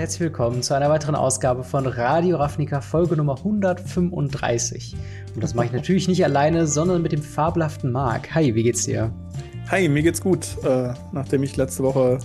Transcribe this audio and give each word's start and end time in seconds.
herzlich 0.00 0.20
willkommen 0.20 0.62
zu 0.62 0.72
einer 0.72 0.88
weiteren 0.88 1.14
Ausgabe 1.14 1.62
von 1.62 1.86
Radio 1.86 2.38
Ravnica 2.38 2.80
Folge 2.80 3.18
Nummer 3.18 3.36
135. 3.36 4.96
Und 5.34 5.44
das 5.44 5.52
mache 5.52 5.66
ich 5.66 5.72
natürlich 5.72 6.08
nicht 6.08 6.24
alleine, 6.24 6.66
sondern 6.66 7.02
mit 7.02 7.12
dem 7.12 7.20
fabelhaften 7.20 7.92
Marc. 7.92 8.34
Hi, 8.34 8.54
wie 8.54 8.62
geht's 8.62 8.86
dir? 8.86 9.12
Hi, 9.70 9.90
mir 9.90 10.02
geht's 10.02 10.22
gut. 10.22 10.56
Äh, 10.64 10.94
nachdem 11.12 11.42
ich 11.42 11.58
letzte 11.58 11.82
Woche 11.82 12.18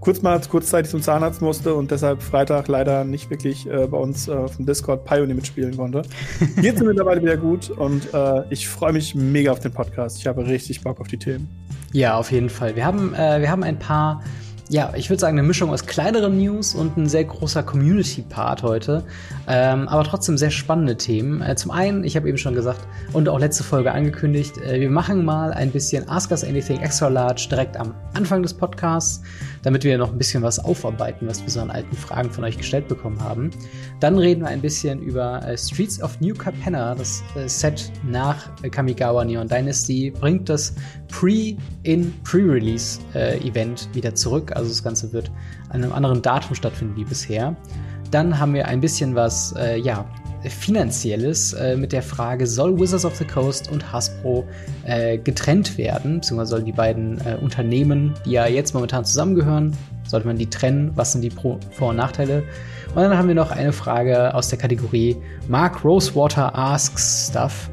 kurz 0.00 0.22
mal 0.22 0.40
kurzzeitig 0.40 0.90
zum 0.90 1.02
Zahnarzt 1.02 1.42
musste 1.42 1.74
und 1.74 1.90
deshalb 1.90 2.22
Freitag 2.22 2.68
leider 2.68 3.04
nicht 3.04 3.28
wirklich 3.28 3.66
äh, 3.66 3.86
bei 3.86 3.98
uns 3.98 4.26
äh, 4.26 4.32
auf 4.32 4.56
dem 4.56 4.64
Discord 4.64 5.04
Pioneer 5.04 5.34
mitspielen 5.34 5.76
konnte. 5.76 6.00
Jetzt 6.62 6.78
sind 6.78 6.86
mittlerweile 6.86 7.20
wieder 7.20 7.36
gut 7.36 7.68
und 7.68 8.14
äh, 8.14 8.44
ich 8.48 8.66
freue 8.66 8.94
mich 8.94 9.14
mega 9.14 9.52
auf 9.52 9.60
den 9.60 9.72
Podcast. 9.72 10.16
Ich 10.16 10.26
habe 10.26 10.46
richtig 10.46 10.80
Bock 10.80 10.98
auf 10.98 11.08
die 11.08 11.18
Themen. 11.18 11.50
Ja, 11.92 12.16
auf 12.16 12.32
jeden 12.32 12.48
Fall. 12.48 12.76
Wir 12.76 12.86
haben, 12.86 13.12
äh, 13.12 13.42
wir 13.42 13.50
haben 13.50 13.62
ein 13.62 13.78
paar 13.78 14.22
ja, 14.70 14.92
ich 14.94 15.10
würde 15.10 15.18
sagen, 15.18 15.36
eine 15.36 15.46
Mischung 15.46 15.70
aus 15.70 15.84
kleineren 15.84 16.38
News 16.38 16.76
und 16.76 16.96
ein 16.96 17.08
sehr 17.08 17.24
großer 17.24 17.64
Community-Part 17.64 18.62
heute. 18.62 19.02
Ähm, 19.48 19.88
aber 19.88 20.04
trotzdem 20.04 20.38
sehr 20.38 20.52
spannende 20.52 20.96
Themen. 20.96 21.42
Äh, 21.42 21.56
zum 21.56 21.72
einen, 21.72 22.04
ich 22.04 22.14
habe 22.14 22.28
eben 22.28 22.38
schon 22.38 22.54
gesagt 22.54 22.86
und 23.12 23.28
auch 23.28 23.40
letzte 23.40 23.64
Folge 23.64 23.90
angekündigt, 23.90 24.58
äh, 24.58 24.80
wir 24.80 24.88
machen 24.88 25.24
mal 25.24 25.52
ein 25.52 25.72
bisschen 25.72 26.08
Ask 26.08 26.30
Us 26.30 26.44
Anything 26.44 26.78
Extra 26.78 27.08
Large 27.08 27.48
direkt 27.50 27.76
am 27.76 27.96
Anfang 28.14 28.44
des 28.44 28.54
Podcasts, 28.54 29.22
damit 29.64 29.82
wir 29.82 29.98
noch 29.98 30.12
ein 30.12 30.18
bisschen 30.18 30.44
was 30.44 30.60
aufarbeiten, 30.60 31.26
was 31.26 31.42
wir 31.42 31.50
so 31.50 31.58
an 31.58 31.72
alten 31.72 31.96
Fragen 31.96 32.30
von 32.30 32.44
euch 32.44 32.56
gestellt 32.56 32.86
bekommen 32.86 33.20
haben. 33.20 33.50
Dann 33.98 34.18
reden 34.18 34.42
wir 34.42 34.48
ein 34.50 34.60
bisschen 34.60 35.02
über 35.02 35.44
äh, 35.48 35.58
Streets 35.58 36.00
of 36.00 36.20
New 36.20 36.34
Capenna, 36.34 36.94
das 36.94 37.24
äh, 37.34 37.48
Set 37.48 37.90
nach 38.04 38.48
Kamigawa 38.70 39.24
Neon 39.24 39.48
Dynasty, 39.48 40.12
bringt 40.12 40.48
das 40.48 40.76
Pre-in-Pre-Release-Event 41.08 43.88
äh, 43.90 43.94
wieder 43.96 44.14
zurück 44.14 44.59
also 44.60 44.70
das 44.70 44.82
Ganze 44.82 45.12
wird 45.12 45.30
an 45.70 45.82
einem 45.82 45.92
anderen 45.92 46.22
Datum 46.22 46.54
stattfinden 46.54 46.96
wie 46.96 47.04
bisher. 47.04 47.56
Dann 48.10 48.38
haben 48.38 48.54
wir 48.54 48.66
ein 48.66 48.80
bisschen 48.80 49.14
was, 49.14 49.54
äh, 49.56 49.78
ja, 49.78 50.04
Finanzielles 50.48 51.52
äh, 51.52 51.76
mit 51.76 51.92
der 51.92 52.02
Frage, 52.02 52.46
soll 52.46 52.78
Wizards 52.80 53.04
of 53.04 53.14
the 53.16 53.26
Coast 53.26 53.70
und 53.70 53.92
Hasbro 53.92 54.44
äh, 54.84 55.18
getrennt 55.18 55.76
werden, 55.76 56.20
beziehungsweise 56.20 56.50
sollen 56.52 56.64
die 56.64 56.72
beiden 56.72 57.18
äh, 57.26 57.36
Unternehmen, 57.42 58.14
die 58.24 58.32
ja 58.32 58.46
jetzt 58.46 58.72
momentan 58.72 59.04
zusammengehören, 59.04 59.76
sollte 60.06 60.26
man 60.26 60.36
die 60.36 60.48
trennen? 60.48 60.92
Was 60.94 61.12
sind 61.12 61.20
die 61.20 61.30
Pro 61.30 61.58
Vor- 61.72 61.90
und 61.90 61.96
Nachteile? 61.96 62.42
Und 62.94 62.96
dann 62.96 63.16
haben 63.16 63.28
wir 63.28 63.34
noch 63.34 63.50
eine 63.50 63.72
Frage 63.72 64.34
aus 64.34 64.48
der 64.48 64.58
Kategorie 64.58 65.16
Mark 65.46 65.84
Rosewater 65.84 66.56
asks 66.56 67.28
Stuff. 67.30 67.70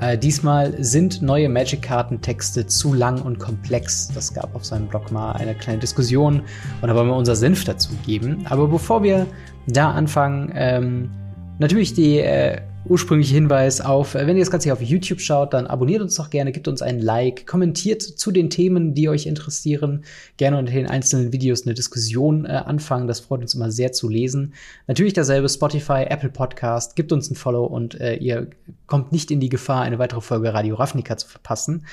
Äh, 0.00 0.18
diesmal 0.18 0.74
sind 0.82 1.22
neue 1.22 1.48
Magic-Kartentexte 1.48 2.66
zu 2.66 2.92
lang 2.92 3.22
und 3.22 3.38
komplex. 3.38 4.08
Das 4.14 4.32
gab 4.34 4.54
auf 4.54 4.64
seinem 4.64 4.88
Blog 4.88 5.10
mal 5.10 5.32
eine 5.32 5.54
kleine 5.54 5.78
Diskussion 5.78 6.42
und 6.80 6.88
da 6.88 6.94
wollen 6.94 7.08
wir 7.08 7.16
unser 7.16 7.36
Senf 7.36 7.64
dazu 7.64 7.90
geben. 8.04 8.44
Aber 8.48 8.68
bevor 8.68 9.02
wir 9.02 9.26
da 9.66 9.90
anfangen, 9.90 10.52
ähm, 10.54 11.10
natürlich 11.58 11.94
die 11.94 12.18
äh, 12.18 12.60
ursprüngliche 12.88 13.34
Hinweis 13.34 13.80
auf, 13.80 14.14
äh, 14.14 14.26
wenn 14.26 14.36
ihr 14.36 14.42
das 14.42 14.50
Ganze 14.50 14.64
hier 14.64 14.72
auf 14.72 14.82
YouTube 14.82 15.20
schaut, 15.20 15.52
dann 15.52 15.66
abonniert 15.66 16.02
uns 16.02 16.14
doch 16.14 16.30
gerne, 16.30 16.52
gebt 16.52 16.68
uns 16.68 16.82
ein 16.82 17.00
Like, 17.00 17.46
kommentiert 17.46 18.02
zu 18.02 18.30
den 18.30 18.50
Themen, 18.50 18.94
die 18.94 19.08
euch 19.08 19.26
interessieren. 19.26 20.04
Gerne 20.36 20.58
unter 20.58 20.72
den 20.72 20.86
einzelnen 20.86 21.32
Videos 21.32 21.66
eine 21.66 21.74
Diskussion 21.74 22.44
äh, 22.44 22.48
anfangen. 22.48 23.06
Das 23.06 23.20
freut 23.20 23.40
uns 23.40 23.54
immer 23.54 23.70
sehr 23.70 23.92
zu 23.92 24.08
lesen. 24.08 24.54
Natürlich 24.86 25.12
dasselbe 25.12 25.48
Spotify, 25.48 26.04
Apple 26.08 26.30
Podcast. 26.30 26.96
Gebt 26.96 27.12
uns 27.12 27.30
ein 27.30 27.34
Follow 27.34 27.64
und 27.64 28.00
äh, 28.00 28.16
ihr 28.16 28.48
kommt 28.86 29.12
nicht 29.12 29.30
in 29.30 29.40
die 29.40 29.48
Gefahr, 29.48 29.82
eine 29.82 29.98
weitere 29.98 30.20
Folge 30.20 30.54
Radio 30.54 30.76
Ravnica 30.76 31.16
zu 31.16 31.28
verpassen. 31.28 31.84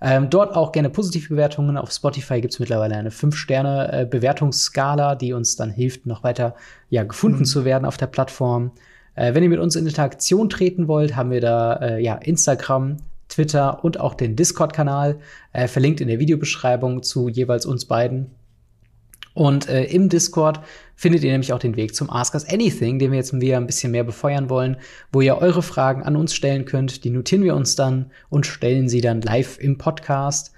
Ähm, 0.00 0.30
dort 0.30 0.54
auch 0.54 0.72
gerne 0.72 0.90
positive 0.90 1.28
Bewertungen. 1.28 1.76
Auf 1.76 1.90
Spotify 1.90 2.40
gibt 2.40 2.54
es 2.54 2.60
mittlerweile 2.60 2.96
eine 2.96 3.10
5-Sterne-Bewertungsskala, 3.10 5.14
äh, 5.14 5.16
die 5.16 5.32
uns 5.32 5.56
dann 5.56 5.70
hilft, 5.70 6.06
noch 6.06 6.22
weiter 6.22 6.54
ja, 6.90 7.04
gefunden 7.04 7.40
mhm. 7.40 7.46
zu 7.46 7.64
werden 7.64 7.84
auf 7.84 7.96
der 7.96 8.06
Plattform. 8.06 8.72
Äh, 9.16 9.34
wenn 9.34 9.42
ihr 9.42 9.48
mit 9.48 9.58
uns 9.58 9.74
in 9.74 9.86
Interaktion 9.86 10.48
treten 10.48 10.86
wollt, 10.86 11.16
haben 11.16 11.30
wir 11.30 11.40
da 11.40 11.74
äh, 11.76 12.02
ja 12.02 12.14
Instagram, 12.14 12.98
Twitter 13.28 13.82
und 13.82 13.98
auch 13.98 14.14
den 14.14 14.36
Discord-Kanal 14.36 15.18
äh, 15.52 15.66
verlinkt 15.66 16.00
in 16.00 16.08
der 16.08 16.20
Videobeschreibung 16.20 17.02
zu 17.02 17.28
jeweils 17.28 17.66
uns 17.66 17.86
beiden. 17.86 18.30
Und 19.34 19.68
äh, 19.68 19.84
im 19.84 20.08
Discord 20.08 20.60
findet 20.94 21.22
ihr 21.22 21.30
nämlich 21.30 21.52
auch 21.52 21.58
den 21.58 21.76
Weg 21.76 21.94
zum 21.94 22.08
Ask 22.08 22.32
Us 22.32 22.48
Anything, 22.48 22.98
den 22.98 23.10
wir 23.10 23.18
jetzt 23.18 23.38
wieder 23.38 23.58
ein 23.58 23.66
bisschen 23.66 23.92
mehr 23.92 24.04
befeuern 24.04 24.48
wollen, 24.48 24.78
wo 25.12 25.20
ihr 25.20 25.36
eure 25.36 25.62
Fragen 25.62 26.02
an 26.02 26.16
uns 26.16 26.34
stellen 26.34 26.64
könnt. 26.64 27.04
Die 27.04 27.10
notieren 27.10 27.44
wir 27.44 27.54
uns 27.54 27.76
dann 27.76 28.10
und 28.30 28.46
stellen 28.46 28.88
sie 28.88 29.02
dann 29.02 29.20
live 29.20 29.58
im 29.58 29.76
Podcast. 29.76 30.52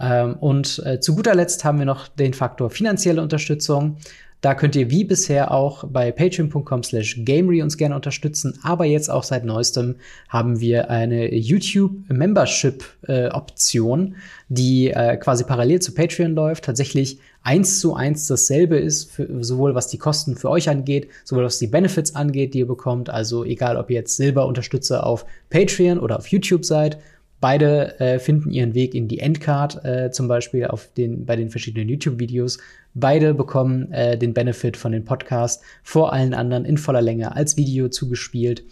Ähm, 0.00 0.34
und 0.34 0.82
äh, 0.86 1.00
zu 1.00 1.14
guter 1.14 1.34
Letzt 1.34 1.64
haben 1.64 1.78
wir 1.78 1.84
noch 1.84 2.08
den 2.08 2.32
Faktor 2.32 2.70
finanzielle 2.70 3.20
Unterstützung. 3.20 3.98
Da 4.42 4.54
könnt 4.56 4.74
ihr 4.74 4.90
wie 4.90 5.04
bisher 5.04 5.52
auch 5.52 5.84
bei 5.84 6.10
patreon.com 6.10 6.82
slash 6.82 7.20
gamery 7.24 7.62
uns 7.62 7.76
gerne 7.76 7.94
unterstützen. 7.94 8.58
Aber 8.64 8.84
jetzt 8.84 9.08
auch 9.08 9.22
seit 9.22 9.44
neuestem 9.44 9.94
haben 10.28 10.58
wir 10.58 10.90
eine 10.90 11.32
YouTube-Membership-Option, 11.32 14.08
äh, 14.08 14.12
die 14.48 14.90
äh, 14.90 15.16
quasi 15.18 15.44
parallel 15.44 15.80
zu 15.80 15.94
Patreon 15.94 16.34
läuft. 16.34 16.64
Tatsächlich 16.64 17.20
eins 17.44 17.78
zu 17.78 17.94
eins 17.94 18.26
dasselbe 18.26 18.78
ist, 18.78 19.12
für, 19.12 19.44
sowohl 19.44 19.76
was 19.76 19.86
die 19.86 19.98
Kosten 19.98 20.34
für 20.34 20.50
euch 20.50 20.68
angeht, 20.68 21.06
sowohl 21.22 21.44
was 21.44 21.60
die 21.60 21.68
Benefits 21.68 22.16
angeht, 22.16 22.54
die 22.54 22.58
ihr 22.58 22.66
bekommt. 22.66 23.10
Also 23.10 23.44
egal, 23.44 23.76
ob 23.76 23.90
ihr 23.90 23.96
jetzt 23.96 24.16
Silberunterstützer 24.16 25.06
auf 25.06 25.24
Patreon 25.50 26.00
oder 26.00 26.18
auf 26.18 26.26
YouTube 26.26 26.64
seid. 26.64 26.98
Beide 27.42 27.98
äh, 27.98 28.20
finden 28.20 28.52
ihren 28.52 28.72
Weg 28.72 28.94
in 28.94 29.08
die 29.08 29.18
Endcard, 29.18 29.84
äh, 29.84 30.12
zum 30.12 30.28
Beispiel 30.28 30.64
auf 30.68 30.88
den, 30.96 31.26
bei 31.26 31.34
den 31.34 31.50
verschiedenen 31.50 31.88
YouTube-Videos. 31.88 32.58
Beide 32.94 33.34
bekommen 33.34 33.90
äh, 33.90 34.16
den 34.16 34.32
Benefit 34.32 34.76
von 34.76 34.92
den 34.92 35.04
Podcast 35.04 35.60
vor 35.82 36.12
allen 36.12 36.34
anderen 36.34 36.64
in 36.64 36.78
voller 36.78 37.02
Länge 37.02 37.34
als 37.34 37.56
Video 37.56 37.88
zugespielt. 37.88 38.62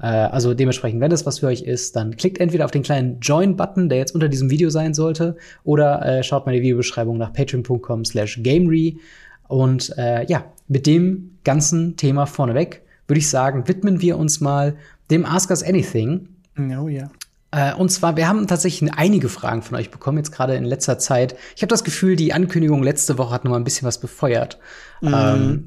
Äh, 0.00 0.06
also 0.06 0.54
dementsprechend, 0.54 1.02
wenn 1.02 1.10
das 1.10 1.26
was 1.26 1.40
für 1.40 1.48
euch 1.48 1.60
ist, 1.60 1.94
dann 1.94 2.16
klickt 2.16 2.40
entweder 2.40 2.64
auf 2.64 2.70
den 2.70 2.82
kleinen 2.82 3.20
Join-Button, 3.20 3.90
der 3.90 3.98
jetzt 3.98 4.14
unter 4.14 4.30
diesem 4.30 4.48
Video 4.48 4.70
sein 4.70 4.94
sollte, 4.94 5.36
oder 5.62 6.02
äh, 6.02 6.22
schaut 6.22 6.46
mal 6.46 6.52
die 6.52 6.62
Videobeschreibung 6.62 7.18
nach 7.18 7.34
patreon.com 7.34 8.06
slash 8.06 8.40
gamery. 8.42 8.98
Und 9.46 9.92
äh, 9.98 10.24
ja, 10.24 10.46
mit 10.68 10.86
dem 10.86 11.32
ganzen 11.44 11.98
Thema 11.98 12.24
vorneweg 12.24 12.80
würde 13.08 13.18
ich 13.18 13.28
sagen, 13.28 13.68
widmen 13.68 14.00
wir 14.00 14.16
uns 14.16 14.40
mal 14.40 14.74
dem 15.10 15.26
Ask 15.26 15.50
Us 15.50 15.62
Anything. 15.62 16.28
Oh 16.58 16.88
ja. 16.88 17.10
Äh, 17.56 17.72
und 17.74 17.88
zwar, 17.90 18.16
wir 18.16 18.28
haben 18.28 18.46
tatsächlich 18.46 18.92
einige 18.92 19.30
Fragen 19.30 19.62
von 19.62 19.78
euch 19.78 19.90
bekommen, 19.90 20.18
jetzt 20.18 20.30
gerade 20.30 20.54
in 20.56 20.64
letzter 20.64 20.98
Zeit. 20.98 21.36
Ich 21.56 21.62
habe 21.62 21.68
das 21.68 21.84
Gefühl, 21.84 22.14
die 22.14 22.34
Ankündigung 22.34 22.82
letzte 22.82 23.16
Woche 23.16 23.32
hat 23.32 23.44
noch 23.44 23.52
mal 23.52 23.56
ein 23.56 23.64
bisschen 23.64 23.88
was 23.88 23.98
befeuert. 23.98 24.58
Mhm. 25.00 25.14
Ähm, 25.14 25.66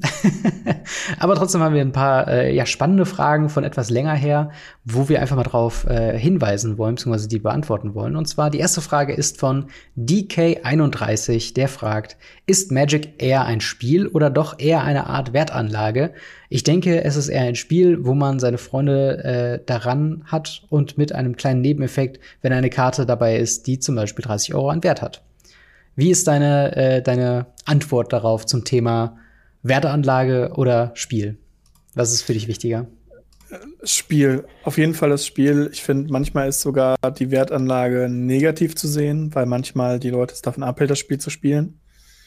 aber 1.18 1.34
trotzdem 1.36 1.60
haben 1.60 1.74
wir 1.74 1.82
ein 1.82 1.92
paar 1.92 2.28
äh, 2.28 2.54
ja, 2.54 2.66
spannende 2.66 3.06
Fragen 3.06 3.48
von 3.48 3.64
etwas 3.64 3.90
länger 3.90 4.14
her, 4.14 4.50
wo 4.84 5.08
wir 5.08 5.20
einfach 5.20 5.36
mal 5.36 5.44
drauf 5.44 5.86
äh, 5.86 6.18
hinweisen 6.18 6.78
wollen, 6.78 6.96
beziehungsweise 6.96 7.28
die 7.28 7.38
beantworten 7.38 7.94
wollen. 7.94 8.16
Und 8.16 8.26
zwar 8.26 8.50
die 8.50 8.58
erste 8.58 8.80
Frage 8.80 9.12
ist 9.12 9.38
von 9.38 9.66
DK31, 9.96 11.54
der 11.54 11.68
fragt, 11.68 12.16
ist 12.46 12.72
Magic 12.72 13.22
eher 13.22 13.44
ein 13.44 13.60
Spiel 13.60 14.06
oder 14.08 14.30
doch 14.30 14.58
eher 14.58 14.82
eine 14.82 15.06
Art 15.06 15.32
Wertanlage? 15.32 16.12
Ich 16.48 16.64
denke, 16.64 17.04
es 17.04 17.16
ist 17.16 17.28
eher 17.28 17.42
ein 17.42 17.54
Spiel, 17.54 18.04
wo 18.04 18.14
man 18.14 18.40
seine 18.40 18.58
Freunde 18.58 19.24
äh, 19.24 19.64
daran 19.64 20.24
hat 20.26 20.62
und 20.68 20.98
mit 20.98 21.14
einem 21.14 21.36
kleinen 21.36 21.60
Nebeneffekt, 21.60 22.18
wenn 22.42 22.52
eine 22.52 22.70
Karte 22.70 23.06
dabei 23.06 23.36
ist, 23.36 23.68
die 23.68 23.78
zum 23.78 23.94
Beispiel 23.94 24.24
30 24.24 24.54
Euro 24.54 24.70
an 24.70 24.82
Wert 24.82 25.00
hat. 25.00 25.22
Wie 25.96 26.10
ist 26.10 26.26
deine, 26.26 26.74
äh, 26.76 27.02
deine 27.02 27.46
Antwort 27.66 28.12
darauf 28.12 28.46
zum 28.46 28.64
Thema 28.64 29.18
Werteanlage 29.62 30.52
oder 30.54 30.92
Spiel? 30.94 31.38
Was 31.94 32.12
ist 32.12 32.22
für 32.22 32.32
dich 32.32 32.48
wichtiger? 32.48 32.86
Spiel, 33.82 34.44
auf 34.62 34.78
jeden 34.78 34.94
Fall 34.94 35.10
das 35.10 35.26
Spiel. 35.26 35.70
Ich 35.72 35.82
finde, 35.82 36.12
manchmal 36.12 36.48
ist 36.48 36.60
sogar 36.60 36.96
die 37.18 37.30
Wertanlage 37.30 38.08
negativ 38.08 38.76
zu 38.76 38.86
sehen, 38.86 39.34
weil 39.34 39.46
manchmal 39.46 39.98
die 39.98 40.10
Leute 40.10 40.34
es 40.34 40.42
davon 40.42 40.62
abhält, 40.62 40.90
das 40.90 40.98
Spiel 40.98 41.18
zu 41.18 41.30
spielen. 41.30 41.80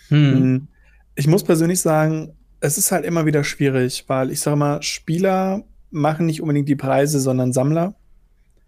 Hm. 0.10 0.34
hm. 0.34 0.68
Ich 1.16 1.28
muss 1.28 1.44
persönlich 1.44 1.80
sagen, 1.80 2.34
es 2.60 2.78
ist 2.78 2.92
halt 2.92 3.06
immer 3.06 3.26
wieder 3.26 3.44
schwierig, 3.44 4.06
weil 4.08 4.32
ich 4.32 4.40
sage 4.40 4.58
mal, 4.58 4.82
Spieler 4.82 5.64
machen 5.92 6.26
nicht 6.26 6.42
unbedingt 6.42 6.68
die 6.68 6.76
Preise, 6.76 7.20
sondern 7.20 7.54
Sammler. 7.54 7.96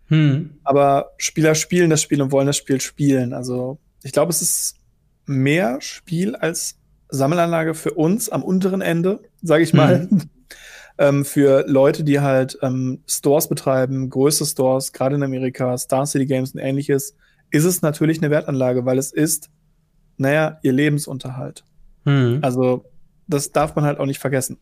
Hm. 0.08 0.52
Aber 0.64 1.12
Spieler 1.18 1.56
spielen 1.56 1.90
das 1.90 2.02
Spiel 2.02 2.22
und 2.22 2.32
wollen 2.32 2.48
das 2.48 2.58
Spiel 2.58 2.80
spielen. 2.80 3.34
Also 3.34 3.80
ich 4.04 4.12
glaube, 4.12 4.30
es 4.30 4.42
ist 4.42 4.76
mehr 5.26 5.82
Spiel 5.82 6.36
als 6.36 6.78
Sammelanlage 7.10 7.74
für 7.74 7.94
uns 7.94 8.30
am 8.30 8.44
unteren 8.44 8.82
Ende, 8.82 9.22
sage 9.42 9.64
ich 9.64 9.74
mal. 9.74 10.08
Mhm. 10.10 10.22
ähm, 10.98 11.26
für 11.26 11.66
Leute, 11.68 12.04
die 12.04 12.20
halt 12.20 12.58
ähm, 12.62 13.00
Stores 13.08 13.50
betreiben, 13.50 14.10
größere 14.10 14.48
Stores, 14.48 14.94
gerade 14.94 15.16
in 15.16 15.24
Amerika, 15.24 15.78
Star 15.78 16.06
City 16.06 16.26
Games 16.26 16.52
und 16.52 16.60
ähnliches, 16.60 17.16
ist 17.52 17.66
es 17.66 17.82
natürlich 17.82 18.20
eine 18.20 18.32
Wertanlage, 18.32 18.86
weil 18.86 18.98
es 18.98 19.12
ist, 19.12 19.50
naja, 20.18 20.60
ihr 20.64 20.74
Lebensunterhalt. 20.74 21.64
Mhm. 22.06 22.40
Also 22.42 22.86
das 23.28 23.52
darf 23.52 23.76
man 23.76 23.86
halt 23.86 24.00
auch 24.00 24.06
nicht 24.06 24.20
vergessen. 24.20 24.58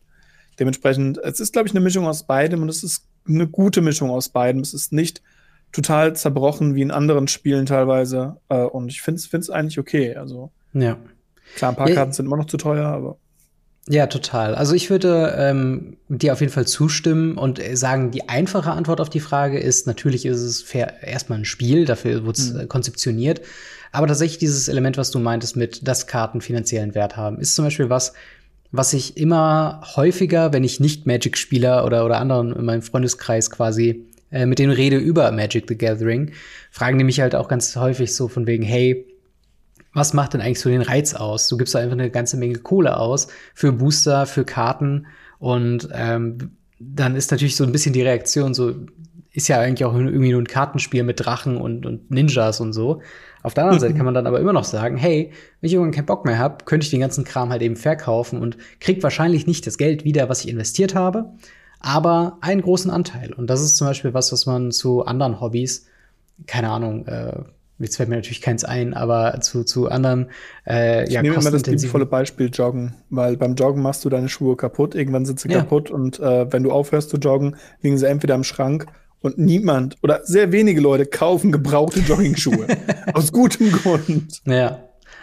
Dementsprechend, 0.58 1.18
es 1.18 1.40
ist, 1.40 1.52
glaube 1.52 1.68
ich, 1.68 1.74
eine 1.74 1.80
Mischung 1.80 2.06
aus 2.06 2.26
beidem 2.26 2.62
und 2.62 2.68
es 2.68 2.84
ist 2.84 3.06
eine 3.26 3.48
gute 3.48 3.80
Mischung 3.80 4.10
aus 4.10 4.28
beidem. 4.28 4.60
Es 4.60 4.74
ist 4.74 4.92
nicht 4.92 5.22
total 5.72 6.14
zerbrochen 6.14 6.74
wie 6.74 6.82
in 6.82 6.90
anderen 6.90 7.26
Spielen 7.26 7.66
teilweise. 7.66 8.36
Äh, 8.48 8.62
und 8.62 8.88
ich 8.90 9.02
finde 9.02 9.20
es 9.20 9.50
eigentlich 9.50 9.78
okay. 9.78 10.14
Also 10.14 10.52
ja. 10.72 10.96
Klar, 11.56 11.72
ein 11.72 11.76
paar 11.76 11.88
ja, 11.88 11.94
Karten 11.94 12.12
sind 12.12 12.26
immer 12.26 12.36
noch 12.36 12.46
zu 12.46 12.56
teuer, 12.56 12.86
aber. 12.86 13.18
Ja, 13.88 14.06
total. 14.06 14.54
Also 14.54 14.74
ich 14.74 14.88
würde 14.88 15.34
ähm, 15.36 15.98
dir 16.08 16.32
auf 16.32 16.40
jeden 16.40 16.52
Fall 16.52 16.66
zustimmen 16.66 17.36
und 17.36 17.60
sagen, 17.74 18.10
die 18.10 18.28
einfache 18.30 18.70
Antwort 18.70 19.00
auf 19.00 19.10
die 19.10 19.20
Frage 19.20 19.58
ist, 19.58 19.86
natürlich 19.86 20.24
ist 20.24 20.40
es 20.40 20.62
fair, 20.62 21.02
erstmal 21.02 21.40
ein 21.40 21.44
Spiel, 21.44 21.84
dafür 21.84 22.24
wurde 22.24 22.40
es 22.40 22.52
mhm. 22.52 22.60
Äh, 22.60 22.66
konzeptioniert. 22.66 23.42
Aber 23.92 24.06
tatsächlich 24.06 24.38
dieses 24.38 24.68
Element, 24.68 24.96
was 24.96 25.10
du 25.10 25.18
meintest 25.18 25.56
mit, 25.56 25.86
dass 25.86 26.06
Karten 26.06 26.40
finanziellen 26.40 26.94
Wert 26.94 27.16
haben, 27.16 27.38
ist 27.38 27.54
zum 27.54 27.66
Beispiel 27.66 27.90
was, 27.90 28.14
was 28.72 28.92
ich 28.92 29.18
immer 29.18 29.82
häufiger, 29.94 30.52
wenn 30.52 30.64
ich 30.64 30.80
nicht 30.80 31.06
Magic-Spieler 31.06 31.84
oder, 31.84 32.04
oder 32.04 32.18
anderen 32.18 32.56
in 32.56 32.64
meinem 32.64 32.82
Freundeskreis 32.82 33.50
quasi 33.50 34.06
äh, 34.32 34.46
mit 34.46 34.58
denen 34.58 34.72
rede 34.72 34.96
über 34.96 35.30
Magic 35.30 35.66
the 35.68 35.78
Gathering, 35.78 36.32
fragen 36.72 36.98
die 36.98 37.04
mich 37.04 37.20
halt 37.20 37.36
auch 37.36 37.46
ganz 37.46 37.76
häufig 37.76 38.14
so 38.16 38.26
von 38.26 38.48
wegen, 38.48 38.64
hey, 38.64 39.06
was 39.94 40.12
macht 40.12 40.34
denn 40.34 40.40
eigentlich 40.40 40.60
so 40.60 40.68
den 40.68 40.82
Reiz 40.82 41.14
aus? 41.14 41.48
Du 41.48 41.56
gibst 41.56 41.74
da 41.74 41.78
einfach 41.78 41.92
eine 41.92 42.10
ganze 42.10 42.36
Menge 42.36 42.58
Kohle 42.58 42.96
aus 42.96 43.28
für 43.54 43.72
Booster, 43.72 44.26
für 44.26 44.44
Karten 44.44 45.06
und 45.38 45.88
ähm, 45.92 46.56
dann 46.78 47.16
ist 47.16 47.30
natürlich 47.30 47.56
so 47.56 47.64
ein 47.64 47.72
bisschen 47.72 47.92
die 47.92 48.02
Reaktion 48.02 48.54
so, 48.54 48.74
ist 49.32 49.48
ja 49.48 49.58
eigentlich 49.60 49.84
auch 49.84 49.94
irgendwie 49.94 50.32
nur 50.32 50.42
ein 50.42 50.46
Kartenspiel 50.46 51.02
mit 51.02 51.24
Drachen 51.24 51.56
und, 51.56 51.86
und 51.86 52.10
Ninjas 52.10 52.60
und 52.60 52.72
so. 52.72 53.00
Auf 53.42 53.52
der 53.52 53.64
anderen 53.64 53.80
Seite 53.80 53.94
kann 53.94 54.04
man 54.04 54.14
dann 54.14 54.26
aber 54.26 54.40
immer 54.40 54.52
noch 54.52 54.64
sagen, 54.64 54.96
hey, 54.96 55.32
wenn 55.60 55.68
ich 55.68 55.74
irgendwann 55.74 55.92
keinen 55.92 56.06
Bock 56.06 56.24
mehr 56.24 56.38
habe, 56.38 56.64
könnte 56.64 56.84
ich 56.84 56.90
den 56.90 57.00
ganzen 57.00 57.24
Kram 57.24 57.50
halt 57.50 57.62
eben 57.62 57.76
verkaufen 57.76 58.40
und 58.40 58.56
krieg 58.80 59.02
wahrscheinlich 59.02 59.46
nicht 59.46 59.66
das 59.66 59.76
Geld 59.76 60.04
wieder, 60.04 60.28
was 60.28 60.44
ich 60.44 60.48
investiert 60.48 60.94
habe, 60.94 61.34
aber 61.80 62.38
einen 62.40 62.62
großen 62.62 62.90
Anteil. 62.90 63.32
Und 63.32 63.50
das 63.50 63.60
ist 63.60 63.76
zum 63.76 63.86
Beispiel 63.86 64.14
was, 64.14 64.32
was 64.32 64.46
man 64.46 64.72
zu 64.72 65.04
anderen 65.04 65.40
Hobbys, 65.40 65.86
keine 66.46 66.70
Ahnung, 66.70 67.06
äh, 67.06 67.42
jetzt 67.78 67.96
fällt 67.96 68.08
mir 68.08 68.16
natürlich 68.16 68.40
keins 68.40 68.64
ein, 68.64 68.94
aber 68.94 69.40
zu, 69.40 69.64
zu 69.64 69.88
anderen, 69.88 70.30
äh, 70.66 71.04
ich 71.04 71.10
ja, 71.10 71.22
nehme 71.22 71.34
immer 71.36 71.50
das 71.50 71.66
liebevolle 71.66 72.06
Beispiel 72.06 72.50
Joggen, 72.52 72.94
weil 73.10 73.36
beim 73.36 73.54
Joggen 73.54 73.82
machst 73.82 74.04
du 74.04 74.08
deine 74.08 74.28
Schuhe 74.28 74.56
kaputt, 74.56 74.94
irgendwann 74.94 75.24
sind 75.24 75.40
sie 75.40 75.48
ja. 75.48 75.58
kaputt 75.58 75.90
und 75.90 76.20
äh, 76.20 76.52
wenn 76.52 76.62
du 76.62 76.70
aufhörst 76.70 77.10
zu 77.10 77.16
joggen, 77.16 77.56
liegen 77.82 77.98
sie 77.98 78.06
entweder 78.06 78.34
im 78.34 78.44
Schrank 78.44 78.86
und 79.20 79.38
niemand 79.38 79.96
oder 80.02 80.20
sehr 80.24 80.52
wenige 80.52 80.80
Leute 80.80 81.06
kaufen 81.06 81.50
gebrauchte 81.50 82.00
Jogging-Schuhe. 82.00 82.66
aus 83.14 83.32
gutem 83.32 83.72
Grund. 83.72 84.42
Ja. 84.44 84.80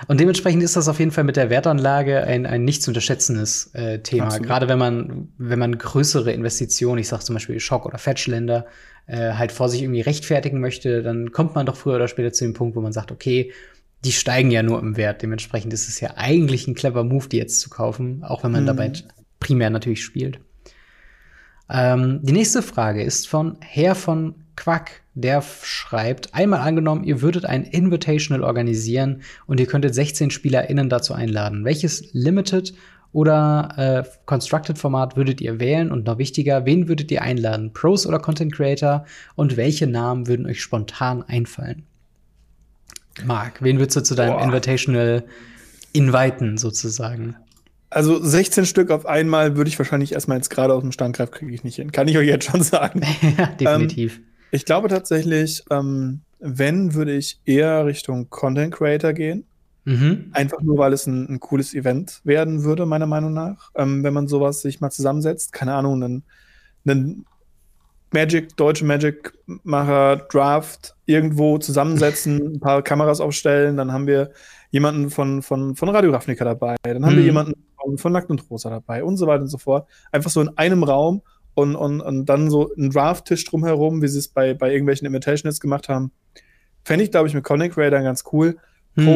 Und 0.07 0.19
dementsprechend 0.19 0.63
ist 0.63 0.75
das 0.75 0.87
auf 0.87 0.99
jeden 0.99 1.11
Fall 1.11 1.23
mit 1.23 1.35
der 1.35 1.49
Wertanlage 1.49 2.23
ein, 2.23 2.45
ein 2.45 2.63
nicht 2.63 2.81
zu 2.81 2.89
unterschätzendes 2.89 3.69
äh, 3.73 3.99
Thema. 3.99 4.25
Absolut. 4.25 4.47
Gerade 4.47 4.67
wenn 4.67 4.79
man, 4.79 5.29
wenn 5.37 5.59
man 5.59 5.77
größere 5.77 6.31
Investitionen, 6.31 6.99
ich 6.99 7.07
sag 7.07 7.21
zum 7.21 7.35
Beispiel 7.35 7.59
Schock- 7.59 7.85
oder 7.85 7.99
Fetchländer, 7.99 8.65
äh, 9.07 9.33
halt 9.33 9.51
vor 9.51 9.69
sich 9.69 9.81
irgendwie 9.81 10.01
rechtfertigen 10.01 10.59
möchte, 10.59 11.03
dann 11.03 11.31
kommt 11.31 11.55
man 11.55 11.65
doch 11.65 11.75
früher 11.75 11.95
oder 11.95 12.07
später 12.07 12.33
zu 12.33 12.45
dem 12.45 12.53
Punkt, 12.53 12.75
wo 12.75 12.81
man 12.81 12.93
sagt, 12.93 13.11
okay, 13.11 13.51
die 14.03 14.11
steigen 14.11 14.51
ja 14.51 14.63
nur 14.63 14.79
im 14.79 14.97
Wert. 14.97 15.21
Dementsprechend 15.21 15.73
ist 15.73 15.87
es 15.87 15.99
ja 15.99 16.13
eigentlich 16.15 16.67
ein 16.67 16.75
clever 16.75 17.03
Move, 17.03 17.27
die 17.29 17.37
jetzt 17.37 17.59
zu 17.59 17.69
kaufen, 17.69 18.23
auch 18.23 18.43
wenn 18.43 18.51
man 18.51 18.63
mhm. 18.63 18.67
dabei 18.67 18.91
primär 19.39 19.69
natürlich 19.69 20.03
spielt. 20.03 20.39
Ähm, 21.69 22.19
die 22.21 22.33
nächste 22.33 22.61
Frage 22.61 23.03
ist 23.03 23.27
von 23.27 23.57
Herr 23.61 23.95
von 23.95 24.35
Quack. 24.55 25.01
Der 25.13 25.41
schreibt, 25.41 26.33
einmal 26.33 26.61
angenommen, 26.61 27.03
ihr 27.03 27.21
würdet 27.21 27.45
ein 27.45 27.63
Invitational 27.63 28.43
organisieren 28.43 29.23
und 29.45 29.59
ihr 29.59 29.65
könntet 29.65 29.93
16 29.93 30.31
SpielerInnen 30.31 30.87
dazu 30.87 31.13
einladen. 31.13 31.65
Welches 31.65 32.13
Limited 32.13 32.73
oder 33.13 34.05
äh, 34.05 34.09
Constructed 34.25 34.77
Format 34.77 35.17
würdet 35.17 35.41
ihr 35.41 35.59
wählen? 35.59 35.91
Und 35.91 36.05
noch 36.05 36.17
wichtiger, 36.17 36.65
wen 36.65 36.87
würdet 36.87 37.11
ihr 37.11 37.21
einladen? 37.21 37.73
Pros 37.73 38.07
oder 38.07 38.19
Content 38.19 38.53
Creator? 38.53 39.05
Und 39.35 39.57
welche 39.57 39.87
Namen 39.87 40.27
würden 40.27 40.45
euch 40.45 40.61
spontan 40.61 41.23
einfallen? 41.23 41.83
Marc, 43.25 43.61
wen 43.61 43.79
würdest 43.79 43.97
du 43.97 44.03
zu 44.03 44.15
deinem 44.15 44.37
Boah. 44.37 44.43
Invitational 44.43 45.25
inviten, 45.93 46.57
sozusagen? 46.57 47.35
Also 47.89 48.23
16 48.23 48.65
Stück 48.65 48.89
auf 48.89 49.05
einmal 49.05 49.57
würde 49.57 49.67
ich 49.67 49.77
wahrscheinlich 49.77 50.13
erstmal 50.13 50.37
jetzt 50.37 50.49
gerade 50.49 50.73
aus 50.73 50.81
dem 50.81 50.93
Stand 50.93 51.17
greifen, 51.17 51.31
kriege 51.31 51.53
ich 51.53 51.65
nicht 51.65 51.75
hin. 51.75 51.91
Kann 51.91 52.07
ich 52.07 52.17
euch 52.17 52.27
jetzt 52.27 52.49
schon 52.49 52.63
sagen. 52.63 53.01
ja, 53.37 53.47
definitiv. 53.47 54.17
Ähm, 54.17 54.23
ich 54.51 54.63
glaube 54.63 54.87
tatsächlich, 54.87 55.63
ähm, 55.69 56.21
wenn, 56.39 56.93
würde 56.93 57.13
ich 57.13 57.41
eher 57.45 57.85
Richtung 57.85 58.29
Content 58.29 58.73
Creator 58.73 59.11
gehen. 59.11 59.45
Mhm. 59.83 60.29
Einfach 60.33 60.61
nur, 60.61 60.77
weil 60.77 60.93
es 60.93 61.07
ein, 61.07 61.27
ein, 61.27 61.39
cooles 61.39 61.73
Event 61.73 62.21
werden 62.23 62.63
würde, 62.63 62.85
meiner 62.85 63.07
Meinung 63.07 63.33
nach. 63.33 63.71
Ähm, 63.75 64.03
wenn 64.03 64.13
man 64.13 64.27
sowas 64.27 64.61
sich 64.61 64.79
mal 64.79 64.91
zusammensetzt, 64.91 65.53
keine 65.53 65.73
Ahnung, 65.73 66.03
einen, 66.03 66.23
einen 66.85 67.25
Magic, 68.11 68.55
deutsche 68.57 68.85
Magic-Macher, 68.85 70.27
Draft 70.29 70.95
irgendwo 71.05 71.57
zusammensetzen, 71.57 72.41
ein 72.55 72.59
paar 72.59 72.83
Kameras 72.83 73.21
aufstellen, 73.21 73.77
dann 73.77 73.91
haben 73.91 74.05
wir 74.05 74.31
jemanden 74.69 75.09
von, 75.09 75.41
von, 75.41 75.75
von 75.75 75.89
Radio 75.89 76.11
Ravnica 76.11 76.45
dabei, 76.45 76.75
dann 76.83 77.05
haben 77.05 77.13
mhm. 77.13 77.17
wir 77.17 77.25
jemanden 77.25 77.53
von, 77.81 77.97
von 77.97 78.11
Nackt 78.13 78.29
und 78.29 78.49
Rosa 78.49 78.69
dabei 78.69 79.03
und 79.03 79.17
so 79.17 79.25
weiter 79.27 79.41
und 79.41 79.49
so 79.49 79.57
fort. 79.57 79.87
Einfach 80.11 80.29
so 80.29 80.41
in 80.41 80.57
einem 80.57 80.83
Raum 80.83 81.23
und, 81.55 81.75
und, 81.75 82.01
und 82.01 82.25
dann 82.25 82.49
so 82.49 82.71
ein 82.77 82.91
Draft-Tisch 82.91 83.45
drumherum, 83.45 84.01
wie 84.01 84.07
sie 84.07 84.19
es 84.19 84.27
bei, 84.27 84.53
bei 84.53 84.71
irgendwelchen 84.71 85.07
Invitationals 85.07 85.59
gemacht 85.59 85.89
haben. 85.89 86.11
Fände 86.83 87.03
ich, 87.03 87.11
glaube 87.11 87.27
ich, 87.27 87.33
mit 87.33 87.43
Connect 87.43 87.77
Raider 87.77 88.01
ganz 88.01 88.23
cool. 88.31 88.57
Mhm. 88.95 89.07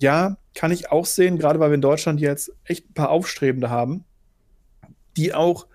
Ja, 0.00 0.36
kann 0.54 0.72
ich 0.72 0.90
auch 0.90 1.06
sehen, 1.06 1.38
gerade 1.38 1.60
weil 1.60 1.70
wir 1.70 1.76
in 1.76 1.80
Deutschland 1.80 2.20
jetzt 2.20 2.52
echt 2.64 2.90
ein 2.90 2.94
paar 2.94 3.10
Aufstrebende 3.10 3.70
haben, 3.70 4.04
die 5.16 5.34
auch 5.34 5.66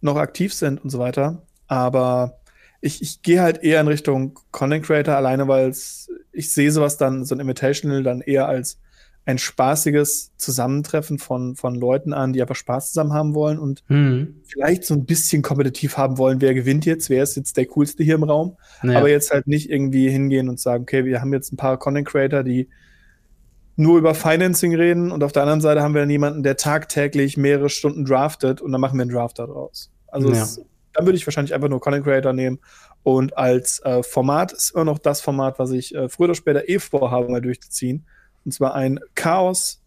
noch 0.00 0.16
aktiv 0.16 0.52
sind 0.52 0.82
und 0.82 0.90
so 0.90 0.98
weiter. 0.98 1.42
Aber 1.66 2.38
ich, 2.80 3.02
ich 3.02 3.22
gehe 3.22 3.40
halt 3.40 3.62
eher 3.62 3.80
in 3.80 3.88
Richtung 3.88 4.38
Content 4.50 4.84
Creator, 4.84 5.14
alleine 5.14 5.48
weil 5.48 5.74
ich 6.32 6.52
sehe 6.52 6.70
sowas 6.70 6.96
dann, 6.96 7.24
so 7.24 7.34
ein 7.34 7.40
Invitational 7.40 8.02
dann 8.02 8.20
eher 8.20 8.48
als 8.48 8.78
ein 9.26 9.38
spaßiges 9.38 10.36
Zusammentreffen 10.36 11.18
von, 11.18 11.56
von 11.56 11.74
Leuten 11.74 12.12
an, 12.12 12.32
die 12.32 12.40
einfach 12.40 12.54
Spaß 12.54 12.92
zusammen 12.92 13.12
haben 13.12 13.34
wollen 13.34 13.58
und 13.58 13.82
mhm. 13.88 14.40
vielleicht 14.46 14.84
so 14.84 14.94
ein 14.94 15.04
bisschen 15.04 15.42
kompetitiv 15.42 15.96
haben 15.96 16.16
wollen, 16.16 16.40
wer 16.40 16.54
gewinnt 16.54 16.86
jetzt, 16.86 17.10
wer 17.10 17.24
ist 17.24 17.36
jetzt 17.36 17.56
der 17.56 17.66
coolste 17.66 18.04
hier 18.04 18.14
im 18.14 18.22
Raum. 18.22 18.56
Naja. 18.82 19.00
Aber 19.00 19.10
jetzt 19.10 19.32
halt 19.32 19.48
nicht 19.48 19.68
irgendwie 19.68 20.08
hingehen 20.08 20.48
und 20.48 20.60
sagen, 20.60 20.84
okay, 20.84 21.04
wir 21.04 21.20
haben 21.20 21.32
jetzt 21.32 21.52
ein 21.52 21.56
paar 21.56 21.76
Content 21.76 22.06
Creator, 22.06 22.44
die 22.44 22.68
nur 23.76 23.98
über 23.98 24.14
Financing 24.14 24.74
reden 24.74 25.12
und 25.12 25.22
auf 25.22 25.32
der 25.32 25.42
anderen 25.42 25.60
Seite 25.60 25.82
haben 25.82 25.94
wir 25.94 26.00
dann 26.00 26.10
jemanden, 26.10 26.42
der 26.42 26.56
tagtäglich 26.56 27.36
mehrere 27.36 27.68
Stunden 27.68 28.04
draftet 28.04 28.60
und 28.60 28.72
dann 28.72 28.80
machen 28.80 28.98
wir 28.98 29.02
einen 29.02 29.12
Draft 29.12 29.38
daraus. 29.38 29.90
Also 30.08 30.30
ja. 30.30 30.42
es, 30.42 30.60
dann 30.94 31.04
würde 31.04 31.16
ich 31.16 31.26
wahrscheinlich 31.26 31.54
einfach 31.54 31.68
nur 31.68 31.80
Content 31.80 32.04
Creator 32.04 32.32
nehmen 32.32 32.58
und 33.02 33.36
als 33.36 33.78
äh, 33.84 34.02
Format 34.02 34.52
ist 34.52 34.70
immer 34.70 34.84
noch 34.84 34.98
das 34.98 35.20
Format, 35.20 35.58
was 35.58 35.70
ich 35.70 35.94
äh, 35.94 36.08
früher 36.08 36.24
oder 36.24 36.34
später 36.34 36.68
eh 36.68 36.78
vorhabe, 36.78 37.30
mal 37.30 37.40
durchzuziehen. 37.40 38.04
Und 38.44 38.52
zwar 38.52 38.74
ein 38.74 38.98
Chaos 39.14 39.80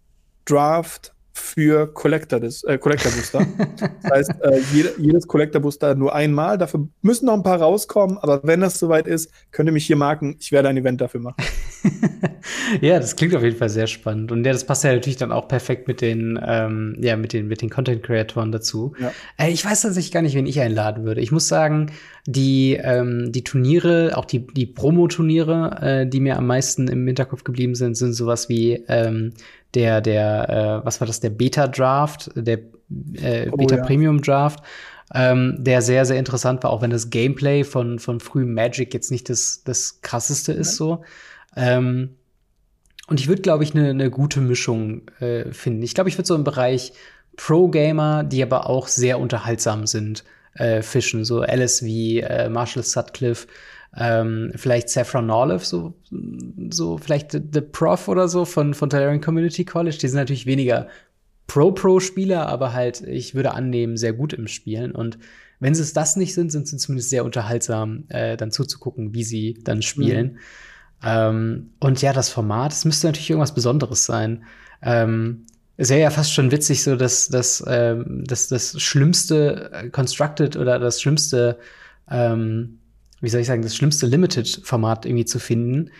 Draft 0.46 1.14
für 1.40 1.88
Collector, 1.94 2.40
des, 2.40 2.64
äh, 2.64 2.78
Collector 2.78 3.12
Booster. 3.12 3.46
das 4.04 4.12
heißt, 4.12 4.32
äh, 4.42 4.60
jede, 4.74 4.94
jedes 4.98 5.28
Collector 5.28 5.62
Booster 5.62 5.96
nur 5.96 6.14
einmal. 6.14 6.58
Dafür 6.58 6.88
müssen 7.02 7.26
noch 7.26 7.34
ein 7.34 7.44
paar 7.44 7.60
rauskommen, 7.60 8.18
aber 8.18 8.42
wenn 8.44 8.62
das 8.62 8.80
soweit 8.80 9.08
ist, 9.08 9.32
könnt 9.52 9.70
ihr 9.70 9.74
mich 9.74 9.86
hier 9.86 9.96
marken. 9.96 10.36
Ich 10.40 10.52
werde 10.52 10.70
ein 10.70 10.78
Event 10.78 11.02
dafür 11.02 11.22
machen. 11.22 11.44
ja, 12.82 13.00
das 13.00 13.16
klingt 13.16 13.36
auf 13.36 13.44
jeden 13.44 13.58
Fall 13.58 13.70
sehr 13.70 13.88
spannend. 13.88 14.32
Und 14.32 14.46
ja, 14.46 14.52
das 14.52 14.66
passt 14.66 14.84
ja 14.84 14.94
natürlich 14.94 15.18
dann 15.18 15.32
auch 15.32 15.48
perfekt 15.48 15.88
mit 15.88 16.02
den, 16.02 16.40
ähm, 16.46 16.98
ja, 17.00 17.16
mit 17.16 17.34
den, 17.34 17.48
mit 17.48 17.62
den 17.62 17.70
Content-Creatoren 17.70 18.52
dazu. 18.52 18.94
Ja. 19.00 19.12
Äh, 19.38 19.52
ich 19.52 19.66
weiß 19.66 19.82
tatsächlich 19.82 20.12
gar 20.12 20.22
nicht, 20.22 20.36
wen 20.36 20.46
ich 20.46 20.60
einladen 20.60 21.06
würde. 21.06 21.22
Ich 21.22 21.32
muss 21.32 21.48
sagen, 21.48 21.92
die, 22.26 22.80
ähm, 22.82 23.32
die 23.32 23.44
Turniere, 23.44 24.12
auch 24.16 24.26
die, 24.26 24.46
die 24.46 24.66
Promo-Turniere, 24.66 25.80
äh, 25.82 26.08
die 26.08 26.20
mir 26.20 26.38
am 26.38 26.48
meisten 26.48 26.88
im 26.88 27.06
Hinterkopf 27.08 27.44
geblieben 27.44 27.76
sind, 27.76 27.96
sind 27.96 28.14
sowas 28.14 28.50
wie 28.50 28.84
ähm, 28.88 29.34
der, 29.76 30.02
der, 30.02 30.82
äh, 30.82 30.86
was 30.86 31.00
war 31.00 31.08
das, 31.08 31.20
der 31.20 31.30
Beta-Draft, 31.30 32.32
der 32.36 32.60
äh, 33.16 33.50
oh, 33.52 33.58
Beta-Premium-Draft. 33.58 34.64
Ähm, 35.12 35.56
der 35.58 35.82
sehr, 35.82 36.06
sehr 36.06 36.20
interessant 36.20 36.64
war, 36.64 36.70
auch 36.70 36.84
wenn 36.84 36.92
das 36.92 37.10
Gameplay 37.10 37.64
von, 37.64 37.98
von 37.98 38.20
frühem 38.20 38.54
Magic 38.54 38.94
jetzt 38.94 39.10
nicht 39.10 39.28
das, 39.28 39.64
das 39.64 40.02
krasseste 40.02 40.54
ist, 40.54 40.76
so. 40.76 41.04
Ähm, 41.56 42.16
und 43.08 43.20
ich 43.20 43.28
würde, 43.28 43.42
glaube 43.42 43.64
ich, 43.64 43.74
eine 43.74 43.96
ne 43.96 44.12
gute 44.12 44.40
Mischung 44.40 45.10
äh, 45.20 45.52
finden. 45.52 45.82
Ich 45.82 45.96
glaube, 45.96 46.10
ich 46.10 46.18
würde 46.20 46.28
so 46.28 46.36
im 46.36 46.44
Bereich 46.44 46.94
Pro-Gamer, 47.38 48.24
die 48.24 48.44
aber 48.44 48.70
auch 48.70 48.88
sehr 48.88 49.20
unterhaltsam 49.20 49.88
sind, 49.88 50.24
äh, 50.54 50.84
fischen. 50.84 51.26
So 51.26 51.42
Alice 51.42 51.84
wie 51.84 52.20
äh, 52.20 52.50
Marshall 52.50 52.84
Sutcliffe, 52.84 53.48
ähm, 53.96 54.52
vielleicht 54.56 54.90
Saffron 54.90 55.30
Olive, 55.30 55.66
so, 55.66 55.94
so 56.70 56.98
vielleicht 56.98 57.32
The, 57.32 57.42
The 57.52 57.62
Prof 57.62 58.08
oder 58.08 58.28
so 58.28 58.46
von, 58.46 58.74
von 58.74 58.90
Talarian 58.90 59.22
Community 59.22 59.66
College. 59.66 59.98
Die 60.02 60.08
sind 60.08 60.18
natürlich 60.18 60.46
weniger 60.46 60.88
Pro-Pro-Spieler, 61.48 62.48
aber 62.48 62.74
halt, 62.74 63.02
ich 63.02 63.34
würde 63.34 63.54
annehmen, 63.54 63.98
sehr 63.98 64.14
gut 64.14 64.34
im 64.34 64.48
Spielen. 64.48 64.92
Und 64.92 65.18
wenn 65.60 65.76
sie 65.76 65.82
es 65.82 65.94
das 65.94 66.16
nicht 66.16 66.34
sind, 66.34 66.52
sind 66.52 66.68
sie 66.68 66.78
zumindest 66.78 67.10
sehr 67.10 67.26
unterhaltsam, 67.26 68.06
äh, 68.10 68.38
dann 68.38 68.52
zuzugucken, 68.52 69.14
wie 69.14 69.24
sie 69.24 69.60
dann 69.64 69.82
spielen. 69.82 70.34
Mhm. 70.34 70.38
Ähm, 71.04 71.70
und 71.80 72.02
ja, 72.02 72.14
das 72.14 72.30
Format, 72.30 72.72
es 72.72 72.86
müsste 72.86 73.08
natürlich 73.08 73.30
irgendwas 73.30 73.56
Besonderes 73.56 74.06
sein. 74.06 74.44
Ähm, 74.82 75.46
es 75.78 75.90
wäre 75.90 76.02
ja 76.02 76.10
fast 76.10 76.34
schon 76.34 76.52
witzig, 76.52 76.84
so 76.84 76.96
dass, 76.96 77.30
dass, 77.30 77.64
ähm, 77.68 78.24
dass 78.26 78.50
das 78.50 78.80
schlimmste 78.82 79.72
äh, 79.74 79.90
Constructed 79.90 80.58
oder 80.58 80.78
das 80.78 81.02
schlimmste, 81.02 81.58
ähm, 82.12 82.79
wie 83.22 83.30
soll 83.30 83.42
ich 83.42 83.48
sagen, 83.48 83.62
das 83.62 83.76
schlimmste 83.76 84.06
Limited-Format 84.06 85.06
irgendwie 85.06 85.26
zu 85.26 85.40
finden. 85.40 85.92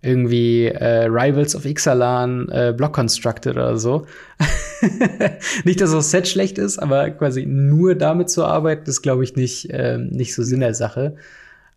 Irgendwie 0.00 0.66
äh, 0.66 1.06
Rivals 1.06 1.56
of 1.56 1.64
Ixalan, 1.64 2.48
äh, 2.50 2.72
Block 2.76 2.92
Constructed 2.92 3.56
oder 3.56 3.78
so. 3.78 4.06
nicht, 5.64 5.80
dass 5.80 5.90
das 5.90 6.12
Set 6.12 6.28
schlecht 6.28 6.56
ist, 6.56 6.78
aber 6.78 7.10
quasi 7.10 7.46
nur 7.46 7.96
damit 7.96 8.30
zu 8.30 8.44
arbeiten, 8.44 8.88
ist, 8.88 9.02
glaube 9.02 9.24
ich, 9.24 9.34
nicht, 9.34 9.70
äh, 9.70 9.98
nicht 9.98 10.34
so 10.34 10.44
Sinn 10.44 10.60
der 10.60 10.74
Sache. 10.74 11.16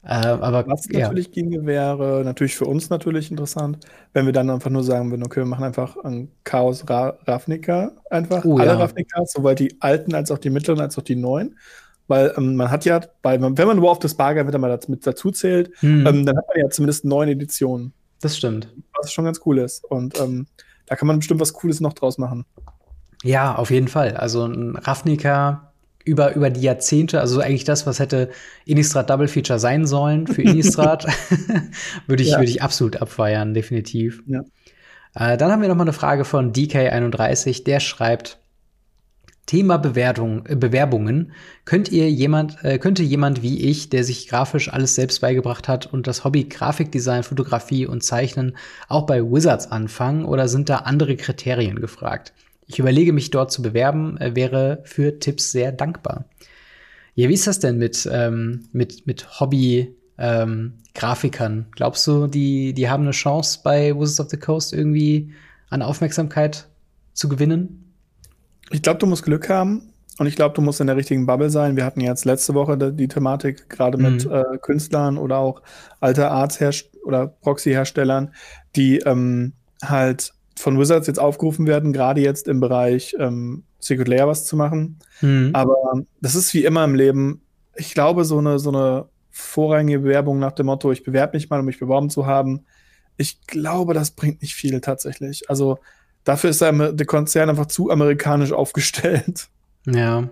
Äh, 0.04 0.14
aber 0.14 0.66
was 0.68 0.88
natürlich 0.90 1.28
ja. 1.28 1.32
ginge, 1.32 1.66
wäre 1.66 2.24
natürlich 2.26 2.56
für 2.56 2.66
uns 2.66 2.90
natürlich 2.90 3.30
interessant, 3.30 3.86
wenn 4.14 4.26
wir 4.26 4.34
dann 4.34 4.50
einfach 4.50 4.72
nur 4.72 4.84
sagen 4.84 5.12
würden, 5.12 5.24
okay, 5.24 5.42
wir 5.42 5.46
machen 5.46 5.64
einfach 5.64 5.96
ein 6.04 6.30
Chaos 6.44 6.90
Ra 6.90 7.18
Ravnica 7.28 7.92
einfach, 8.10 8.44
oh, 8.44 8.58
alle 8.58 8.72
ja. 8.72 8.78
Ravnicas, 8.78 9.32
sowohl 9.32 9.54
die 9.54 9.78
alten 9.80 10.16
als 10.16 10.32
auch 10.32 10.40
die 10.40 10.50
mittleren 10.50 10.82
als 10.82 10.98
auch 10.98 11.04
die 11.04 11.16
neuen. 11.16 11.56
Weil 12.12 12.34
ähm, 12.36 12.58
man 12.58 12.70
hat 12.70 12.84
ja, 12.84 13.00
bei, 13.22 13.42
wenn 13.42 13.54
man 13.56 13.82
War 13.82 13.92
of 13.92 14.00
the 14.02 14.10
Sparger 14.10 14.46
wieder 14.46 14.58
mal 14.58 14.78
mit 14.90 15.08
dazu 15.08 15.32
zählt, 15.32 15.72
hm. 15.80 16.06
ähm, 16.06 16.26
dann 16.26 16.38
hat 16.38 16.46
man 16.50 16.58
ja 16.62 16.70
zumindest 16.70 17.06
neun 17.06 17.30
Editionen. 17.30 17.94
Das 18.20 18.36
stimmt. 18.36 18.68
Was 19.00 19.14
schon 19.14 19.24
ganz 19.24 19.40
cool 19.46 19.60
ist. 19.60 19.86
Und 19.86 20.20
ähm, 20.20 20.46
da 20.88 20.98
kann 20.98 21.08
man 21.08 21.20
bestimmt 21.20 21.40
was 21.40 21.54
Cooles 21.54 21.80
noch 21.80 21.94
draus 21.94 22.18
machen. 22.18 22.44
Ja, 23.24 23.56
auf 23.56 23.72
jeden 23.72 23.88
Fall. 23.88 24.18
Also 24.18 24.44
ein 24.44 24.76
Ravnica 24.76 25.72
über, 26.04 26.36
über 26.36 26.50
die 26.50 26.60
Jahrzehnte, 26.60 27.22
also 27.22 27.40
eigentlich 27.40 27.64
das, 27.64 27.88
was 27.88 28.00
hätte 28.00 28.30
Innistrad 28.66 29.10
Double 29.10 29.30
Feature 29.30 29.60
sein 29.60 29.88
sollen 29.88 30.28
für 30.28 30.42
Innistrad, 30.42 31.08
würde 32.08 32.24
ich, 32.24 32.32
ja. 32.32 32.40
würde 32.40 32.52
ich 32.52 32.62
absolut 32.62 32.98
abfeiern, 32.98 33.54
definitiv. 33.54 34.22
Ja. 34.26 34.42
Äh, 35.16 35.38
dann 35.38 35.50
haben 35.50 35.62
wir 35.62 35.70
noch 35.70 35.78
mal 35.78 35.84
eine 35.84 35.94
Frage 35.94 36.26
von 36.26 36.52
DK31, 36.52 37.64
der 37.64 37.80
schreibt, 37.80 38.41
Thema 39.52 39.76
Bewertung, 39.76 40.46
äh, 40.46 40.56
Bewerbungen. 40.56 41.34
Könnt 41.66 41.92
ihr 41.92 42.10
jemand, 42.10 42.64
äh, 42.64 42.78
könnte 42.78 43.04
jemand 43.04 43.42
wie 43.42 43.60
ich, 43.70 43.90
der 43.90 44.06
sich 44.06 44.30
grafisch 44.30 44.72
alles 44.72 44.96
selbst 44.96 45.20
beigebracht 45.20 45.68
hat 45.68 45.92
und 45.92 46.08
das 46.08 46.24
Hobby 46.24 46.46
Grafikdesign, 46.46 47.24
Fotografie 47.24 47.86
und 47.86 48.02
Zeichnen 48.02 48.56
auch 48.88 49.06
bei 49.06 49.22
Wizards 49.22 49.70
anfangen 49.70 50.24
oder 50.24 50.48
sind 50.48 50.70
da 50.70 50.78
andere 50.78 51.18
Kriterien 51.18 51.82
gefragt? 51.82 52.32
Ich 52.66 52.80
überlege 52.80 53.12
mich 53.12 53.30
dort 53.30 53.52
zu 53.52 53.62
bewerben, 53.62 54.16
äh, 54.22 54.38
wäre 54.38 54.84
für 54.86 55.20
Tipps 55.20 55.52
sehr 55.52 55.74
dankbar. 55.74 56.24
Ja, 57.16 57.28
wie 57.28 57.34
ist 57.34 57.46
das 57.48 57.60
denn 57.60 57.78
mit, 57.78 58.10
ähm, 58.10 58.70
mit, 58.72 59.06
mit 59.06 59.42
Hobby, 59.42 59.94
ähm, 60.18 60.76
Grafikern? 60.96 61.66
Glaubst 61.72 62.08
du, 62.08 62.28
die, 62.28 62.72
die 62.72 62.90
haben 62.90 63.04
eine 63.04 63.12
Chance 63.12 63.60
bei 63.62 63.94
Wizards 63.94 64.22
of 64.22 64.30
the 64.30 64.38
Coast 64.38 64.72
irgendwie 64.72 65.34
an 65.70 65.82
Aufmerksamkeit 65.82 66.70
zu 67.12 67.28
gewinnen? 67.28 67.81
Ich 68.72 68.82
glaube, 68.82 69.00
du 69.00 69.06
musst 69.06 69.24
Glück 69.24 69.50
haben 69.50 69.94
und 70.18 70.28
ich 70.28 70.36
glaube, 70.36 70.56
du 70.56 70.62
musst 70.62 70.82
in 70.82 70.88
der 70.88 70.96
richtigen 70.96 71.26
Bubble 71.26 71.50
sein. 71.50 71.76
Wir 71.76 71.86
hatten 71.86 72.02
jetzt 72.02 72.26
letzte 72.26 72.54
Woche 72.54 72.78
die, 72.78 72.94
die 72.96 73.08
Thematik 73.08 73.70
gerade 73.70 73.98
mhm. 73.98 74.04
mit 74.04 74.26
äh, 74.26 74.58
Künstlern 74.62 75.18
oder 75.18 75.38
auch 75.38 75.62
alter 76.00 76.32
Arts 76.32 76.60
oder 77.04 77.28
Proxy-Herstellern, 77.28 78.34
die 78.76 79.00
ähm, 79.00 79.54
halt 79.84 80.34
von 80.58 80.80
Wizards 80.80 81.08
jetzt 81.08 81.20
aufgerufen 81.20 81.66
werden, 81.66 81.94
gerade 81.94 82.22
jetzt 82.22 82.48
im 82.48 82.60
Bereich 82.60 83.16
ähm, 83.20 83.64
Secret 83.80 84.08
Layer 84.08 84.28
was 84.28 84.46
zu 84.46 84.56
machen. 84.56 85.00
Mhm. 85.22 85.50
Aber 85.54 85.76
das 86.22 86.36
ist 86.36 86.54
wie 86.54 86.66
immer 86.66 86.84
im 86.84 86.96
Leben. 86.96 87.42
Ich 87.76 87.94
glaube, 87.94 88.26
so 88.26 88.38
eine, 88.38 88.60
so 88.60 88.70
eine 88.70 89.06
vorrangige 89.32 90.00
Bewerbung 90.00 90.40
nach 90.40 90.52
dem 90.52 90.68
Motto, 90.68 90.92
ich 90.92 91.04
bewerbe 91.04 91.38
mich 91.38 91.50
mal, 91.50 91.60
um 91.60 91.66
mich 91.66 91.80
beworben 91.80 92.10
zu 92.10 92.26
haben, 92.26 92.66
ich 93.18 93.42
glaube, 93.48 93.94
das 93.94 94.12
bringt 94.12 94.42
nicht 94.42 94.56
viel 94.56 94.82
tatsächlich. 94.82 95.50
Also 95.50 95.80
dafür 96.24 96.50
ist 96.50 96.62
der, 96.62 97.06
Konzern 97.06 97.50
einfach 97.50 97.68
zu 97.68 97.90
amerikanisch 97.90 98.52
aufgestellt. 98.52 99.48
Ja. 99.86 100.30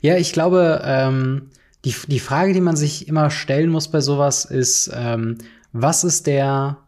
Ja, 0.00 0.16
ich 0.16 0.32
glaube, 0.32 0.82
ähm, 0.84 1.50
die, 1.84 1.94
die 2.06 2.20
Frage, 2.20 2.52
die 2.52 2.60
man 2.60 2.76
sich 2.76 3.06
immer 3.06 3.30
stellen 3.30 3.70
muss 3.70 3.88
bei 3.88 4.00
sowas, 4.00 4.44
ist, 4.44 4.90
ähm, 4.94 5.38
was 5.72 6.04
ist 6.04 6.26
der 6.26 6.78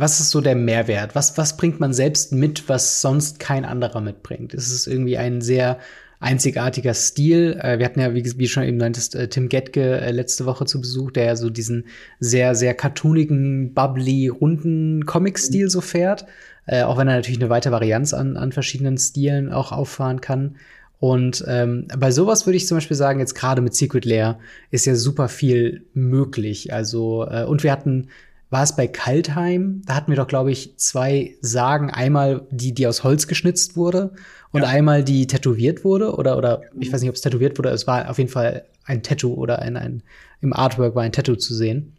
was 0.00 0.18
ist 0.18 0.30
so 0.30 0.40
der 0.40 0.56
Mehrwert? 0.56 1.14
Was, 1.14 1.36
was 1.36 1.58
bringt 1.58 1.78
man 1.78 1.92
selbst 1.92 2.32
mit, 2.32 2.70
was 2.70 3.02
sonst 3.02 3.38
kein 3.38 3.66
anderer 3.66 4.00
mitbringt? 4.00 4.54
Es 4.54 4.72
ist 4.72 4.86
irgendwie 4.86 5.18
ein 5.18 5.42
sehr 5.42 5.78
einzigartiger 6.20 6.94
Stil. 6.94 7.58
Äh, 7.60 7.78
wir 7.78 7.84
hatten 7.84 8.00
ja, 8.00 8.14
wie, 8.14 8.24
wie 8.38 8.48
schon 8.48 8.62
eben 8.62 8.78
nanntest, 8.78 9.14
äh, 9.14 9.28
Tim 9.28 9.50
Getke 9.50 10.00
äh, 10.00 10.10
letzte 10.10 10.46
Woche 10.46 10.64
zu 10.64 10.80
Besuch, 10.80 11.10
der 11.10 11.24
ja 11.24 11.36
so 11.36 11.50
diesen 11.50 11.84
sehr, 12.18 12.54
sehr 12.54 12.72
cartoonigen, 12.72 13.74
bubbly, 13.74 14.28
runden 14.28 15.04
Comic-Stil 15.04 15.68
so 15.68 15.82
fährt. 15.82 16.24
Äh, 16.70 16.84
auch 16.84 16.96
wenn 16.98 17.08
er 17.08 17.16
natürlich 17.16 17.40
eine 17.40 17.50
weite 17.50 17.72
Varianz 17.72 18.14
an, 18.14 18.36
an 18.36 18.52
verschiedenen 18.52 18.96
Stilen 18.96 19.52
auch 19.52 19.72
auffahren 19.72 20.20
kann. 20.20 20.54
Und 21.00 21.44
ähm, 21.48 21.88
bei 21.98 22.12
sowas 22.12 22.46
würde 22.46 22.58
ich 22.58 22.68
zum 22.68 22.76
Beispiel 22.76 22.96
sagen, 22.96 23.18
jetzt 23.18 23.34
gerade 23.34 23.60
mit 23.60 23.74
Secret 23.74 24.04
Lair 24.04 24.38
ist 24.70 24.86
ja 24.86 24.94
super 24.94 25.28
viel 25.28 25.84
möglich. 25.94 26.72
Also, 26.72 27.26
äh, 27.28 27.44
und 27.44 27.64
wir 27.64 27.72
hatten 27.72 28.06
war 28.50 28.62
es 28.62 28.76
bei 28.76 28.86
Kaltheim. 28.86 29.82
Da 29.84 29.96
hatten 29.96 30.12
wir 30.12 30.16
doch, 30.16 30.28
glaube 30.28 30.52
ich, 30.52 30.76
zwei 30.76 31.34
Sagen. 31.40 31.90
Einmal 31.90 32.46
die, 32.52 32.72
die 32.72 32.86
aus 32.86 33.02
Holz 33.02 33.26
geschnitzt 33.26 33.76
wurde 33.76 34.12
und 34.52 34.62
ja. 34.62 34.68
einmal 34.68 35.02
die 35.02 35.26
tätowiert 35.26 35.84
wurde. 35.84 36.14
Oder, 36.14 36.38
oder 36.38 36.62
ich 36.78 36.92
weiß 36.92 37.00
nicht, 37.00 37.10
ob 37.10 37.16
es 37.16 37.22
tätowiert 37.22 37.58
wurde. 37.58 37.70
Es 37.70 37.88
war 37.88 38.08
auf 38.08 38.18
jeden 38.18 38.30
Fall 38.30 38.64
ein 38.84 39.02
Tattoo 39.02 39.34
oder 39.34 39.60
ein, 39.60 39.76
ein 39.76 40.04
im 40.40 40.52
Artwork 40.52 40.94
war 40.94 41.02
ein 41.02 41.12
Tattoo 41.12 41.34
zu 41.34 41.52
sehen. 41.52 41.96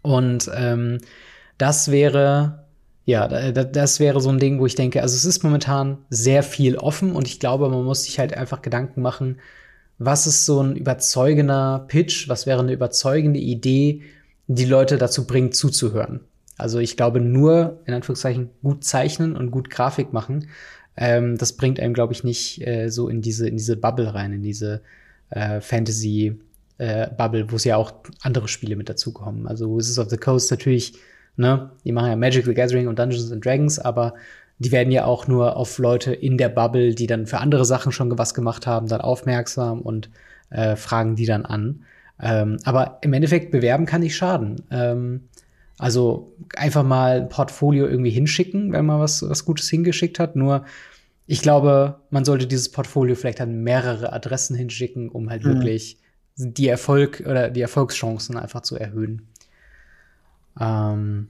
Und 0.00 0.50
ähm, 0.54 0.98
das 1.58 1.90
wäre, 1.90 2.63
ja, 3.06 3.28
das 3.52 4.00
wäre 4.00 4.20
so 4.20 4.30
ein 4.30 4.38
Ding, 4.38 4.60
wo 4.60 4.66
ich 4.66 4.74
denke, 4.76 5.02
also 5.02 5.14
es 5.14 5.24
ist 5.24 5.42
momentan 5.42 5.98
sehr 6.08 6.42
viel 6.42 6.76
offen 6.76 7.12
und 7.12 7.26
ich 7.26 7.38
glaube, 7.38 7.68
man 7.68 7.84
muss 7.84 8.04
sich 8.04 8.18
halt 8.18 8.34
einfach 8.34 8.62
Gedanken 8.62 9.02
machen, 9.02 9.38
was 9.98 10.26
ist 10.26 10.46
so 10.46 10.60
ein 10.62 10.76
überzeugender 10.76 11.84
Pitch, 11.88 12.28
was 12.28 12.46
wäre 12.46 12.60
eine 12.60 12.72
überzeugende 12.72 13.40
Idee, 13.40 14.02
die 14.46 14.64
Leute 14.64 14.98
dazu 14.98 15.26
bringt, 15.26 15.54
zuzuhören. 15.54 16.20
Also 16.56 16.78
ich 16.78 16.96
glaube, 16.96 17.20
nur 17.20 17.80
in 17.84 17.94
Anführungszeichen 17.94 18.50
gut 18.62 18.84
zeichnen 18.84 19.36
und 19.36 19.50
gut 19.50 19.70
Grafik 19.70 20.12
machen, 20.12 20.48
ähm, 20.96 21.36
das 21.36 21.54
bringt 21.54 21.80
einem, 21.80 21.94
glaube 21.94 22.12
ich, 22.12 22.24
nicht 22.24 22.66
äh, 22.66 22.88
so 22.88 23.08
in 23.08 23.20
diese, 23.20 23.48
in 23.48 23.56
diese 23.56 23.76
Bubble 23.76 24.14
rein, 24.14 24.32
in 24.32 24.42
diese 24.42 24.80
äh, 25.30 25.60
Fantasy 25.60 26.38
äh, 26.78 27.06
wo 27.48 27.56
es 27.56 27.64
ja 27.64 27.76
auch 27.76 27.94
andere 28.22 28.48
Spiele 28.48 28.76
mit 28.76 28.88
dazukommen. 28.88 29.46
Also 29.46 29.76
Wizards 29.76 29.98
of 29.98 30.10
the 30.10 30.16
Coast 30.16 30.50
natürlich, 30.50 30.94
ne, 31.36 31.70
die 31.84 31.92
machen 31.92 32.10
ja 32.10 32.16
Magic 32.16 32.44
the 32.44 32.54
Gathering 32.54 32.88
und 32.88 32.98
Dungeons 32.98 33.32
and 33.32 33.44
Dragons, 33.44 33.78
aber 33.78 34.14
die 34.58 34.72
werden 34.72 34.92
ja 34.92 35.04
auch 35.04 35.26
nur 35.26 35.56
auf 35.56 35.78
Leute 35.78 36.12
in 36.14 36.38
der 36.38 36.48
Bubble, 36.48 36.94
die 36.94 37.06
dann 37.06 37.26
für 37.26 37.38
andere 37.38 37.64
Sachen 37.64 37.92
schon 37.92 38.16
was 38.16 38.34
gemacht 38.34 38.66
haben, 38.66 38.86
dann 38.86 39.00
aufmerksam 39.00 39.80
und 39.80 40.10
äh, 40.50 40.76
fragen 40.76 41.16
die 41.16 41.26
dann 41.26 41.44
an. 41.44 41.84
Ähm, 42.20 42.58
aber 42.64 42.98
im 43.02 43.12
Endeffekt 43.12 43.50
bewerben 43.50 43.86
kann 43.86 44.00
nicht 44.02 44.16
schaden. 44.16 44.62
Ähm, 44.70 45.22
also 45.78 46.32
einfach 46.56 46.84
mal 46.84 47.22
ein 47.22 47.28
Portfolio 47.28 47.86
irgendwie 47.86 48.10
hinschicken, 48.10 48.72
wenn 48.72 48.86
man 48.86 49.00
was, 49.00 49.28
was 49.28 49.44
Gutes 49.44 49.68
hingeschickt 49.68 50.20
hat. 50.20 50.36
Nur 50.36 50.64
ich 51.26 51.42
glaube, 51.42 51.96
man 52.10 52.24
sollte 52.24 52.46
dieses 52.46 52.70
Portfolio 52.70 53.16
vielleicht 53.16 53.40
an 53.40 53.62
mehrere 53.62 54.12
Adressen 54.12 54.56
hinschicken, 54.56 55.08
um 55.08 55.30
halt 55.30 55.44
mhm. 55.44 55.54
wirklich 55.54 55.98
die 56.36 56.68
Erfolg 56.68 57.24
oder 57.26 57.50
die 57.50 57.60
Erfolgschancen 57.62 58.36
einfach 58.36 58.62
zu 58.62 58.76
erhöhen. 58.76 59.28
Ähm, 60.60 61.28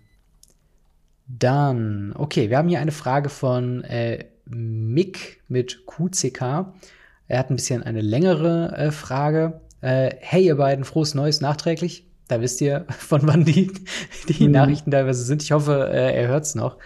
dann, 1.27 2.13
okay, 2.17 2.51
wir 2.51 2.59
haben 2.59 2.69
hier 2.69 2.81
eine 2.81 2.93
Frage 2.93 3.29
von 3.29 3.83
äh, 3.85 4.27
Mick 4.47 5.41
mit 5.49 5.87
QCK. 5.87 6.67
Er 7.27 7.39
hat 7.39 7.51
ein 7.51 7.57
bisschen 7.57 7.83
eine 7.83 8.03
längere 8.03 8.77
äh, 8.77 8.91
Frage. 8.91 9.61
Äh, 9.81 10.15
hey, 10.21 10.45
ihr 10.45 10.57
beiden, 10.57 10.85
frohes 10.85 11.15
Neues 11.15 11.41
nachträglich. 11.41 12.07
Da 12.29 12.41
wisst 12.41 12.61
ihr, 12.61 12.87
von 12.99 13.23
wann 13.25 13.45
die, 13.45 13.73
die 14.29 14.47
mhm. 14.47 14.53
Nachrichten 14.53 14.91
teilweise 14.91 15.25
sind. 15.25 15.43
Ich 15.43 15.53
hoffe, 15.53 15.89
äh, 15.91 16.15
er 16.15 16.29
hört's 16.29 16.55
noch. 16.55 16.77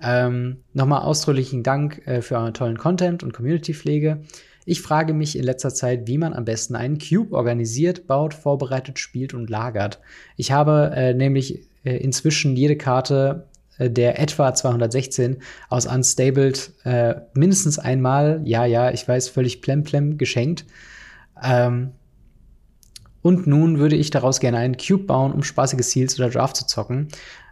Ähm, 0.00 0.58
Nochmal 0.74 1.02
ausdrücklichen 1.02 1.62
Dank 1.62 2.06
äh, 2.06 2.22
für 2.22 2.36
euren 2.36 2.54
tollen 2.54 2.78
Content 2.78 3.22
und 3.22 3.32
Community-Pflege. 3.32 4.22
Ich 4.64 4.82
frage 4.82 5.14
mich 5.14 5.36
in 5.36 5.44
letzter 5.44 5.72
Zeit, 5.72 6.06
wie 6.06 6.18
man 6.18 6.34
am 6.34 6.44
besten 6.44 6.76
einen 6.76 6.98
Cube 6.98 7.34
organisiert, 7.34 8.06
baut, 8.06 8.34
vorbereitet, 8.34 8.98
spielt 8.98 9.32
und 9.32 9.48
lagert. 9.48 9.98
Ich 10.36 10.52
habe 10.52 10.92
äh, 10.94 11.14
nämlich 11.14 11.66
inzwischen 11.96 12.56
jede 12.56 12.76
Karte 12.76 13.48
äh, 13.78 13.90
der 13.90 14.20
etwa 14.20 14.54
216 14.54 15.38
aus 15.68 15.86
Unstabled 15.86 16.72
äh, 16.84 17.14
mindestens 17.34 17.78
einmal, 17.78 18.40
ja, 18.44 18.64
ja, 18.66 18.90
ich 18.90 19.06
weiß, 19.06 19.28
völlig 19.28 19.62
plemplem 19.62 20.18
geschenkt. 20.18 20.64
Ähm, 21.42 21.92
und 23.22 23.46
nun 23.46 23.78
würde 23.78 23.96
ich 23.96 24.10
daraus 24.10 24.40
gerne 24.40 24.58
einen 24.58 24.76
Cube 24.76 25.04
bauen, 25.04 25.32
um 25.32 25.42
spaßige 25.42 25.84
Seals 25.84 26.18
oder 26.18 26.30
Draft 26.30 26.56
zu 26.56 26.66
zocken. 26.66 27.08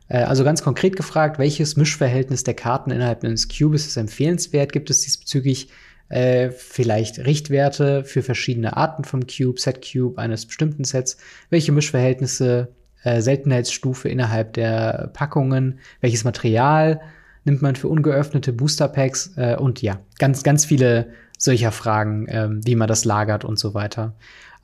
Äh, 0.09 0.19
also 0.19 0.45
ganz 0.45 0.63
konkret 0.63 0.97
gefragt, 0.97 1.39
welches 1.39 1.77
Mischverhältnis 1.77 2.45
der 2.45 2.55
Karten 2.55 2.91
innerhalb 2.91 3.25
eines 3.25 3.49
Cubes 3.49 3.87
ist 3.87 3.97
empfehlenswert? 3.97 4.73
Gibt 4.73 4.91
es 4.91 5.03
diesbezüglich 5.03 5.69
äh, 6.09 6.51
vielleicht 6.51 7.19
Richtwerte 7.21 8.05
für 8.05 8.23
verschiedene 8.23 8.77
Arten 8.77 9.05
vom 9.05 9.27
Cube, 9.27 9.61
Set 9.61 9.85
Cube 9.85 10.19
eines 10.21 10.47
bestimmten 10.47 10.85
Sets? 10.85 11.17
Welche 11.51 11.73
Mischverhältnisse, 11.73 12.69
äh, 13.07 13.23
Seltenheitsstufe 13.23 14.09
innerhalb 14.09 14.55
der 14.55 15.11
Packungen? 15.13 15.79
Welches 16.01 16.25
Material 16.25 17.01
nimmt 17.45 17.63
man 17.63 17.77
für 17.77 17.89
ungeöffnete 17.89 18.53
Booster 18.53 18.89
Packs? 18.89 19.33
Äh, 19.37 19.57
und 19.57 19.81
ja, 19.81 20.01
ganz, 20.19 20.43
ganz 20.43 20.65
viele 20.65 21.13
solcher 21.39 21.71
Fragen, 21.71 22.27
ähm, 22.29 22.61
wie 22.67 22.75
man 22.75 22.89
das 22.89 23.05
lagert 23.05 23.45
und 23.45 23.59
so 23.61 23.75
weiter. 23.75 24.15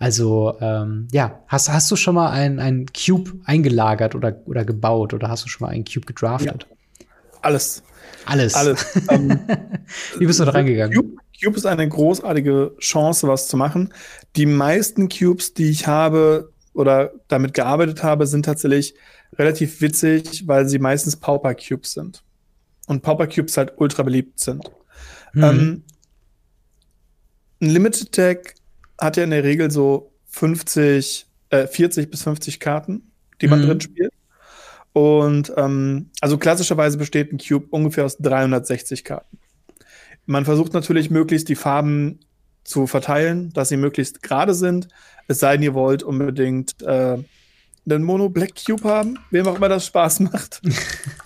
Also 0.01 0.57
ähm, 0.61 1.07
ja, 1.13 1.39
hast, 1.47 1.73
hast 1.73 1.89
du 1.93 1.95
schon 1.95 2.17
mal 2.17 2.31
einen, 2.31 2.59
einen 2.59 2.87
Cube 2.87 3.31
eingelagert 3.45 4.17
oder, 4.17 4.35
oder 4.47 4.65
gebaut 4.65 5.15
oder 5.15 5.29
hast 5.29 5.45
du 5.45 5.49
schon 5.49 5.67
mal 5.67 5.73
einen 5.73 5.85
Cube 5.85 6.07
gedraftet? 6.07 6.67
Ja. 6.69 7.07
alles. 7.43 7.85
Alles. 8.27 8.55
Alles. 8.55 8.85
ähm, 9.09 9.39
Wie 10.19 10.27
bist 10.27 10.41
du 10.41 10.45
da 10.45 10.51
reingegangen? 10.51 10.97
Cube, 10.97 11.17
Cube 11.41 11.57
ist 11.57 11.67
eine 11.67 11.89
großartige 11.89 12.73
Chance, 12.81 13.29
was 13.29 13.47
zu 13.47 13.57
machen. 13.57 13.93
Die 14.35 14.47
meisten 14.47 15.09
Cubes, 15.09 15.55
die 15.55 15.71
ich 15.71 15.87
habe 15.87 16.51
oder 16.75 17.13
damit 17.29 17.55
gearbeitet 17.55 18.03
habe, 18.03 18.27
sind 18.27 18.45
tatsächlich 18.45 18.95
relativ 19.39 19.81
witzig, 19.81 20.47
weil 20.47 20.69
sie 20.69 20.79
meistens 20.79 21.17
Pauper 21.17 21.55
Cubes 21.55 21.93
sind. 21.93 22.23
Und 22.87 23.03
Pauper 23.03 23.27
Cubes 23.27 23.57
halt 23.57 23.73
ultra 23.77 24.03
beliebt 24.03 24.41
sind. 24.41 24.71
Mhm. 25.33 25.45
Ähm, 25.45 25.85
ein 27.61 27.71
Limited 27.71 28.17
Deck 28.17 28.55
hat 28.99 29.17
ja 29.17 29.25
in 29.25 29.31
der 29.31 29.45
Regel 29.45 29.71
so 29.71 30.13
50, 30.29 31.27
äh, 31.51 31.67
40 31.67 32.11
bis 32.11 32.23
50 32.23 32.61
Karten, 32.61 33.13
die 33.41 33.49
man 33.49 33.61
mhm. 33.61 33.67
drin 33.67 33.81
spielt. 33.81 34.13
Und 34.93 35.53
ähm, 35.57 36.11
also 36.21 36.37
klassischerweise 36.39 36.99
besteht 36.99 37.33
ein 37.33 37.39
Cube 37.39 37.67
ungefähr 37.71 38.05
aus 38.05 38.19
360 38.19 39.05
Karten. 39.05 39.39
Man 40.27 40.45
versucht 40.45 40.75
natürlich 40.75 41.11
möglichst 41.11 41.49
die 41.49 41.57
Farben 41.57 42.21
zu 42.65 42.87
verteilen, 42.87 43.53
dass 43.53 43.69
sie 43.69 43.77
möglichst 43.77 44.23
gerade 44.23 44.55
sind. 44.55 44.89
Es 45.29 45.41
sei 45.41 45.57
denn, 45.57 45.63
ihr 45.63 45.75
wollt 45.75 46.03
unbedingt 46.03 46.81
äh, 46.83 47.19
einen 47.87 48.05
Mono 48.05 48.29
Black 48.29 48.53
Cube 48.65 48.85
haben, 48.85 49.19
wem 49.31 49.47
auch 49.47 49.57
immer 49.57 49.69
das 49.69 49.87
Spaß 49.87 50.21
macht. 50.21 50.63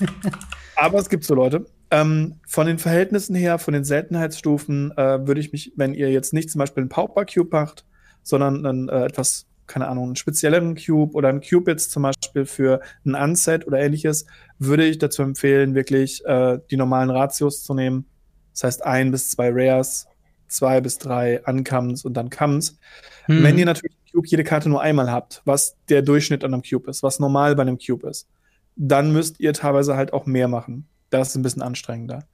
Aber 0.76 0.98
es 0.98 1.08
gibt 1.08 1.24
so 1.24 1.34
Leute. 1.34 1.66
Ähm, 1.90 2.34
von 2.46 2.66
den 2.66 2.78
Verhältnissen 2.78 3.34
her, 3.34 3.58
von 3.58 3.74
den 3.74 3.84
Seltenheitsstufen, 3.84 4.92
äh, 4.96 5.26
würde 5.26 5.40
ich 5.40 5.52
mich, 5.52 5.72
wenn 5.76 5.94
ihr 5.94 6.10
jetzt 6.10 6.32
nicht 6.32 6.50
zum 6.50 6.58
Beispiel 6.58 6.82
einen 6.82 6.88
Pauper 6.88 7.24
Cube 7.24 7.50
macht, 7.52 7.84
sondern 8.22 8.66
einen 8.66 8.88
äh, 8.88 9.04
etwas, 9.04 9.46
keine 9.66 9.86
Ahnung, 9.86 10.06
einen 10.06 10.16
spezielleren 10.16 10.76
Cube 10.76 11.14
oder 11.14 11.28
einen 11.28 11.42
Cube 11.42 11.70
jetzt 11.70 11.92
zum 11.92 12.02
Beispiel 12.02 12.44
für 12.44 12.80
ein 13.04 13.14
Unset 13.14 13.66
oder 13.66 13.78
ähnliches, 13.78 14.26
würde 14.58 14.84
ich 14.84 14.98
dazu 14.98 15.22
empfehlen, 15.22 15.74
wirklich 15.74 16.24
äh, 16.24 16.58
die 16.70 16.76
normalen 16.76 17.10
Ratios 17.10 17.62
zu 17.62 17.72
nehmen. 17.74 18.06
Das 18.52 18.64
heißt, 18.64 18.84
ein 18.84 19.10
bis 19.12 19.30
zwei 19.30 19.50
Rares, 19.52 20.06
zwei 20.48 20.80
bis 20.80 20.98
drei 20.98 21.42
Uncomes 21.44 22.04
und 22.04 22.14
dann 22.14 22.30
Comes. 22.30 22.78
Mhm. 23.28 23.42
Wenn 23.42 23.58
ihr 23.58 23.66
natürlich 23.66 23.96
Cube 24.12 24.26
jede 24.28 24.44
Karte 24.44 24.68
nur 24.68 24.80
einmal 24.80 25.10
habt, 25.10 25.42
was 25.44 25.76
der 25.88 26.02
Durchschnitt 26.02 26.44
an 26.44 26.54
einem 26.54 26.62
Cube 26.62 26.90
ist, 26.90 27.02
was 27.02 27.18
normal 27.18 27.54
bei 27.54 27.62
einem 27.62 27.78
Cube 27.78 28.08
ist, 28.08 28.28
dann 28.76 29.12
müsst 29.12 29.40
ihr 29.40 29.52
teilweise 29.52 29.96
halt 29.96 30.12
auch 30.12 30.26
mehr 30.26 30.48
machen. 30.48 30.88
Das 31.10 31.30
ist 31.30 31.36
ein 31.36 31.42
bisschen 31.42 31.62
anstrengender. 31.62 32.26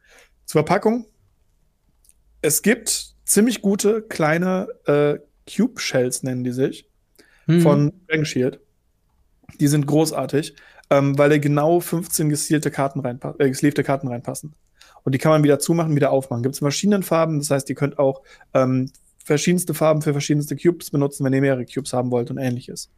Zur 0.45 0.61
Verpackung. 0.61 1.07
Es 2.41 2.63
gibt 2.63 3.15
ziemlich 3.25 3.63
gute 3.63 4.03
kleine 4.03 4.69
äh, 4.87 5.19
Cube 5.51 5.81
Shells, 5.81 6.23
nennen 6.23 6.45
die 6.45 6.53
sich, 6.53 6.89
mhm. 7.47 7.61
von 7.61 7.93
Dragon 8.09 8.25
Shield. 8.25 8.61
Die 9.61 9.69
sind 9.69 9.87
großartig, 9.87 10.57
ähm, 10.91 11.17
weil 11.19 11.31
da 11.31 11.39
genau 11.39 11.81
15 11.81 12.29
gesielte 12.29 12.71
Karten, 12.71 13.01
reinpa 13.01 13.35
äh, 13.39 13.51
Karten 13.83 14.09
reinpassen. 14.09 14.55
Und 15.05 15.15
die 15.15 15.19
kann 15.19 15.33
man 15.33 15.43
wieder 15.43 15.59
zumachen, 15.59 15.97
wieder 15.97 16.11
aufmachen. 16.11 16.43
Gibt 16.43 16.55
es 16.55 16.61
in 16.61 16.65
verschiedenen 16.65 17.03
Farben, 17.03 17.39
das 17.39 17.51
heißt, 17.51 17.69
ihr 17.69 17.75
könnt 17.75 17.99
auch 17.99 18.23
ähm, 18.55 18.91
verschiedenste 19.25 19.75
Farben 19.75 20.03
für 20.03 20.13
verschiedenste 20.13 20.57
Cubes 20.57 20.91
benutzen, 20.91 21.25
wenn 21.25 21.33
ihr 21.33 21.41
mehrere 21.41 21.65
Cubes 21.65 21.93
haben 21.93 22.11
wollt 22.11 22.31
und 22.31 22.39
ähnliches. 22.39 22.91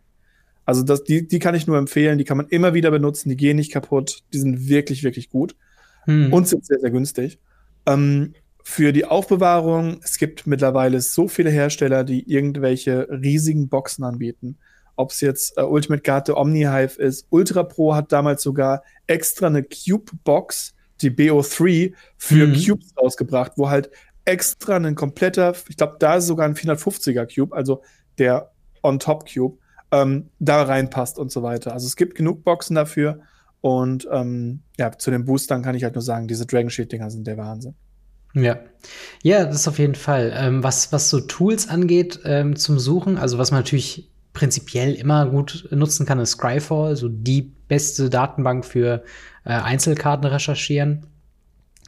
Also 0.67 0.83
das, 0.83 1.05
die, 1.05 1.29
die 1.29 1.39
kann 1.39 1.55
ich 1.55 1.67
nur 1.67 1.77
empfehlen, 1.77 2.19
die 2.19 2.25
kann 2.25 2.39
man 2.39 2.49
immer 2.49 2.75
wieder 2.75 2.91
benutzen, 2.91 3.29
die 3.29 3.37
gehen 3.37 3.57
nicht 3.57 3.73
kaputt, 3.73 4.23
die 4.33 4.39
sind 4.39 4.69
wirklich, 4.69 5.03
wirklich 5.03 5.29
gut 5.29 5.57
hm. 6.05 6.33
und 6.33 6.49
sind 6.49 6.65
sehr, 6.65 6.81
sehr 6.81 6.91
günstig. 6.91 7.39
Ähm, 7.87 8.35
für 8.63 8.93
die 8.93 9.05
Aufbewahrung, 9.05 10.01
es 10.03 10.17
gibt 10.17 10.47
mittlerweile 10.47 11.03
so 11.03 11.29
viele 11.29 11.51
Hersteller, 11.51 12.03
die 12.03 12.31
irgendwelche 12.31 13.07
riesigen 13.11 13.69
Boxen 13.69 14.05
anbieten. 14.05 14.57
Ob 14.97 15.11
es 15.11 15.21
jetzt 15.21 15.59
äh, 15.59 15.63
Ultimate 15.63 16.03
Guard 16.03 16.29
der 16.29 16.39
OmniHive 16.39 16.97
ist, 16.99 17.27
Ultra 17.29 17.63
Pro 17.65 17.95
hat 17.95 18.11
damals 18.11 18.43
sogar 18.43 18.83
extra 19.07 19.49
eine 19.49 19.65
Cube-Box, 19.65 20.74
die 21.01 21.11
BO3, 21.11 21.93
für 22.17 22.47
mhm. 22.47 22.55
Cubes 22.55 22.95
rausgebracht, 22.97 23.53
wo 23.57 23.68
halt 23.68 23.90
extra 24.25 24.77
ein 24.77 24.95
kompletter, 24.95 25.55
ich 25.68 25.77
glaube, 25.77 25.97
da 25.99 26.16
ist 26.16 26.27
sogar 26.27 26.47
ein 26.47 26.55
450er 26.55 27.33
Cube, 27.33 27.55
also 27.55 27.83
der 28.18 28.51
On-Top-Cube, 28.83 29.59
ähm, 29.90 30.31
da 30.38 30.62
reinpasst 30.62 31.18
und 31.18 31.31
so 31.31 31.42
weiter. 31.42 31.73
Also 31.73 31.87
es 31.87 31.97
gibt 31.97 32.14
genug 32.14 32.45
Boxen 32.45 32.75
dafür. 32.75 33.21
Und 33.61 34.07
ähm, 34.12 34.61
ja, 34.79 34.92
zu 34.92 35.11
den 35.11 35.25
Boostern 35.25 35.62
kann 35.62 35.75
ich 35.75 35.85
halt 35.85 35.95
nur 35.95 36.03
sagen, 36.03 36.29
diese 36.29 36.45
Dragon 36.45 36.68
Shield-Dinger 36.68 37.11
sind 37.11 37.27
der 37.27 37.38
Wahnsinn. 37.38 37.75
Ja, 38.35 38.59
ja, 39.23 39.45
das 39.45 39.57
ist 39.57 39.68
auf 39.68 39.79
jeden 39.79 39.95
Fall. 39.95 40.35
Ähm, 40.37 40.62
was, 40.62 40.92
was 40.92 41.09
so 41.09 41.21
Tools 41.21 41.68
angeht 41.68 42.21
ähm, 42.25 42.57
zum 42.57 42.79
Suchen, 42.79 43.16
also 43.16 43.38
was 43.38 43.53
man 43.53 43.61
natürlich 43.61 44.11
prinzipiell 44.33 44.95
immer 44.95 45.27
gut 45.27 45.68
nutzen 45.71 46.05
kann, 46.05 46.18
ist 46.18 46.33
Scryfall, 46.33 46.97
so 46.97 47.09
die 47.09 47.53
beste 47.75 48.09
Datenbank 48.09 48.65
für 48.65 49.03
äh, 49.45 49.51
Einzelkarten 49.51 50.27
recherchieren. 50.27 51.07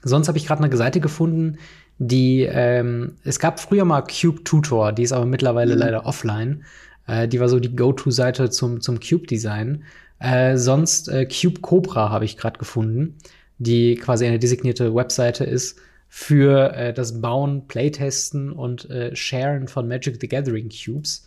Sonst 0.03 0.27
habe 0.27 0.37
ich 0.37 0.47
gerade 0.47 0.65
eine 0.65 0.77
Seite 0.77 0.99
gefunden, 1.01 1.59
die 1.99 2.43
ähm, 2.43 3.15
es 3.23 3.39
gab 3.39 3.61
früher 3.61 3.85
mal 3.85 4.03
Cube 4.03 4.43
Tutor, 4.43 4.93
die 4.93 5.05
ist 5.05 5.13
aber 5.13 5.27
mittlerweile 5.27 5.75
mhm. 5.75 5.81
leider 5.81 6.07
offline. 6.07 6.65
Äh, 7.07 7.29
die 7.29 7.39
war 7.39 7.49
so 7.49 7.61
die 7.61 7.75
Go-To-Seite 7.75 8.51
zum, 8.51 8.81
zum 8.81 8.99
Cube-Design. 8.99 9.85
Äh, 10.19 10.57
sonst 10.57 11.09
äh, 11.09 11.27
Cube 11.27 11.61
Cobra 11.61 12.11
habe 12.11 12.25
ich 12.25 12.37
gerade 12.37 12.59
gefunden, 12.59 13.15
die 13.59 13.95
quasi 13.95 14.27
eine 14.27 14.41
designierte 14.41 14.93
Webseite 14.93 15.45
ist 15.45 15.79
für 16.09 16.75
äh, 16.75 16.93
das 16.93 17.21
Bauen, 17.21 17.69
Playtesten 17.69 18.51
und 18.51 18.91
äh, 18.91 19.15
Sharen 19.15 19.69
von 19.69 19.87
Magic 19.87 20.19
the 20.21 20.29
Gathering 20.29 20.69
Cubes. 20.69 21.27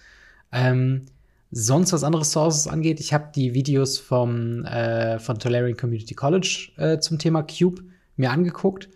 Ähm, 0.52 1.06
sonst 1.52 1.94
was 1.94 2.04
andere 2.04 2.26
Sources 2.26 2.68
angeht, 2.68 3.00
ich 3.00 3.14
habe 3.14 3.30
die 3.34 3.54
Videos 3.54 3.98
vom, 3.98 4.66
äh, 4.66 5.20
von 5.20 5.40
Tolarian 5.40 5.78
Community 5.78 6.14
College 6.14 6.72
äh, 6.78 7.00
zum 7.00 7.18
Thema 7.18 7.44
Cube 7.44 7.84
mir 8.18 8.32
angeguckt. 8.32 8.90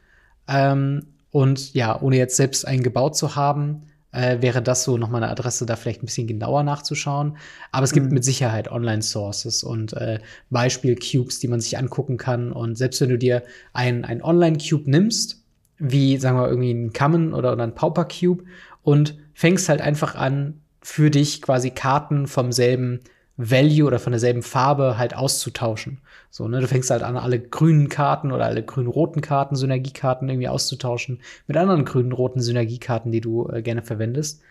Ähm, 0.48 1.08
und 1.32 1.74
ja, 1.74 2.00
ohne 2.00 2.18
jetzt 2.18 2.36
selbst 2.36 2.68
einen 2.68 2.84
gebaut 2.84 3.16
zu 3.16 3.36
haben, 3.36 3.84
äh, 4.12 4.42
wäre 4.42 4.62
das 4.62 4.84
so 4.84 4.98
nochmal 4.98 5.24
eine 5.24 5.32
Adresse, 5.32 5.66
da 5.66 5.76
vielleicht 5.76 6.04
ein 6.04 6.06
bisschen 6.06 6.28
genauer 6.28 6.64
nachzuschauen. 6.64 7.38
Aber 7.72 7.84
es 7.84 7.92
gibt 7.92 8.08
mhm. 8.08 8.14
mit 8.14 8.24
Sicherheit 8.24 8.72
Online-Sources 8.72 9.64
und 9.64 9.94
äh, 9.94 10.20
Beispiel-Cubes, 10.52 11.40
die 11.40 11.48
man 11.48 11.60
sich 11.60 11.78
angucken 11.78 12.18
kann. 12.18 12.52
Und 12.52 12.78
selbst 12.78 13.02
wenn 13.02 13.10
du 13.10 13.18
dir 13.18 13.44
ein, 13.74 14.06
ein 14.06 14.22
Online-Cube 14.22 14.90
nimmst, 14.90 15.44
wie, 15.80 16.18
sagen 16.18 16.38
wir, 16.38 16.48
irgendwie 16.48 16.72
ein 16.72 16.94
Common 16.94 17.34
oder, 17.34 17.52
oder 17.52 17.64
ein 17.64 17.74
Pauper-Cube 17.74 18.44
und 18.84 19.18
fängst 19.34 19.68
halt 19.68 19.82
einfach 19.82 20.14
an, 20.14 20.62
für 20.84 21.10
dich 21.10 21.42
quasi 21.42 21.72
Karten 21.72 22.28
vom 22.28 22.52
selben 22.52 23.00
Value 23.38 23.86
oder 23.86 24.00
von 24.00 24.12
derselben 24.12 24.44
Farbe 24.44 24.98
halt 24.98 25.16
auszutauschen. 25.16 26.00
So, 26.30 26.48
ne, 26.48 26.60
du 26.60 26.68
fängst 26.68 26.92
halt 26.92 27.02
an, 27.02 27.18
alle 27.18 27.40
grünen 27.40 27.90
Karten 27.90 28.32
oder 28.32 28.46
alle 28.46 28.64
grün-roten 28.64 29.22
Karten, 29.22 29.56
Synergiekarten 29.56 30.30
irgendwie 30.30 30.48
auszutauschen 30.48 31.20
mit 31.48 31.58
anderen 31.58 31.86
grün-roten 31.86 32.42
Synergiekarten, 32.42 33.12
die 33.12 33.22
du 33.22 33.50
äh, 33.50 33.62
gerne 33.64 33.82
verwendest 33.82 34.42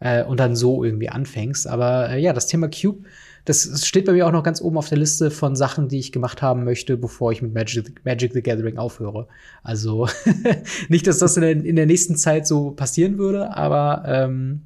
äh, 0.00 0.24
und 0.24 0.40
dann 0.40 0.56
so 0.56 0.82
irgendwie 0.82 1.08
anfängst. 1.08 1.68
Aber 1.68 2.10
äh, 2.10 2.20
ja, 2.20 2.32
das 2.32 2.48
Thema 2.48 2.68
Cube, 2.68 3.04
das 3.44 3.86
steht 3.86 4.06
bei 4.06 4.12
mir 4.12 4.26
auch 4.26 4.32
noch 4.32 4.42
ganz 4.42 4.60
oben 4.60 4.78
auf 4.78 4.88
der 4.88 4.98
Liste 4.98 5.30
von 5.30 5.54
Sachen, 5.54 5.88
die 5.88 5.98
ich 5.98 6.10
gemacht 6.10 6.42
haben 6.42 6.64
möchte, 6.64 6.96
bevor 6.96 7.32
ich 7.32 7.42
mit 7.42 7.54
Magic, 7.54 8.04
Magic 8.04 8.32
the 8.32 8.42
Gathering 8.42 8.78
aufhöre. 8.78 9.28
Also 9.62 10.08
nicht, 10.88 11.06
dass 11.06 11.18
das 11.18 11.36
in 11.36 11.42
der, 11.42 11.50
in 11.52 11.76
der 11.76 11.86
nächsten 11.86 12.16
Zeit 12.16 12.46
so 12.46 12.72
passieren 12.72 13.18
würde, 13.18 13.56
aber 13.56 14.04
ähm, 14.06 14.62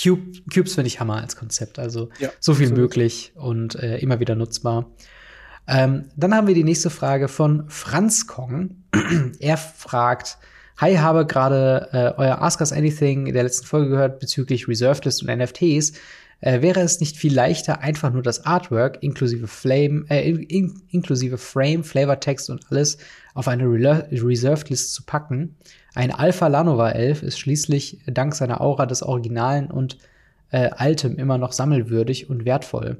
Cube, 0.00 0.32
Cubes 0.52 0.74
finde 0.74 0.88
ich 0.88 1.00
Hammer 1.00 1.16
als 1.16 1.36
Konzept. 1.36 1.78
Also 1.78 2.08
ja, 2.18 2.30
so 2.40 2.54
viel 2.54 2.66
absolut. 2.66 2.82
möglich 2.82 3.32
und 3.34 3.74
äh, 3.76 3.98
immer 3.98 4.20
wieder 4.20 4.34
nutzbar. 4.34 4.90
Ähm, 5.68 6.06
dann 6.16 6.34
haben 6.34 6.46
wir 6.46 6.54
die 6.54 6.64
nächste 6.64 6.90
Frage 6.90 7.28
von 7.28 7.68
Franz 7.68 8.26
Kong. 8.26 8.84
er 9.40 9.56
fragt, 9.56 10.38
Hi, 10.80 10.96
habe 10.96 11.26
gerade 11.26 11.90
äh, 11.92 12.18
euer 12.18 12.40
Ask 12.40 12.60
Us 12.60 12.72
Anything 12.72 13.26
in 13.26 13.34
der 13.34 13.42
letzten 13.42 13.66
Folge 13.66 13.90
gehört 13.90 14.18
bezüglich 14.18 14.66
Reserved 14.66 15.04
List 15.04 15.22
und 15.22 15.28
NFTs. 15.28 15.92
Äh, 16.40 16.62
wäre 16.62 16.80
es 16.80 17.00
nicht 17.00 17.18
viel 17.18 17.34
leichter, 17.34 17.80
einfach 17.80 18.10
nur 18.10 18.22
das 18.22 18.46
Artwork 18.46 19.02
inklusive 19.02 19.46
Flame, 19.46 20.06
äh, 20.08 20.30
in, 20.30 20.80
inklusive 20.88 21.36
Frame, 21.36 21.84
Flavortext 21.84 22.48
und 22.48 22.64
alles 22.70 22.96
auf 23.34 23.46
eine 23.46 23.64
Re 23.64 24.08
Reserved 24.10 24.70
List 24.70 24.94
zu 24.94 25.02
packen? 25.02 25.54
Ein 25.94 26.12
Alpha 26.12 26.46
Lanova 26.46 26.90
Elf 26.90 27.22
ist 27.22 27.38
schließlich 27.38 27.98
dank 28.06 28.34
seiner 28.34 28.60
Aura 28.60 28.86
des 28.86 29.02
Originalen 29.02 29.70
und 29.70 29.98
äh, 30.50 30.70
Altem 30.70 31.16
immer 31.16 31.38
noch 31.38 31.52
sammelwürdig 31.52 32.30
und 32.30 32.44
wertvoll. 32.44 32.98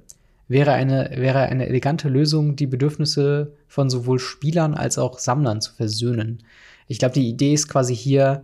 Wäre 0.48 0.72
eine, 0.72 1.11
wäre 1.14 1.42
eine 1.42 1.68
elegante 1.68 2.09
Lösung, 2.09 2.57
die 2.57 2.66
Bedürfnisse 2.66 3.53
von 3.68 3.88
sowohl 3.88 4.18
Spielern 4.18 4.74
als 4.74 4.98
auch 4.98 5.18
Sammlern 5.18 5.61
zu 5.61 5.72
versöhnen. 5.72 6.42
Ich 6.88 6.98
glaube, 6.98 7.14
die 7.14 7.29
Idee 7.29 7.55
ist 7.55 7.68
quasi 7.68 7.94
hier 7.94 8.42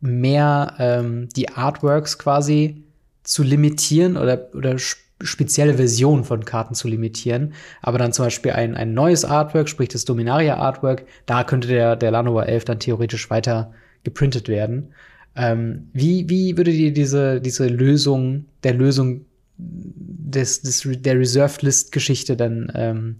mehr 0.00 0.74
ähm, 0.78 1.28
die 1.36 1.50
Artworks 1.50 2.18
quasi 2.18 2.84
zu 3.22 3.42
limitieren 3.42 4.16
oder, 4.16 4.48
oder 4.54 4.76
spezielle 5.24 5.74
Versionen 5.74 6.24
von 6.24 6.44
Karten 6.44 6.74
zu 6.74 6.88
limitieren. 6.88 7.54
Aber 7.82 7.98
dann 7.98 8.12
zum 8.12 8.26
Beispiel 8.26 8.52
ein, 8.52 8.76
ein 8.76 8.94
neues 8.94 9.24
Artwork, 9.24 9.68
sprich 9.68 9.88
das 9.88 10.04
Dominaria 10.04 10.56
Artwork, 10.56 11.04
da 11.26 11.44
könnte 11.44 11.68
der, 11.68 11.96
der 11.96 12.10
Lanoa 12.10 12.44
11 12.44 12.64
dann 12.64 12.78
theoretisch 12.78 13.30
weiter 13.30 13.72
geprintet 14.04 14.48
werden. 14.48 14.94
Ähm, 15.36 15.88
wie, 15.92 16.28
wie 16.28 16.56
würde 16.56 16.70
dir 16.70 16.92
diese, 16.92 17.40
diese 17.40 17.66
Lösung, 17.66 18.46
der 18.62 18.74
Lösung 18.74 19.26
des, 19.56 20.62
des, 20.62 20.86
der 20.86 21.18
Reserved 21.18 21.62
List 21.62 21.92
Geschichte 21.92 22.36
dann, 22.36 22.70
ähm, 22.74 23.16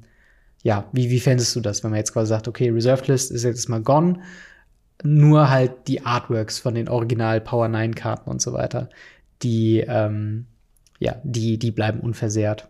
ja, 0.63 0.89
wie, 0.93 1.11
wie 1.11 1.21
fändest 1.21 1.55
du 1.57 1.61
das, 1.61 1.83
wenn 1.83 1.91
man 1.91 1.99
jetzt 1.99 2.13
quasi 2.13 2.29
sagt, 2.29 2.49
okay, 2.49 2.71
Reserved 2.71 3.09
List 3.09 3.31
ist 3.31 3.45
jetzt 3.45 3.69
mal 3.69 3.83
gone, 3.83 4.21
nur 5.03 5.51
halt 5.51 5.89
die 5.89 6.05
Artworks 6.05 6.59
von 6.59 6.75
den 6.75 6.89
Original 6.89 7.41
Power 7.41 7.69
9 7.69 7.95
Karten 7.95 8.31
und 8.31 8.41
so 8.41 8.53
weiter, 8.53 8.89
die, 9.43 9.81
ähm, 9.87 10.47
ja, 10.99 11.17
die, 11.25 11.59
die 11.59 11.71
bleiben 11.71 12.01
unversehrt. 12.01 12.69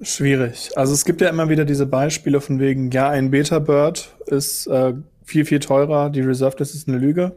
Schwierig. 0.00 0.70
Also 0.76 0.92
es 0.92 1.04
gibt 1.04 1.20
ja 1.20 1.28
immer 1.28 1.48
wieder 1.48 1.64
diese 1.64 1.86
Beispiele 1.86 2.40
von 2.40 2.58
wegen, 2.58 2.90
ja, 2.90 3.08
ein 3.08 3.30
Beta 3.30 3.58
Bird 3.58 4.14
ist 4.26 4.66
äh, 4.66 4.94
viel, 5.24 5.44
viel 5.44 5.60
teurer, 5.60 6.10
die 6.10 6.20
Reserved 6.20 6.58
List 6.58 6.74
ist 6.74 6.88
eine 6.88 6.98
Lüge. 6.98 7.36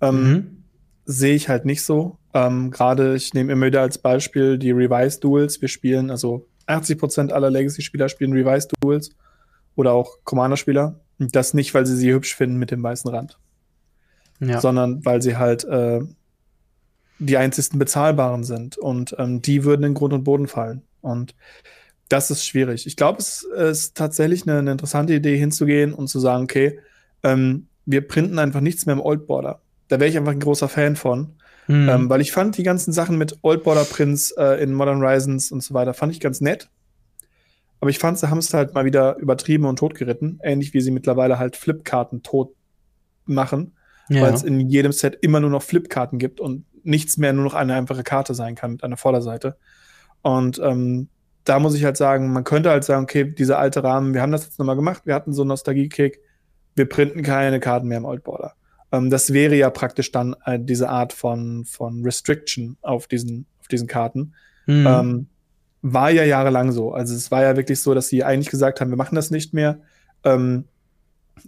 Ähm, 0.00 0.24
mhm. 0.24 0.64
Sehe 1.06 1.34
ich 1.34 1.48
halt 1.48 1.64
nicht 1.64 1.82
so. 1.82 2.18
Ähm, 2.32 2.70
Gerade, 2.70 3.14
ich 3.14 3.32
nehme 3.32 3.52
immer 3.52 3.66
wieder 3.66 3.82
als 3.82 3.98
Beispiel 3.98 4.58
die 4.58 4.72
Revised 4.72 5.22
Duels. 5.22 5.60
Wir 5.60 5.68
spielen, 5.68 6.10
also 6.10 6.46
80% 6.66 7.30
aller 7.30 7.50
Legacy-Spieler 7.50 8.08
spielen 8.08 8.32
Revised 8.32 8.72
Duels 8.80 9.10
oder 9.76 9.92
auch 9.92 10.18
Commander-Spieler. 10.24 11.00
Das 11.18 11.54
nicht, 11.54 11.72
weil 11.74 11.86
sie 11.86 11.96
sie 11.96 12.12
hübsch 12.12 12.34
finden 12.34 12.56
mit 12.56 12.70
dem 12.70 12.82
weißen 12.82 13.08
Rand, 13.10 13.38
ja. 14.40 14.60
sondern 14.60 15.04
weil 15.04 15.22
sie 15.22 15.36
halt 15.36 15.64
äh, 15.64 16.00
die 17.18 17.36
einzigsten 17.36 17.78
bezahlbaren 17.78 18.44
sind 18.44 18.76
und 18.76 19.14
ähm, 19.18 19.40
die 19.40 19.64
würden 19.64 19.84
in 19.84 19.94
Grund 19.94 20.12
und 20.12 20.24
Boden 20.24 20.48
fallen. 20.48 20.82
Und 21.00 21.34
das 22.08 22.30
ist 22.30 22.46
schwierig. 22.46 22.86
Ich 22.86 22.96
glaube, 22.96 23.18
es 23.18 23.42
ist 23.42 23.96
tatsächlich 23.96 24.46
eine, 24.46 24.58
eine, 24.58 24.72
interessante 24.72 25.14
Idee, 25.14 25.36
hinzugehen 25.36 25.94
und 25.94 26.08
zu 26.08 26.18
sagen, 26.18 26.44
okay, 26.44 26.80
ähm, 27.22 27.68
wir 27.86 28.06
printen 28.06 28.38
einfach 28.38 28.60
nichts 28.60 28.86
mehr 28.86 28.94
im 28.94 29.00
Old 29.00 29.26
Border. 29.26 29.60
Da 29.88 30.00
wäre 30.00 30.10
ich 30.10 30.16
einfach 30.16 30.32
ein 30.32 30.40
großer 30.40 30.68
Fan 30.68 30.96
von. 30.96 31.34
Mhm. 31.66 31.88
Ähm, 31.88 32.10
weil 32.10 32.20
ich 32.20 32.32
fand 32.32 32.58
die 32.58 32.62
ganzen 32.62 32.92
Sachen 32.92 33.16
mit 33.16 33.38
Old 33.42 33.62
Border 33.62 33.84
Prints 33.84 34.32
äh, 34.32 34.62
in 34.62 34.74
Modern 34.74 35.00
Horizons 35.00 35.50
und 35.50 35.62
so 35.62 35.72
weiter, 35.72 35.94
fand 35.94 36.12
ich 36.12 36.20
ganz 36.20 36.40
nett. 36.40 36.68
Aber 37.80 37.90
ich 37.90 37.98
fand, 37.98 38.18
sie 38.18 38.30
haben 38.30 38.38
es 38.38 38.52
halt 38.52 38.74
mal 38.74 38.84
wieder 38.84 39.16
übertrieben 39.16 39.66
und 39.66 39.78
totgeritten. 39.78 40.40
Ähnlich 40.42 40.74
wie 40.74 40.80
sie 40.80 40.90
mittlerweile 40.90 41.38
halt 41.38 41.56
Flipkarten 41.56 42.22
tot 42.22 42.54
machen. 43.26 43.72
Ja. 44.08 44.22
Weil 44.22 44.34
es 44.34 44.42
in 44.42 44.60
jedem 44.68 44.92
Set 44.92 45.18
immer 45.22 45.40
nur 45.40 45.50
noch 45.50 45.62
Flipkarten 45.62 46.18
gibt 46.18 46.40
und 46.40 46.64
nichts 46.84 47.16
mehr 47.16 47.32
nur 47.32 47.44
noch 47.44 47.54
eine 47.54 47.74
einfache 47.74 48.04
Karte 48.04 48.34
sein 48.34 48.54
kann 48.54 48.72
mit 48.72 48.84
einer 48.84 48.96
Vorderseite. 48.96 49.56
Und 50.22 50.58
ähm, 50.58 51.08
da 51.44 51.58
muss 51.58 51.74
ich 51.74 51.84
halt 51.84 51.96
sagen, 51.96 52.32
man 52.32 52.44
könnte 52.44 52.70
halt 52.70 52.84
sagen, 52.84 53.04
okay, 53.04 53.24
dieser 53.24 53.58
alte 53.58 53.84
Rahmen, 53.84 54.14
wir 54.14 54.22
haben 54.22 54.32
das 54.32 54.44
jetzt 54.44 54.58
nochmal 54.58 54.76
gemacht, 54.76 55.02
wir 55.04 55.14
hatten 55.14 55.32
so 55.32 55.42
einen 55.42 55.48
Nostalgie-Kick, 55.48 56.20
wir 56.74 56.88
printen 56.88 57.22
keine 57.22 57.60
Karten 57.60 57.88
mehr 57.88 57.98
im 57.98 58.04
Old 58.04 58.24
Border. 58.24 58.54
Ähm, 58.92 59.10
das 59.10 59.32
wäre 59.32 59.54
ja 59.54 59.70
praktisch 59.70 60.10
dann 60.12 60.34
äh, 60.46 60.58
diese 60.58 60.88
Art 60.88 61.12
von, 61.12 61.64
von 61.64 62.02
Restriction 62.02 62.76
auf 62.82 63.06
diesen, 63.06 63.46
auf 63.60 63.68
diesen 63.68 63.86
Karten. 63.86 64.34
Mhm. 64.66 64.86
Ähm, 64.86 65.26
war 65.82 66.10
ja 66.10 66.24
jahrelang 66.24 66.72
so. 66.72 66.92
Also 66.92 67.14
es 67.14 67.30
war 67.30 67.42
ja 67.42 67.56
wirklich 67.56 67.82
so, 67.82 67.92
dass 67.92 68.08
sie 68.08 68.24
eigentlich 68.24 68.50
gesagt 68.50 68.80
haben, 68.80 68.90
wir 68.90 68.96
machen 68.96 69.16
das 69.16 69.30
nicht 69.30 69.52
mehr. 69.52 69.80
Ähm, 70.24 70.64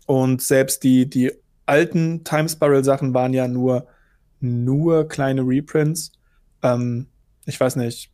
und 0.05 0.43
selbst 0.43 0.83
die, 0.83 1.09
die 1.09 1.33
alten 1.65 2.23
Time 2.25 2.49
Spiral 2.49 2.85
Sachen 2.85 3.15
waren 3.15 3.33
ja 3.33 3.49
nur, 3.49 3.87
nur 4.41 5.09
kleine 5.09 5.43
Reprints. 5.43 6.13
Ähm, 6.63 7.07
ich 7.45 7.59
weiß 7.59 7.77
nicht. 7.77 8.11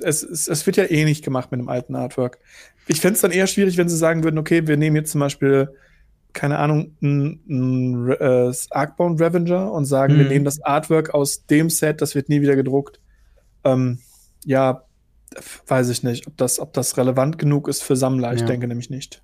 Es, 0.00 0.22
es, 0.22 0.48
es 0.48 0.66
wird 0.66 0.76
ja 0.76 0.84
eh 0.84 1.04
nicht 1.04 1.24
gemacht 1.24 1.50
mit 1.50 1.60
dem 1.60 1.68
alten 1.68 1.94
Artwork. 1.94 2.38
Ich 2.86 3.00
fände 3.00 3.14
es 3.14 3.20
dann 3.20 3.30
eher 3.30 3.46
schwierig, 3.46 3.76
wenn 3.76 3.88
sie 3.88 3.96
sagen 3.96 4.24
würden, 4.24 4.38
okay, 4.38 4.66
wir 4.66 4.76
nehmen 4.76 4.96
jetzt 4.96 5.12
zum 5.12 5.20
Beispiel 5.20 5.68
keine 6.32 6.58
Ahnung, 6.58 6.96
ein, 7.02 8.10
äh, 8.18 8.52
Arcbound 8.70 9.20
Revenger 9.20 9.70
und 9.72 9.84
sagen, 9.84 10.14
mhm. 10.14 10.18
wir 10.18 10.28
nehmen 10.28 10.44
das 10.44 10.62
Artwork 10.62 11.14
aus 11.14 11.46
dem 11.46 11.70
Set, 11.70 12.00
das 12.00 12.14
wird 12.14 12.28
nie 12.28 12.40
wieder 12.40 12.56
gedruckt. 12.56 13.00
Ähm, 13.64 13.98
ja, 14.44 14.84
weiß 15.66 15.88
ich 15.90 16.02
nicht, 16.02 16.26
ob 16.26 16.36
das, 16.36 16.58
ob 16.58 16.72
das 16.72 16.96
relevant 16.96 17.38
genug 17.38 17.68
ist 17.68 17.82
für 17.82 17.96
Sammler. 17.96 18.34
Ich 18.34 18.40
ja. 18.40 18.46
denke 18.46 18.66
nämlich 18.66 18.90
nicht. 18.90 19.22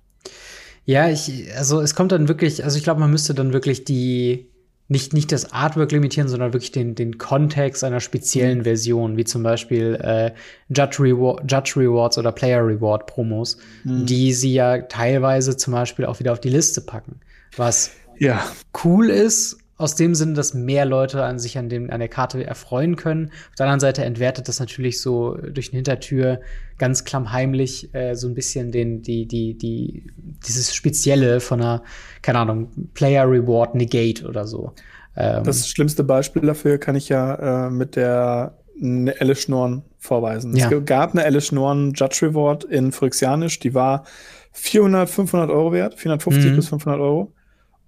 Ja, 0.85 1.09
ich, 1.09 1.53
also 1.55 1.81
es 1.81 1.93
kommt 1.93 2.11
dann 2.11 2.27
wirklich, 2.27 2.63
also 2.63 2.77
ich 2.77 2.83
glaube, 2.83 2.99
man 2.99 3.11
müsste 3.11 3.33
dann 3.33 3.53
wirklich 3.53 3.83
die, 3.83 4.49
nicht, 4.89 5.13
nicht 5.13 5.31
das 5.31 5.53
Artwork 5.53 5.91
limitieren, 5.91 6.27
sondern 6.27 6.51
wirklich 6.51 6.71
den, 6.71 6.95
den 6.95 7.19
Kontext 7.19 7.83
einer 7.83 7.99
speziellen 7.99 8.59
mhm. 8.59 8.63
Version, 8.63 9.17
wie 9.17 9.23
zum 9.23 9.43
Beispiel 9.43 9.99
äh, 10.01 10.31
Judge, 10.69 10.97
Reward, 10.99 11.49
Judge 11.49 11.73
Rewards 11.77 12.17
oder 12.17 12.31
Player 12.31 12.65
Reward 12.65 13.05
Promos, 13.05 13.57
mhm. 13.83 14.07
die 14.07 14.33
sie 14.33 14.53
ja 14.53 14.79
teilweise 14.79 15.55
zum 15.55 15.73
Beispiel 15.73 16.05
auch 16.05 16.19
wieder 16.19 16.31
auf 16.31 16.41
die 16.41 16.49
Liste 16.49 16.81
packen. 16.81 17.19
Was 17.55 17.91
ja. 18.17 18.43
cool 18.83 19.09
ist, 19.11 19.59
aus 19.79 19.95
dem 19.95 20.13
Sinne, 20.13 20.33
dass 20.33 20.53
mehr 20.53 20.85
Leute 20.85 21.23
an 21.23 21.39
sich 21.39 21.57
an, 21.57 21.69
dem, 21.69 21.89
an 21.89 22.01
der 22.01 22.09
Karte 22.09 22.45
erfreuen 22.45 22.97
können. 22.97 23.31
Auf 23.49 23.55
der 23.57 23.65
anderen 23.65 23.79
Seite 23.79 24.03
entwertet 24.03 24.49
das 24.49 24.59
natürlich 24.59 25.01
so 25.01 25.35
durch 25.35 25.69
eine 25.69 25.77
Hintertür 25.77 26.41
ganz 26.77 27.05
klammheimlich 27.05 27.93
äh, 27.95 28.13
so 28.13 28.27
ein 28.27 28.35
bisschen 28.35 28.73
den, 28.73 29.01
die, 29.01 29.25
die, 29.25 29.57
die, 29.57 30.11
dieses 30.45 30.75
Spezielle 30.75 31.39
von 31.39 31.61
einer, 31.61 31.83
keine 32.21 32.39
Ahnung, 32.39 32.69
Player 32.93 33.23
Reward 33.23 33.73
Negate 33.73 34.27
oder 34.27 34.45
so. 34.45 34.73
Ähm, 35.15 35.45
das 35.45 35.69
schlimmste 35.69 36.03
Beispiel 36.03 36.41
dafür 36.41 36.77
kann 36.77 36.97
ich 36.97 37.07
ja 37.07 37.67
äh, 37.67 37.69
mit 37.69 37.95
der 37.95 38.57
Alice 38.81 39.41
Schnorn 39.41 39.83
vorweisen. 39.97 40.57
Ja. 40.57 40.69
Es 40.69 40.85
gab 40.85 41.13
eine 41.13 41.23
Alice 41.23 41.47
Schnorn 41.47 41.93
Judge 41.93 42.25
Reward 42.25 42.65
in 42.65 42.91
Phyrexianisch, 42.91 43.59
die 43.59 43.73
war 43.73 44.03
400, 44.51 45.09
500 45.09 45.49
Euro 45.49 45.71
wert, 45.71 45.95
450 45.95 46.51
mhm. 46.51 46.55
bis 46.57 46.67
500 46.67 46.99
Euro. 46.99 47.33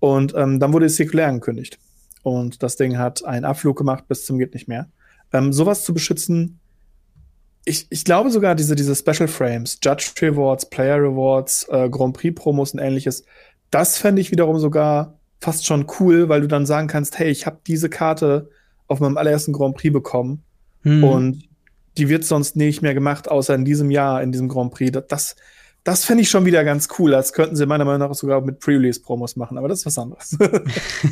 Und 0.01 0.33
ähm, 0.35 0.59
dann 0.59 0.73
wurde 0.73 0.87
es 0.87 0.95
zirkulär 0.95 1.27
angekündigt. 1.27 1.77
Und 2.23 2.63
das 2.63 2.75
Ding 2.75 2.97
hat 2.97 3.23
einen 3.23 3.45
Abflug 3.45 3.77
gemacht 3.77 4.07
bis 4.07 4.25
zum 4.25 4.39
geht 4.39 4.53
nicht 4.55 4.67
mehr. 4.67 4.89
Ähm, 5.31 5.53
sowas 5.53 5.85
zu 5.85 5.93
beschützen, 5.93 6.59
ich, 7.65 7.85
ich 7.91 8.03
glaube 8.03 8.31
sogar 8.31 8.55
diese, 8.55 8.75
diese 8.75 8.95
Special 8.95 9.27
Frames, 9.27 9.79
Judge 9.83 10.11
Rewards, 10.19 10.67
Player 10.69 10.97
Rewards, 10.97 11.67
äh, 11.69 11.87
Grand 11.87 12.17
Prix 12.17 12.33
Promos 12.33 12.73
und 12.73 12.79
ähnliches, 12.79 13.23
das 13.69 13.99
fände 13.99 14.21
ich 14.21 14.31
wiederum 14.31 14.57
sogar 14.57 15.19
fast 15.39 15.67
schon 15.67 15.85
cool, 15.99 16.29
weil 16.29 16.41
du 16.41 16.47
dann 16.47 16.65
sagen 16.65 16.87
kannst, 16.87 17.19
hey, 17.19 17.29
ich 17.29 17.45
habe 17.45 17.59
diese 17.67 17.87
Karte 17.87 18.49
auf 18.87 18.99
meinem 18.99 19.17
allerersten 19.17 19.53
Grand 19.53 19.77
Prix 19.77 19.93
bekommen 19.93 20.43
hm. 20.81 21.03
und 21.03 21.43
die 21.97 22.09
wird 22.09 22.25
sonst 22.25 22.55
nicht 22.55 22.81
mehr 22.81 22.95
gemacht, 22.95 23.29
außer 23.29 23.53
in 23.53 23.65
diesem 23.65 23.91
Jahr, 23.91 24.23
in 24.23 24.31
diesem 24.31 24.47
Grand 24.47 24.73
Prix. 24.73 24.97
Das, 25.07 25.35
das 25.83 26.05
fände 26.05 26.21
ich 26.21 26.29
schon 26.29 26.45
wieder 26.45 26.63
ganz 26.63 26.89
cool. 26.99 27.11
Das 27.11 27.33
könnten 27.33 27.55
sie 27.55 27.65
meiner 27.65 27.85
Meinung 27.85 28.07
nach 28.07 28.15
sogar 28.15 28.41
mit 28.41 28.59
Pre-Release-Promos 28.59 29.35
machen, 29.35 29.57
aber 29.57 29.67
das 29.67 29.79
ist 29.79 29.85
was 29.87 29.97
anderes. 29.97 30.37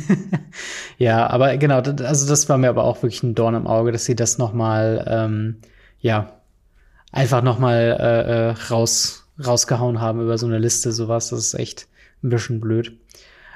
ja, 0.98 1.26
aber 1.28 1.56
genau, 1.56 1.80
also 1.80 2.28
das 2.28 2.48
war 2.48 2.56
mir 2.56 2.68
aber 2.68 2.84
auch 2.84 3.02
wirklich 3.02 3.22
ein 3.22 3.34
Dorn 3.34 3.54
im 3.56 3.66
Auge, 3.66 3.90
dass 3.90 4.04
sie 4.04 4.14
das 4.14 4.38
noch 4.38 4.52
mal, 4.52 5.04
ähm, 5.08 5.56
ja, 5.98 6.40
einfach 7.10 7.42
noch 7.42 7.58
mal 7.58 7.96
äh, 7.98 8.50
äh 8.50 8.54
raus, 8.70 9.26
rausgehauen 9.44 10.00
haben 10.00 10.20
über 10.20 10.38
so 10.38 10.46
eine 10.46 10.58
Liste, 10.58 10.92
sowas. 10.92 11.30
Das 11.30 11.40
ist 11.40 11.54
echt 11.54 11.88
ein 12.22 12.30
bisschen 12.30 12.60
blöd. 12.60 12.92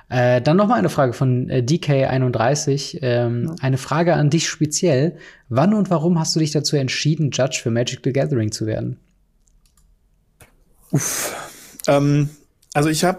Äh, 0.08 0.40
dann 0.42 0.56
noch 0.56 0.66
mal 0.66 0.78
eine 0.78 0.88
Frage 0.88 1.12
von 1.12 1.48
äh, 1.48 1.62
DK31. 1.64 2.98
Ähm, 3.02 3.46
ja. 3.46 3.54
Eine 3.60 3.78
Frage 3.78 4.14
an 4.14 4.30
dich 4.30 4.48
speziell. 4.48 5.16
Wann 5.48 5.74
und 5.74 5.90
warum 5.90 6.18
hast 6.18 6.34
du 6.34 6.40
dich 6.40 6.50
dazu 6.50 6.76
entschieden, 6.76 7.30
Judge 7.30 7.60
für 7.62 7.70
Magic 7.70 8.00
the 8.02 8.12
Gathering 8.12 8.50
zu 8.50 8.66
werden? 8.66 8.98
Uff. 10.94 11.34
Ähm, 11.88 12.30
also 12.72 12.88
ich 12.88 13.02
habe 13.02 13.18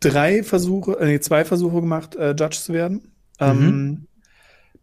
drei 0.00 0.42
Versuche, 0.42 0.98
äh, 1.00 1.06
nee, 1.06 1.20
zwei 1.20 1.46
Versuche 1.46 1.80
gemacht, 1.80 2.14
äh, 2.14 2.34
Judge 2.38 2.58
zu 2.60 2.74
werden. 2.74 3.10
Ähm, 3.38 3.58
mhm. 3.58 4.06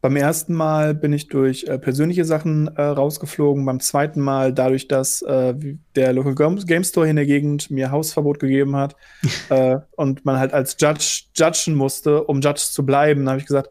Beim 0.02 0.16
ersten 0.16 0.56
Mal 0.56 0.96
bin 0.96 1.14
ich 1.14 1.28
durch 1.28 1.66
äh, 1.66 1.78
persönliche 1.78 2.26
Sachen 2.26 2.76
äh, 2.76 2.82
rausgeflogen. 2.82 3.66
Beim 3.66 3.80
zweiten 3.80 4.20
Mal 4.20 4.52
dadurch, 4.52 4.88
dass 4.88 5.22
äh, 5.22 5.54
der 5.96 6.14
Local 6.14 6.34
Game 6.66 6.84
Store 6.84 7.08
in 7.08 7.18
der 7.18 7.28
Gegend 7.28 7.70
mir 7.70 7.92
Hausverbot 7.92 8.40
gegeben 8.40 8.76
hat 8.76 8.96
äh, 9.50 9.78
und 9.96 10.26
man 10.26 10.40
halt 10.40 10.54
als 10.54 10.76
Judge 10.80 11.26
judgen 11.36 11.76
musste, 11.76 12.24
um 12.24 12.42
Judge 12.42 12.64
zu 12.72 12.84
bleiben, 12.84 13.30
habe 13.30 13.40
ich 13.40 13.46
gesagt, 13.46 13.70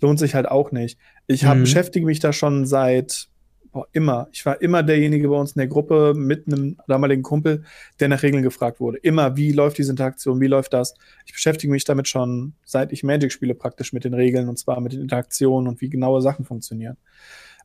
lohnt 0.00 0.20
sich 0.20 0.36
halt 0.36 0.48
auch 0.48 0.70
nicht. 0.70 0.98
Ich 1.26 1.44
hab, 1.44 1.56
mhm. 1.56 1.62
beschäftige 1.62 2.06
mich 2.06 2.20
da 2.20 2.32
schon 2.32 2.64
seit 2.64 3.28
boah, 3.72 3.86
immer. 3.92 4.28
Ich 4.32 4.44
war 4.46 4.60
immer 4.60 4.82
derjenige 4.82 5.28
bei 5.28 5.36
uns 5.36 5.52
in 5.52 5.58
der 5.58 5.68
Gruppe 5.68 6.14
mit 6.14 6.46
einem 6.46 6.76
damaligen 6.86 7.22
Kumpel, 7.22 7.64
der 8.00 8.08
nach 8.08 8.22
Regeln 8.22 8.42
gefragt 8.42 8.80
wurde. 8.80 8.98
Immer, 8.98 9.36
wie 9.36 9.52
läuft 9.52 9.78
diese 9.78 9.92
Interaktion, 9.92 10.40
wie 10.40 10.46
läuft 10.46 10.72
das? 10.72 10.94
Ich 11.26 11.32
beschäftige 11.32 11.70
mich 11.70 11.84
damit 11.84 12.08
schon, 12.08 12.54
seit 12.64 12.92
ich 12.92 13.02
Magic 13.02 13.32
spiele, 13.32 13.54
praktisch 13.54 13.92
mit 13.92 14.04
den 14.04 14.14
Regeln 14.14 14.48
und 14.48 14.58
zwar 14.58 14.80
mit 14.80 14.92
den 14.92 15.02
Interaktionen 15.02 15.68
und 15.68 15.80
wie 15.80 15.90
genaue 15.90 16.22
Sachen 16.22 16.44
funktionieren. 16.44 16.96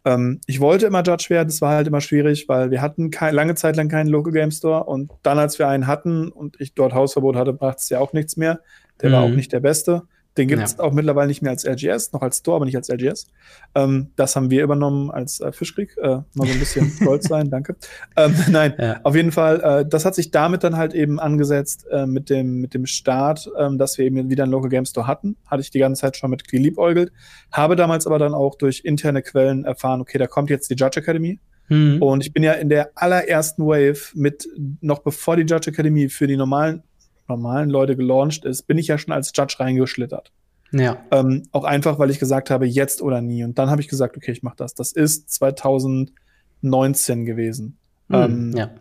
Ähm, 0.05 0.41
ich 0.47 0.59
wollte 0.59 0.85
immer 0.85 1.03
Judge 1.03 1.29
werden, 1.29 1.47
das 1.47 1.61
war 1.61 1.75
halt 1.75 1.87
immer 1.87 2.01
schwierig, 2.01 2.49
weil 2.49 2.71
wir 2.71 2.81
hatten 2.81 3.09
kein, 3.09 3.33
lange 3.33 3.55
Zeit 3.55 3.75
lang 3.75 3.87
keinen 3.87 4.07
Local 4.07 4.33
Game 4.33 4.51
Store 4.51 4.83
und 4.83 5.11
dann, 5.23 5.39
als 5.39 5.59
wir 5.59 5.67
einen 5.67 5.87
hatten 5.87 6.29
und 6.29 6.59
ich 6.59 6.73
dort 6.73 6.93
Hausverbot 6.93 7.35
hatte, 7.35 7.53
brachte 7.53 7.79
es 7.79 7.89
ja 7.89 7.99
auch 7.99 8.13
nichts 8.13 8.37
mehr. 8.37 8.59
Der 9.01 9.09
mhm. 9.09 9.13
war 9.13 9.21
auch 9.23 9.29
nicht 9.29 9.53
der 9.53 9.61
Beste. 9.61 10.03
Den 10.37 10.47
gibt 10.47 10.63
es 10.63 10.77
ja. 10.77 10.79
auch 10.79 10.93
mittlerweile 10.93 11.27
nicht 11.27 11.41
mehr 11.41 11.51
als 11.51 11.63
LGS, 11.63 12.11
noch 12.11 12.21
als 12.21 12.39
Store, 12.39 12.55
aber 12.55 12.65
nicht 12.65 12.75
als 12.75 12.89
LGS. 12.89 13.27
Ähm, 13.75 14.07
das 14.15 14.35
haben 14.35 14.49
wir 14.49 14.63
übernommen 14.63 15.11
als 15.11 15.39
äh, 15.39 15.51
Fischkrieg. 15.51 15.95
Äh, 15.97 16.07
mal 16.07 16.47
so 16.47 16.53
ein 16.53 16.59
bisschen 16.59 16.89
stolz 17.01 17.27
sein, 17.27 17.49
danke. 17.49 17.75
Ähm, 18.15 18.35
nein, 18.49 18.73
ja. 18.79 18.99
auf 19.03 19.15
jeden 19.15 19.31
Fall, 19.31 19.61
äh, 19.61 19.85
das 19.87 20.05
hat 20.05 20.15
sich 20.15 20.31
damit 20.31 20.63
dann 20.63 20.75
halt 20.75 20.93
eben 20.93 21.19
angesetzt 21.19 21.85
äh, 21.91 22.07
mit, 22.07 22.29
dem, 22.29 22.61
mit 22.61 22.73
dem 22.73 22.85
Start, 22.85 23.49
ähm, 23.59 23.77
dass 23.77 23.97
wir 23.97 24.05
eben 24.05 24.29
wieder 24.29 24.43
einen 24.43 24.51
Local 24.51 24.69
Game 24.69 24.85
Store 24.85 25.05
hatten. 25.05 25.37
Hatte 25.45 25.61
ich 25.61 25.69
die 25.69 25.79
ganze 25.79 26.01
Zeit 26.01 26.17
schon 26.17 26.31
mit 26.31 26.47
geliebäugelt. 26.47 27.11
Habe 27.51 27.75
damals 27.75 28.07
aber 28.07 28.17
dann 28.17 28.33
auch 28.33 28.55
durch 28.55 28.81
interne 28.83 29.21
Quellen 29.21 29.65
erfahren, 29.65 30.01
okay, 30.01 30.17
da 30.17 30.25
kommt 30.25 30.49
jetzt 30.49 30.69
die 30.69 30.75
Judge 30.75 30.99
Academy. 30.99 31.39
Mhm. 31.69 32.01
Und 32.01 32.25
ich 32.25 32.33
bin 32.33 32.43
ja 32.43 32.53
in 32.53 32.69
der 32.69 32.91
allerersten 32.95 33.65
Wave 33.65 33.99
mit, 34.15 34.47
noch 34.81 34.99
bevor 34.99 35.35
die 35.35 35.43
Judge 35.43 35.69
Academy 35.69 36.09
für 36.09 36.27
die 36.27 36.37
normalen, 36.37 36.83
normalen 37.27 37.69
Leute 37.69 37.95
gelauncht 37.95 38.45
ist, 38.45 38.63
bin 38.63 38.77
ich 38.77 38.87
ja 38.87 38.97
schon 38.97 39.13
als 39.13 39.31
Judge 39.35 39.55
reingeschlittert. 39.59 40.31
Ja. 40.73 40.97
Ähm, 41.11 41.43
auch 41.51 41.63
einfach, 41.63 41.99
weil 41.99 42.09
ich 42.09 42.19
gesagt 42.19 42.49
habe, 42.49 42.65
jetzt 42.65 43.01
oder 43.01 43.21
nie. 43.21 43.43
Und 43.43 43.59
dann 43.59 43.69
habe 43.69 43.81
ich 43.81 43.87
gesagt, 43.87 44.17
okay, 44.17 44.31
ich 44.31 44.43
mache 44.43 44.55
das. 44.57 44.73
Das 44.73 44.91
ist 44.91 45.29
2019 45.31 47.25
gewesen. 47.25 47.77
Mhm, 48.07 48.15
ähm, 48.15 48.53
ja. 48.55 48.71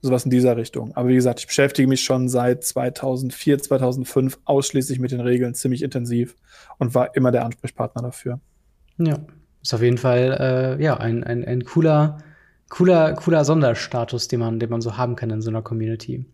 Sowas 0.00 0.24
in 0.24 0.30
dieser 0.30 0.56
Richtung. 0.56 0.96
Aber 0.96 1.08
wie 1.08 1.14
gesagt, 1.14 1.40
ich 1.40 1.46
beschäftige 1.46 1.86
mich 1.86 2.02
schon 2.02 2.28
seit 2.28 2.64
2004, 2.64 3.58
2005 3.58 4.40
ausschließlich 4.44 4.98
mit 4.98 5.12
den 5.12 5.20
Regeln 5.20 5.54
ziemlich 5.54 5.82
intensiv 5.82 6.34
und 6.78 6.94
war 6.94 7.14
immer 7.14 7.30
der 7.30 7.44
Ansprechpartner 7.44 8.02
dafür. 8.02 8.40
Ja, 8.98 9.18
ist 9.62 9.74
auf 9.74 9.82
jeden 9.82 9.98
Fall 9.98 10.76
äh, 10.80 10.82
ja, 10.82 10.96
ein, 10.96 11.22
ein, 11.22 11.44
ein 11.44 11.64
cooler, 11.64 12.18
cooler, 12.68 13.12
cooler 13.14 13.44
Sonderstatus, 13.44 14.26
den 14.26 14.40
man, 14.40 14.58
den 14.58 14.70
man 14.70 14.80
so 14.80 14.96
haben 14.96 15.14
kann 15.14 15.30
in 15.30 15.40
so 15.40 15.50
einer 15.50 15.62
Community. 15.62 16.24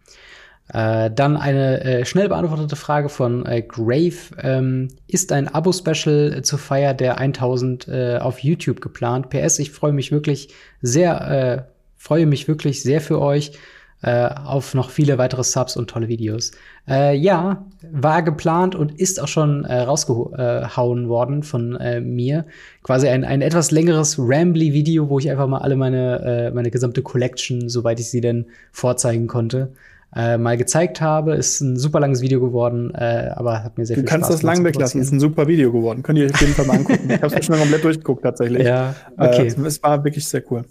Äh, 0.72 1.10
dann 1.10 1.36
eine 1.36 1.82
äh, 1.82 2.04
schnell 2.04 2.28
beantwortete 2.28 2.76
Frage 2.76 3.08
von 3.08 3.46
äh, 3.46 3.62
Grave. 3.62 4.36
Ähm, 4.42 4.88
ist 5.06 5.32
ein 5.32 5.48
Abo-Special 5.48 6.34
äh, 6.36 6.42
zur 6.42 6.58
Feier 6.58 6.92
der 6.92 7.18
1000 7.18 7.88
äh, 7.88 8.18
auf 8.18 8.40
YouTube 8.40 8.82
geplant? 8.82 9.30
PS, 9.30 9.58
ich 9.60 9.70
freue 9.70 9.92
mich 9.92 10.12
wirklich 10.12 10.50
sehr, 10.82 11.30
äh, 11.30 11.62
freue 11.96 12.26
mich 12.26 12.48
wirklich 12.48 12.82
sehr 12.82 13.00
für 13.00 13.20
euch 13.20 13.52
auf 14.00 14.74
noch 14.74 14.90
viele 14.90 15.18
weitere 15.18 15.42
Subs 15.42 15.76
und 15.76 15.90
tolle 15.90 16.06
Videos. 16.06 16.52
ja, 16.86 17.66
war 17.90 18.22
geplant 18.22 18.76
und 18.76 18.92
ist 19.00 19.20
auch 19.20 19.26
schon 19.26 19.66
rausgehauen 19.66 21.08
worden 21.08 21.42
von 21.42 21.76
mir. 22.02 22.46
Quasi 22.84 23.08
ein, 23.08 23.24
ein 23.24 23.42
etwas 23.42 23.72
längeres 23.72 24.16
Rambly-Video, 24.16 25.10
wo 25.10 25.18
ich 25.18 25.28
einfach 25.28 25.48
mal 25.48 25.62
alle 25.62 25.74
meine, 25.74 26.52
meine 26.54 26.70
gesamte 26.70 27.02
Collection, 27.02 27.68
soweit 27.68 27.98
ich 27.98 28.08
sie 28.08 28.20
denn 28.20 28.46
vorzeigen 28.70 29.26
konnte, 29.26 29.72
äh, 30.14 30.38
mal 30.38 30.56
gezeigt 30.56 31.00
habe. 31.00 31.34
Ist 31.34 31.60
ein 31.60 31.76
super 31.76 32.00
langes 32.00 32.20
Video 32.20 32.40
geworden, 32.40 32.92
äh, 32.94 33.30
aber 33.34 33.62
hat 33.62 33.78
mir 33.78 33.86
sehr 33.86 33.96
du 33.96 34.02
viel 34.02 34.08
Spaß 34.08 34.16
gemacht. 34.16 34.30
Du 34.30 34.30
kannst 34.30 34.30
das 34.30 34.42
lang 34.42 34.64
weglassen, 34.64 35.00
ist 35.00 35.12
ein 35.12 35.20
super 35.20 35.46
Video 35.46 35.72
geworden. 35.72 36.02
Könnt 36.02 36.18
ihr 36.18 36.26
euch 36.26 36.34
auf 36.34 36.40
jeden 36.40 36.54
Fall 36.54 36.66
mal 36.66 36.76
angucken. 36.78 37.10
ich 37.10 37.22
habe 37.22 37.34
es 37.34 37.46
schon 37.46 37.58
komplett 37.58 37.84
durchgeguckt 37.84 38.22
tatsächlich. 38.22 38.66
Ja, 38.66 38.94
okay. 39.16 39.48
Äh, 39.48 39.66
es 39.66 39.82
war 39.82 40.04
wirklich 40.04 40.26
sehr 40.26 40.42
cool. 40.50 40.64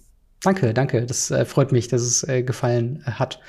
Danke, 0.43 0.73
danke. 0.73 1.05
Das 1.05 1.31
äh, 1.31 1.45
freut 1.45 1.71
mich, 1.71 1.87
dass 1.87 2.01
es 2.01 2.23
äh, 2.27 2.43
gefallen 2.43 3.03
äh, 3.05 3.11
hat. 3.11 3.39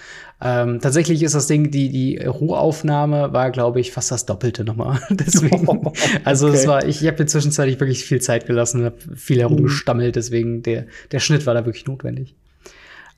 Ähm, 0.40 0.80
tatsächlich 0.80 1.22
ist 1.22 1.34
das 1.34 1.48
Ding, 1.48 1.70
die, 1.70 1.90
die 1.90 2.16
Rohaufnahme 2.24 3.32
war, 3.32 3.50
glaube 3.50 3.80
ich, 3.80 3.92
fast 3.92 4.10
das 4.10 4.24
Doppelte 4.24 4.64
nochmal. 4.64 5.00
deswegen, 5.10 5.66
also 6.24 6.48
okay. 6.48 6.56
es 6.56 6.66
war, 6.66 6.86
ich, 6.86 7.02
ich 7.02 7.08
habe 7.08 7.22
mir 7.22 7.26
zwischenzeitlich 7.26 7.80
wirklich 7.80 8.04
viel 8.04 8.20
Zeit 8.20 8.46
gelassen, 8.46 8.84
habe 8.84 8.96
viel 9.16 9.40
herumgestammelt, 9.40 10.16
deswegen 10.16 10.62
der, 10.62 10.86
der 11.10 11.18
Schnitt 11.18 11.44
war 11.46 11.54
da 11.54 11.66
wirklich 11.66 11.86
notwendig. 11.86 12.36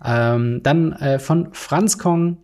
Ähm, 0.02 0.60
dann 0.62 0.92
äh, 0.92 1.18
von 1.18 1.50
Franz 1.52 1.98
Kong 1.98 2.38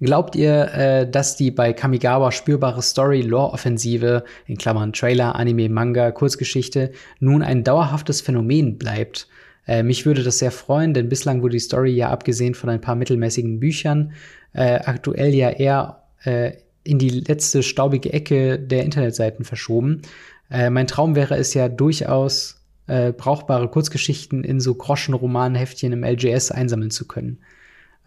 Glaubt 0.00 0.36
ihr, 0.36 0.72
äh, 0.74 1.10
dass 1.10 1.36
die 1.36 1.50
bei 1.50 1.72
Kamigawa 1.72 2.30
spürbare 2.30 2.82
Story-Lore-Offensive, 2.82 4.24
in 4.46 4.56
Klammern 4.56 4.92
Trailer, 4.92 5.34
Anime, 5.34 5.68
Manga, 5.68 6.12
Kurzgeschichte, 6.12 6.92
nun 7.18 7.42
ein 7.42 7.64
dauerhaftes 7.64 8.20
Phänomen 8.20 8.78
bleibt? 8.78 9.28
Äh, 9.66 9.82
mich 9.82 10.06
würde 10.06 10.22
das 10.22 10.38
sehr 10.38 10.52
freuen, 10.52 10.94
denn 10.94 11.08
bislang 11.08 11.42
wurde 11.42 11.52
die 11.52 11.60
Story 11.60 11.90
ja 11.90 12.10
abgesehen 12.10 12.54
von 12.54 12.70
ein 12.70 12.80
paar 12.80 12.94
mittelmäßigen 12.94 13.60
Büchern 13.60 14.12
äh, 14.52 14.80
aktuell 14.84 15.34
ja 15.34 15.50
eher 15.50 16.02
äh, 16.24 16.52
in 16.84 16.98
die 16.98 17.10
letzte 17.10 17.62
staubige 17.62 18.12
Ecke 18.12 18.58
der 18.58 18.84
Internetseiten 18.84 19.44
verschoben. 19.44 20.02
Äh, 20.50 20.70
mein 20.70 20.86
Traum 20.86 21.14
wäre 21.16 21.36
es 21.36 21.54
ja 21.54 21.68
durchaus, 21.68 22.64
äh, 22.86 23.12
brauchbare 23.12 23.68
Kurzgeschichten 23.68 24.44
in 24.44 24.60
so 24.60 24.74
Groschenromanheftchen 24.74 25.92
im 25.92 26.04
LGS 26.04 26.50
einsammeln 26.50 26.90
zu 26.90 27.06
können. 27.06 27.38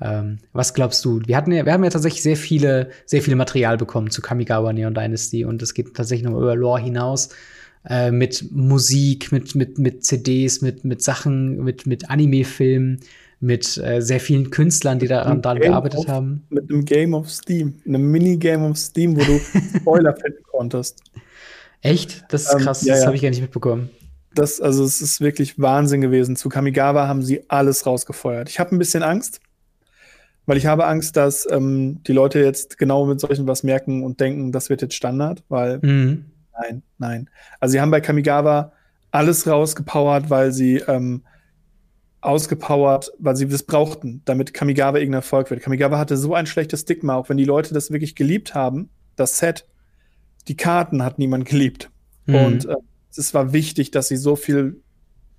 Ähm, 0.02 0.40
was 0.52 0.74
glaubst 0.74 1.06
du? 1.06 1.22
Wir 1.26 1.38
hatten 1.38 1.52
ja, 1.52 1.66
wir 1.66 1.74
haben 1.74 1.84
ja 1.84 1.90
tatsächlich 1.90 2.24
sehr 2.24 2.38
viele, 2.38 2.90
sehr 3.06 3.22
viele 3.22 3.36
Material 3.36 3.78
bekommen 3.78 4.10
zu 4.10 4.22
Kamigawa 4.22 4.74
Neon 4.74 4.94
Dynasty 4.94 5.46
und 5.46 5.62
es 5.62 5.74
geht 5.74 5.94
tatsächlich 5.94 6.28
noch 6.28 6.38
über 6.38 6.56
Lore 6.56 6.82
hinaus. 6.82 7.30
Äh, 7.88 8.12
mit 8.12 8.52
Musik, 8.52 9.32
mit, 9.32 9.56
mit, 9.56 9.80
mit 9.80 10.06
CDs, 10.06 10.62
mit, 10.62 10.84
mit 10.86 11.02
Sachen, 11.02 11.64
mit, 11.64 11.88
mit 11.88 12.10
Anime-Filmen, 12.10 13.00
mit 13.40 13.78
äh, 13.78 14.02
sehr 14.02 14.20
vielen 14.20 14.52
Künstlern, 14.52 15.00
die 15.00 15.08
daran, 15.08 15.42
daran 15.42 15.60
gearbeitet 15.60 16.02
of, 16.02 16.08
haben. 16.08 16.46
Mit 16.50 16.70
einem 16.70 16.86
Game 16.86 17.16
of 17.16 17.30
Steam, 17.30 17.76
einem 17.88 18.12
Minigame 18.12 18.70
of 18.70 18.78
Steam, 18.78 19.16
wo 19.16 19.24
du 19.24 19.40
Spoiler 19.78 20.16
finden 20.16 20.44
konntest. 20.44 21.02
Echt? 21.82 22.24
Das 22.30 22.44
ist 22.44 22.54
ähm, 22.54 22.60
krass, 22.60 22.86
ja, 22.86 22.94
das 22.94 23.06
habe 23.08 23.16
ich 23.16 23.24
gar 23.24 23.30
nicht 23.30 23.42
mitbekommen. 23.42 23.90
Das, 24.36 24.62
also 24.62 24.84
es 24.84 25.02
ist 25.02 25.20
wirklich 25.20 25.60
Wahnsinn 25.60 26.02
gewesen. 26.02 26.36
Zu 26.36 26.50
Kamigawa 26.50 27.08
haben 27.08 27.24
sie 27.24 27.50
alles 27.50 27.88
rausgefeuert. 27.88 28.48
Ich 28.48 28.60
habe 28.60 28.76
ein 28.76 28.80
bisschen 28.80 29.02
Angst, 29.02 29.42
weil 30.52 30.58
ich 30.58 30.66
habe 30.66 30.86
Angst, 30.86 31.16
dass 31.16 31.50
ähm, 31.50 32.04
die 32.04 32.12
Leute 32.12 32.42
jetzt 32.42 32.78
genau 32.78 33.06
mit 33.06 33.22
solchen 33.22 33.48
was 33.48 33.64
merken 33.64 34.04
und 34.04 34.20
denken, 34.20 34.52
das 34.52 34.70
wird 34.70 34.82
jetzt 34.82 34.96
Standard, 34.96 35.46
weil 35.48 35.80
mhm. 35.82 36.26
nein, 36.52 36.84
nein. 36.98 37.30
Also 37.62 37.72
sie 37.72 37.80
haben 37.80 37.90
bei 37.90 38.02
Kamigawa 38.02 38.74
alles 39.12 39.48
rausgepowert, 39.48 40.30
weil 40.30 40.52
sie 40.52 40.80
ähm, 40.80 41.24
ausgepowert, 42.20 43.14
weil 43.18 43.38
sie 43.38 43.48
das 43.48 43.64
brauchten, 43.64 44.24
damit 44.26 44.54
Kamigawa 44.54 44.98
irgendein 44.98 45.20
Erfolg 45.20 45.50
wird. 45.52 45.62
Kamigawa 45.62 45.98
hatte 45.98 46.18
so 46.18 46.36
ein 46.36 46.48
schlechtes 46.48 46.82
Stigma, 46.82 47.16
auch 47.16 47.30
wenn 47.30 47.38
die 47.38 47.46
Leute 47.46 47.74
das 47.74 47.90
wirklich 47.92 48.16
geliebt 48.16 48.54
haben, 48.54 48.90
das 49.16 49.38
Set, 49.38 49.66
die 50.50 50.58
Karten 50.58 51.02
hat 51.06 51.18
niemand 51.18 51.46
geliebt. 51.46 51.90
Mhm. 52.26 52.36
Und 52.36 52.66
äh, 52.66 52.76
es 53.16 53.34
war 53.34 53.54
wichtig, 53.54 53.92
dass 53.92 54.10
sie 54.10 54.18
so 54.18 54.36
viel 54.36 54.82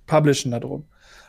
publishen 0.07 0.49
darum. 0.49 0.85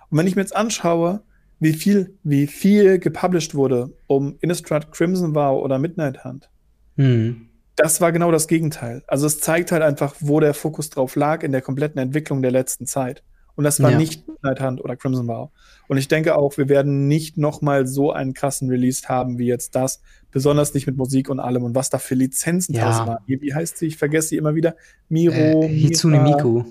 Und 0.09 0.17
wenn 0.17 0.27
ich 0.27 0.37
mir 0.37 0.41
jetzt 0.41 0.57
anschaue, 0.57 1.21
wie 1.65 1.73
viel, 1.73 2.19
wie 2.25 2.47
viel 2.47 2.99
gepublished 2.99 3.55
wurde 3.55 3.91
um 4.07 4.37
Innistrad 4.43 4.93
Crimson 4.93 5.35
Vow 5.35 5.63
oder 5.63 5.79
Midnight 5.79 6.23
Hunt. 6.23 6.51
Mhm. 6.97 7.49
Das 7.75 8.03
war 8.03 8.13
genau 8.13 8.31
das 8.31 8.49
Gegenteil. 8.49 9.03
Also 9.07 9.27
es 9.27 9.41
zeigt 9.41 9.73
halt 9.73 9.83
einfach, 9.83 10.15
wo 10.21 10.41
der 10.41 10.53
Fokus 10.53 10.91
drauf 10.91 11.17
lag 11.17 11.43
in 11.43 11.53
der 11.53 11.63
kompletten 11.63 11.99
Entwicklung 11.99 12.43
der 12.43 12.51
letzten 12.51 12.87
Zeit. 12.87 13.25
Und 13.57 13.65
das 13.65 13.83
war 13.83 13.93
ja. 13.93 13.97
nicht 13.97 14.29
Midnight 14.29 14.61
Hunt 14.61 14.85
oder 14.85 14.95
Crimson 14.95 15.27
Vow. 15.27 15.51
Und 15.89 15.97
ich 15.97 16.07
denke 16.07 16.37
auch, 16.37 16.59
wir 16.59 16.69
werden 16.69 17.09
nicht 17.09 17.39
noch 17.39 17.63
mal 17.63 17.87
so 17.87 18.13
einen 18.13 18.35
krassen 18.35 18.69
Release 18.69 19.09
haben 19.09 19.39
wie 19.39 19.47
jetzt 19.47 19.75
das, 19.75 20.03
besonders 20.33 20.75
nicht 20.75 20.87
mit 20.87 20.99
Musik 20.99 21.31
und 21.31 21.41
allem 21.41 21.65
und 21.65 21.75
was 21.75 21.89
da 21.89 21.99
für 21.99 22.15
Lizenzen 22.15 22.75
ja. 22.75 22.85
draus 22.85 23.07
waren. 23.07 23.25
Wie 23.27 23.55
heißt 23.55 23.79
sie? 23.79 23.87
Ich 23.87 23.97
vergesse 23.97 24.29
sie 24.29 24.37
immer 24.37 24.55
wieder. 24.55 24.77
Miro. 25.09 25.63
Äh, 25.63 25.69
Hitsune 25.69 26.21
Miku. 26.21 26.65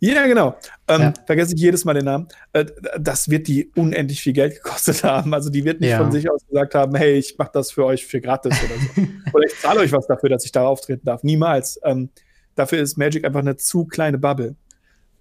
Ja, 0.00 0.26
genau. 0.26 0.56
Ähm, 0.86 1.00
ja. 1.00 1.14
Vergesse 1.26 1.54
ich 1.54 1.60
jedes 1.60 1.84
Mal 1.84 1.94
den 1.94 2.04
Namen. 2.04 2.28
Äh, 2.52 2.66
das 2.98 3.28
wird 3.28 3.48
die 3.48 3.70
unendlich 3.74 4.20
viel 4.20 4.32
Geld 4.32 4.54
gekostet 4.54 5.02
haben. 5.04 5.34
Also 5.34 5.50
die 5.50 5.64
wird 5.64 5.80
nicht 5.80 5.90
ja. 5.90 5.98
von 5.98 6.12
sich 6.12 6.30
aus 6.30 6.46
gesagt 6.46 6.74
haben, 6.74 6.94
hey, 6.94 7.14
ich 7.14 7.36
mache 7.38 7.50
das 7.52 7.72
für 7.72 7.84
euch 7.84 8.06
für 8.06 8.20
gratis 8.20 8.56
oder 8.62 8.74
so. 8.80 9.08
oder 9.32 9.46
ich 9.46 9.58
zahle 9.58 9.80
euch 9.80 9.92
was 9.92 10.06
dafür, 10.06 10.28
dass 10.28 10.44
ich 10.44 10.52
da 10.52 10.66
auftreten 10.66 11.04
darf. 11.04 11.22
Niemals. 11.22 11.80
Ähm, 11.84 12.10
dafür 12.54 12.80
ist 12.80 12.96
Magic 12.96 13.24
einfach 13.24 13.40
eine 13.40 13.56
zu 13.56 13.84
kleine 13.86 14.18
Bubble. 14.18 14.54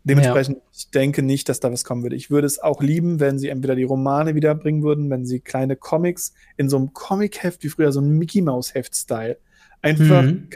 Dementsprechend, 0.04 0.58
ja. 0.58 0.64
ich 0.74 0.90
denke 0.92 1.22
nicht, 1.22 1.50
dass 1.50 1.60
da 1.60 1.70
was 1.72 1.84
kommen 1.84 2.02
würde. 2.04 2.16
Ich 2.16 2.30
würde 2.30 2.48
es 2.48 2.60
auch 2.60 2.82
lieben, 2.82 3.20
wenn 3.20 3.40
sie 3.40 3.50
entweder 3.50 3.76
die 3.76 3.84
Romane 3.84 4.36
wiederbringen 4.36 4.82
würden, 4.82 5.10
wenn 5.10 5.26
sie 5.26 5.42
kleine 5.42 5.76
Comics 5.76 6.34
in 6.56 6.70
so 6.70 6.78
einem 6.78 6.94
Comic-Heft 6.94 7.62
wie 7.64 7.70
früher, 7.70 7.92
so 7.92 8.00
ein 8.00 8.18
Mickey 8.18 8.42
Mouse-Heft-Style, 8.42 9.38
einfach, 9.82 10.22
mhm. 10.22 10.48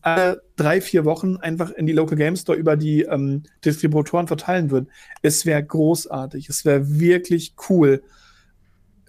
Alle 0.00 0.42
drei, 0.56 0.80
vier 0.80 1.04
Wochen 1.04 1.36
einfach 1.36 1.70
in 1.70 1.86
die 1.86 1.92
Local 1.92 2.16
Game 2.16 2.36
Store 2.36 2.56
über 2.56 2.76
die 2.76 3.02
ähm, 3.02 3.42
Distributoren 3.64 4.26
verteilen 4.26 4.70
würden. 4.70 4.90
Es 5.22 5.44
wäre 5.44 5.62
großartig. 5.62 6.48
Es 6.48 6.64
wäre 6.64 6.98
wirklich 6.98 7.54
cool. 7.68 8.02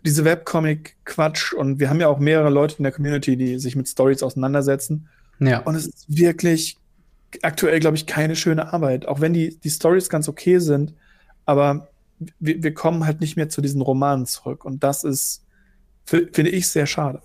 Diese 0.06 0.26
Webcomic-Quatsch 0.26 1.54
und 1.54 1.80
wir 1.80 1.90
haben 1.90 2.00
ja 2.00 2.08
auch 2.08 2.20
mehrere 2.20 2.50
Leute 2.50 2.76
in 2.78 2.84
der 2.84 2.92
Community, 2.92 3.38
die 3.38 3.60
sich 3.60 3.76
mit 3.76 3.88
Stories 3.88 4.24
auseinandersetzen. 4.24 5.08
Ja. 5.40 5.60
Und 5.60 5.76
es 5.76 5.88
ist 5.88 6.06
wirklich 6.08 6.78
aktuell, 7.42 7.80
glaube 7.80 7.98
ich, 7.98 8.06
keine 8.06 8.36
schöne 8.36 8.74
Arbeit. 8.74 9.08
Auch 9.08 9.22
wenn 9.22 9.34
die, 9.34 9.58
die 9.60 9.70
Stories 9.70 10.10
ganz 10.10 10.28
okay 10.30 10.60
sind, 10.60 10.94
aber 11.46 11.90
wir, 12.40 12.64
wir 12.64 12.74
kommen 12.74 13.06
halt 13.06 13.22
nicht 13.22 13.38
mehr 13.38 13.50
zu 13.50 13.62
diesen 13.62 13.82
Romanen 13.82 14.26
zurück. 14.26 14.66
Und 14.66 14.84
das 14.84 15.04
ist, 15.04 15.44
finde 16.04 16.50
ich, 16.50 16.68
sehr 16.68 16.86
schade. 16.86 17.22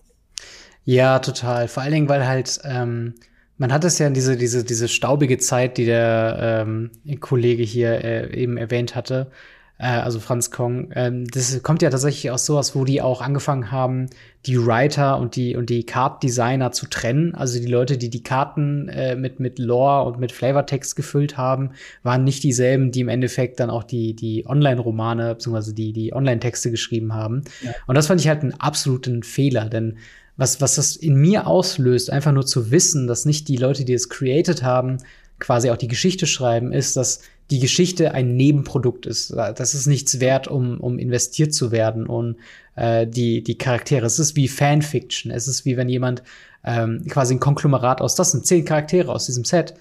Ja, 0.85 1.18
total. 1.20 1.68
Vor 1.68 1.83
allen 1.83 1.92
Dingen, 1.92 2.09
weil 2.09 2.26
halt, 2.26 2.61
ähm, 2.64 3.14
man 3.62 3.72
hat 3.72 3.85
es 3.85 3.96
ja 4.01 4.09
in 4.09 4.12
diese, 4.12 4.37
diese, 4.37 4.64
diese 4.64 4.88
staubige 4.88 5.38
Zeit, 5.38 5.79
die 5.79 5.85
der 5.85 6.64
ähm, 6.66 6.90
Kollege 7.20 7.62
hier 7.62 8.03
äh, 8.03 8.37
eben 8.37 8.57
erwähnt 8.57 8.96
hatte, 8.96 9.31
äh, 9.79 9.87
also 9.87 10.18
Franz 10.18 10.51
Kong, 10.51 10.90
ähm, 10.96 11.29
das 11.29 11.62
kommt 11.62 11.81
ja 11.81 11.88
tatsächlich 11.88 12.33
aus 12.33 12.44
sowas, 12.44 12.75
wo 12.75 12.85
die 12.85 13.01
auch 13.01 13.22
angefangen 13.22 13.70
haben, 13.70 14.07
die 14.46 14.59
Writer 14.66 15.16
und 15.16 15.37
die, 15.37 15.55
und 15.55 15.70
die 15.70 15.87
Card-Designer 15.87 16.72
zu 16.72 16.87
trennen. 16.87 17.37
Also 17.37 17.61
die 17.61 17.68
Leute, 17.68 17.98
die 17.98 18.11
die 18.11 18.25
Karten 18.25 18.88
äh, 18.88 19.14
mit, 19.14 19.38
mit 19.38 19.61
Lore 19.61 20.09
und 20.09 20.18
mit 20.18 20.33
Flavortext 20.33 20.96
gefüllt 20.96 21.37
haben, 21.37 21.70
waren 22.03 22.25
nicht 22.25 22.42
dieselben, 22.42 22.90
die 22.90 23.03
im 23.03 23.09
Endeffekt 23.09 23.61
dann 23.61 23.70
auch 23.70 23.85
die, 23.85 24.16
die 24.16 24.44
Online-Romane, 24.44 25.35
beziehungsweise 25.35 25.72
die, 25.72 25.92
die 25.92 26.12
Online-Texte 26.12 26.72
geschrieben 26.72 27.14
haben. 27.14 27.44
Ja. 27.61 27.70
Und 27.87 27.94
das 27.94 28.09
fand 28.09 28.20
ich 28.20 28.27
halt 28.27 28.42
einen 28.42 28.55
absoluten 28.55 29.22
Fehler, 29.22 29.66
denn 29.66 29.98
was, 30.42 30.61
was 30.61 30.74
das 30.74 30.96
in 30.96 31.14
mir 31.14 31.46
auslöst, 31.46 32.11
einfach 32.11 32.33
nur 32.33 32.44
zu 32.44 32.72
wissen, 32.72 33.07
dass 33.07 33.24
nicht 33.24 33.46
die 33.46 33.57
Leute, 33.57 33.85
die 33.85 33.92
es 33.92 34.09
created 34.09 34.64
haben, 34.64 34.98
quasi 35.38 35.70
auch 35.70 35.76
die 35.76 35.87
Geschichte 35.87 36.26
schreiben, 36.26 36.72
ist, 36.72 36.96
dass 36.96 37.20
die 37.52 37.61
Geschichte 37.61 38.12
ein 38.12 38.35
Nebenprodukt 38.35 39.07
ist. 39.07 39.31
Das 39.31 39.74
ist 39.74 39.87
nichts 39.87 40.18
wert, 40.18 40.48
um, 40.48 40.81
um 40.81 40.98
investiert 40.98 41.55
zu 41.55 41.70
werden 41.70 42.07
und 42.09 42.38
äh, 42.74 43.07
die, 43.07 43.44
die 43.44 43.57
Charaktere. 43.57 44.05
Es 44.05 44.18
ist 44.18 44.35
wie 44.35 44.48
Fanfiction. 44.48 45.31
Es 45.31 45.46
ist 45.46 45.64
wie 45.64 45.76
wenn 45.76 45.88
jemand 45.88 46.24
ähm, 46.64 47.05
quasi 47.09 47.35
ein 47.35 47.40
Konglomerat 47.40 48.00
aus, 48.00 48.16
das 48.16 48.33
sind 48.33 48.44
zehn 48.44 48.64
Charaktere 48.64 49.12
aus 49.12 49.26
diesem 49.26 49.44
Set 49.44 49.74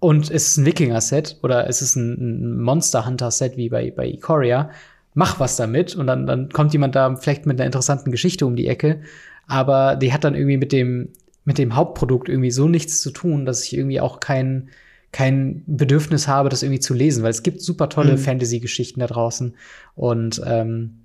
und 0.00 0.30
es 0.30 0.48
ist 0.48 0.56
ein 0.56 0.64
Wikinger-Set 0.64 1.36
oder 1.42 1.68
es 1.68 1.82
ist 1.82 1.96
ein, 1.96 2.62
Monster 2.62 3.04
Hunter-Set 3.04 3.58
wie 3.58 3.68
bei, 3.68 3.90
bei 3.90 4.06
Ikoria. 4.06 4.70
Mach 5.12 5.38
was 5.38 5.56
damit 5.56 5.94
und 5.94 6.06
dann, 6.06 6.26
dann 6.26 6.48
kommt 6.48 6.72
jemand 6.72 6.94
da 6.94 7.14
vielleicht 7.16 7.44
mit 7.44 7.58
einer 7.58 7.66
interessanten 7.66 8.10
Geschichte 8.10 8.46
um 8.46 8.56
die 8.56 8.68
Ecke. 8.68 9.00
Aber 9.48 9.96
die 9.96 10.12
hat 10.12 10.22
dann 10.22 10.34
irgendwie 10.34 10.58
mit 10.58 10.70
dem, 10.70 11.08
mit 11.44 11.58
dem 11.58 11.74
Hauptprodukt 11.74 12.28
irgendwie 12.28 12.50
so 12.50 12.68
nichts 12.68 13.00
zu 13.00 13.10
tun, 13.10 13.46
dass 13.46 13.64
ich 13.64 13.76
irgendwie 13.76 14.00
auch 14.00 14.20
kein, 14.20 14.68
kein 15.10 15.64
Bedürfnis 15.66 16.28
habe, 16.28 16.50
das 16.50 16.62
irgendwie 16.62 16.80
zu 16.80 16.94
lesen, 16.94 17.24
weil 17.24 17.30
es 17.30 17.42
gibt 17.42 17.62
super 17.62 17.88
tolle 17.88 18.12
mhm. 18.12 18.18
Fantasy-Geschichten 18.18 19.00
da 19.00 19.06
draußen. 19.06 19.56
Und 19.96 20.40
ähm, 20.46 20.98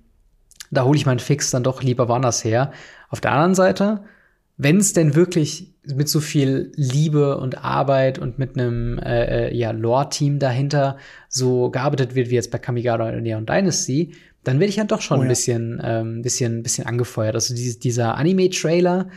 da 0.70 0.84
hole 0.84 0.96
ich 0.96 1.06
meinen 1.06 1.18
Fix 1.18 1.50
dann 1.50 1.64
doch 1.64 1.82
lieber 1.82 2.08
woanders 2.08 2.44
her. 2.44 2.72
Auf 3.08 3.20
der 3.20 3.32
anderen 3.32 3.54
Seite, 3.54 4.04
wenn 4.56 4.76
es 4.76 4.92
denn 4.92 5.14
wirklich 5.14 5.74
mit 5.86 6.08
so 6.08 6.20
viel 6.20 6.72
Liebe 6.76 7.38
und 7.38 7.64
Arbeit 7.64 8.18
und 8.18 8.38
mit 8.38 8.58
einem 8.58 8.98
äh, 8.98 9.48
äh, 9.48 9.56
ja, 9.56 9.70
Lore-Team 9.70 10.38
dahinter 10.38 10.98
so 11.28 11.70
gearbeitet 11.70 12.14
wird 12.14 12.30
wie 12.30 12.34
jetzt 12.34 12.50
bei 12.50 12.58
Kamigara 12.58 13.08
und 13.08 13.22
Neon 13.22 13.46
Dynasty, 13.46 14.14
dann 14.44 14.60
werde 14.60 14.70
ich 14.70 14.76
ja 14.76 14.84
doch 14.84 15.00
schon 15.00 15.18
oh, 15.18 15.22
ein 15.22 15.28
bisschen, 15.28 15.80
ähm, 15.82 16.22
bisschen, 16.22 16.62
bisschen 16.62 16.86
angefeuert. 16.86 17.34
Also 17.34 17.54
dieses, 17.54 17.78
dieser 17.78 18.16
Anime-Trailer, 18.16 19.08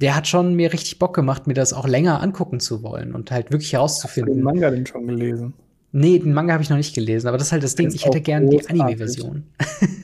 der 0.00 0.16
hat 0.16 0.26
schon 0.26 0.54
mir 0.54 0.72
richtig 0.72 0.98
Bock 0.98 1.14
gemacht, 1.14 1.46
mir 1.46 1.54
das 1.54 1.72
auch 1.72 1.86
länger 1.86 2.22
angucken 2.22 2.58
zu 2.60 2.82
wollen 2.82 3.14
und 3.14 3.30
halt 3.30 3.52
wirklich 3.52 3.72
herauszufinden. 3.74 4.32
Hast 4.32 4.36
du 4.36 4.40
den 4.40 4.44
Manga 4.44 4.70
denn 4.70 4.86
schon 4.86 5.06
gelesen? 5.06 5.54
Nee, 5.92 6.18
den 6.18 6.32
Manga 6.32 6.52
habe 6.52 6.62
ich 6.62 6.70
noch 6.70 6.76
nicht 6.76 6.94
gelesen, 6.94 7.26
aber 7.28 7.36
das 7.36 7.48
ist 7.48 7.52
halt 7.52 7.62
das 7.62 7.74
Ding, 7.74 7.92
ich 7.92 8.04
hätte 8.04 8.20
gern 8.20 8.48
die 8.48 8.66
Anime-Version. 8.66 9.44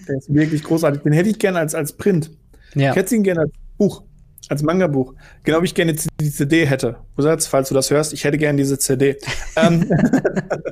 Der 0.09 0.17
ist 0.17 0.33
wirklich 0.33 0.63
großartig. 0.63 1.03
Den 1.03 1.13
hätte 1.13 1.31
ich 1.31 1.39
gerne 1.39 1.61
als, 1.61 1.75
als 1.75 1.93
Print. 1.93 2.31
Ja. 2.75 2.91
Ich 2.91 2.97
hätte 2.97 3.15
ihn 3.15 3.23
gerne 3.23 3.43
als 3.43 3.53
Buch, 3.79 4.03
als 4.49 4.63
Manga-Buch. 4.63 5.15
Genau 5.45 5.63
wie 5.63 5.67
ich 5.67 5.75
gerne 5.75 5.95
die 6.21 6.31
CD 6.31 6.67
hätte. 6.67 6.97
Usatz, 7.17 7.47
falls 7.47 7.69
du 7.69 7.75
das 7.75 7.91
hörst, 7.91 8.13
ich 8.13 8.25
hätte 8.25 8.37
gerne 8.37 8.59
diese 8.59 8.79
CD. 8.79 9.17
ähm. 9.57 9.89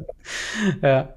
ja. 0.82 1.14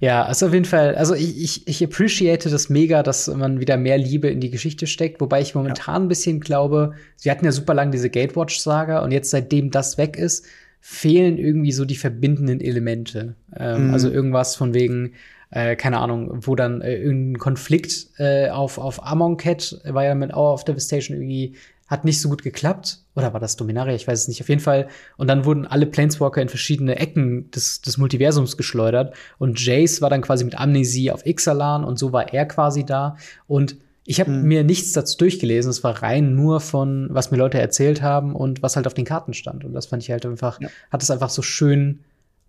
Ja, 0.00 0.24
also 0.24 0.46
auf 0.46 0.52
jeden 0.52 0.64
Fall, 0.64 0.94
also 0.94 1.14
ich, 1.14 1.42
ich, 1.42 1.68
ich 1.68 1.84
appreciate 1.84 2.48
das 2.48 2.68
mega, 2.68 3.02
dass 3.02 3.26
man 3.26 3.58
wieder 3.58 3.76
mehr 3.76 3.98
Liebe 3.98 4.28
in 4.28 4.40
die 4.40 4.50
Geschichte 4.50 4.86
steckt, 4.86 5.20
wobei 5.20 5.40
ich 5.40 5.56
momentan 5.56 5.94
ja. 5.94 6.00
ein 6.02 6.08
bisschen 6.08 6.38
glaube, 6.40 6.92
sie 7.16 7.30
hatten 7.30 7.44
ja 7.44 7.52
super 7.52 7.74
lang 7.74 7.90
diese 7.90 8.08
Gatewatch-Saga 8.08 9.00
und 9.02 9.10
jetzt, 9.10 9.30
seitdem 9.30 9.70
das 9.70 9.98
weg 9.98 10.16
ist, 10.16 10.46
fehlen 10.80 11.36
irgendwie 11.36 11.72
so 11.72 11.84
die 11.84 11.96
verbindenden 11.96 12.60
Elemente. 12.60 13.34
Ähm, 13.56 13.88
mhm. 13.88 13.92
Also 13.92 14.08
irgendwas 14.08 14.54
von 14.54 14.72
wegen, 14.72 15.14
äh, 15.50 15.74
keine 15.74 15.98
Ahnung, 15.98 16.46
wo 16.46 16.54
dann 16.54 16.80
äh, 16.80 16.96
irgendein 16.96 17.38
Konflikt 17.40 18.06
äh, 18.18 18.50
auf, 18.50 18.78
auf 18.78 19.04
Amonkhet 19.04 19.80
war 19.84 20.04
ja 20.04 20.14
mit 20.14 20.32
Hour 20.32 20.54
of 20.54 20.64
Devastation 20.64 21.16
irgendwie 21.16 21.54
hat 21.88 22.04
nicht 22.04 22.20
so 22.20 22.28
gut 22.28 22.42
geklappt. 22.42 23.00
Oder 23.16 23.32
war 23.32 23.40
das 23.40 23.56
Dominaria? 23.56 23.94
Ich 23.94 24.06
weiß 24.06 24.20
es 24.20 24.28
nicht. 24.28 24.40
Auf 24.40 24.48
jeden 24.48 24.60
Fall. 24.60 24.88
Und 25.16 25.26
dann 25.26 25.44
wurden 25.44 25.66
alle 25.66 25.86
Planeswalker 25.86 26.40
in 26.40 26.48
verschiedene 26.48 26.96
Ecken 26.96 27.50
des, 27.50 27.80
des 27.80 27.98
Multiversums 27.98 28.56
geschleudert. 28.56 29.14
Und 29.38 29.64
Jace 29.64 30.00
war 30.02 30.10
dann 30.10 30.22
quasi 30.22 30.44
mit 30.44 30.58
Amnesie 30.58 31.10
auf 31.10 31.26
Ixalan 31.26 31.84
und 31.84 31.98
so 31.98 32.12
war 32.12 32.32
er 32.32 32.46
quasi 32.46 32.84
da. 32.84 33.16
Und 33.46 33.76
ich 34.04 34.20
habe 34.20 34.30
mhm. 34.30 34.48
mir 34.48 34.64
nichts 34.64 34.92
dazu 34.92 35.16
durchgelesen. 35.18 35.70
Es 35.70 35.82
war 35.82 36.02
rein 36.02 36.34
nur 36.34 36.60
von, 36.60 37.08
was 37.10 37.30
mir 37.30 37.38
Leute 37.38 37.58
erzählt 37.58 38.02
haben 38.02 38.34
und 38.34 38.62
was 38.62 38.76
halt 38.76 38.86
auf 38.86 38.94
den 38.94 39.04
Karten 39.04 39.32
stand. 39.32 39.64
Und 39.64 39.72
das 39.72 39.86
fand 39.86 40.02
ich 40.02 40.10
halt 40.10 40.24
einfach, 40.26 40.60
ja. 40.60 40.68
hat 40.90 41.02
es 41.02 41.10
einfach 41.10 41.30
so 41.30 41.42
schön 41.42 42.00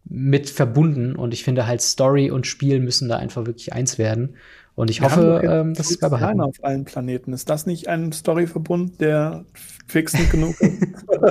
mit 0.05 0.49
verbunden. 0.49 1.15
Und 1.15 1.33
ich 1.33 1.43
finde 1.43 1.65
halt 1.65 1.81
Story 1.81 2.29
und 2.29 2.45
Spiel 2.45 2.79
müssen 2.79 3.07
da 3.09 3.17
einfach 3.17 3.45
wirklich 3.45 3.73
eins 3.73 3.97
werden. 3.97 4.35
Und 4.79 4.89
ich 4.89 5.01
Wir 5.01 5.07
hoffe, 5.07 5.41
ähm, 5.43 5.73
dass 5.73 5.91
es 5.91 5.99
beibehalten. 5.99 6.39
auf 6.39 6.55
allen 6.63 6.85
Planeten. 6.85 7.33
Ist 7.33 7.49
das 7.49 7.65
nicht 7.65 7.89
ein 7.89 8.13
Storyverbund, 8.13 9.01
der 9.01 9.43
fixend 9.85 10.31
genug 10.31 10.55
ist? 10.61 10.81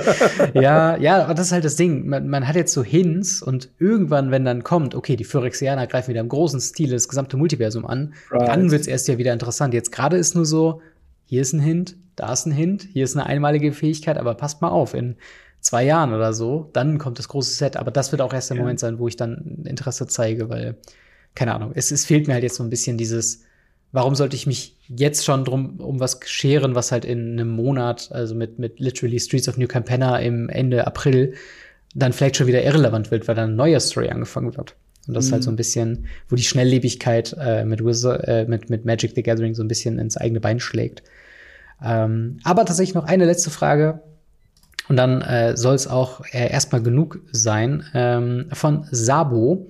ja, 0.53 0.95
ja, 0.97 1.23
aber 1.23 1.33
das 1.33 1.47
ist 1.47 1.51
halt 1.53 1.65
das 1.65 1.75
Ding. 1.75 2.07
Man, 2.07 2.29
man, 2.29 2.47
hat 2.47 2.55
jetzt 2.55 2.73
so 2.73 2.83
Hints 2.83 3.41
und 3.41 3.71
irgendwann, 3.79 4.29
wenn 4.29 4.45
dann 4.45 4.63
kommt, 4.63 4.93
okay, 4.93 5.15
die 5.15 5.23
Phyrexianer 5.23 5.87
greifen 5.87 6.09
wieder 6.09 6.21
im 6.21 6.29
großen 6.29 6.59
Stil 6.59 6.91
das 6.91 7.07
gesamte 7.07 7.37
Multiversum 7.37 7.87
an, 7.87 8.13
right. 8.29 8.47
dann 8.47 8.69
wird 8.69 8.81
es 8.81 8.87
erst 8.87 9.07
ja 9.07 9.17
wieder 9.17 9.33
interessant. 9.33 9.73
Jetzt 9.73 9.91
gerade 9.91 10.17
ist 10.17 10.35
nur 10.35 10.45
so, 10.45 10.83
hier 11.25 11.41
ist 11.41 11.53
ein 11.53 11.59
Hint, 11.59 11.97
da 12.17 12.31
ist 12.31 12.45
ein 12.45 12.51
Hint, 12.51 12.87
hier 12.93 13.03
ist 13.03 13.17
eine 13.17 13.25
einmalige 13.25 13.71
Fähigkeit, 13.71 14.19
aber 14.19 14.35
passt 14.35 14.61
mal 14.61 14.69
auf, 14.69 14.93
in 14.93 15.15
zwei 15.59 15.83
Jahren 15.85 16.13
oder 16.13 16.33
so, 16.33 16.69
dann 16.73 16.99
kommt 16.99 17.17
das 17.17 17.27
große 17.27 17.55
Set. 17.55 17.77
Aber 17.77 17.89
das 17.89 18.11
wird 18.11 18.21
auch 18.21 18.31
erst 18.31 18.51
der 18.51 18.57
ja. 18.57 18.61
Moment 18.61 18.79
sein, 18.79 18.99
wo 18.99 19.07
ich 19.07 19.15
dann 19.15 19.63
Interesse 19.65 20.05
zeige, 20.05 20.49
weil 20.49 20.77
keine 21.35 21.55
Ahnung, 21.55 21.71
es, 21.75 21.91
es 21.91 22.05
fehlt 22.05 22.27
mir 22.27 22.33
halt 22.33 22.43
jetzt 22.43 22.55
so 22.55 22.63
ein 22.63 22.69
bisschen 22.69 22.97
dieses, 22.97 23.43
warum 23.91 24.15
sollte 24.15 24.35
ich 24.35 24.47
mich 24.47 24.75
jetzt 24.87 25.25
schon 25.25 25.45
drum 25.45 25.79
um 25.79 25.99
was 25.99 26.19
scheren, 26.25 26.75
was 26.75 26.91
halt 26.91 27.05
in 27.05 27.33
einem 27.33 27.49
Monat, 27.49 28.09
also 28.11 28.35
mit, 28.35 28.59
mit 28.59 28.79
literally 28.79 29.19
Streets 29.19 29.47
of 29.47 29.57
New 29.57 29.67
Campana 29.67 30.19
im 30.19 30.49
Ende 30.49 30.85
April, 30.85 31.33
dann 31.95 32.13
vielleicht 32.13 32.37
schon 32.37 32.47
wieder 32.47 32.63
irrelevant 32.63 33.11
wird, 33.11 33.27
weil 33.27 33.35
dann 33.35 33.49
eine 33.49 33.55
neue 33.55 33.79
Story 33.79 34.09
angefangen 34.09 34.55
wird. 34.55 34.75
Und 35.07 35.15
das 35.15 35.25
mhm. 35.25 35.27
ist 35.27 35.33
halt 35.33 35.43
so 35.43 35.49
ein 35.49 35.53
mhm. 35.53 35.57
bisschen, 35.57 36.05
wo 36.27 36.35
die 36.35 36.43
Schnelllebigkeit 36.43 37.35
äh, 37.39 37.65
mit, 37.65 37.83
Wizard, 37.83 38.27
äh, 38.27 38.45
mit, 38.47 38.69
mit 38.69 38.85
Magic 38.85 39.13
the 39.15 39.23
Gathering 39.23 39.55
so 39.55 39.63
ein 39.63 39.67
bisschen 39.67 39.97
ins 39.97 40.17
eigene 40.17 40.39
Bein 40.39 40.59
schlägt. 40.59 41.03
Ähm, 41.83 42.39
aber 42.43 42.65
tatsächlich 42.65 42.95
noch 42.95 43.05
eine 43.05 43.25
letzte 43.25 43.49
Frage. 43.49 44.01
Und 44.87 44.97
dann 44.97 45.21
äh, 45.21 45.55
soll 45.55 45.75
es 45.75 45.87
auch 45.87 46.21
äh, 46.31 46.51
erstmal 46.51 46.81
genug 46.81 47.19
sein. 47.31 47.83
Ähm, 47.93 48.49
von 48.51 48.87
Sabo. 48.91 49.67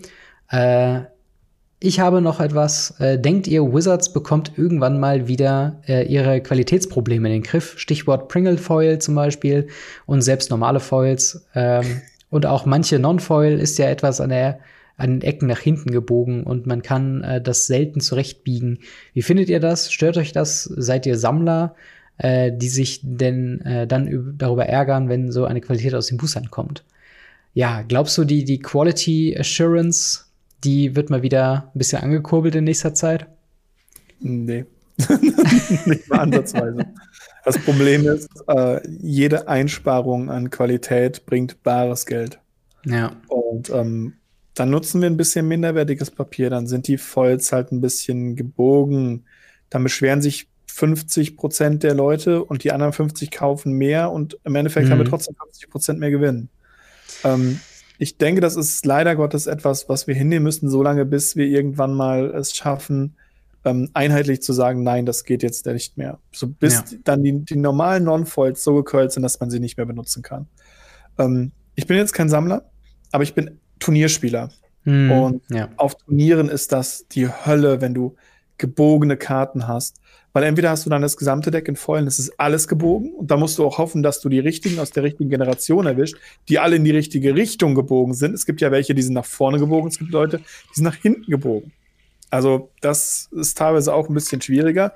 Ich 1.82 2.02
habe 2.02 2.22
noch 2.22 2.42
etwas. 2.42 3.00
Äh, 3.00 3.18
denkt 3.18 3.48
ihr, 3.48 3.74
Wizards 3.74 4.12
bekommt 4.12 4.58
irgendwann 4.58 5.00
mal 5.00 5.30
wieder 5.30 5.82
äh, 5.88 6.06
ihre 6.06 6.42
Qualitätsprobleme 6.42 7.30
in 7.30 7.34
den 7.36 7.44
Griff? 7.44 7.80
Stichwort 7.80 8.28
Pringle 8.28 8.58
Foil 8.58 9.00
zum 9.00 9.16
Beispiel 9.16 9.68
und 10.06 10.22
selbst 10.22 10.50
normale 10.50 10.82
Foils. 10.82 11.46
Ähm, 11.56 12.02
und 12.30 12.46
auch 12.46 12.66
manche 12.66 13.00
Non-Foil 13.00 13.60
ist 13.60 13.78
ja 13.78 13.90
etwas 13.90 14.20
an 14.20 14.30
der 14.30 14.60
an 14.98 15.12
den 15.12 15.22
Ecken 15.22 15.48
nach 15.48 15.60
hinten 15.60 15.92
gebogen 15.92 16.44
und 16.44 16.68
man 16.68 16.82
kann 16.82 17.24
äh, 17.24 17.42
das 17.42 17.68
selten 17.68 18.02
zurechtbiegen. 18.02 18.80
Wie 19.14 19.22
findet 19.22 19.48
ihr 19.48 19.62
das? 19.62 19.94
Stört 19.94 20.18
euch 20.18 20.34
das? 20.34 20.64
Seid 20.64 21.06
ihr 21.06 21.18
Sammler, 21.18 21.76
äh, 22.18 22.52
die 22.54 22.68
sich 22.68 23.00
denn 23.02 23.62
äh, 23.62 23.88
dann 23.88 24.36
darüber 24.38 24.66
ärgern, 24.66 25.08
wenn 25.08 25.32
so 25.32 25.46
eine 25.46 25.62
Qualität 25.62 25.96
aus 25.96 26.08
den 26.08 26.18
Boostern 26.18 26.52
kommt? 26.52 26.84
Ja, 27.54 27.82
glaubst 27.88 28.18
du, 28.18 28.26
die, 28.26 28.44
die 28.44 28.60
Quality 28.60 29.38
Assurance 29.40 30.29
die 30.64 30.96
wird 30.96 31.10
mal 31.10 31.22
wieder 31.22 31.72
ein 31.74 31.78
bisschen 31.78 32.02
angekurbelt 32.02 32.56
in 32.56 32.64
nächster 32.66 32.94
Zeit? 32.94 33.28
Nee. 34.20 34.66
Nicht 35.86 36.10
mal 36.10 36.20
ansatzweise. 36.20 36.86
Das 37.46 37.58
Problem 37.60 38.06
ist, 38.06 38.30
äh, 38.48 38.82
jede 39.02 39.48
Einsparung 39.48 40.30
an 40.30 40.50
Qualität 40.50 41.26
bringt 41.26 41.64
bares 41.64 42.06
Geld. 42.06 42.40
Ja. 42.86 43.12
Und 43.28 43.70
ähm, 43.70 44.14
dann 44.56 44.70
nutzen 44.70 45.02
wir 45.02 45.10
ein 45.10 45.18
bisschen 45.18 45.48
minderwertiges 45.48 46.12
Papier, 46.12 46.50
dann 46.50 46.68
sind 46.68 46.88
die 46.88 46.98
Foils 46.98 47.52
halt 47.52 47.72
ein 47.72 47.80
bisschen 47.80 48.36
gebogen. 48.36 49.26
Dann 49.70 49.84
beschweren 49.84 50.22
sich 50.22 50.48
50 50.68 51.38
Prozent 51.38 51.84
der 51.84 51.94
Leute 51.94 52.44
und 52.44 52.64
die 52.64 52.72
anderen 52.72 52.94
50 52.94 53.32
kaufen 53.32 53.74
mehr 53.74 54.12
und 54.12 54.38
im 54.44 54.56
Endeffekt 54.56 54.88
mhm. 54.88 54.92
haben 54.92 55.00
wir 55.00 55.06
mhm. 55.06 55.10
trotzdem 55.10 55.36
50 55.36 55.70
Prozent 55.70 56.00
mehr 56.00 56.12
Gewinn. 56.12 56.50
Ähm, 57.24 57.60
ich 58.00 58.18
denke, 58.18 58.40
das 58.40 58.56
ist 58.56 58.86
leider 58.86 59.16
Gottes 59.18 59.46
etwas, 59.46 59.90
was 59.90 60.08
wir 60.08 60.16
hinnehmen 60.16 60.46
müssen, 60.46 60.70
solange 60.70 61.06
bis 61.06 61.36
wir 61.36 61.46
irgendwann 61.46 61.94
mal 61.94 62.34
es 62.34 62.56
schaffen, 62.56 63.18
ähm, 63.66 63.90
einheitlich 63.94 64.42
zu 64.42 64.54
sagen, 64.54 64.84
nein, 64.84 65.06
das 65.06 65.26
geht 65.26 65.44
jetzt 65.44 65.66
nicht 65.66 65.98
mehr. 65.98 66.18
So 66.32 66.48
bis 66.48 66.76
ja. 66.76 66.98
dann 67.04 67.24
die, 67.24 67.44
die 67.44 67.58
normalen 67.58 68.06
Non-Foils 68.06 68.64
so 68.64 68.74
gekölt 68.76 69.12
sind, 69.12 69.24
dass 69.24 69.42
man 69.42 69.50
sie 69.50 69.60
nicht 69.60 69.76
mehr 69.76 69.86
benutzen 69.86 70.24
kann. 70.24 70.48
Ähm, 71.18 71.52
ich 71.76 71.88
bin 71.88 71.98
jetzt 71.98 72.14
kein 72.14 72.30
Sammler, 72.30 72.70
aber 73.12 73.24
ich 73.24 73.36
bin 73.36 73.60
Turnierspieler. 73.80 74.50
Mhm, 74.86 75.12
und 75.12 75.44
ja. 75.50 75.68
auf 75.76 75.96
Turnieren 75.96 76.48
ist 76.48 76.72
das 76.72 77.06
die 77.10 77.28
Hölle, 77.28 77.82
wenn 77.82 77.94
du 77.94 78.16
gebogene 78.60 79.18
Karten 79.18 79.68
hast. 79.68 80.00
Weil 80.32 80.44
entweder 80.44 80.70
hast 80.70 80.86
du 80.86 80.92
dann 80.92 81.02
das 81.02 81.18
gesamte 81.18 81.50
Deck 81.50 81.68
in 81.68 81.76
vollen, 81.76 82.06
es 82.06 82.20
ist 82.20 82.40
alles 82.40 82.68
gebogen 82.68 83.14
und 83.14 83.32
da 83.32 83.38
musst 83.38 83.58
du 83.58 83.66
auch 83.66 83.80
hoffen, 83.80 84.04
dass 84.04 84.22
du 84.22 84.30
die 84.30 84.40
richtigen 84.40 84.78
aus 84.80 84.92
der 84.92 85.02
richtigen 85.02 85.32
Generation 85.32 85.88
erwischt, 85.88 86.18
die 86.48 86.60
alle 86.60 86.76
in 86.76 86.84
die 86.84 86.92
richtige 86.92 87.34
Richtung 87.34 87.74
gebogen 87.74 88.14
sind. 88.14 88.36
Es 88.36 88.46
gibt 88.46 88.62
ja 88.62 88.72
welche, 88.72 88.94
die 88.94 89.02
sind 89.02 89.16
nach 89.16 89.26
vorne 89.26 89.58
gebogen, 89.58 89.90
es 89.90 89.98
gibt 89.98 90.12
Leute, 90.12 90.38
die 90.38 90.76
sind 90.76 90.84
nach 90.84 90.96
hinten 90.96 91.32
gebogen. 91.32 91.72
Also 92.30 92.70
das 92.82 93.30
ist 93.32 93.58
teilweise 93.58 93.92
auch 93.92 94.08
ein 94.08 94.14
bisschen 94.14 94.40
schwieriger. 94.40 94.94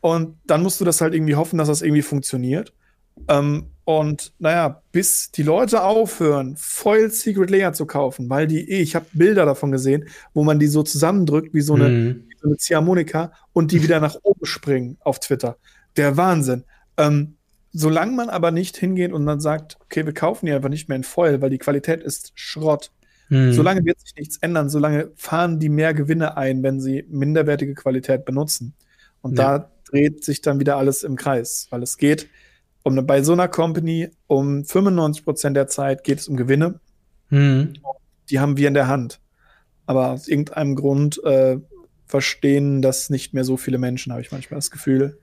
Und 0.00 0.36
dann 0.46 0.62
musst 0.62 0.80
du 0.80 0.84
das 0.84 1.00
halt 1.00 1.14
irgendwie 1.14 1.36
hoffen, 1.36 1.58
dass 1.58 1.68
das 1.68 1.82
irgendwie 1.82 2.02
funktioniert. 2.02 2.72
Ähm, 3.28 3.66
und 3.84 4.32
naja, 4.40 4.82
bis 4.90 5.30
die 5.30 5.44
Leute 5.44 5.84
aufhören, 5.84 6.56
Foil 6.58 7.10
Secret 7.10 7.50
Layer 7.50 7.72
zu 7.72 7.86
kaufen, 7.86 8.28
weil 8.28 8.48
die 8.48 8.68
ich 8.68 8.96
habe 8.96 9.06
Bilder 9.12 9.46
davon 9.46 9.70
gesehen, 9.70 10.08
wo 10.34 10.42
man 10.42 10.58
die 10.58 10.66
so 10.66 10.82
zusammendrückt 10.82 11.54
wie 11.54 11.60
so 11.60 11.74
eine, 11.74 11.88
mhm. 11.88 12.25
So 12.40 12.48
eine 12.48 12.56
Ziehharmonika 12.56 13.32
und 13.52 13.72
die 13.72 13.82
wieder 13.82 14.00
nach 14.00 14.16
oben 14.22 14.46
springen 14.46 14.98
auf 15.00 15.20
Twitter. 15.20 15.56
Der 15.96 16.16
Wahnsinn. 16.16 16.64
Ähm, 16.96 17.36
solange 17.72 18.12
man 18.12 18.30
aber 18.30 18.50
nicht 18.50 18.76
hingeht 18.76 19.12
und 19.12 19.26
dann 19.26 19.40
sagt, 19.40 19.76
okay, 19.82 20.06
wir 20.06 20.14
kaufen 20.14 20.46
die 20.46 20.52
einfach 20.52 20.68
nicht 20.68 20.88
mehr 20.88 20.96
in 20.96 21.04
Foil, 21.04 21.42
weil 21.42 21.50
die 21.50 21.58
Qualität 21.58 22.02
ist 22.02 22.32
Schrott. 22.34 22.90
Hm. 23.28 23.52
Solange 23.52 23.84
wird 23.84 24.00
sich 24.00 24.14
nichts 24.16 24.38
ändern, 24.38 24.70
solange 24.70 25.10
fahren 25.16 25.58
die 25.58 25.68
mehr 25.68 25.92
Gewinne 25.92 26.36
ein, 26.36 26.62
wenn 26.62 26.80
sie 26.80 27.04
minderwertige 27.08 27.74
Qualität 27.74 28.24
benutzen. 28.24 28.74
Und 29.20 29.36
ja. 29.36 29.58
da 29.58 29.70
dreht 29.90 30.24
sich 30.24 30.40
dann 30.40 30.60
wieder 30.60 30.76
alles 30.76 31.02
im 31.02 31.16
Kreis, 31.16 31.66
weil 31.70 31.82
es 31.82 31.96
geht 31.96 32.28
um 32.82 33.04
bei 33.04 33.22
so 33.22 33.32
einer 33.32 33.48
Company 33.48 34.10
um 34.28 34.64
95 34.64 35.24
Prozent 35.24 35.56
der 35.56 35.66
Zeit 35.66 36.04
geht 36.04 36.20
es 36.20 36.28
um 36.28 36.36
Gewinne. 36.36 36.78
Hm. 37.30 37.74
Die 38.30 38.38
haben 38.38 38.56
wir 38.56 38.68
in 38.68 38.74
der 38.74 38.86
Hand. 38.86 39.20
Aber 39.86 40.12
aus 40.12 40.28
irgendeinem 40.28 40.76
Grund 40.76 41.22
äh, 41.24 41.58
verstehen 42.06 42.82
das 42.82 43.10
nicht 43.10 43.34
mehr 43.34 43.44
so 43.44 43.56
viele 43.56 43.78
Menschen, 43.78 44.12
habe 44.12 44.22
ich 44.22 44.32
manchmal 44.32 44.58
das 44.58 44.70
Gefühl. 44.70 45.18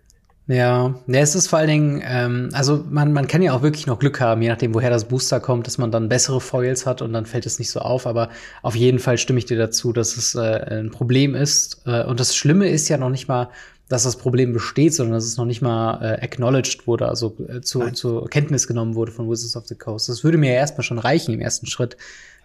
Ja, 0.45 0.95
ja, 1.07 1.19
es 1.19 1.35
ist 1.35 1.47
vor 1.47 1.59
allen 1.59 1.69
Dingen, 1.69 2.03
ähm, 2.05 2.49
also 2.51 2.83
man, 2.89 3.13
man 3.13 3.27
kann 3.27 3.41
ja 3.41 3.53
auch 3.53 3.61
wirklich 3.61 3.87
noch 3.87 3.97
Glück 3.97 4.19
haben, 4.19 4.41
je 4.41 4.49
nachdem, 4.49 4.73
woher 4.73 4.89
das 4.89 5.05
Booster 5.05 5.39
kommt, 5.39 5.67
dass 5.67 5.77
man 5.77 5.89
dann 5.89 6.09
bessere 6.09 6.41
Foils 6.41 6.85
hat 6.85 7.01
und 7.01 7.13
dann 7.13 7.25
fällt 7.25 7.45
es 7.45 7.59
nicht 7.59 7.69
so 7.69 7.79
auf. 7.79 8.05
Aber 8.05 8.29
auf 8.61 8.75
jeden 8.75 8.99
Fall 8.99 9.17
stimme 9.17 9.39
ich 9.39 9.45
dir 9.45 9.57
dazu, 9.57 9.93
dass 9.93 10.17
es 10.17 10.35
äh, 10.35 10.79
ein 10.79 10.91
Problem 10.91 11.33
ist. 11.33 11.81
Äh, 11.85 12.03
und 12.03 12.19
das 12.19 12.35
Schlimme 12.35 12.67
ist 12.67 12.89
ja 12.89 12.97
noch 12.97 13.09
nicht 13.09 13.29
mal, 13.29 13.51
dass 13.87 14.03
das 14.03 14.17
Problem 14.17 14.51
besteht, 14.51 14.93
sondern 14.93 15.13
dass 15.13 15.23
es 15.23 15.37
noch 15.37 15.45
nicht 15.45 15.61
mal 15.61 16.01
äh, 16.01 16.21
acknowledged 16.21 16.87
wurde, 16.87 17.07
also 17.07 17.37
äh, 17.47 17.61
zu, 17.61 17.91
zur 17.91 18.29
Kenntnis 18.29 18.67
genommen 18.67 18.95
wurde 18.95 19.13
von 19.13 19.29
Wizards 19.29 19.55
of 19.55 19.67
the 19.67 19.75
Coast. 19.75 20.09
Das 20.09 20.25
würde 20.25 20.37
mir 20.37 20.51
ja 20.51 20.57
erstmal 20.57 20.83
schon 20.83 20.99
reichen 20.99 21.33
im 21.33 21.39
ersten 21.39 21.67
Schritt, 21.67 21.95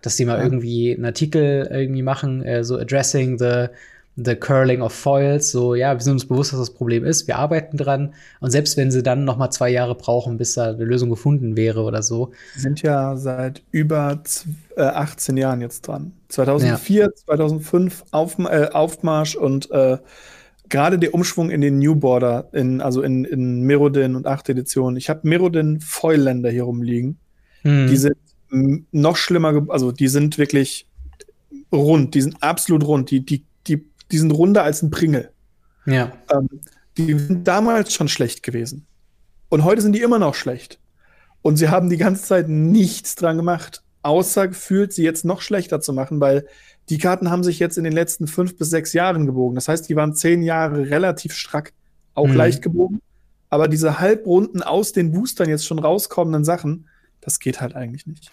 dass 0.03 0.14
die 0.14 0.24
mal 0.24 0.39
ja. 0.39 0.45
irgendwie 0.45 0.95
einen 0.95 1.05
Artikel 1.05 1.68
irgendwie 1.68 2.03
machen, 2.03 2.45
äh, 2.45 2.62
so 2.62 2.76
addressing 2.76 3.39
the 3.39 3.66
The 4.21 4.35
Curling 4.35 4.83
of 4.83 4.93
Foils, 4.93 5.53
so, 5.53 5.77
ja, 5.77 5.95
wir 5.95 6.01
sind 6.01 6.14
uns 6.14 6.27
bewusst, 6.27 6.53
dass 6.53 6.59
das 6.59 6.75
Problem 6.75 7.05
ist, 7.05 7.29
wir 7.29 7.39
arbeiten 7.39 7.77
dran. 7.77 8.14
Und 8.41 8.51
selbst 8.51 8.77
wenn 8.77 8.91
sie 8.91 9.05
dann 9.05 9.25
noch 9.25 9.37
mal 9.37 9.51
zwei 9.51 9.71
Jahre 9.71 9.95
brauchen, 9.95 10.39
bis 10.39 10.55
da 10.55 10.71
eine 10.71 10.85
Lösung 10.85 11.09
gefunden 11.09 11.57
wäre 11.57 11.83
oder 11.83 12.03
so. 12.03 12.33
Sie 12.55 12.62
sind 12.62 12.83
ja 12.83 13.16
seit 13.16 13.62
über 13.71 14.21
18 14.77 15.37
äh, 15.37 15.41
Jahren 15.41 15.61
jetzt 15.61 15.83
dran. 15.83 16.12
2004, 16.31 17.01
ja. 17.01 17.14
2005 17.14 18.05
Auf, 18.11 18.39
äh, 18.41 18.69
Aufmarsch 18.73 19.37
und 19.37 19.71
äh, 19.71 19.99
gerade 20.69 20.99
der 20.99 21.14
Umschwung 21.14 21.51
in 21.51 21.61
den 21.61 21.79
New 21.79 21.95
Border, 21.95 22.49
in, 22.53 22.81
also 22.81 23.03
in, 23.03 23.25
in 23.25 23.62
Merodin 23.62 24.16
und 24.16 24.27
8. 24.27 24.49
Edition. 24.49 24.97
Ich 24.97 25.09
habe 25.09 25.21
Merodin 25.23 25.81
Foil-Länder 25.81 26.51
hier 26.51 26.64
rumliegen. 26.64 27.19
Hm. 27.62 27.87
Die 27.87 27.97
sind 27.97 28.16
noch 28.91 29.16
schlimmer, 29.16 29.66
also 29.69 29.93
die 29.93 30.09
sind 30.09 30.39
wirklich 30.39 30.89
rund, 31.73 32.14
die 32.14 32.23
sind 32.23 32.43
absolut 32.43 32.85
rund. 32.85 33.11
Die, 33.11 33.25
die 33.25 33.45
die 34.11 34.18
sind 34.18 34.30
runder 34.30 34.62
als 34.64 34.82
ein 34.82 34.90
Pringel. 34.90 35.30
Ja. 35.86 36.12
Ähm, 36.32 36.48
die 36.96 37.18
sind 37.18 37.46
damals 37.46 37.92
schon 37.94 38.09
schlecht 38.09 38.42
gewesen. 38.42 38.86
Und 39.48 39.64
heute 39.64 39.80
sind 39.82 39.94
die 39.94 40.02
immer 40.02 40.18
noch 40.18 40.34
schlecht. 40.34 40.78
Und 41.42 41.56
sie 41.56 41.68
haben 41.68 41.88
die 41.88 41.96
ganze 41.96 42.24
Zeit 42.24 42.48
nichts 42.48 43.14
dran 43.14 43.36
gemacht, 43.36 43.82
außer 44.02 44.48
gefühlt, 44.48 44.92
sie 44.92 45.04
jetzt 45.04 45.24
noch 45.24 45.40
schlechter 45.40 45.80
zu 45.80 45.92
machen, 45.92 46.20
weil 46.20 46.46
die 46.88 46.98
Karten 46.98 47.30
haben 47.30 47.44
sich 47.44 47.59
jetzt 47.59 47.78
in 47.78 47.84
den 47.84 47.92
letzten 47.92 48.26
fünf 48.26 48.56
bis 48.56 48.70
sechs 48.70 48.92
Jahren 48.92 49.26
gebogen. 49.26 49.54
Das 49.54 49.68
heißt, 49.68 49.88
die 49.88 49.96
waren 49.96 50.14
zehn 50.14 50.42
Jahre 50.42 50.90
relativ 50.90 51.34
strack, 51.34 51.72
auch 52.14 52.26
mhm. 52.26 52.34
leicht 52.34 52.62
gebogen. 52.62 53.00
Aber 53.50 53.68
diese 53.68 53.98
Halbrunden 53.98 54.62
aus 54.62 54.92
den 54.92 55.12
Boostern 55.12 55.48
jetzt 55.48 55.66
schon 55.66 55.78
rauskommenden 55.78 56.44
Sachen, 56.44 56.88
das 57.20 57.38
geht 57.38 57.61
halt 57.61 57.74
eigentlich 57.74 58.06
nicht. 58.06 58.30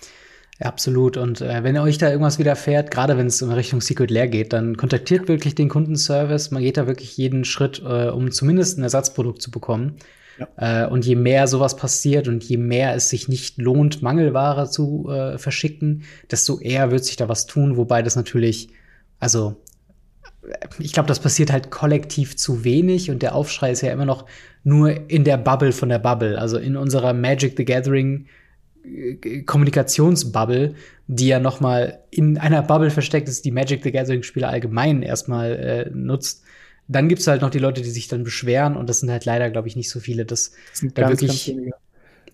Ja, 0.60 0.68
absolut. 0.68 1.18
Und 1.18 1.42
äh, 1.42 1.64
wenn 1.64 1.78
euch 1.78 1.98
da 1.98 2.10
irgendwas 2.10 2.40
widerfährt, 2.40 2.90
gerade 2.90 3.18
wenn 3.18 3.28
es 3.28 3.42
in 3.42 3.52
Richtung 3.52 3.82
Secret 3.82 4.10
Lair 4.10 4.28
geht, 4.28 4.54
dann 4.54 4.78
kontaktiert 4.78 5.28
wirklich 5.28 5.54
den 5.54 5.68
Kundenservice. 5.68 6.52
Man 6.52 6.64
geht 6.64 6.78
da 6.78 6.88
wirklich 6.88 7.18
jeden 7.18 7.44
Schritt, 7.44 7.82
äh, 7.86 8.08
um 8.08 8.32
zumindest 8.32 8.78
ein 8.78 8.84
Ersatzprodukt 8.84 9.42
zu 9.42 9.52
bekommen. 9.52 9.98
Ja. 10.40 10.86
Äh, 10.86 10.90
und 10.90 11.06
je 11.06 11.16
mehr 11.16 11.48
sowas 11.48 11.76
passiert 11.76 12.30
und 12.30 12.44
je 12.44 12.58
mehr 12.58 12.96
es 12.96 13.10
sich 13.10 13.28
nicht 13.28 13.58
lohnt, 13.58 14.02
Mangelware 14.02 14.70
zu 14.70 15.10
äh, 15.10 15.38
verschicken, 15.38 16.04
desto 16.32 16.60
eher 16.60 16.90
wird 16.90 17.04
sich 17.04 17.18
da 17.18 17.28
was 17.28 17.48
tun. 17.48 17.76
Wobei 17.76 18.02
das 18.02 18.16
natürlich, 18.16 18.70
also 19.20 19.58
ich 20.80 20.94
glaube, 20.94 21.08
das 21.08 21.20
passiert 21.20 21.52
halt 21.52 21.72
kollektiv 21.72 22.38
zu 22.38 22.64
wenig 22.64 23.10
und 23.12 23.22
der 23.22 23.36
Aufschrei 23.36 23.72
ist 23.72 23.82
ja 23.82 23.92
immer 23.92 24.06
noch 24.06 24.26
nur 24.64 25.10
in 25.10 25.24
der 25.24 25.38
Bubble 25.38 25.72
von 25.72 25.90
der 25.90 26.00
Bubble. 26.00 26.40
Also 26.40 26.58
in 26.58 26.78
unserer 26.78 27.14
Magic 27.14 27.56
the 27.58 27.66
Gathering 27.66 28.28
Kommunikationsbubble, 29.46 30.76
die 31.08 31.28
ja 31.28 31.40
noch 31.40 31.60
mal 31.60 32.00
in 32.12 32.38
einer 32.38 32.62
Bubble 32.62 32.90
versteckt 32.90 33.30
ist, 33.30 33.46
die 33.46 33.52
Magic 33.52 33.84
the 33.84 33.92
Gathering 33.92 34.24
Spieler 34.24 34.50
allgemein 34.50 35.02
erstmal 35.02 35.52
äh, 35.54 35.90
nutzt. 35.94 36.44
Dann 36.88 37.10
gibt's 37.10 37.28
halt 37.28 37.42
noch 37.42 37.50
die 37.50 37.60
Leute, 37.60 37.82
die 37.82 37.90
sich 37.90 38.08
dann 38.08 38.24
beschweren 38.24 38.76
und 38.76 38.90
das 38.90 39.00
sind 39.00 39.10
halt 39.10 39.26
leider, 39.26 39.50
glaube 39.50 39.68
ich, 39.68 39.76
nicht 39.76 39.90
so 39.90 40.00
viele, 40.00 40.26
dass 40.26 40.52
das 40.72 40.94
da 40.94 41.10
wirklich, 41.10 41.48
ganz 41.48 41.72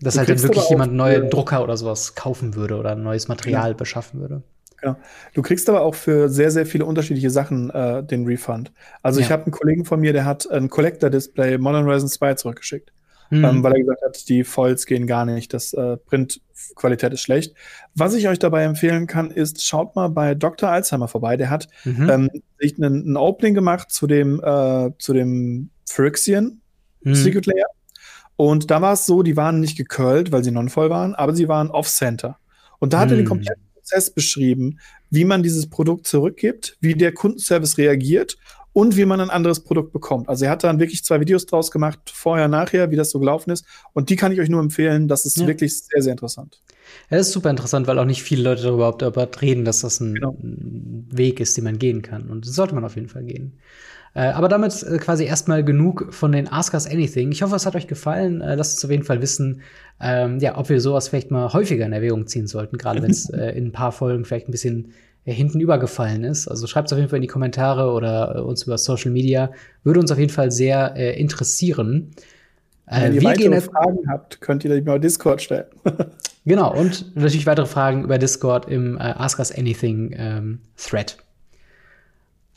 dass 0.00 0.18
halt 0.18 0.28
dann 0.28 0.42
wirklich 0.42 0.68
jemand 0.68 0.92
neue 0.94 1.28
Drucker 1.28 1.62
oder 1.62 1.76
sowas 1.76 2.14
kaufen 2.14 2.54
würde 2.54 2.76
oder 2.76 2.92
ein 2.92 3.02
neues 3.02 3.28
Material 3.28 3.70
ja. 3.70 3.76
beschaffen 3.76 4.20
würde. 4.20 4.42
Genau. 4.80 4.96
Du 5.32 5.42
kriegst 5.42 5.68
aber 5.68 5.82
auch 5.82 5.94
für 5.94 6.28
sehr, 6.28 6.50
sehr 6.50 6.66
viele 6.66 6.84
unterschiedliche 6.84 7.30
Sachen 7.30 7.70
äh, 7.70 8.02
den 8.02 8.26
Refund. 8.26 8.72
Also 9.02 9.20
ja. 9.20 9.26
ich 9.26 9.32
habe 9.32 9.44
einen 9.44 9.52
Kollegen 9.52 9.84
von 9.84 10.00
mir, 10.00 10.12
der 10.12 10.24
hat 10.24 10.50
ein 10.50 10.68
Collector-Display 10.68 11.56
Modern 11.58 11.86
Horizon 11.86 12.08
2 12.08 12.34
zurückgeschickt 12.34 12.92
mhm. 13.32 13.44
ähm, 13.44 13.62
weil 13.62 13.72
er 13.72 13.80
gesagt 13.80 14.02
hat, 14.02 14.28
die 14.28 14.44
Foils 14.44 14.86
gehen 14.86 15.06
gar 15.06 15.24
nicht, 15.24 15.54
das 15.54 15.72
äh, 15.72 15.96
Printqualität 15.96 17.12
ist 17.12 17.22
schlecht. 17.22 17.54
Was 17.94 18.14
ich 18.14 18.28
euch 18.28 18.38
dabei 18.38 18.64
empfehlen 18.64 19.06
kann, 19.06 19.30
ist, 19.30 19.64
schaut 19.64 19.96
mal 19.96 20.08
bei 20.08 20.34
Dr. 20.34 20.68
Alzheimer 20.68 21.08
vorbei. 21.08 21.36
Der 21.36 21.50
hat 21.50 21.68
mhm. 21.84 22.10
ähm, 22.10 22.30
sich 22.58 22.78
ein 22.78 23.16
Opening 23.16 23.54
gemacht 23.54 23.90
zu 23.90 24.06
dem, 24.06 24.40
äh, 24.44 24.90
zu 24.98 25.14
dem 25.14 25.70
Phyrexian 25.88 26.60
mhm. 27.02 27.14
Secret 27.14 27.46
Layer. 27.46 27.66
Und 28.36 28.70
da 28.70 28.82
war 28.82 28.94
es 28.94 29.06
so, 29.06 29.22
die 29.22 29.36
waren 29.36 29.60
nicht 29.60 29.76
gecurlt, 29.76 30.30
weil 30.30 30.44
sie 30.44 30.50
non-voll 30.50 30.90
waren, 30.90 31.14
aber 31.14 31.34
sie 31.34 31.48
waren 31.48 31.70
off-center. 31.70 32.38
Und 32.78 32.92
da 32.92 33.00
hat 33.00 33.10
er 33.10 33.16
den 33.16 33.24
mhm. 33.24 33.30
kompletten 33.30 33.62
Prozess 33.74 34.10
beschrieben, 34.10 34.78
wie 35.10 35.24
man 35.24 35.42
dieses 35.42 35.68
Produkt 35.68 36.06
zurückgibt, 36.06 36.76
wie 36.80 36.94
der 36.94 37.12
Kundenservice 37.12 37.78
reagiert 37.78 38.36
und 38.72 38.96
wie 38.96 39.04
man 39.04 39.20
ein 39.20 39.30
anderes 39.30 39.60
Produkt 39.60 39.92
bekommt. 39.92 40.28
Also 40.28 40.46
er 40.46 40.50
hat 40.50 40.64
dann 40.64 40.80
wirklich 40.80 41.04
zwei 41.04 41.20
Videos 41.20 41.46
draus 41.46 41.70
gemacht, 41.70 41.98
vorher, 42.12 42.48
nachher, 42.48 42.90
wie 42.90 42.96
das 42.96 43.10
so 43.10 43.18
gelaufen 43.18 43.50
ist. 43.50 43.64
Und 43.92 44.08
die 44.08 44.16
kann 44.16 44.32
ich 44.32 44.40
euch 44.40 44.48
nur 44.48 44.60
empfehlen. 44.60 45.08
Das 45.08 45.24
ist 45.26 45.36
ja. 45.38 45.46
wirklich 45.46 45.78
sehr, 45.78 46.02
sehr 46.02 46.12
interessant. 46.12 46.60
Ja, 47.10 47.18
das 47.18 47.28
ist 47.28 47.32
super 47.34 47.50
interessant, 47.50 47.86
weil 47.86 47.98
auch 47.98 48.04
nicht 48.04 48.22
viele 48.22 48.42
Leute 48.42 48.62
darüber 48.62 48.96
überhaupt 48.98 49.42
reden, 49.42 49.64
dass 49.64 49.80
das 49.80 50.00
ein 50.00 50.14
genau. 50.14 50.36
Weg 50.40 51.40
ist, 51.40 51.56
den 51.56 51.64
man 51.64 51.78
gehen 51.78 52.02
kann. 52.02 52.30
Und 52.30 52.46
das 52.46 52.54
sollte 52.54 52.74
man 52.74 52.84
auf 52.84 52.96
jeden 52.96 53.08
Fall 53.08 53.24
gehen. 53.24 53.58
Äh, 54.14 54.28
aber 54.28 54.48
damit 54.48 54.82
äh, 54.82 54.98
quasi 54.98 55.24
erstmal 55.24 55.64
genug 55.64 56.12
von 56.12 56.32
den 56.32 56.48
Ask 56.48 56.74
Us 56.74 56.86
Anything. 56.86 57.32
Ich 57.32 57.42
hoffe, 57.42 57.56
es 57.56 57.64
hat 57.64 57.74
euch 57.76 57.86
gefallen. 57.86 58.40
Äh, 58.40 58.56
lasst 58.56 58.76
uns 58.76 58.84
auf 58.84 58.90
jeden 58.90 59.04
Fall 59.04 59.22
wissen, 59.22 59.62
ähm, 60.00 60.38
ja, 60.38 60.58
ob 60.58 60.68
wir 60.68 60.80
sowas 60.80 61.08
vielleicht 61.08 61.30
mal 61.30 61.52
häufiger 61.52 61.86
in 61.86 61.92
Erwägung 61.92 62.26
ziehen 62.26 62.46
sollten, 62.46 62.76
gerade 62.76 63.02
wenn 63.02 63.10
es 63.10 63.28
in 63.28 63.66
ein 63.66 63.72
paar 63.72 63.92
Folgen 63.92 64.24
vielleicht 64.24 64.48
ein 64.48 64.52
bisschen 64.52 64.92
hinten 65.24 65.60
übergefallen 65.60 66.24
ist. 66.24 66.48
Also 66.48 66.66
schreibt 66.66 66.88
es 66.88 66.92
auf 66.92 66.98
jeden 66.98 67.08
Fall 67.08 67.18
in 67.18 67.22
die 67.22 67.28
Kommentare 67.28 67.92
oder 67.92 68.36
äh, 68.36 68.40
uns 68.40 68.64
über 68.64 68.76
Social 68.78 69.10
Media. 69.10 69.52
Würde 69.84 70.00
uns 70.00 70.10
auf 70.10 70.18
jeden 70.18 70.32
Fall 70.32 70.50
sehr 70.50 70.96
äh, 70.96 71.18
interessieren. 71.18 72.10
Äh, 72.86 73.02
Wenn 73.02 73.14
ihr 73.14 73.22
weitere 73.22 73.60
Fragen 73.60 73.98
habt, 74.08 74.40
könnt 74.40 74.64
ihr 74.64 74.74
die 74.74 74.82
mal 74.82 74.98
Discord 74.98 75.40
stellen. 75.40 75.66
genau, 76.44 76.74
und 76.74 77.14
natürlich 77.14 77.46
weitere 77.46 77.66
Fragen 77.66 78.04
über 78.04 78.18
Discord 78.18 78.68
im 78.68 78.96
äh, 78.96 79.00
Ask 79.00 79.38
Us 79.38 79.52
Anything 79.52 80.14
ähm, 80.16 80.58
Thread. 80.76 81.16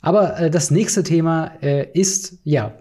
Aber 0.02 0.40
äh, 0.40 0.50
das 0.50 0.72
nächste 0.72 1.04
Thema 1.04 1.52
äh, 1.62 1.88
ist, 1.94 2.40
ja, 2.44 2.74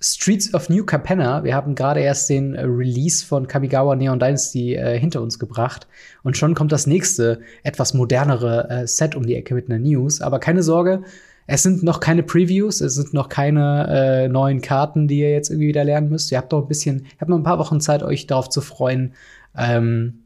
Streets 0.00 0.54
of 0.54 0.68
New 0.68 0.84
Capenna. 0.84 1.42
Wir 1.42 1.54
haben 1.54 1.74
gerade 1.74 2.00
erst 2.00 2.30
den 2.30 2.54
äh, 2.54 2.62
Release 2.62 3.24
von 3.24 3.48
Kamigawa 3.48 3.96
Neon 3.96 4.20
Dynasty 4.20 4.74
äh, 4.74 4.98
hinter 4.98 5.20
uns 5.20 5.38
gebracht. 5.38 5.88
Und 6.22 6.36
schon 6.36 6.54
kommt 6.54 6.70
das 6.70 6.86
nächste, 6.86 7.40
etwas 7.64 7.94
modernere 7.94 8.68
äh, 8.70 8.86
Set 8.86 9.16
um 9.16 9.26
die 9.26 9.34
Ecke 9.34 9.54
mit 9.54 9.68
einer 9.68 9.80
News. 9.80 10.20
Aber 10.20 10.38
keine 10.38 10.62
Sorge, 10.62 11.02
es 11.48 11.62
sind 11.62 11.82
noch 11.82 11.98
keine 11.98 12.22
Previews, 12.22 12.80
es 12.80 12.94
sind 12.94 13.14
noch 13.14 13.28
keine 13.28 13.88
äh, 13.88 14.28
neuen 14.28 14.60
Karten, 14.60 15.08
die 15.08 15.20
ihr 15.20 15.32
jetzt 15.32 15.50
irgendwie 15.50 15.68
wieder 15.68 15.82
lernen 15.82 16.10
müsst. 16.10 16.30
Ihr 16.30 16.38
habt 16.38 16.52
noch 16.52 16.62
ein 16.62 16.68
bisschen, 16.68 16.98
ihr 16.98 17.20
habt 17.20 17.30
noch 17.30 17.38
ein 17.38 17.42
paar 17.42 17.58
Wochen 17.58 17.80
Zeit, 17.80 18.02
euch 18.02 18.26
darauf 18.26 18.50
zu 18.50 18.60
freuen. 18.60 19.14
Ähm, 19.56 20.24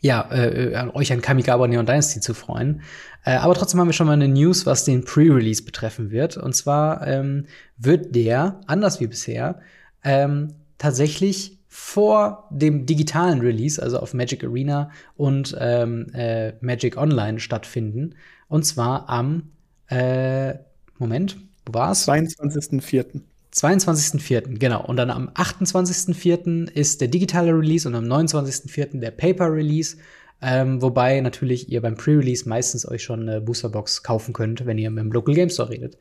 ja, 0.00 0.28
äh, 0.30 0.72
äh 0.72 0.90
euch 0.94 1.12
an 1.12 1.20
Kamigawa 1.20 1.66
Neon 1.66 1.86
Dynasty 1.86 2.20
zu 2.20 2.34
freuen. 2.34 2.82
Äh, 3.24 3.36
aber 3.36 3.54
trotzdem 3.54 3.80
haben 3.80 3.88
wir 3.88 3.92
schon 3.92 4.06
mal 4.06 4.12
eine 4.14 4.28
News, 4.28 4.66
was 4.66 4.84
den 4.84 5.04
Pre-Release 5.04 5.62
betreffen 5.62 6.10
wird. 6.10 6.36
Und 6.36 6.54
zwar 6.54 7.06
ähm, 7.06 7.46
wird 7.76 8.14
der, 8.14 8.60
anders 8.66 9.00
wie 9.00 9.06
bisher, 9.06 9.60
ähm, 10.04 10.54
tatsächlich 10.78 11.58
vor 11.68 12.48
dem 12.50 12.86
digitalen 12.86 13.40
Release, 13.40 13.80
also 13.80 13.98
auf 13.98 14.14
Magic 14.14 14.42
Arena 14.42 14.90
und 15.16 15.56
ähm, 15.60 16.06
äh, 16.14 16.52
Magic 16.60 16.96
Online 16.96 17.38
stattfinden. 17.40 18.14
Und 18.48 18.64
zwar 18.64 19.08
am 19.08 19.50
äh, 19.88 20.54
Moment, 20.98 21.36
wo 21.66 21.74
war's? 21.74 22.08
22.04. 22.08 23.20
22.04., 23.58 24.58
genau. 24.58 24.84
Und 24.84 24.96
dann 24.96 25.10
am 25.10 25.28
28.04. 25.30 26.70
ist 26.70 27.00
der 27.00 27.08
digitale 27.08 27.52
Release 27.52 27.88
und 27.88 27.94
am 27.94 28.04
29.04. 28.04 29.00
der 29.00 29.10
Paper 29.10 29.52
Release. 29.52 29.96
Ähm, 30.40 30.80
wobei 30.80 31.20
natürlich 31.20 31.68
ihr 31.68 31.82
beim 31.82 31.96
Pre-Release 31.96 32.48
meistens 32.48 32.86
euch 32.88 33.02
schon 33.02 33.28
eine 33.28 33.40
Boosterbox 33.40 34.04
kaufen 34.04 34.32
könnt, 34.32 34.66
wenn 34.66 34.78
ihr 34.78 34.90
mit 34.90 35.02
dem 35.02 35.10
Local 35.10 35.34
Game 35.34 35.50
Store 35.50 35.68
redet. 35.68 35.98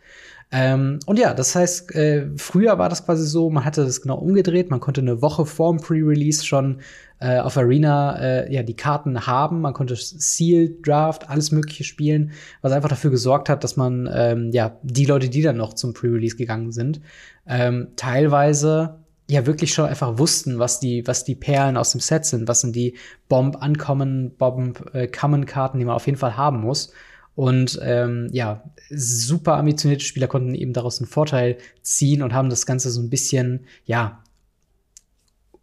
Ähm, 0.50 1.00
und 1.06 1.20
ja, 1.20 1.34
das 1.34 1.56
heißt, 1.56 1.93
äh, 1.93 2.30
früher 2.38 2.78
war 2.78 2.88
das 2.88 3.06
quasi 3.06 3.26
so, 3.28 3.50
man 3.50 3.66
hatte 3.66 3.84
das 3.84 4.02
genau 4.02 4.18
umgedreht, 4.18 4.70
man 4.70 4.80
konnte 4.80 5.02
eine 5.02 5.22
Woche 5.22 5.45
vorm 5.45 5.78
Pre-Release 5.78 6.45
schon 6.45 6.80
äh, 7.20 7.39
auf 7.39 7.58
Arena 7.58 8.18
äh, 8.20 8.54
ja 8.54 8.64
die 8.64 8.76
Karten 8.76 9.28
haben, 9.28 9.60
man 9.60 9.74
konnte 9.74 9.95
Seal, 9.98 10.70
Draft, 10.82 11.30
alles 11.30 11.52
Mögliche 11.52 11.84
spielen, 11.84 12.32
was 12.62 12.72
einfach 12.72 12.88
dafür 12.88 13.12
gesorgt 13.12 13.50
hat, 13.50 13.64
dass 13.64 13.76
man 13.76 14.10
ähm, 14.14 14.52
ja 14.54 14.78
die 14.84 15.06
Leute, 15.06 15.28
die 15.28 15.41
dann 15.41 15.58
noch 15.58 15.74
zum 15.74 15.93
Pre-Release 15.93 16.38
gegangen 16.38 16.72
sind, 16.72 17.02
ähm, 17.45 17.89
teilweise 17.98 19.00
ja 19.30 19.45
wirklich 19.45 19.74
schon 19.74 19.89
einfach 19.89 20.18
wussten, 20.18 20.60
was 20.60 20.80
die, 20.80 21.06
was 21.06 21.26
die 21.26 21.36
Perlen 21.36 21.76
aus 21.76 21.91
dem 21.91 22.00
Set 22.00 22.26
sind, 22.26 22.48
was 22.48 22.62
sind 22.62 22.76
die 22.76 22.95
Bomb 23.28 23.62
ankommen, 23.62 24.32
Bomb 24.38 24.89
äh, 24.93 25.08
die 25.08 25.86
man 25.86 25.95
auf 25.95 26.06
jeden 26.06 26.18
Fall 26.18 26.38
haben 26.38 26.62
muss. 26.62 26.93
Und 27.38 27.80
ähm, 27.84 28.30
ja, 28.32 28.64
super 28.90 29.58
ambitionierte 29.58 30.04
Spieler 30.04 30.26
konnten 30.26 30.56
eben 30.56 30.74
daraus 30.74 31.00
einen 31.00 31.08
Vorteil 31.08 31.60
ziehen 31.84 32.24
und 32.24 32.34
haben 32.34 32.50
das 32.50 32.66
Ganze 32.66 32.90
so 32.90 33.00
ein 33.00 33.12
bisschen, 33.12 33.68
ja, 33.86 34.24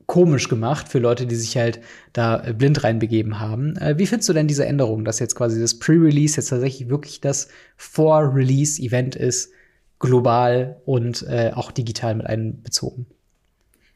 komisch 0.07 0.49
gemacht 0.49 0.89
für 0.89 1.01
Leute, 1.01 1.27
die 1.27 1.35
sich 1.35 1.57
halt 1.57 1.81
da 2.13 2.45
äh, 2.45 2.53
blind 2.53 2.85
reinbegeben 2.85 3.41
haben. 3.41 3.77
Äh, 3.79 3.99
wie 3.99 4.07
findest 4.07 4.29
du 4.29 4.35
denn 4.35 4.47
diese 4.47 4.67
Änderung, 4.67 5.05
dass 5.05 5.19
jetzt 5.19 5.35
quasi 5.35 5.61
das 5.61 5.77
Pre-Release 5.77 6.37
jetzt 6.37 6.51
tatsächlich 6.51 6.89
wirklich 6.89 7.21
das 7.21 7.49
Vor-Release-Event 7.77 9.17
ist, 9.17 9.51
global 9.99 10.81
und 10.85 11.27
äh, 11.29 11.51
auch 11.57 11.73
digital 11.73 12.15
mit 12.15 12.27
einbezogen? 12.27 13.07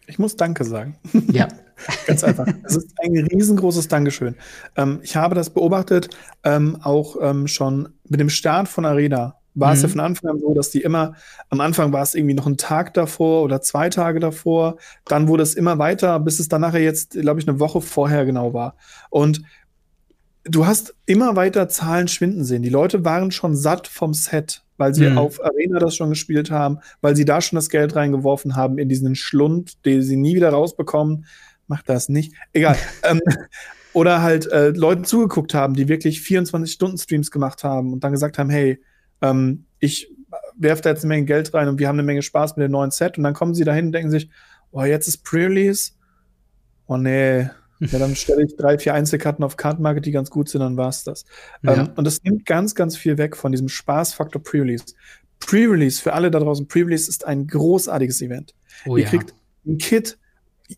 Ich 0.08 0.18
muss 0.18 0.36
Danke 0.36 0.64
sagen. 0.64 0.98
Ja. 1.30 1.46
Ganz 2.06 2.24
einfach. 2.24 2.46
Es 2.64 2.76
ist 2.76 2.92
ein 2.98 3.16
riesengroßes 3.16 3.88
Dankeschön. 3.88 4.34
Ähm, 4.76 5.00
ich 5.02 5.16
habe 5.16 5.34
das 5.34 5.50
beobachtet, 5.50 6.10
ähm, 6.44 6.78
auch 6.82 7.16
ähm, 7.20 7.46
schon 7.46 7.90
mit 8.08 8.20
dem 8.20 8.30
Start 8.30 8.68
von 8.68 8.84
Arena 8.84 9.34
war 9.54 9.70
mhm. 9.70 9.74
es 9.74 9.82
ja 9.82 9.88
mhm. 9.88 9.92
von 9.92 10.00
Anfang 10.00 10.30
an 10.30 10.40
so, 10.40 10.54
dass 10.54 10.70
die 10.70 10.82
immer, 10.82 11.14
am 11.50 11.60
Anfang 11.60 11.92
war 11.92 12.02
es 12.02 12.14
irgendwie 12.14 12.34
noch 12.34 12.46
ein 12.46 12.56
Tag 12.56 12.94
davor 12.94 13.42
oder 13.42 13.60
zwei 13.60 13.88
Tage 13.88 14.20
davor, 14.20 14.76
dann 15.06 15.26
wurde 15.26 15.42
es 15.42 15.54
immer 15.54 15.78
weiter, 15.78 16.20
bis 16.20 16.38
es 16.38 16.48
dann 16.48 16.60
nachher 16.60 16.82
jetzt, 16.82 17.12
glaube 17.12 17.40
ich, 17.40 17.48
eine 17.48 17.58
Woche 17.58 17.80
vorher 17.80 18.24
genau 18.24 18.54
war. 18.54 18.76
Und 19.10 19.42
du 20.44 20.66
hast 20.66 20.94
immer 21.06 21.34
weiter 21.34 21.68
Zahlen 21.68 22.06
schwinden 22.08 22.44
sehen. 22.44 22.62
Die 22.62 22.68
Leute 22.68 23.04
waren 23.04 23.32
schon 23.32 23.56
satt 23.56 23.88
vom 23.88 24.14
Set 24.14 24.62
weil 24.78 24.94
sie 24.94 25.10
mhm. 25.10 25.18
auf 25.18 25.44
Arena 25.44 25.78
das 25.78 25.96
schon 25.96 26.10
gespielt 26.10 26.50
haben, 26.50 26.78
weil 27.02 27.14
sie 27.14 27.24
da 27.24 27.40
schon 27.40 27.56
das 27.56 27.68
Geld 27.68 27.94
reingeworfen 27.94 28.56
haben 28.56 28.78
in 28.78 28.88
diesen 28.88 29.14
Schlund, 29.16 29.84
den 29.84 30.02
sie 30.02 30.16
nie 30.16 30.36
wieder 30.36 30.50
rausbekommen. 30.50 31.26
Macht 31.68 31.88
das 31.88 32.08
nicht. 32.08 32.34
Egal. 32.52 32.76
ähm, 33.04 33.20
oder 33.92 34.22
halt 34.22 34.50
äh, 34.50 34.70
Leuten 34.70 35.04
zugeguckt 35.04 35.54
haben, 35.54 35.74
die 35.74 35.88
wirklich 35.88 36.18
24-Stunden-Streams 36.20 37.30
gemacht 37.30 37.64
haben 37.64 37.92
und 37.92 38.04
dann 38.04 38.12
gesagt 38.12 38.38
haben, 38.38 38.50
hey, 38.50 38.82
ähm, 39.22 39.66
ich 39.78 40.10
werfe 40.56 40.82
da 40.82 40.90
jetzt 40.90 41.04
eine 41.04 41.14
Menge 41.14 41.26
Geld 41.26 41.54
rein 41.54 41.68
und 41.68 41.78
wir 41.78 41.88
haben 41.88 41.96
eine 41.96 42.04
Menge 42.04 42.22
Spaß 42.22 42.56
mit 42.56 42.64
dem 42.64 42.72
neuen 42.72 42.90
Set. 42.90 43.16
Und 43.16 43.24
dann 43.24 43.34
kommen 43.34 43.54
sie 43.54 43.64
dahin 43.64 43.86
und 43.86 43.92
denken 43.92 44.10
sich, 44.10 44.28
oh, 44.72 44.82
jetzt 44.82 45.08
ist 45.08 45.24
Pre-Release. 45.24 45.92
Oh 46.86 46.96
nee, 46.96 47.48
ja, 47.80 47.98
dann 47.98 48.16
stelle 48.16 48.44
ich 48.44 48.56
drei, 48.56 48.78
vier 48.78 48.94
Einzelkarten 48.94 49.44
auf 49.44 49.56
Kartenmarket, 49.56 50.04
die 50.06 50.10
ganz 50.10 50.30
gut 50.30 50.48
sind, 50.48 50.60
dann 50.60 50.76
war's 50.76 51.04
das. 51.04 51.24
Ja. 51.62 51.74
Ähm, 51.74 51.90
und 51.96 52.04
das 52.04 52.22
nimmt 52.22 52.44
ganz, 52.44 52.74
ganz 52.74 52.96
viel 52.96 53.18
weg 53.18 53.36
von 53.36 53.52
diesem 53.52 53.68
Spaßfaktor 53.68 54.42
Pre-Release. 54.42 54.84
Pre-Release, 55.40 56.02
für 56.02 56.12
alle 56.12 56.30
da 56.30 56.40
draußen, 56.40 56.66
Pre-Release 56.66 57.08
ist 57.08 57.24
ein 57.24 57.46
großartiges 57.46 58.20
Event. 58.22 58.54
Oh, 58.86 58.96
ihr 58.96 59.04
ja. 59.04 59.10
kriegt 59.10 59.34
ein 59.66 59.78
Kit, 59.78 60.18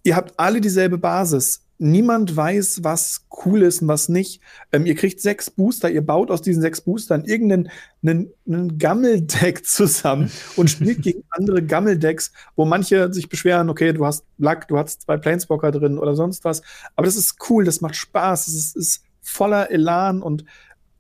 ihr 0.03 0.17
habt 0.17 0.39
alle 0.39 0.61
dieselbe 0.61 0.99
Basis 0.99 1.63
niemand 1.81 2.37
weiß, 2.37 2.85
was 2.85 3.27
cool 3.45 3.63
ist 3.63 3.81
und 3.81 3.89
was 3.89 4.11
nicht. 4.11 4.43
Ähm, 4.71 4.85
ihr 4.85 4.95
kriegt 4.95 5.21
sechs 5.21 5.51
Booster, 5.51 5.91
ihr 5.91 6.05
baut 6.05 6.31
aus 6.31 6.43
diesen 6.43 6.61
sechs 6.61 6.83
Boostern 6.83 7.25
irgendeinen 7.25 7.71
einen, 8.03 8.31
einen 8.47 8.79
Gammeldeck 8.79 9.65
zusammen 9.67 10.31
und 10.57 10.71
spielt 10.71 11.03
gegen 11.03 11.25
andere 11.31 11.63
Gammeldecks, 11.63 12.33
wo 12.55 12.67
manche 12.67 13.13
sich 13.13 13.29
beschweren, 13.29 13.71
okay, 13.71 13.93
du 13.93 14.05
hast 14.05 14.25
Luck, 14.37 14.69
du 14.69 14.79
hast 14.79 15.03
zwei 15.03 15.17
Planeswalker 15.17 15.73
drin 15.73 15.99
oder 15.99 16.15
sonst 16.15 16.45
was. 16.45 16.63
Aber 16.97 17.07
das 17.07 17.17
ist 17.17 17.37
cool, 17.49 17.65
das 17.65 17.81
macht 17.81 17.97
Spaß, 17.97 18.47
es 18.47 18.55
ist, 18.55 18.77
ist 18.77 19.03
voller 19.23 19.71
Elan 19.71 20.23
und 20.23 20.45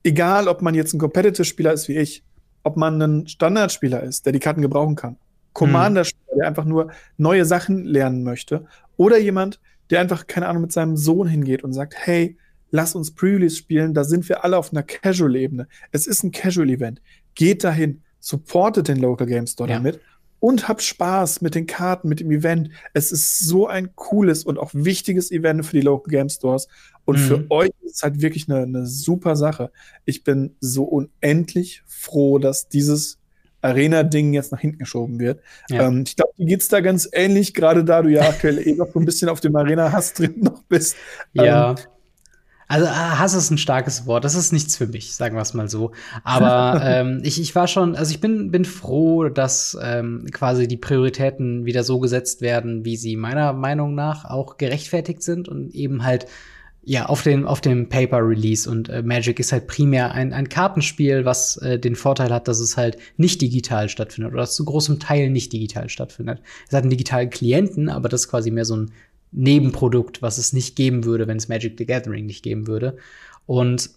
egal, 0.03 0.49
ob 0.49 0.63
man 0.63 0.75
jetzt 0.75 0.95
ein 0.95 0.99
Competitive-Spieler 0.99 1.75
ist 1.75 1.89
wie 1.89 1.99
ich, 1.99 2.25
ob 2.63 2.79
man 2.79 3.01
ein 3.03 3.29
Standardspieler 3.29 4.03
ist, 4.03 4.25
der 4.25 4.33
die 4.33 4.41
Karten 4.41 4.63
gebrauchen 4.63 4.95
kann, 4.95 5.17
Commander-Spieler, 5.53 6.37
der 6.39 6.47
einfach 6.47 6.65
nur 6.65 6.91
neue 7.17 7.45
Sachen 7.45 7.85
lernen 7.85 8.23
möchte, 8.23 8.67
oder 8.97 9.19
jemand, 9.19 9.61
der 9.91 10.01
einfach, 10.01 10.27
keine 10.27 10.49
Ahnung, 10.49 10.63
mit 10.63 10.73
seinem 10.73 10.97
Sohn 10.97 11.27
hingeht 11.27 11.65
und 11.65 11.73
sagt, 11.73 11.95
hey, 11.97 12.37
lass 12.71 12.95
uns 12.95 13.15
Pre-Release 13.15 13.57
spielen, 13.57 13.95
da 13.95 14.05
sind 14.05 14.29
wir 14.29 14.45
alle 14.45 14.57
auf 14.57 14.73
einer 14.73 14.83
Casual-Ebene. 14.83 15.67
Es 15.91 16.07
ist 16.07 16.23
ein 16.23 16.31
Casual-Event. 16.31 17.03
Geht 17.35 17.65
dahin, 17.65 18.03
supportet 18.21 18.89
den 18.89 18.99
Local 18.99 19.27
Game 19.27 19.47
Store 19.47 19.69
ja. 19.69 19.77
damit 19.77 20.01
und 20.41 20.69
habt 20.69 20.83
Spaß 20.83 21.43
mit 21.43 21.55
den 21.55 21.67
Karten, 21.67 22.09
mit 22.09 22.21
dem 22.21 22.31
Event. 22.31 22.71
Es 22.95 23.13
ist 23.13 23.41
so 23.41 23.67
ein 23.67 23.95
cooles 23.95 24.45
und 24.45 24.59
auch 24.59 24.71
wichtiges 24.73 25.31
Event 25.31 25.65
für 25.67 25.77
die 25.77 25.83
Local 25.83 26.11
Game 26.11 26.29
Stores. 26.29 26.67
Und 27.05 27.19
mhm. 27.19 27.23
für 27.23 27.51
euch 27.51 27.71
ist 27.83 27.97
es 27.97 28.03
halt 28.03 28.21
wirklich 28.23 28.49
eine, 28.49 28.63
eine 28.63 28.87
super 28.87 29.37
Sache. 29.37 29.71
Ich 30.07 30.25
bin 30.25 30.57
so 30.61 30.85
unendlich 30.85 31.83
froh, 31.87 32.39
dass 32.39 32.69
dieses 32.69 33.20
Arena-Ding 33.63 34.33
jetzt 34.33 34.53
nach 34.53 34.61
hinten 34.61 34.79
geschoben 34.79 35.19
wird. 35.19 35.41
Ja. 35.69 35.87
Ähm, 35.87 36.05
ich 36.07 36.17
glaube, 36.17 36.33
dir 36.39 36.47
geht 36.47 36.61
es 36.61 36.69
da 36.69 36.81
ganz 36.81 37.09
ähnlich, 37.13 37.55
gerade 37.55 37.85
da 37.85 38.03
du 38.03 38.09
ja 38.09 38.23
aktuell 38.23 38.67
eh 38.67 38.75
noch 38.75 38.89
so 38.93 38.99
ein 38.99 39.05
bisschen 39.05 39.29
auf 39.29 39.41
dem 39.41 39.57
Arena-Hass 39.57 40.15
drin 40.15 40.35
noch 40.39 40.63
bist. 40.65 40.97
Ja. 41.35 41.71
Ähm, 41.71 41.77
also 42.71 42.87
ah, 42.87 43.19
Hass 43.19 43.35
ist 43.35 43.51
ein 43.51 43.59
starkes 43.59 44.07
Wort. 44.07 44.25
Das 44.25 44.37
ist 44.37 44.53
nichts 44.53 44.77
für 44.77 44.87
mich, 44.87 45.17
sagen 45.17 45.35
wir 45.35 45.43
es 45.43 45.55
mal 45.55 45.69
so. 45.69 45.91
Aber 46.23 46.81
ähm, 46.85 47.21
ich, 47.25 47.41
ich 47.41 47.53
war 47.57 47.67
schon, 47.67 47.97
also 47.97 48.13
ich 48.13 48.21
bin, 48.21 48.53
bin 48.53 48.65
froh, 48.65 49.29
dass 49.29 49.77
ähm, 49.83 50.27
quasi 50.33 50.69
die 50.69 50.77
Prioritäten 50.77 51.65
wieder 51.65 51.83
so 51.83 51.99
gesetzt 51.99 52.43
werden, 52.43 52.85
wie 52.85 52.97
sie 52.97 53.17
meiner 53.17 53.55
Meinung 53.55 53.97
nach 53.97 54.25
auch 54.25 54.57
gerechtfertigt 54.57 55.25
sind 55.25 55.49
und 55.49 55.75
eben 55.75 56.05
halt 56.05 56.27
ja, 56.83 57.07
auf 57.07 57.23
dem, 57.23 57.47
auf 57.47 57.61
dem 57.61 57.89
Paper-Release. 57.89 58.69
Und 58.69 58.89
äh, 58.89 59.03
Magic 59.03 59.39
ist 59.39 59.53
halt 59.53 59.67
primär 59.67 60.13
ein, 60.13 60.33
ein 60.33 60.49
Kartenspiel, 60.49 61.25
was 61.25 61.57
äh, 61.59 61.79
den 61.79 61.95
Vorteil 61.95 62.33
hat, 62.33 62.49
dass 62.49 62.61
es 62.61 62.77
halt 62.77 62.97
nicht 63.17 63.41
digital 63.43 63.89
stattfindet 63.89 64.33
oder 64.33 64.47
zu 64.47 64.65
großem 64.65 64.99
Teil 64.99 65.31
nicht 65.31 65.53
digital 65.53 65.89
stattfindet. 65.89 66.41
Es 66.67 66.75
hat 66.75 66.83
einen 66.83 66.91
digitalen 66.91 67.31
Klienten, 67.31 67.89
aber 67.89 68.09
das 68.09 68.23
ist 68.23 68.29
quasi 68.29 68.51
mehr 68.51 68.65
so 68.65 68.77
ein 68.77 68.93
Nebenprodukt, 69.33 70.23
was 70.23 70.39
es 70.39 70.53
nicht 70.53 70.75
geben 70.75 71.05
würde, 71.05 71.29
wenn 71.29 71.37
es 71.37 71.49
Magic 71.49 71.75
the 71.79 71.87
Gathering 71.87 72.27
nicht 72.27 72.43
geben 72.43 72.67
würde. 72.67 72.97
Und 73.47 73.91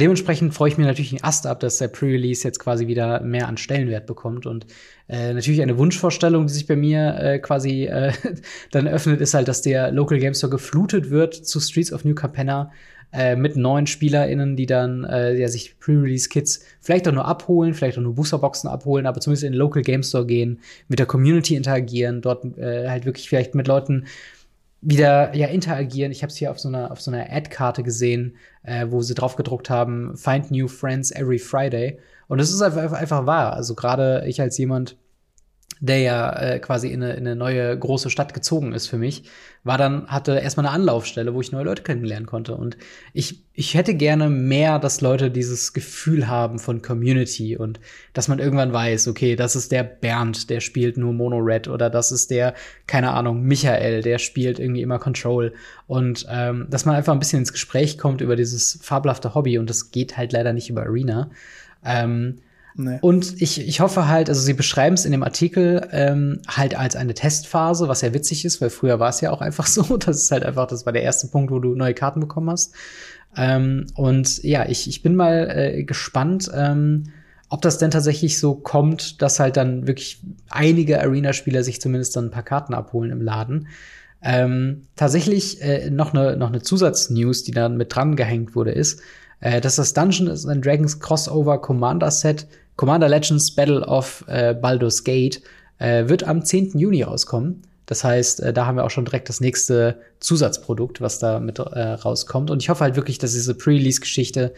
dementsprechend 0.00 0.54
freue 0.54 0.68
ich 0.68 0.78
mich 0.78 0.86
natürlich 0.86 1.12
ein 1.12 1.24
Ast 1.24 1.46
ab, 1.46 1.60
dass 1.60 1.78
der 1.78 1.88
Pre-Release 1.88 2.46
jetzt 2.46 2.58
quasi 2.58 2.86
wieder 2.86 3.20
mehr 3.20 3.48
an 3.48 3.56
Stellenwert 3.56 4.06
bekommt. 4.06 4.46
Und 4.46 4.66
äh, 5.08 5.32
natürlich 5.32 5.62
eine 5.62 5.78
Wunschvorstellung, 5.78 6.46
die 6.46 6.52
sich 6.52 6.66
bei 6.66 6.76
mir 6.76 7.16
äh, 7.18 7.38
quasi 7.38 7.84
äh, 7.84 8.12
dann 8.70 8.88
öffnet, 8.88 9.20
ist 9.20 9.34
halt, 9.34 9.48
dass 9.48 9.62
der 9.62 9.92
Local 9.92 10.18
Game 10.18 10.34
Store 10.34 10.50
geflutet 10.50 11.10
wird 11.10 11.34
zu 11.34 11.60
Streets 11.60 11.92
of 11.92 12.04
New 12.04 12.14
Capenna 12.14 12.70
äh, 13.12 13.36
mit 13.36 13.56
neuen 13.56 13.86
SpielerInnen, 13.86 14.56
die 14.56 14.66
dann 14.66 15.04
äh, 15.04 15.38
ja, 15.38 15.48
sich 15.48 15.78
Pre-Release-Kits 15.78 16.64
vielleicht 16.80 17.06
auch 17.08 17.12
nur 17.12 17.24
abholen, 17.24 17.72
vielleicht 17.72 17.98
auch 17.98 18.02
nur 18.02 18.14
Boosterboxen 18.14 18.68
abholen, 18.68 19.06
aber 19.06 19.20
zumindest 19.20 19.44
in 19.44 19.52
den 19.52 19.58
Local 19.58 19.82
Game 19.82 20.02
Store 20.02 20.26
gehen, 20.26 20.60
mit 20.88 20.98
der 20.98 21.06
Community 21.06 21.54
interagieren, 21.54 22.20
dort 22.20 22.44
äh, 22.58 22.88
halt 22.88 23.06
wirklich 23.06 23.28
vielleicht 23.28 23.54
mit 23.54 23.68
Leuten 23.68 24.06
wieder 24.80 25.34
ja 25.34 25.48
interagieren. 25.48 26.12
Ich 26.12 26.22
habe 26.22 26.30
es 26.30 26.36
hier 26.36 26.50
auf 26.50 26.58
so 26.58 26.68
einer 26.68 26.90
auf 26.90 27.00
so 27.00 27.10
einer 27.10 27.30
Ad-Karte 27.30 27.82
gesehen, 27.82 28.36
äh, 28.62 28.86
wo 28.88 29.00
sie 29.02 29.14
drauf 29.14 29.36
gedruckt 29.36 29.70
haben: 29.70 30.16
Find 30.16 30.50
new 30.50 30.68
friends 30.68 31.10
every 31.12 31.38
Friday. 31.38 31.98
Und 32.28 32.38
das 32.38 32.50
ist 32.50 32.60
einfach, 32.62 32.92
einfach 32.92 33.26
wahr. 33.26 33.52
Also 33.52 33.74
gerade 33.74 34.24
ich 34.26 34.40
als 34.40 34.58
jemand, 34.58 34.96
der 35.80 35.98
ja 36.00 36.32
äh, 36.38 36.58
quasi 36.58 36.88
in 36.88 37.02
eine, 37.02 37.14
in 37.14 37.26
eine 37.26 37.36
neue 37.36 37.78
große 37.78 38.10
Stadt 38.10 38.32
gezogen 38.32 38.72
ist 38.72 38.86
für 38.86 38.96
mich, 38.98 39.24
war 39.62 39.76
dann, 39.78 40.06
hatte 40.06 40.38
erstmal 40.38 40.66
eine 40.66 40.74
Anlaufstelle, 40.74 41.34
wo 41.34 41.40
ich 41.40 41.52
neue 41.52 41.64
Leute 41.64 41.82
kennenlernen 41.82 42.26
konnte. 42.26 42.54
Und 42.54 42.76
ich, 43.12 43.44
ich 43.52 43.74
hätte 43.74 43.94
gerne 43.94 44.30
mehr, 44.30 44.78
dass 44.78 45.00
Leute 45.00 45.30
dieses 45.30 45.72
Gefühl 45.72 46.28
haben 46.28 46.58
von 46.58 46.82
Community 46.82 47.56
und 47.56 47.80
dass 48.12 48.28
man 48.28 48.38
irgendwann 48.38 48.72
weiß, 48.72 49.08
okay, 49.08 49.36
das 49.36 49.56
ist 49.56 49.72
der 49.72 49.82
Bernd, 49.82 50.50
der 50.50 50.60
spielt 50.60 50.96
nur 50.96 51.12
Mono 51.12 51.38
Red 51.38 51.68
oder 51.68 51.90
das 51.90 52.12
ist 52.12 52.30
der, 52.30 52.54
keine 52.86 53.10
Ahnung, 53.10 53.42
Michael, 53.42 54.02
der 54.02 54.18
spielt 54.18 54.58
irgendwie 54.58 54.82
immer 54.82 54.98
Control. 54.98 55.52
Und 55.86 56.26
ähm, 56.30 56.68
dass 56.70 56.84
man 56.84 56.94
einfach 56.94 57.12
ein 57.12 57.18
bisschen 57.18 57.40
ins 57.40 57.52
Gespräch 57.52 57.98
kommt 57.98 58.20
über 58.20 58.36
dieses 58.36 58.78
fabelhafte 58.82 59.34
Hobby 59.34 59.58
und 59.58 59.68
das 59.68 59.90
geht 59.90 60.16
halt 60.16 60.32
leider 60.32 60.52
nicht 60.52 60.70
über 60.70 60.82
Arena. 60.82 61.30
Ähm, 61.84 62.38
Nee. 62.78 62.98
Und 63.00 63.40
ich, 63.40 63.66
ich 63.66 63.80
hoffe 63.80 64.06
halt, 64.06 64.28
also 64.28 64.42
sie 64.42 64.52
beschreiben 64.52 64.94
es 64.94 65.06
in 65.06 65.12
dem 65.12 65.22
Artikel 65.22 65.88
ähm, 65.92 66.40
halt 66.46 66.76
als 66.78 66.94
eine 66.94 67.14
Testphase, 67.14 67.88
was 67.88 68.02
ja 68.02 68.12
witzig 68.12 68.44
ist, 68.44 68.60
weil 68.60 68.68
früher 68.68 69.00
war 69.00 69.08
es 69.08 69.20
ja 69.22 69.30
auch 69.30 69.40
einfach 69.40 69.66
so. 69.66 69.96
Das 69.96 70.18
ist 70.18 70.30
halt 70.30 70.44
einfach, 70.44 70.66
das 70.66 70.84
war 70.84 70.92
der 70.92 71.02
erste 71.02 71.28
Punkt, 71.28 71.50
wo 71.50 71.58
du 71.58 71.74
neue 71.74 71.94
Karten 71.94 72.20
bekommen 72.20 72.50
hast. 72.50 72.74
Ähm, 73.36 73.86
und 73.94 74.42
ja, 74.42 74.68
ich, 74.68 74.88
ich 74.88 75.02
bin 75.02 75.16
mal 75.16 75.48
äh, 75.50 75.84
gespannt, 75.84 76.50
ähm, 76.54 77.04
ob 77.48 77.62
das 77.62 77.78
denn 77.78 77.90
tatsächlich 77.90 78.38
so 78.38 78.54
kommt, 78.54 79.22
dass 79.22 79.40
halt 79.40 79.56
dann 79.56 79.86
wirklich 79.86 80.20
einige 80.50 81.00
Arena-Spieler 81.00 81.62
sich 81.62 81.80
zumindest 81.80 82.16
dann 82.16 82.26
ein 82.26 82.30
paar 82.30 82.42
Karten 82.42 82.74
abholen 82.74 83.10
im 83.10 83.22
Laden. 83.22 83.68
Ähm, 84.22 84.86
tatsächlich 84.96 85.62
äh, 85.62 85.90
noch 85.90 86.12
eine 86.12 86.36
noch 86.36 86.48
eine 86.48 86.60
Zusatznews, 86.60 87.44
die 87.44 87.52
dann 87.52 87.76
mit 87.76 87.94
dran 87.94 88.16
gehängt 88.16 88.56
wurde, 88.56 88.72
ist, 88.72 89.00
äh, 89.40 89.60
dass 89.60 89.76
das 89.76 89.92
Dungeons 89.92 90.46
and 90.46 90.64
Dragons 90.64 90.98
Crossover 90.98 91.60
Commander 91.60 92.10
Set 92.10 92.48
Commander 92.76 93.08
Legends 93.08 93.54
Battle 93.54 93.84
of 93.86 94.24
äh, 94.28 94.54
Baldur's 94.54 95.04
Gate 95.04 95.42
äh, 95.78 96.08
wird 96.08 96.24
am 96.24 96.44
10. 96.44 96.78
Juni 96.78 97.02
rauskommen. 97.02 97.62
Das 97.86 98.02
heißt, 98.04 98.40
äh, 98.40 98.52
da 98.52 98.66
haben 98.66 98.76
wir 98.76 98.84
auch 98.84 98.90
schon 98.90 99.04
direkt 99.04 99.28
das 99.28 99.40
nächste 99.40 100.00
Zusatzprodukt, 100.20 101.00
was 101.00 101.18
da 101.18 101.40
mit 101.40 101.58
äh, 101.58 101.62
rauskommt. 101.62 102.50
Und 102.50 102.62
ich 102.62 102.68
hoffe 102.68 102.84
halt 102.84 102.96
wirklich, 102.96 103.18
dass 103.18 103.32
diese 103.32 103.54
Pre-Release-Geschichte, 103.54 104.52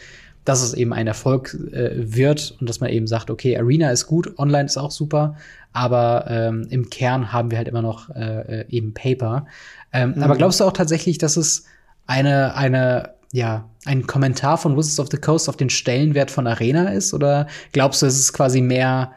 dass 0.44 0.62
es 0.62 0.72
eben 0.72 0.92
ein 0.92 1.06
Erfolg 1.06 1.54
äh, 1.72 1.90
wird 1.94 2.56
und 2.58 2.68
dass 2.68 2.80
man 2.80 2.90
eben 2.90 3.06
sagt, 3.06 3.30
okay, 3.30 3.56
Arena 3.56 3.90
ist 3.90 4.06
gut, 4.06 4.38
online 4.38 4.64
ist 4.64 4.78
auch 4.78 4.90
super, 4.90 5.36
aber 5.72 6.24
ähm, 6.28 6.66
im 6.70 6.88
Kern 6.88 7.32
haben 7.32 7.50
wir 7.50 7.58
halt 7.58 7.68
immer 7.68 7.82
noch 7.82 8.08
äh, 8.10 8.62
äh 8.62 8.64
eben 8.70 8.94
Paper. 8.94 9.46
Ähm, 9.92 10.14
mhm. 10.16 10.22
Aber 10.22 10.36
glaubst 10.36 10.60
du 10.60 10.64
auch 10.64 10.72
tatsächlich, 10.72 11.18
dass 11.18 11.36
es 11.36 11.64
eine, 12.06 12.54
eine, 12.54 13.10
ja, 13.32 13.68
ein 13.84 14.06
Kommentar 14.06 14.58
von 14.58 14.76
Wizards 14.76 15.00
of 15.00 15.08
the 15.10 15.18
Coast 15.18 15.48
auf 15.48 15.56
den 15.56 15.70
Stellenwert 15.70 16.30
von 16.30 16.46
Arena 16.46 16.88
ist? 16.88 17.12
Oder 17.12 17.46
glaubst 17.72 18.02
du, 18.02 18.06
es 18.06 18.18
ist 18.18 18.32
quasi 18.32 18.60
mehr 18.60 19.12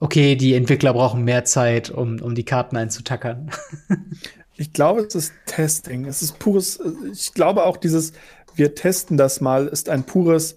okay, 0.00 0.34
die 0.34 0.54
Entwickler 0.54 0.94
brauchen 0.94 1.22
mehr 1.24 1.44
Zeit, 1.44 1.90
um, 1.90 2.20
um 2.20 2.34
die 2.34 2.44
Karten 2.44 2.76
einzutackern. 2.76 3.50
ich 4.56 4.72
glaube, 4.72 5.02
es 5.02 5.14
ist 5.14 5.32
Testing. 5.46 6.06
Es 6.06 6.22
ist 6.22 6.38
pures, 6.38 6.80
ich 7.12 7.34
glaube 7.34 7.64
auch 7.64 7.76
dieses, 7.76 8.14
wir 8.56 8.74
testen 8.74 9.16
das 9.16 9.40
mal, 9.40 9.68
ist 9.68 9.88
ein 9.88 10.04
pures, 10.04 10.56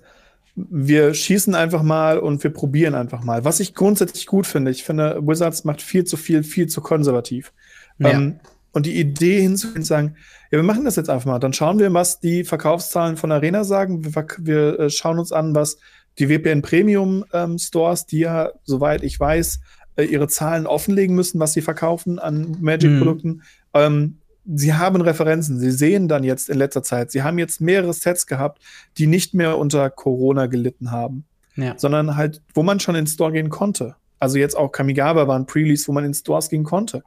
wir 0.56 1.14
schießen 1.14 1.56
einfach 1.56 1.84
mal 1.84 2.20
und 2.20 2.44
wir 2.44 2.52
probieren 2.52 2.96
einfach 2.96 3.24
mal. 3.24 3.44
Was 3.44 3.60
ich 3.60 3.76
grundsätzlich 3.76 4.28
gut 4.28 4.48
finde, 4.48 4.72
ich 4.72 4.84
finde, 4.84 5.20
Wizards 5.22 5.64
macht 5.66 5.82
viel 5.82 6.06
zu 6.06 6.16
viel, 6.16 6.44
viel 6.44 6.68
zu 6.68 6.82
konservativ. 6.82 7.52
Ja. 7.98 8.12
Ähm, 8.12 8.40
und 8.74 8.86
die 8.86 9.00
Idee 9.00 9.42
hinzugehen 9.42 9.78
und 9.78 9.86
sagen, 9.86 10.16
ja, 10.52 10.58
wir 10.58 10.64
machen 10.64 10.84
das 10.84 10.98
jetzt 10.98 11.10
einfach 11.10 11.26
mal. 11.26 11.40
Dann 11.40 11.54
schauen 11.54 11.80
wir, 11.80 11.94
was 11.94 12.20
die 12.20 12.44
Verkaufszahlen 12.44 13.18
von 13.18 13.32
Arena 13.32 13.64
sagen. 13.64 14.04
Wir, 14.04 14.26
wir 14.40 14.80
äh, 14.80 14.90
schauen 14.90 15.20
uns 15.20 15.32
an, 15.32 15.56
was 15.56 15.78
die 16.20 16.30
WPN 16.30 16.62
Premium 16.62 17.24
ähm, 17.34 17.58
Stores, 17.58 18.06
die 18.06 18.20
ja, 18.20 18.52
soweit 18.64 19.04
ich 19.04 19.20
weiß, 19.20 19.62
äh, 19.96 20.04
ihre 20.04 20.28
Zahlen 20.28 20.68
offenlegen 20.68 21.16
müssen, 21.16 21.40
was 21.40 21.54
sie 21.54 21.62
verkaufen 21.62 22.20
an 22.20 22.58
Magic-Produkten. 22.60 23.30
Mhm. 23.30 23.42
Ähm, 23.74 24.18
sie 24.46 24.74
haben 24.74 25.02
Referenzen. 25.02 25.60
Sie 25.60 25.72
sehen 25.72 26.08
dann 26.08 26.24
jetzt 26.24 26.50
in 26.50 26.58
letzter 26.58 26.84
Zeit, 26.84 27.12
sie 27.12 27.24
haben 27.24 27.38
jetzt 27.40 27.62
mehrere 27.62 27.94
Sets 27.94 28.28
gehabt, 28.28 28.62
die 28.98 29.08
nicht 29.08 29.34
mehr 29.34 29.58
unter 29.58 29.90
Corona 29.90 30.48
gelitten 30.48 30.92
haben, 30.92 31.26
ja. 31.56 31.74
sondern 31.78 32.16
halt, 32.16 32.42
wo 32.54 32.64
man 32.64 32.80
schon 32.80 32.96
in 32.96 33.06
den 33.06 33.12
Store 33.12 33.32
gehen 33.32 33.50
konnte. 33.50 33.96
Also 34.20 34.38
jetzt 34.38 34.56
auch 34.56 34.72
Kamigawa 34.72 35.28
war 35.28 35.38
ein 35.38 35.46
Pre-Release, 35.46 35.88
wo 35.88 35.92
man 35.92 36.06
in 36.06 36.14
Stores 36.14 36.50
gehen 36.50 36.64
konnte. 36.64 37.04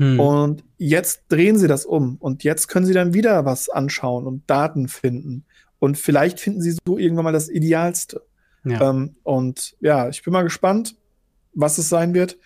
Hm. 0.00 0.18
Und 0.18 0.64
jetzt 0.78 1.24
drehen 1.28 1.58
sie 1.58 1.68
das 1.68 1.84
um 1.84 2.16
und 2.16 2.42
jetzt 2.42 2.68
können 2.68 2.86
sie 2.86 2.94
dann 2.94 3.12
wieder 3.12 3.44
was 3.44 3.68
anschauen 3.68 4.26
und 4.26 4.48
Daten 4.48 4.88
finden. 4.88 5.44
Und 5.78 5.98
vielleicht 5.98 6.40
finden 6.40 6.62
sie 6.62 6.74
so 6.86 6.96
irgendwann 6.96 7.24
mal 7.24 7.32
das 7.32 7.50
Idealste. 7.50 8.22
Ja. 8.64 8.88
Ähm, 8.88 9.16
und 9.24 9.76
ja, 9.80 10.08
ich 10.08 10.22
bin 10.22 10.32
mal 10.32 10.42
gespannt, 10.42 10.96
was 11.52 11.76
es 11.76 11.90
sein 11.90 12.14
wird. 12.14 12.38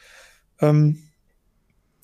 Ähm, 0.60 0.98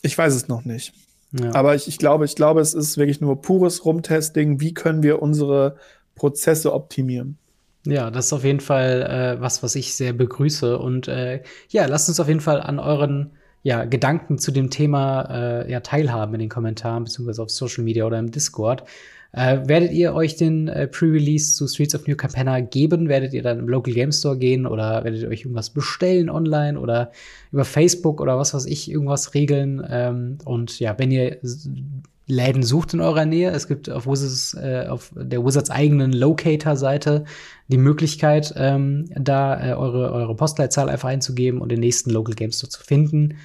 ich 0.02 0.16
weiß 0.16 0.34
es 0.36 0.46
noch 0.46 0.64
nicht. 0.64 0.94
Ja. 1.32 1.52
Aber 1.52 1.74
ich, 1.74 1.88
ich, 1.88 1.98
glaube, 1.98 2.26
ich 2.26 2.36
glaube, 2.36 2.60
es 2.60 2.72
ist 2.72 2.96
wirklich 2.96 3.20
nur 3.20 3.42
pures 3.42 3.84
Rumtesting. 3.84 4.60
Wie 4.60 4.72
können 4.72 5.02
wir 5.02 5.20
unsere 5.20 5.76
Prozesse 6.14 6.72
optimieren? 6.72 7.38
Ja, 7.86 8.12
das 8.12 8.26
ist 8.26 8.32
auf 8.34 8.44
jeden 8.44 8.60
Fall 8.60 9.02
äh, 9.02 9.40
was, 9.40 9.64
was 9.64 9.74
ich 9.74 9.96
sehr 9.96 10.12
begrüße. 10.12 10.78
Und 10.78 11.08
äh, 11.08 11.42
ja, 11.70 11.86
lasst 11.86 12.08
uns 12.08 12.20
auf 12.20 12.28
jeden 12.28 12.40
Fall 12.40 12.60
an 12.60 12.78
euren 12.78 13.32
ja, 13.62 13.84
Gedanken 13.84 14.38
zu 14.38 14.52
dem 14.52 14.70
Thema 14.70 15.22
äh, 15.62 15.70
ja, 15.70 15.80
teilhaben 15.80 16.34
in 16.34 16.40
den 16.40 16.48
Kommentaren, 16.48 17.04
beziehungsweise 17.04 17.42
auf 17.42 17.50
Social 17.50 17.84
Media 17.84 18.06
oder 18.06 18.18
im 18.18 18.30
Discord. 18.30 18.84
Äh, 19.32 19.60
werdet 19.68 19.92
ihr 19.92 20.12
euch 20.14 20.36
den 20.36 20.66
äh, 20.68 20.88
Pre-Release 20.88 21.54
zu 21.54 21.68
Streets 21.68 21.94
of 21.94 22.06
New 22.08 22.16
Capenna 22.16 22.60
geben? 22.60 23.08
Werdet 23.08 23.32
ihr 23.32 23.42
dann 23.42 23.60
im 23.60 23.68
Local 23.68 23.94
Game 23.94 24.10
Store 24.10 24.36
gehen 24.36 24.66
oder 24.66 25.04
werdet 25.04 25.22
ihr 25.22 25.28
euch 25.28 25.42
irgendwas 25.42 25.70
bestellen 25.70 26.28
online 26.28 26.80
oder 26.80 27.12
über 27.52 27.64
Facebook 27.64 28.20
oder 28.20 28.38
was 28.38 28.54
weiß 28.54 28.66
ich, 28.66 28.90
irgendwas 28.90 29.34
regeln? 29.34 29.86
Ähm, 29.88 30.38
und 30.44 30.80
ja, 30.80 30.98
wenn 30.98 31.12
ihr 31.12 31.38
Läden 32.30 32.62
sucht 32.62 32.94
in 32.94 33.00
eurer 33.00 33.26
Nähe, 33.26 33.50
es 33.50 33.68
gibt 33.68 33.90
auf 33.90 34.06
Wizards, 34.06 34.54
äh, 34.54 34.86
auf 34.88 35.12
der 35.14 35.44
Wizards 35.44 35.70
eigenen 35.70 36.12
Locator-Seite 36.12 37.24
die 37.68 37.78
Möglichkeit, 37.78 38.54
ähm, 38.56 39.06
da 39.14 39.70
äh, 39.70 39.74
eure, 39.74 40.12
eure 40.12 40.34
Postleitzahl 40.34 40.88
einfach 40.88 41.08
einzugeben 41.08 41.60
und 41.60 41.70
den 41.70 41.80
nächsten 41.80 42.10
Local 42.10 42.34
Game 42.34 42.52
Store 42.52 42.70
zu 42.70 42.82
finden. 42.82 43.36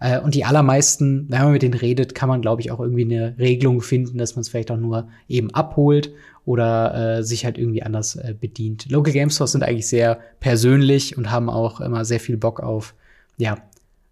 Äh, 0.00 0.20
und 0.20 0.34
die 0.34 0.44
allermeisten, 0.44 1.26
wenn 1.28 1.42
man 1.42 1.52
mit 1.52 1.62
denen 1.62 1.74
redet, 1.74 2.14
kann 2.14 2.28
man, 2.28 2.40
glaube 2.40 2.60
ich, 2.60 2.70
auch 2.70 2.80
irgendwie 2.80 3.04
eine 3.04 3.36
Regelung 3.38 3.80
finden, 3.80 4.18
dass 4.18 4.36
man 4.36 4.42
es 4.42 4.48
vielleicht 4.48 4.70
auch 4.70 4.76
nur 4.76 5.08
eben 5.28 5.52
abholt 5.52 6.12
oder 6.44 7.18
äh, 7.18 7.22
sich 7.24 7.44
halt 7.44 7.58
irgendwie 7.58 7.82
anders 7.82 8.16
äh, 8.16 8.34
bedient. 8.38 8.90
Local 8.90 9.12
Game 9.12 9.30
Stores 9.30 9.52
sind 9.52 9.62
eigentlich 9.62 9.88
sehr 9.88 10.18
persönlich 10.40 11.18
und 11.18 11.30
haben 11.30 11.50
auch 11.50 11.80
immer 11.80 12.04
sehr 12.04 12.20
viel 12.20 12.36
Bock 12.36 12.60
auf, 12.60 12.94
ja, 13.36 13.58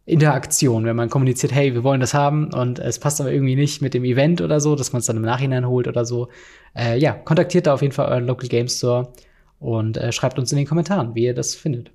Interaktion, 0.06 0.84
wenn 0.84 0.94
man 0.94 1.10
kommuniziert, 1.10 1.52
hey, 1.52 1.74
wir 1.74 1.82
wollen 1.82 2.00
das 2.00 2.14
haben 2.14 2.54
und 2.54 2.78
es 2.78 3.00
passt 3.00 3.20
aber 3.20 3.32
irgendwie 3.32 3.56
nicht 3.56 3.82
mit 3.82 3.92
dem 3.92 4.04
Event 4.04 4.40
oder 4.40 4.60
so, 4.60 4.76
dass 4.76 4.92
man 4.92 5.00
es 5.00 5.06
dann 5.06 5.16
im 5.16 5.22
Nachhinein 5.22 5.66
holt 5.66 5.88
oder 5.88 6.04
so. 6.04 6.28
Äh, 6.76 6.98
ja, 6.98 7.12
kontaktiert 7.12 7.66
da 7.66 7.74
auf 7.74 7.82
jeden 7.82 7.92
Fall 7.92 8.08
euren 8.08 8.26
Local 8.26 8.48
Game 8.48 8.68
Store 8.68 9.12
und 9.58 9.96
äh, 9.96 10.12
schreibt 10.12 10.38
uns 10.38 10.52
in 10.52 10.58
den 10.58 10.66
Kommentaren, 10.66 11.16
wie 11.16 11.24
ihr 11.24 11.34
das 11.34 11.56
findet. 11.56 11.90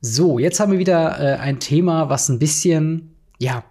So, 0.00 0.40
jetzt 0.40 0.58
haben 0.58 0.72
wir 0.72 0.80
wieder 0.80 1.20
äh, 1.20 1.36
ein 1.38 1.60
Thema, 1.60 2.08
was 2.08 2.28
ein 2.28 2.40
bisschen, 2.40 3.14
ja, 3.38 3.62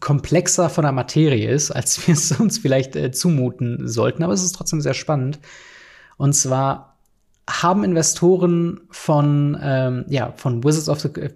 komplexer 0.00 0.70
von 0.70 0.84
der 0.84 0.92
Materie 0.92 1.50
ist, 1.50 1.70
als 1.70 1.98
wir 2.06 2.14
es 2.14 2.32
uns 2.32 2.58
vielleicht 2.58 2.96
äh, 2.96 3.10
zumuten 3.10 3.86
sollten. 3.86 4.22
Aber 4.22 4.32
es 4.32 4.42
ist 4.42 4.52
trotzdem 4.52 4.80
sehr 4.80 4.94
spannend. 4.94 5.38
Und 6.16 6.32
zwar 6.34 6.91
haben 7.48 7.84
Investoren 7.84 8.80
von, 8.90 9.58
ähm, 9.60 10.04
ja, 10.08 10.32
von 10.36 10.62
Wizards 10.64 10.88
of 10.88 11.00
the, 11.00 11.08
äh, 11.20 11.30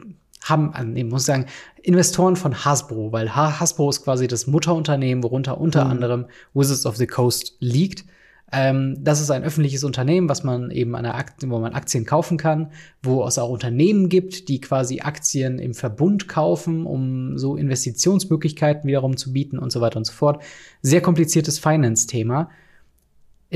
haben, 0.45 0.73
äh, 0.75 0.85
nee, 0.85 1.05
muss 1.05 1.27
sagen, 1.27 1.47
Investoren 1.83 2.37
von 2.37 2.65
Hasbro, 2.65 3.13
weil 3.13 3.35
Hasbro 3.35 3.91
ist 3.91 4.05
quasi 4.05 4.29
das 4.29 4.47
Mutterunternehmen, 4.47 5.25
worunter 5.25 5.61
unter 5.61 5.85
mhm. 5.85 5.91
anderem 5.91 6.27
Wizards 6.55 6.87
of 6.87 6.97
the 6.97 7.07
Coast 7.07 7.57
liegt. 7.61 8.05
Ähm, 8.53 8.97
das 9.01 9.21
ist 9.21 9.31
ein 9.31 9.43
öffentliches 9.43 9.83
Unternehmen, 9.83 10.29
was 10.29 10.45
man 10.45 10.71
eben 10.71 10.95
an 10.95 11.03
der 11.03 11.17
Aktien, 11.17 11.51
wo 11.51 11.59
man 11.59 11.75
Aktien 11.75 12.05
kaufen 12.05 12.39
kann, 12.39 12.71
wo 13.03 13.27
es 13.27 13.39
auch 13.39 13.51
Unternehmen 13.51 14.09
gibt, 14.09 14.49
die 14.49 14.61
quasi 14.61 15.01
Aktien 15.01 15.59
im 15.59 15.75
Verbund 15.75 16.29
kaufen, 16.29 16.87
um 16.87 17.39
so 17.39 17.57
Investitionsmöglichkeiten 17.57 18.87
wiederum 18.87 19.17
zu 19.17 19.33
bieten 19.33 19.59
und 19.59 19.73
so 19.73 19.81
weiter 19.81 19.97
und 19.97 20.05
so 20.05 20.13
fort. 20.13 20.45
Sehr 20.81 21.01
kompliziertes 21.01 21.59
Finance-Thema. 21.59 22.51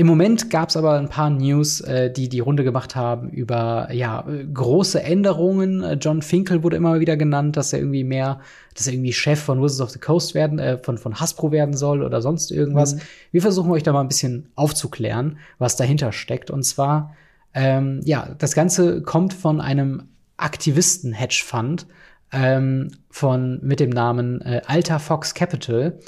Im 0.01 0.07
Moment 0.07 0.49
gab 0.49 0.69
es 0.69 0.77
aber 0.77 0.97
ein 0.97 1.09
paar 1.09 1.29
News, 1.29 1.79
äh, 1.81 2.09
die 2.09 2.27
die 2.27 2.39
Runde 2.39 2.63
gemacht 2.63 2.95
haben 2.95 3.29
über 3.29 3.89
ja 3.93 4.25
große 4.51 4.99
Änderungen. 5.03 5.83
Äh, 5.83 5.93
John 6.01 6.23
Finkel 6.23 6.63
wurde 6.63 6.75
immer 6.75 6.99
wieder 6.99 7.17
genannt, 7.17 7.55
dass 7.55 7.71
er 7.71 7.77
irgendwie 7.77 8.03
mehr, 8.03 8.39
dass 8.73 8.87
er 8.87 8.93
irgendwie 8.93 9.13
Chef 9.13 9.39
von 9.39 9.61
Wizards 9.61 9.79
of 9.79 9.89
the 9.91 9.99
Coast 9.99 10.33
werden, 10.33 10.57
äh, 10.57 10.79
von 10.79 10.97
von 10.97 11.19
Hasbro 11.19 11.51
werden 11.51 11.75
soll 11.75 12.01
oder 12.01 12.19
sonst 12.23 12.49
irgendwas. 12.49 12.95
Mhm. 12.95 13.01
Wir 13.31 13.41
versuchen 13.43 13.69
euch 13.69 13.83
da 13.83 13.93
mal 13.93 14.01
ein 14.01 14.07
bisschen 14.07 14.49
aufzuklären, 14.55 15.37
was 15.59 15.75
dahinter 15.75 16.11
steckt. 16.13 16.49
Und 16.49 16.63
zwar 16.63 17.15
ähm, 17.53 18.01
ja, 18.03 18.33
das 18.39 18.55
Ganze 18.55 19.03
kommt 19.03 19.35
von 19.35 19.61
einem 19.61 20.07
Aktivisten-Hedgefonds 20.35 21.85
ähm, 22.31 22.89
von 23.11 23.59
mit 23.61 23.79
dem 23.79 23.91
Namen 23.91 24.41
äh, 24.41 24.63
Alta 24.65 24.97
Fox 24.97 25.35
Capital 25.35 25.99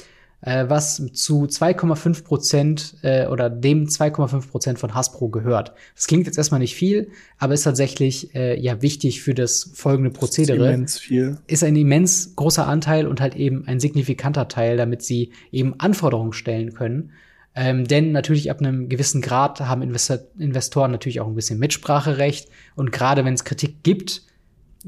äh, 0.43 0.65
was 0.67 1.01
zu 1.13 1.45
2,5 1.45 2.23
Prozent 2.23 2.95
äh, 3.01 3.27
oder 3.27 3.49
dem 3.49 3.85
2,5 3.85 4.49
Prozent 4.49 4.79
von 4.79 4.93
Hasbro 4.93 5.29
gehört. 5.29 5.73
Das 5.95 6.07
klingt 6.07 6.25
jetzt 6.25 6.37
erstmal 6.37 6.59
nicht 6.59 6.75
viel, 6.75 7.09
aber 7.37 7.53
ist 7.53 7.63
tatsächlich 7.63 8.35
äh, 8.35 8.59
ja 8.59 8.81
wichtig 8.81 9.21
für 9.21 9.33
das 9.33 9.71
folgende 9.73 10.11
Prozedere. 10.11 10.57
Ist 10.57 10.73
immens 10.73 10.99
viel. 10.99 11.37
Ist 11.47 11.63
ein 11.63 11.75
immens 11.75 12.35
großer 12.35 12.67
Anteil 12.67 13.07
und 13.07 13.21
halt 13.21 13.35
eben 13.35 13.65
ein 13.67 13.79
signifikanter 13.79 14.49
Teil, 14.49 14.75
damit 14.75 15.01
sie 15.01 15.31
eben 15.51 15.79
Anforderungen 15.79 16.33
stellen 16.33 16.73
können. 16.73 17.11
Ähm, 17.55 17.85
denn 17.85 18.11
natürlich 18.11 18.51
ab 18.51 18.59
einem 18.59 18.89
gewissen 18.89 19.21
Grad 19.21 19.61
haben 19.61 19.81
Investor 19.81 20.17
Investoren 20.37 20.91
natürlich 20.91 21.21
auch 21.21 21.27
ein 21.27 21.35
bisschen 21.35 21.59
Mitspracherecht. 21.59 22.49
Und 22.75 22.91
gerade 22.91 23.23
wenn 23.23 23.33
es 23.33 23.45
Kritik 23.45 23.83
gibt, 23.83 24.23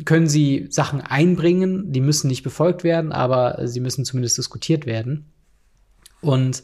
können 0.03 0.27
sie 0.27 0.67
Sachen 0.69 0.99
einbringen, 0.99 1.93
die 1.93 2.01
müssen 2.01 2.27
nicht 2.27 2.43
befolgt 2.43 2.83
werden, 2.83 3.13
aber 3.13 3.65
sie 3.67 3.79
müssen 3.79 4.03
zumindest 4.03 4.37
diskutiert 4.37 4.85
werden. 4.85 5.31
Und 6.25 6.63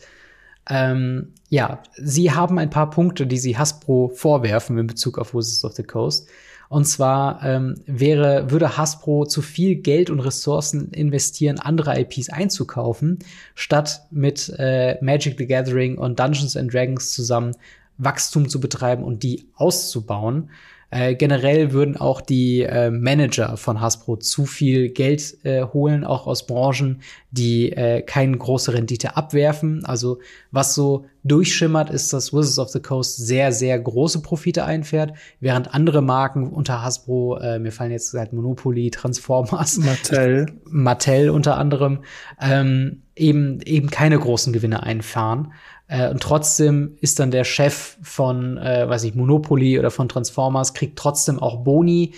ähm, 0.70 1.34
ja, 1.49 1.82
sie 1.95 2.32
haben 2.32 2.59
ein 2.59 2.70
paar 2.70 2.89
Punkte, 2.89 3.28
die 3.28 3.38
sie 3.38 3.57
Hasbro 3.57 4.12
vorwerfen 4.14 4.78
in 4.78 4.88
Bezug 4.88 5.18
auf 5.18 5.34
Wizards 5.34 5.66
of 5.66 5.74
the 5.74 5.84
Coast. 5.84 6.28
Und 6.70 6.86
zwar 6.86 7.43
ähm, 7.43 7.76
wäre, 7.86 8.49
würde 8.49 8.78
Hasbro 8.78 9.26
zu 9.26 9.41
viel 9.41 9.76
Geld 9.76 10.09
und 10.09 10.22
Ressourcen 10.22 10.91
investieren, 10.91 11.59
andere 11.59 11.99
IPs 11.99 12.30
einzukaufen, 12.30 13.20
statt 13.55 14.03
mit 14.09 14.53
äh, 14.57 14.97
Magic 15.03 15.38
the 15.38 15.47
Gathering 15.47 15.97
und 15.97 16.18
Dungeons 16.18 16.55
and 16.55 16.74
Dragons 16.74 17.12
zusammen 17.12 17.51
Wachstum 17.97 18.47
zu 18.47 18.62
betreiben 18.62 19.03
und 19.03 19.22
die 19.24 19.49
auszubauen. 19.55 20.49
Äh, 20.92 21.16
generell 21.16 21.72
würden 21.72 21.96
auch 21.96 22.20
die 22.20 22.64
äh, 22.64 22.92
Manager 22.92 23.56
von 23.56 23.80
Hasbro 23.80 24.18
zu 24.18 24.46
viel 24.46 24.89
Geld 24.89 25.38
äh, 25.46 25.64
holen, 25.64 26.04
auch 26.04 26.28
aus 26.28 26.46
Branchen, 26.46 27.02
die 27.32 27.72
äh, 27.72 28.02
keine 28.02 28.38
große 28.38 28.74
Rendite 28.74 29.16
abwerfen. 29.16 29.86
Also 29.86 30.20
was 30.52 30.76
so 30.76 31.06
durchschimmert, 31.24 31.89
ist, 31.89 32.12
dass 32.12 32.34
Wizards 32.34 32.60
of 32.60 32.70
the 32.70 32.82
Coast 32.82 33.16
sehr, 33.18 33.54
sehr 33.54 33.80
große 33.80 34.22
Profite 34.22 34.66
einfährt, 34.66 35.14
während 35.39 35.74
andere 35.74 36.02
Marken 36.02 36.50
unter 36.50 36.84
Hasbro, 36.84 37.38
äh, 37.38 37.58
mir 37.60 37.72
fallen 37.72 37.92
jetzt 37.92 38.14
halt 38.14 38.34
Monopoly, 38.34 38.92
Transformers, 38.92 39.78
Mattel, 39.78 40.48
Mattel 40.66 41.30
unter 41.30 41.58
anderem, 41.58 42.00
ähm, 42.42 43.04
eben, 43.16 43.62
eben 43.62 43.89
keine 43.89 44.20
großen 44.20 44.52
Gewinne 44.52 44.84
einfahren. 44.84 45.54
Äh, 45.92 46.10
und 46.10 46.24
trotzdem 46.24 46.98
ist 47.02 47.20
dann 47.20 47.32
der 47.32 47.44
Chef 47.44 47.98
von, 48.02 48.58
äh, 48.58 48.88
weiß 48.88 49.04
ich, 49.04 49.14
Monopoly 49.14 49.78
oder 49.78 49.92
von 49.92 50.08
Transformers, 50.08 50.74
kriegt 50.74 50.98
trotzdem 50.98 51.38
auch 51.38 51.66
Boni, 51.66 52.14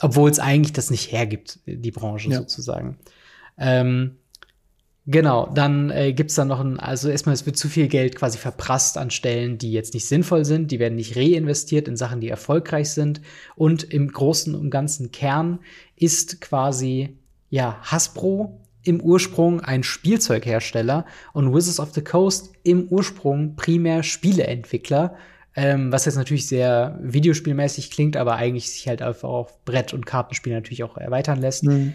obwohl 0.00 0.30
es 0.30 0.38
eigentlich 0.38 0.72
das 0.72 0.90
nicht 0.90 1.12
hergibt, 1.12 1.58
die 1.66 1.90
Branche 1.90 2.30
ja. 2.30 2.38
sozusagen. 2.38 2.96
Ähm, 3.58 4.16
genau, 5.04 5.50
dann 5.54 5.90
äh, 5.90 6.14
gibt 6.14 6.30
es 6.30 6.36
dann 6.36 6.48
noch 6.48 6.60
ein, 6.60 6.80
also 6.80 7.10
erstmal, 7.10 7.34
es 7.34 7.44
wird 7.44 7.58
zu 7.58 7.68
viel 7.68 7.88
Geld 7.88 8.16
quasi 8.16 8.38
verprasst 8.38 8.96
an 8.96 9.10
Stellen, 9.10 9.58
die 9.58 9.70
jetzt 9.70 9.92
nicht 9.92 10.08
sinnvoll 10.08 10.46
sind, 10.46 10.70
die 10.70 10.78
werden 10.78 10.96
nicht 10.96 11.14
reinvestiert 11.14 11.88
in 11.88 11.98
Sachen, 11.98 12.22
die 12.22 12.30
erfolgreich 12.30 12.88
sind. 12.88 13.20
Und 13.54 13.84
im 13.84 14.10
großen 14.10 14.54
und 14.54 14.70
ganzen 14.70 15.12
Kern 15.12 15.58
ist 15.94 16.40
quasi, 16.40 17.18
ja, 17.50 17.78
Hasbro 17.82 18.63
im 18.84 19.00
Ursprung 19.00 19.60
ein 19.60 19.82
Spielzeughersteller 19.82 21.06
und 21.32 21.52
Wizards 21.54 21.80
of 21.80 21.94
the 21.94 22.02
Coast 22.02 22.52
im 22.62 22.86
Ursprung 22.88 23.56
primär 23.56 24.02
Spieleentwickler. 24.02 25.16
Ähm, 25.56 25.92
was 25.92 26.04
jetzt 26.04 26.16
natürlich 26.16 26.48
sehr 26.48 26.98
videospielmäßig 27.00 27.90
klingt, 27.90 28.16
aber 28.16 28.34
eigentlich 28.34 28.70
sich 28.70 28.88
halt 28.88 29.02
einfach 29.02 29.28
auf 29.28 29.64
Brett- 29.64 29.94
und 29.94 30.04
Kartenspiel 30.04 30.52
natürlich 30.52 30.82
auch 30.82 30.96
erweitern 30.96 31.40
lässt. 31.40 31.62
Mhm. 31.62 31.94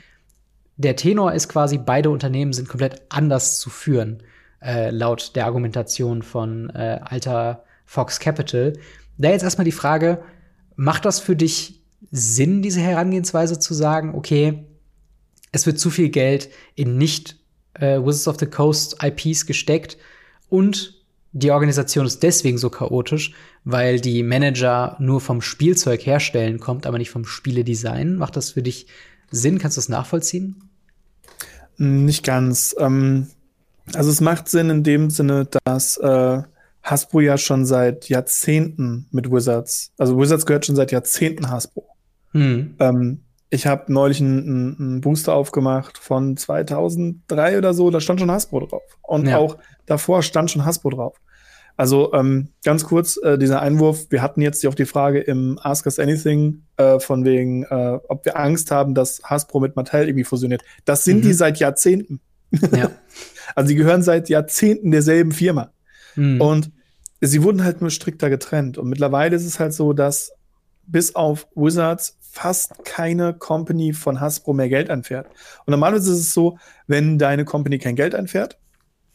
Der 0.77 0.95
Tenor 0.95 1.33
ist 1.33 1.49
quasi, 1.49 1.77
beide 1.77 2.09
Unternehmen 2.09 2.53
sind 2.53 2.69
komplett 2.69 3.01
anders 3.09 3.59
zu 3.59 3.69
führen, 3.69 4.23
äh, 4.61 4.91
laut 4.91 5.35
der 5.35 5.45
Argumentation 5.45 6.23
von 6.23 6.69
äh, 6.69 7.01
alter 7.03 7.65
Fox 7.85 8.21
Capital. 8.21 8.73
Da 9.17 9.29
jetzt 9.29 9.43
erstmal 9.43 9.65
die 9.65 9.73
Frage, 9.73 10.23
macht 10.77 11.03
das 11.03 11.19
für 11.19 11.35
dich 11.35 11.81
Sinn, 12.11 12.61
diese 12.61 12.79
Herangehensweise 12.79 13.59
zu 13.59 13.73
sagen, 13.73 14.15
okay, 14.15 14.68
es 15.51 15.65
wird 15.65 15.79
zu 15.79 15.89
viel 15.89 16.09
Geld 16.09 16.49
in 16.75 16.97
nicht 16.97 17.37
äh, 17.73 17.99
Wizards 17.99 18.27
of 18.27 18.39
the 18.39 18.45
Coast 18.45 18.97
IPs 19.03 19.45
gesteckt 19.45 19.97
und 20.49 20.99
die 21.31 21.51
Organisation 21.51 22.05
ist 22.05 22.23
deswegen 22.23 22.57
so 22.57 22.69
chaotisch, 22.69 23.33
weil 23.63 23.99
die 23.99 24.23
Manager 24.23 24.95
nur 24.99 25.21
vom 25.21 25.41
Spielzeug 25.41 26.05
herstellen 26.05 26.59
kommt, 26.59 26.87
aber 26.87 26.97
nicht 26.97 27.11
vom 27.11 27.25
Spieledesign. 27.25 28.15
Macht 28.15 28.35
das 28.35 28.51
für 28.51 28.63
dich 28.63 28.87
Sinn? 29.29 29.59
Kannst 29.59 29.77
du 29.77 29.79
das 29.79 29.89
nachvollziehen? 29.89 30.63
Nicht 31.77 32.25
ganz. 32.25 32.75
Ähm, 32.79 33.27
also 33.93 34.09
es 34.09 34.21
macht 34.21 34.49
Sinn 34.49 34.69
in 34.71 34.83
dem 34.83 35.11
Sinne, 35.11 35.47
dass 35.65 35.97
äh, 35.97 36.41
Hasbro 36.81 37.19
ja 37.19 37.37
schon 37.37 37.65
seit 37.65 38.09
Jahrzehnten 38.09 39.07
mit 39.11 39.31
Wizards, 39.31 39.91
also 39.97 40.17
Wizards 40.17 40.45
gehört 40.45 40.65
schon 40.65 40.75
seit 40.75 40.91
Jahrzehnten 40.91 41.49
Hasbro. 41.49 41.85
Hm. 42.31 42.75
Ähm, 42.79 43.21
ich 43.49 43.65
habe 43.65 43.91
neulich 43.91 44.21
einen, 44.21 44.77
einen, 44.79 45.01
Booster 45.01 45.33
aufgemacht 45.33 45.97
von 45.97 46.37
2003 46.37 47.57
oder 47.57 47.73
so, 47.73 47.89
da 47.89 47.99
stand 47.99 48.19
schon 48.19 48.31
Hasbro 48.31 48.59
drauf. 48.59 48.83
Und 49.01 49.27
ja. 49.27 49.37
auch 49.37 49.57
davor 49.85 50.21
stand 50.21 50.51
schon 50.51 50.65
Hasbro 50.65 50.91
drauf. 50.91 51.19
Also 51.75 52.13
ähm, 52.13 52.49
ganz 52.65 52.83
kurz 52.83 53.17
äh, 53.23 53.37
dieser 53.37 53.61
Einwurf, 53.61 54.07
wir 54.09 54.21
hatten 54.21 54.41
jetzt 54.41 54.67
auch 54.67 54.75
die 54.75 54.85
Frage 54.85 55.21
im 55.21 55.57
Ask 55.63 55.85
Us 55.85 55.97
Anything 55.97 56.63
äh, 56.77 56.99
von 56.99 57.23
wegen, 57.23 57.63
äh, 57.63 57.99
ob 58.09 58.25
wir 58.25 58.37
Angst 58.37 58.69
haben, 58.69 58.93
dass 58.93 59.21
Hasbro 59.23 59.61
mit 59.61 59.77
Mattel 59.77 60.07
irgendwie 60.07 60.25
fusioniert. 60.25 60.61
Das 60.83 61.05
sind 61.05 61.19
mhm. 61.19 61.21
die 61.21 61.33
seit 61.33 61.57
Jahrzehnten. 61.57 62.19
Ja. 62.75 62.91
also 63.55 63.69
sie 63.69 63.75
gehören 63.75 64.03
seit 64.03 64.27
Jahrzehnten 64.27 64.91
derselben 64.91 65.31
Firma. 65.31 65.71
Mhm. 66.15 66.41
Und 66.41 66.71
sie 67.21 67.41
wurden 67.43 67.63
halt 67.63 67.79
nur 67.79 67.91
strikter 67.91 68.29
getrennt. 68.29 68.77
Und 68.77 68.89
mittlerweile 68.89 69.35
ist 69.35 69.45
es 69.45 69.59
halt 69.59 69.73
so, 69.73 69.93
dass 69.93 70.33
bis 70.85 71.15
auf 71.15 71.47
Wizards 71.55 72.17
fast 72.31 72.85
keine 72.85 73.33
Company 73.33 73.93
von 73.93 74.19
Hasbro 74.19 74.53
mehr 74.53 74.69
Geld 74.69 74.89
einfährt. 74.89 75.27
Und 75.65 75.71
normalerweise 75.71 76.13
ist 76.13 76.19
es 76.19 76.33
so, 76.33 76.57
wenn 76.87 77.17
deine 77.17 77.45
Company 77.45 77.79
kein 77.79 77.95
Geld 77.95 78.15
einfährt, 78.15 78.57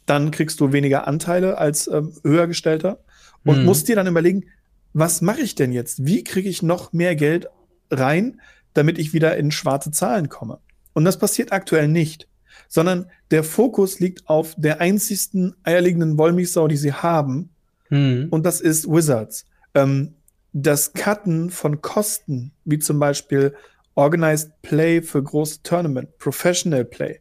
dann 0.07 0.31
kriegst 0.31 0.61
du 0.61 0.73
weniger 0.73 1.07
Anteile 1.07 1.59
als 1.59 1.87
ähm, 1.89 2.12
höhergestellter 2.23 2.99
und 3.45 3.61
mhm. 3.61 3.65
musst 3.65 3.89
dir 3.89 3.97
dann 3.97 4.07
überlegen, 4.07 4.45
was 4.93 5.23
mache 5.23 5.41
ich 5.41 5.55
denn 5.55 5.73
jetzt? 5.73 6.05
Wie 6.05 6.25
kriege 6.25 6.49
ich 6.49 6.62
noch 6.62 6.93
mehr 6.93 7.17
Geld 7.17 7.49
rein, 7.91 8.41
damit 8.75 8.99
ich 8.99 9.12
wieder 9.12 9.37
in 9.37 9.51
schwarze 9.51 9.91
Zahlen 9.91 10.29
komme? 10.29 10.59
Und 10.93 11.05
das 11.05 11.19
passiert 11.19 11.53
aktuell 11.53 11.89
nicht, 11.89 12.29
sondern 12.69 13.07
der 13.31 13.45
Fokus 13.45 14.01
liegt 14.01 14.29
auf 14.29 14.55
der 14.57 14.81
einzigsten 14.81 15.55
eierlegenden 15.62 16.19
Wollmilchsau, 16.19 16.69
die 16.69 16.77
sie 16.77 16.93
haben, 16.93 17.51
mhm. 17.91 18.29
und 18.31 18.45
das 18.45 18.61
ist 18.61 18.89
Wizards. 18.89 19.47
Ähm, 19.75 20.15
das 20.55 20.93
Cutten 20.93 21.51
von 21.51 21.83
Kosten, 21.83 22.53
wie 22.65 22.79
zum 22.79 22.99
Beispiel 23.01 23.55
Organized 23.97 24.51
Play 24.63 25.03
für 25.03 25.23
große 25.23 25.63
Tournament, 25.65 26.17
Professional 26.19 26.85
Play, 26.85 27.21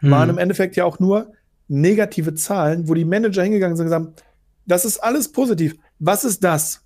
hm. 0.00 0.10
waren 0.10 0.30
im 0.30 0.38
Endeffekt 0.38 0.76
ja 0.76 0.84
auch 0.84 0.98
nur 0.98 1.32
negative 1.66 2.34
Zahlen, 2.34 2.86
wo 2.86 2.94
die 2.94 3.06
Manager 3.06 3.42
hingegangen 3.42 3.76
sind 3.76 3.86
und 3.86 3.90
gesagt 3.90 4.06
haben, 4.06 4.28
das 4.66 4.84
ist 4.84 4.98
alles 4.98 5.32
positiv. 5.32 5.74
Was 5.98 6.24
ist 6.24 6.44
das? 6.44 6.82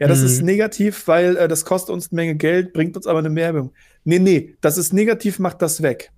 Ja, 0.00 0.08
das 0.08 0.20
hm. 0.20 0.26
ist 0.26 0.42
negativ, 0.42 1.06
weil 1.06 1.36
äh, 1.36 1.46
das 1.46 1.66
kostet 1.66 1.94
uns 1.94 2.10
eine 2.10 2.16
Menge 2.16 2.36
Geld, 2.36 2.72
bringt 2.72 2.96
uns 2.96 3.06
aber 3.06 3.18
eine 3.18 3.30
Mehrwirkung. 3.30 3.72
Nee, 4.04 4.18
nee, 4.18 4.56
das 4.62 4.78
ist 4.78 4.94
negativ, 4.94 5.38
macht 5.38 5.60
das 5.60 5.82
weg. 5.82 6.10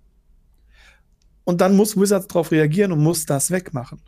Und 1.43 1.61
dann 1.61 1.77
muss 1.77 2.01
Wizards 2.01 2.29
darauf 2.29 2.53
reagieren 2.53 2.93
und 2.93 3.01
muss 3.01 3.27
das 3.27 3.51
wegmachen. 3.51 4.01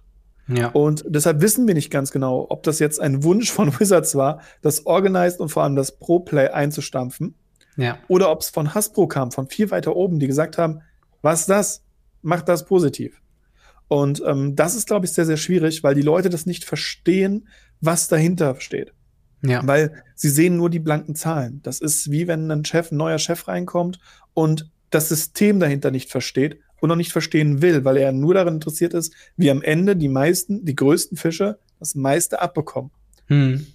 Ja. 0.49 0.68
Und 0.68 1.05
deshalb 1.07 1.40
wissen 1.42 1.66
wir 1.66 1.74
nicht 1.74 1.90
ganz 1.90 2.11
genau, 2.11 2.46
ob 2.49 2.62
das 2.62 2.78
jetzt 2.78 3.01
ein 3.01 3.22
Wunsch 3.22 3.51
von 3.51 3.68
Wizards 3.80 4.14
war, 4.14 4.40
das 4.62 4.86
Organized 4.86 5.40
und 5.40 5.51
vor 5.51 5.62
allem 5.62 5.76
das 5.76 5.99
Pro-Play 5.99 6.49
einzustampfen. 6.49 7.34
Ja. 7.76 7.99
Oder 8.09 8.30
ob 8.30 8.40
es 8.40 8.51
von 8.51 8.74
Hasbro 8.74 9.07
kam, 9.07 9.30
von 9.30 9.49
viel 9.49 9.70
weiter 9.70 9.94
oben, 9.94 10.18
die 10.18 10.26
gesagt 10.26 10.59
haben, 10.59 10.80
was 11.22 11.46
das? 11.46 11.84
Macht 12.22 12.49
das 12.49 12.64
positiv. 12.64 13.20
Und 13.86 14.22
ähm, 14.26 14.57
das 14.57 14.74
ist, 14.74 14.86
glaube 14.86 15.07
ich, 15.07 15.12
sehr, 15.12 15.24
sehr 15.24 15.36
schwierig, 15.36 15.82
weil 15.82 15.94
die 15.94 16.03
Leute 16.03 16.28
das 16.28 16.46
nicht 16.46 16.64
verstehen, 16.64 17.49
was 17.80 18.09
dahinter 18.09 18.57
steht. 18.61 18.92
Ja. 19.42 19.64
Weil 19.64 20.03
sie 20.14 20.28
sehen 20.28 20.57
nur 20.57 20.68
die 20.68 20.80
blanken 20.80 21.14
Zahlen. 21.14 21.61
Das 21.62 21.80
ist 21.80 22.11
wie 22.11 22.26
wenn 22.26 22.51
ein 22.51 22.64
Chef, 22.64 22.90
ein 22.90 22.96
neuer 22.96 23.18
Chef 23.18 23.46
reinkommt 23.46 24.01
und 24.34 24.70
das 24.90 25.09
System 25.09 25.61
dahinter 25.61 25.90
nicht 25.90 26.11
versteht 26.11 26.61
und 26.81 26.89
noch 26.89 26.97
nicht 26.97 27.12
verstehen 27.12 27.62
will, 27.62 27.85
weil 27.85 27.97
er 27.97 28.12
nur 28.12 28.35
daran 28.35 28.55
interessiert 28.55 28.95
ist, 28.95 29.12
wie 29.37 29.51
am 29.51 29.62
Ende 29.62 29.97
die 29.97 30.09
meisten, 30.09 30.64
die 30.64 30.76
größten 30.76 31.16
Fische 31.16 31.59
das 31.79 31.95
meiste 31.95 32.41
abbekommen. 32.41 32.91
Hm. 33.26 33.66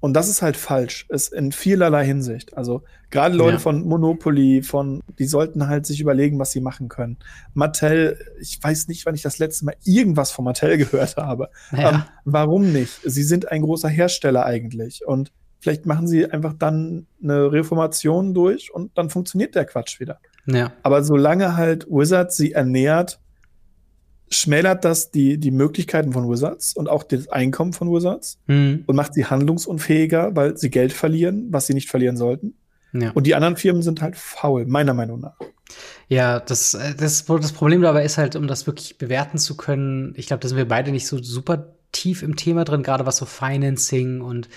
Und 0.00 0.14
das 0.14 0.30
ist 0.30 0.40
halt 0.40 0.56
falsch, 0.56 1.06
ist 1.10 1.32
in 1.32 1.52
vielerlei 1.52 2.06
Hinsicht. 2.06 2.56
Also 2.56 2.82
gerade 3.10 3.36
Leute 3.36 3.54
ja. 3.54 3.58
von 3.58 3.86
Monopoly, 3.86 4.62
von, 4.62 5.02
die 5.18 5.26
sollten 5.26 5.68
halt 5.68 5.84
sich 5.84 6.00
überlegen, 6.00 6.38
was 6.38 6.52
sie 6.52 6.62
machen 6.62 6.88
können. 6.88 7.18
Mattel, 7.52 8.18
ich 8.40 8.58
weiß 8.62 8.88
nicht, 8.88 9.04
wann 9.04 9.14
ich 9.14 9.20
das 9.20 9.38
letzte 9.38 9.66
Mal 9.66 9.74
irgendwas 9.84 10.30
von 10.30 10.46
Mattel 10.46 10.76
gehört 10.78 11.16
habe. 11.18 11.50
Ja. 11.70 11.90
Ähm, 11.90 12.02
warum 12.24 12.72
nicht? 12.72 12.98
Sie 13.04 13.22
sind 13.22 13.52
ein 13.52 13.60
großer 13.60 13.90
Hersteller 13.90 14.46
eigentlich. 14.46 15.06
Und 15.06 15.32
vielleicht 15.60 15.84
machen 15.84 16.08
sie 16.08 16.24
einfach 16.24 16.54
dann 16.54 17.06
eine 17.22 17.52
Reformation 17.52 18.32
durch 18.32 18.72
und 18.72 18.96
dann 18.96 19.10
funktioniert 19.10 19.54
der 19.54 19.66
Quatsch 19.66 20.00
wieder. 20.00 20.18
Ja. 20.54 20.72
Aber 20.82 21.02
solange 21.02 21.56
halt 21.56 21.86
Wizards 21.88 22.36
sie 22.36 22.52
ernährt, 22.52 23.20
schmälert 24.30 24.84
das 24.84 25.10
die, 25.10 25.38
die 25.38 25.50
Möglichkeiten 25.50 26.12
von 26.12 26.30
Wizards 26.30 26.74
und 26.74 26.88
auch 26.88 27.02
das 27.02 27.28
Einkommen 27.28 27.72
von 27.72 27.92
Wizards 27.92 28.38
mhm. 28.46 28.84
und 28.86 28.96
macht 28.96 29.14
sie 29.14 29.24
handlungsunfähiger, 29.24 30.36
weil 30.36 30.56
sie 30.56 30.70
Geld 30.70 30.92
verlieren, 30.92 31.48
was 31.50 31.66
sie 31.66 31.74
nicht 31.74 31.90
verlieren 31.90 32.16
sollten. 32.16 32.54
Ja. 32.92 33.10
Und 33.12 33.26
die 33.26 33.34
anderen 33.34 33.56
Firmen 33.56 33.82
sind 33.82 34.02
halt 34.02 34.16
faul, 34.16 34.66
meiner 34.66 34.94
Meinung 34.94 35.20
nach. 35.20 35.36
Ja, 36.08 36.40
das, 36.40 36.74
äh, 36.74 36.94
das, 36.94 37.24
das 37.24 37.52
Problem 37.52 37.82
dabei 37.82 38.04
ist 38.04 38.18
halt, 38.18 38.36
um 38.36 38.46
das 38.46 38.66
wirklich 38.66 38.98
bewerten 38.98 39.38
zu 39.38 39.56
können, 39.56 40.14
ich 40.16 40.26
glaube, 40.26 40.40
da 40.40 40.48
sind 40.48 40.58
wir 40.58 40.68
beide 40.68 40.90
nicht 40.90 41.06
so 41.06 41.22
super 41.22 41.72
tief 41.92 42.22
im 42.22 42.36
Thema 42.36 42.64
drin, 42.64 42.82
gerade 42.82 43.06
was 43.06 43.16
so 43.16 43.26
Financing 43.26 44.20
und 44.20 44.48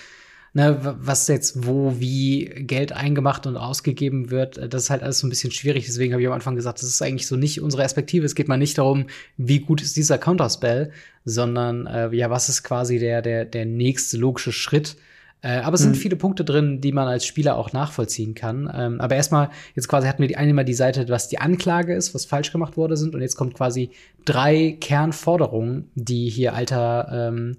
ne, 0.54 0.96
was 1.00 1.28
jetzt 1.28 1.66
wo, 1.66 1.96
wie 1.98 2.44
Geld 2.44 2.92
eingemacht 2.92 3.46
und 3.46 3.56
ausgegeben 3.56 4.30
wird, 4.30 4.56
äh, 4.56 4.68
das 4.68 4.84
ist 4.84 4.90
halt 4.90 5.02
alles 5.02 5.18
so 5.18 5.26
ein 5.26 5.30
bisschen 5.30 5.50
schwierig. 5.50 5.84
Deswegen 5.84 6.14
habe 6.14 6.22
ich 6.22 6.28
am 6.28 6.34
Anfang 6.34 6.54
gesagt, 6.54 6.78
das 6.78 6.88
ist 6.88 7.02
eigentlich 7.02 7.26
so 7.26 7.36
nicht 7.36 7.60
unsere 7.60 7.82
Perspektive. 7.82 8.24
Es 8.24 8.34
geht 8.34 8.48
mal 8.48 8.56
nicht 8.56 8.78
darum, 8.78 9.06
wie 9.36 9.58
gut 9.58 9.82
ist 9.82 9.96
dieser 9.96 10.16
Counterspell, 10.16 10.92
sondern 11.24 11.86
äh, 11.86 12.14
ja, 12.14 12.30
was 12.30 12.48
ist 12.48 12.62
quasi 12.62 12.98
der, 12.98 13.20
der, 13.20 13.44
der 13.44 13.66
nächste 13.66 14.16
logische 14.16 14.52
Schritt. 14.52 14.96
Äh, 15.42 15.58
aber 15.58 15.74
es 15.74 15.82
sind 15.82 15.96
mhm. 15.96 16.00
viele 16.00 16.16
Punkte 16.16 16.44
drin, 16.44 16.80
die 16.80 16.92
man 16.92 17.08
als 17.08 17.26
Spieler 17.26 17.56
auch 17.56 17.72
nachvollziehen 17.72 18.34
kann. 18.34 18.70
Ähm, 18.72 19.00
aber 19.00 19.16
erstmal, 19.16 19.50
jetzt 19.74 19.88
quasi 19.88 20.06
hatten 20.06 20.22
wir 20.22 20.28
die 20.28 20.36
eine 20.36 20.54
mal 20.54 20.64
die 20.64 20.72
Seite, 20.72 21.06
was 21.08 21.28
die 21.28 21.38
Anklage 21.38 21.94
ist, 21.94 22.14
was 22.14 22.24
falsch 22.24 22.52
gemacht 22.52 22.76
wurde 22.76 22.96
sind. 22.96 23.14
Und 23.14 23.20
jetzt 23.20 23.36
kommt 23.36 23.54
quasi 23.54 23.90
drei 24.24 24.78
Kernforderungen, 24.80 25.90
die 25.96 26.30
hier 26.30 26.54
alter 26.54 27.08
ähm, 27.12 27.56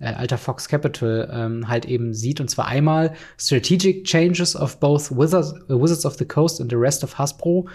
äh, 0.00 0.06
alter 0.06 0.38
Fox 0.38 0.68
Capital 0.68 1.30
ähm, 1.32 1.68
halt 1.68 1.84
eben 1.84 2.12
sieht. 2.12 2.40
Und 2.40 2.48
zwar 2.48 2.66
einmal 2.66 3.12
Strategic 3.38 4.04
Changes 4.04 4.56
of 4.56 4.80
both 4.80 5.10
Wizards, 5.16 5.54
uh, 5.68 5.80
Wizards 5.80 6.04
of 6.04 6.14
the 6.14 6.24
Coast 6.24 6.60
and 6.60 6.70
the 6.70 6.76
rest 6.76 7.04
of 7.04 7.18
Hasbro. 7.18 7.66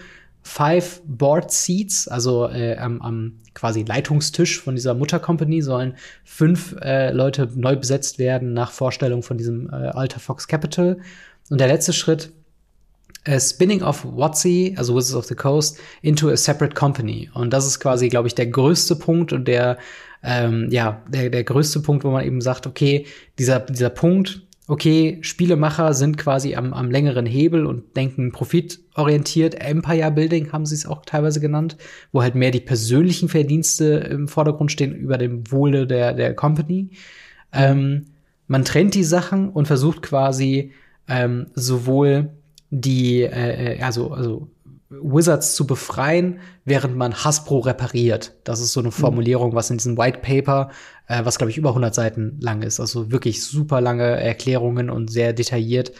Five 0.41 1.01
Board 1.05 1.51
Seats, 1.51 2.07
also 2.07 2.47
äh, 2.47 2.77
am, 2.77 3.01
am 3.01 3.39
quasi 3.55 3.81
Leitungstisch 3.81 4.61
von 4.61 4.75
dieser 4.75 4.93
Muttercompany 4.93 5.63
sollen 5.63 5.95
fünf 6.23 6.75
äh, 6.81 7.11
Leute 7.11 7.49
neu 7.55 7.75
besetzt 7.75 8.19
werden 8.19 8.53
nach 8.53 8.71
Vorstellung 8.71 9.23
von 9.23 9.39
diesem 9.39 9.69
äh, 9.69 9.71
Alter 9.71 10.19
Fox 10.19 10.47
Capital. 10.47 10.99
Und 11.49 11.59
der 11.59 11.67
letzte 11.67 11.93
Schritt 11.93 12.31
Uh, 13.27 13.39
spinning 13.39 13.81
off 13.81 14.05
WotC, 14.05 14.77
also 14.77 14.95
Wizards 14.95 15.15
of 15.15 15.25
the 15.25 15.33
Coast, 15.33 15.79
into 16.03 16.29
a 16.29 16.37
separate 16.37 16.75
company. 16.75 17.27
Und 17.33 17.53
das 17.53 17.65
ist 17.65 17.79
quasi, 17.79 18.07
glaube 18.07 18.27
ich, 18.27 18.35
der 18.35 18.45
größte 18.45 18.95
Punkt 18.95 19.33
und 19.33 19.47
der, 19.47 19.79
ähm, 20.25 20.69
ja, 20.71 21.03
der, 21.07 21.29
der 21.29 21.43
größte 21.43 21.79
Punkt, 21.81 22.03
wo 22.03 22.11
man 22.11 22.25
eben 22.25 22.41
sagt, 22.41 22.65
okay, 22.65 23.05
dieser, 23.37 23.59
dieser 23.59 23.91
Punkt, 23.91 24.41
okay, 24.67 25.19
Spielemacher 25.21 25.93
sind 25.93 26.17
quasi 26.17 26.55
am, 26.55 26.73
am 26.73 26.89
längeren 26.89 27.25
Hebel 27.25 27.65
und 27.65 27.95
denken 27.95 28.31
profitorientiert. 28.31 29.61
Empire 29.61 30.11
Building 30.11 30.51
haben 30.51 30.65
sie 30.65 30.75
es 30.75 30.87
auch 30.87 31.05
teilweise 31.05 31.39
genannt, 31.39 31.77
wo 32.11 32.23
halt 32.23 32.35
mehr 32.35 32.51
die 32.51 32.59
persönlichen 32.59 33.29
Verdienste 33.29 33.85
im 33.85 34.27
Vordergrund 34.27 34.71
stehen 34.71 34.95
über 34.95 35.17
dem 35.17 35.51
Wohle 35.51 35.85
der, 35.85 36.13
der 36.13 36.33
Company. 36.33 36.89
Ähm, 37.53 38.05
man 38.47 38.65
trennt 38.65 38.95
die 38.95 39.03
Sachen 39.03 39.49
und 39.49 39.67
versucht 39.67 40.01
quasi 40.01 40.71
ähm, 41.07 41.47
sowohl 41.53 42.31
die, 42.71 43.21
äh, 43.21 43.75
äh, 43.77 43.81
also, 43.81 44.11
also 44.11 44.49
Wizards 44.89 45.55
zu 45.55 45.65
befreien, 45.65 46.39
während 46.63 46.95
man 46.95 47.13
Hasbro 47.13 47.59
repariert. 47.59 48.33
Das 48.43 48.59
ist 48.59 48.73
so 48.73 48.79
eine 48.79 48.89
mhm. 48.89 48.93
Formulierung, 48.93 49.55
was 49.55 49.69
in 49.69 49.77
diesem 49.77 49.97
White 49.97 50.19
Paper, 50.19 50.69
äh, 51.07 51.25
was 51.25 51.37
glaube 51.37 51.51
ich 51.51 51.57
über 51.57 51.69
100 51.69 51.93
Seiten 51.93 52.37
lang 52.39 52.61
ist, 52.61 52.79
also 52.79 53.11
wirklich 53.11 53.43
super 53.43 53.81
lange 53.81 54.03
Erklärungen 54.03 54.89
und 54.89 55.09
sehr 55.09 55.33
detailliert, 55.33 55.91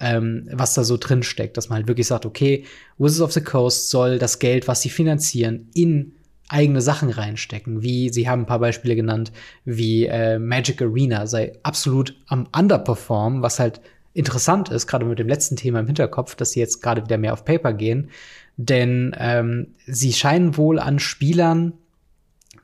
ähm, 0.00 0.48
was 0.52 0.74
da 0.74 0.82
so 0.82 0.96
drin 0.96 1.22
steckt, 1.22 1.56
dass 1.56 1.68
man 1.68 1.76
halt 1.76 1.88
wirklich 1.88 2.08
sagt, 2.08 2.26
okay, 2.26 2.64
Wizards 2.98 3.20
of 3.20 3.32
the 3.32 3.40
Coast 3.40 3.90
soll 3.90 4.18
das 4.18 4.38
Geld, 4.40 4.66
was 4.66 4.82
sie 4.82 4.90
finanzieren, 4.90 5.68
in 5.74 6.12
eigene 6.48 6.82
Sachen 6.82 7.08
reinstecken, 7.08 7.82
wie 7.82 8.10
sie 8.10 8.28
haben 8.28 8.42
ein 8.42 8.46
paar 8.46 8.58
Beispiele 8.58 8.96
genannt, 8.96 9.32
wie 9.64 10.06
äh, 10.06 10.38
Magic 10.38 10.82
Arena 10.82 11.26
sei 11.26 11.52
absolut 11.62 12.14
am 12.26 12.46
Underperform, 12.54 13.42
was 13.42 13.58
halt 13.58 13.80
interessant 14.14 14.68
ist, 14.68 14.86
gerade 14.86 15.04
mit 15.06 15.18
dem 15.18 15.28
letzten 15.28 15.56
Thema 15.56 15.80
im 15.80 15.86
Hinterkopf, 15.86 16.34
dass 16.34 16.52
sie 16.52 16.60
jetzt 16.60 16.82
gerade 16.82 17.04
wieder 17.04 17.18
mehr 17.18 17.32
auf 17.32 17.44
Paper 17.44 17.72
gehen. 17.72 18.10
Denn 18.56 19.16
ähm, 19.18 19.74
sie 19.86 20.12
scheinen 20.12 20.56
wohl 20.56 20.78
an 20.78 20.98
Spielern 20.98 21.72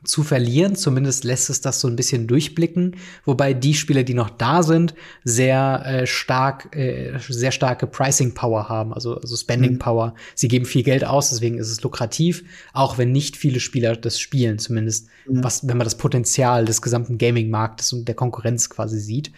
zu 0.03 0.23
verlieren. 0.23 0.75
Zumindest 0.75 1.23
lässt 1.23 1.49
es 1.49 1.61
das 1.61 1.81
so 1.81 1.87
ein 1.87 1.95
bisschen 1.95 2.27
durchblicken. 2.27 2.95
Wobei 3.25 3.53
die 3.53 3.73
Spieler, 3.73 4.03
die 4.03 4.13
noch 4.13 4.29
da 4.29 4.63
sind, 4.63 4.93
sehr 5.23 5.83
äh, 5.85 6.07
stark, 6.07 6.75
äh, 6.75 7.19
sehr 7.27 7.51
starke 7.51 7.87
Pricing 7.87 8.33
Power 8.33 8.69
haben, 8.69 8.93
also, 8.93 9.15
also 9.15 9.35
Spending 9.35 9.73
mhm. 9.73 9.79
Power. 9.79 10.15
Sie 10.35 10.47
geben 10.47 10.65
viel 10.65 10.83
Geld 10.83 11.03
aus, 11.03 11.29
deswegen 11.29 11.57
ist 11.57 11.69
es 11.69 11.81
lukrativ, 11.81 12.43
auch 12.73 12.97
wenn 12.97 13.11
nicht 13.11 13.35
viele 13.35 13.59
Spieler 13.59 13.95
das 13.95 14.19
spielen, 14.19 14.59
zumindest, 14.59 15.07
mhm. 15.27 15.43
was, 15.43 15.67
wenn 15.67 15.77
man 15.77 15.85
das 15.85 15.97
Potenzial 15.97 16.65
des 16.65 16.81
gesamten 16.81 17.17
Gaming-Marktes 17.17 17.91
und 17.91 18.07
der 18.07 18.15
Konkurrenz 18.15 18.69
quasi 18.69 18.99
sieht. 18.99 19.31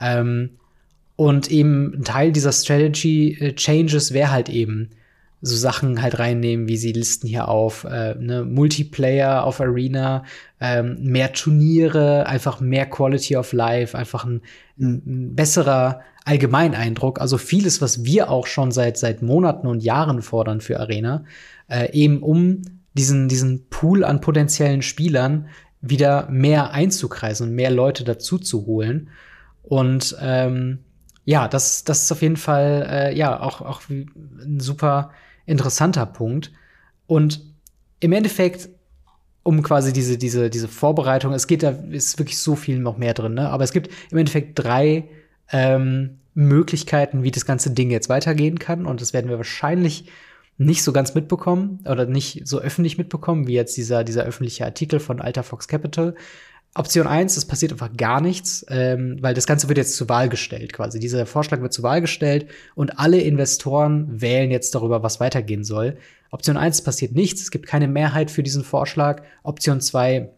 Ähm, 0.00 0.50
und 1.16 1.50
eben 1.50 1.94
ein 1.94 2.04
Teil 2.04 2.32
dieser 2.32 2.52
Strategy 2.52 3.36
äh, 3.38 3.54
Changes 3.54 4.12
wäre 4.12 4.30
halt 4.30 4.48
eben 4.48 4.90
so 5.44 5.56
Sachen 5.56 6.00
halt 6.00 6.20
reinnehmen, 6.20 6.68
wie 6.68 6.76
sie 6.76 6.92
listen 6.92 7.26
hier 7.26 7.48
auf, 7.48 7.84
äh, 7.84 8.14
ne, 8.14 8.44
Multiplayer 8.44 9.44
auf 9.44 9.60
Arena, 9.60 10.24
ähm, 10.60 11.02
mehr 11.02 11.32
Turniere, 11.32 12.26
einfach 12.26 12.60
mehr 12.60 12.86
Quality 12.86 13.36
of 13.36 13.52
Life, 13.52 13.98
einfach 13.98 14.24
ein, 14.24 14.40
ein, 14.78 15.02
ein 15.04 15.34
besserer 15.34 16.00
Allgemeineindruck. 16.24 17.20
Also 17.20 17.38
vieles, 17.38 17.80
was 17.80 18.04
wir 18.04 18.30
auch 18.30 18.46
schon 18.46 18.70
seit 18.70 18.96
seit 18.96 19.20
Monaten 19.22 19.66
und 19.66 19.82
Jahren 19.82 20.22
fordern 20.22 20.60
für 20.60 20.78
Arena, 20.78 21.24
äh, 21.68 21.90
eben 21.92 22.22
um 22.22 22.62
diesen 22.94 23.28
diesen 23.28 23.68
Pool 23.68 24.04
an 24.04 24.20
potenziellen 24.20 24.82
Spielern 24.82 25.48
wieder 25.80 26.28
mehr 26.30 26.70
einzukreisen 26.70 27.48
und 27.48 27.54
mehr 27.56 27.72
Leute 27.72 28.04
dazu 28.04 28.38
zu 28.38 28.66
holen. 28.66 29.08
Und 29.62 30.16
ähm, 30.20 30.78
ja, 31.24 31.48
das, 31.48 31.84
das 31.84 32.04
ist 32.04 32.12
auf 32.12 32.22
jeden 32.22 32.36
Fall 32.36 32.86
äh, 32.88 33.16
ja 33.16 33.40
auch, 33.40 33.60
auch 33.60 33.82
ein 33.88 34.58
super 34.58 35.10
interessanter 35.46 36.06
Punkt. 36.06 36.52
Und 37.06 37.42
im 38.00 38.12
Endeffekt, 38.12 38.68
um 39.42 39.62
quasi 39.62 39.92
diese, 39.92 40.18
diese, 40.18 40.50
diese 40.50 40.68
Vorbereitung, 40.68 41.32
es 41.32 41.46
geht 41.46 41.62
da, 41.62 41.70
ist 41.70 42.18
wirklich 42.18 42.38
so 42.38 42.56
viel 42.56 42.78
noch 42.78 42.96
mehr 42.96 43.14
drin, 43.14 43.34
ne? 43.34 43.48
Aber 43.50 43.64
es 43.64 43.72
gibt 43.72 43.90
im 44.10 44.18
Endeffekt 44.18 44.58
drei 44.58 45.08
ähm, 45.50 46.18
Möglichkeiten, 46.34 47.22
wie 47.22 47.30
das 47.30 47.44
ganze 47.44 47.70
Ding 47.70 47.90
jetzt 47.90 48.08
weitergehen 48.08 48.58
kann. 48.58 48.86
Und 48.86 49.00
das 49.00 49.12
werden 49.12 49.30
wir 49.30 49.36
wahrscheinlich 49.36 50.06
nicht 50.58 50.82
so 50.82 50.92
ganz 50.92 51.14
mitbekommen 51.14 51.80
oder 51.84 52.06
nicht 52.06 52.46
so 52.46 52.60
öffentlich 52.60 52.98
mitbekommen, 52.98 53.46
wie 53.46 53.54
jetzt 53.54 53.76
dieser, 53.76 54.04
dieser 54.04 54.24
öffentliche 54.24 54.64
Artikel 54.64 55.00
von 55.00 55.20
Alter 55.20 55.42
Fox 55.42 55.68
Capital. 55.68 56.14
Option 56.74 57.06
eins, 57.06 57.36
es 57.36 57.44
passiert 57.44 57.72
einfach 57.72 57.94
gar 57.96 58.22
nichts, 58.22 58.64
ähm, 58.70 59.18
weil 59.20 59.34
das 59.34 59.46
Ganze 59.46 59.68
wird 59.68 59.76
jetzt 59.76 59.94
zur 59.96 60.08
Wahl 60.08 60.30
gestellt 60.30 60.72
quasi. 60.72 60.98
Dieser 60.98 61.26
Vorschlag 61.26 61.60
wird 61.60 61.74
zur 61.74 61.84
Wahl 61.84 62.00
gestellt 62.00 62.46
und 62.74 62.98
alle 62.98 63.20
Investoren 63.20 64.20
wählen 64.20 64.50
jetzt 64.50 64.74
darüber, 64.74 65.02
was 65.02 65.20
weitergehen 65.20 65.64
soll. 65.64 65.98
Option 66.30 66.56
eins 66.56 66.82
passiert 66.82 67.12
nichts, 67.12 67.42
es 67.42 67.50
gibt 67.50 67.66
keine 67.66 67.88
Mehrheit 67.88 68.30
für 68.30 68.42
diesen 68.42 68.64
Vorschlag. 68.64 69.22
Option 69.42 69.82
zwei 69.82 70.30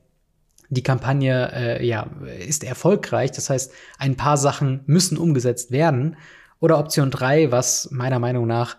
die 0.70 0.82
Kampagne 0.82 1.52
äh, 1.52 1.86
ja, 1.86 2.10
ist 2.46 2.64
erfolgreich, 2.64 3.30
das 3.30 3.50
heißt, 3.50 3.72
ein 3.98 4.16
paar 4.16 4.36
Sachen 4.36 4.80
müssen 4.86 5.16
umgesetzt 5.18 5.70
werden. 5.70 6.16
Oder 6.58 6.78
Option 6.78 7.10
drei, 7.10 7.52
was 7.52 7.90
meiner 7.92 8.18
Meinung 8.18 8.46
nach 8.46 8.76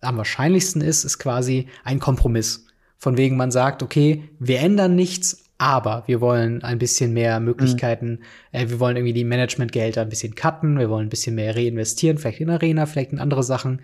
am 0.00 0.16
wahrscheinlichsten 0.16 0.80
ist, 0.80 1.04
ist 1.04 1.18
quasi 1.18 1.68
ein 1.84 2.00
Kompromiss. 2.00 2.66
Von 2.96 3.16
wegen 3.16 3.36
man 3.36 3.50
sagt, 3.50 3.82
okay, 3.82 4.28
wir 4.38 4.60
ändern 4.60 4.94
nichts, 4.96 5.44
aber 5.58 6.04
wir 6.06 6.20
wollen 6.20 6.62
ein 6.62 6.78
bisschen 6.78 7.12
mehr 7.12 7.40
Möglichkeiten, 7.40 8.10
mhm. 8.10 8.18
äh, 8.52 8.70
wir 8.70 8.78
wollen 8.78 8.96
irgendwie 8.96 9.12
die 9.12 9.24
Managementgelder 9.24 10.02
ein 10.02 10.08
bisschen 10.08 10.36
cutten, 10.36 10.78
wir 10.78 10.88
wollen 10.88 11.06
ein 11.06 11.10
bisschen 11.10 11.34
mehr 11.34 11.54
reinvestieren, 11.54 12.18
vielleicht 12.18 12.40
in 12.40 12.50
Arena, 12.50 12.86
vielleicht 12.86 13.12
in 13.12 13.18
andere 13.18 13.42
Sachen. 13.42 13.82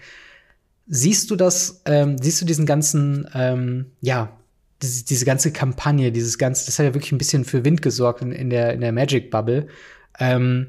Siehst 0.87 1.31
du 1.31 1.37
das, 1.37 1.83
ähm, 1.87 2.17
siehst 2.19 2.41
du 2.41 2.45
diesen 2.45 2.65
ganzen, 2.65 3.29
ähm, 3.35 3.87
ja, 4.01 4.37
diese, 4.83 5.05
diese 5.05 5.25
ganze 5.25 5.53
Kampagne, 5.53 6.13
dieses 6.13 6.39
ganze, 6.39 6.67
das 6.67 6.79
hat 6.79 6.87
ja 6.87 6.95
wirklich 6.95 7.13
ein 7.13 7.19
bisschen 7.19 7.45
für 7.45 7.65
Wind 7.65 7.83
gesorgt 7.83 8.23
in, 8.23 8.31
in 8.31 8.51
der, 8.51 8.73
in 8.75 8.81
der 8.81 8.93
Magic 8.93 9.31
Bubble. 9.31 9.67
Ähm, 10.21 10.69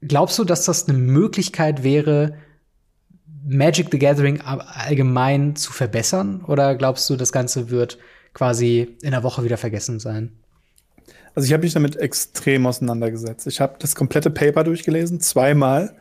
glaubst 0.00 0.38
du, 0.38 0.44
dass 0.44 0.64
das 0.64 0.88
eine 0.88 0.98
Möglichkeit 0.98 1.84
wäre, 1.84 2.34
Magic 3.46 3.88
the 3.92 3.98
Gathering 3.98 4.40
allgemein 4.40 5.54
zu 5.54 5.72
verbessern? 5.72 6.42
Oder 6.44 6.74
glaubst 6.74 7.08
du, 7.08 7.16
das 7.16 7.30
Ganze 7.30 7.70
wird 7.70 7.98
quasi 8.34 8.96
in 9.02 9.10
der 9.10 9.22
Woche 9.22 9.44
wieder 9.44 9.56
vergessen 9.56 10.00
sein. 10.00 10.32
Also 11.34 11.46
ich 11.46 11.52
habe 11.52 11.62
mich 11.62 11.72
damit 11.72 11.96
extrem 11.96 12.66
auseinandergesetzt. 12.66 13.46
Ich 13.46 13.60
habe 13.60 13.76
das 13.78 13.94
komplette 13.94 14.30
Paper 14.30 14.64
durchgelesen, 14.64 15.20
zweimal. 15.20 15.94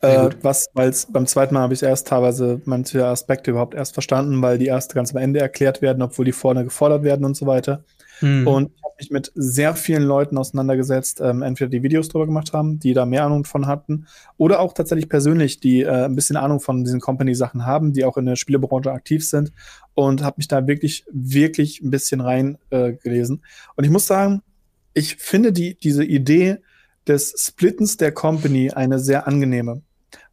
Äh, 0.00 0.28
was, 0.42 0.66
weil 0.74 0.92
beim 1.10 1.26
zweiten 1.26 1.54
Mal 1.54 1.62
habe 1.62 1.74
ich 1.74 1.82
erst 1.82 2.08
teilweise 2.08 2.60
manche 2.66 3.06
Aspekte 3.06 3.52
überhaupt 3.52 3.74
erst 3.74 3.94
verstanden, 3.94 4.42
weil 4.42 4.58
die 4.58 4.66
erst 4.66 4.94
ganz 4.94 5.12
am 5.14 5.22
Ende 5.22 5.40
erklärt 5.40 5.80
werden, 5.80 6.02
obwohl 6.02 6.26
die 6.26 6.32
vorne 6.32 6.64
gefordert 6.64 7.02
werden 7.02 7.24
und 7.24 7.36
so 7.36 7.46
weiter. 7.46 7.84
Mhm. 8.20 8.46
Und 8.46 8.70
ich 8.76 8.82
habe 8.82 8.94
mich 8.98 9.10
mit 9.10 9.32
sehr 9.34 9.74
vielen 9.74 10.02
Leuten 10.02 10.38
auseinandergesetzt, 10.38 11.20
ähm, 11.20 11.42
entweder 11.42 11.70
die 11.70 11.82
Videos 11.82 12.08
drüber 12.08 12.26
gemacht 12.26 12.52
haben, 12.52 12.78
die 12.78 12.94
da 12.94 13.06
mehr 13.06 13.24
Ahnung 13.24 13.44
von 13.44 13.66
hatten, 13.66 14.06
oder 14.36 14.60
auch 14.60 14.72
tatsächlich 14.72 15.08
persönlich, 15.08 15.60
die 15.60 15.82
äh, 15.82 16.04
ein 16.04 16.14
bisschen 16.14 16.36
Ahnung 16.36 16.60
von 16.60 16.84
diesen 16.84 17.00
Company-Sachen 17.00 17.66
haben, 17.66 17.92
die 17.92 18.04
auch 18.04 18.16
in 18.16 18.26
der 18.26 18.36
Spielebranche 18.36 18.92
aktiv 18.92 19.26
sind 19.26 19.52
und 19.94 20.22
habe 20.22 20.36
mich 20.38 20.48
da 20.48 20.66
wirklich, 20.66 21.04
wirklich 21.10 21.80
ein 21.80 21.90
bisschen 21.90 22.20
reingelesen. 22.20 23.36
Äh, 23.36 23.72
und 23.76 23.84
ich 23.84 23.90
muss 23.90 24.06
sagen, 24.06 24.42
ich 24.92 25.16
finde 25.16 25.52
die, 25.52 25.74
diese 25.74 26.04
Idee 26.04 26.58
des 27.06 27.34
Splittens 27.36 27.96
der 27.96 28.12
Company 28.12 28.70
eine 28.70 28.98
sehr 28.98 29.26
angenehme, 29.26 29.82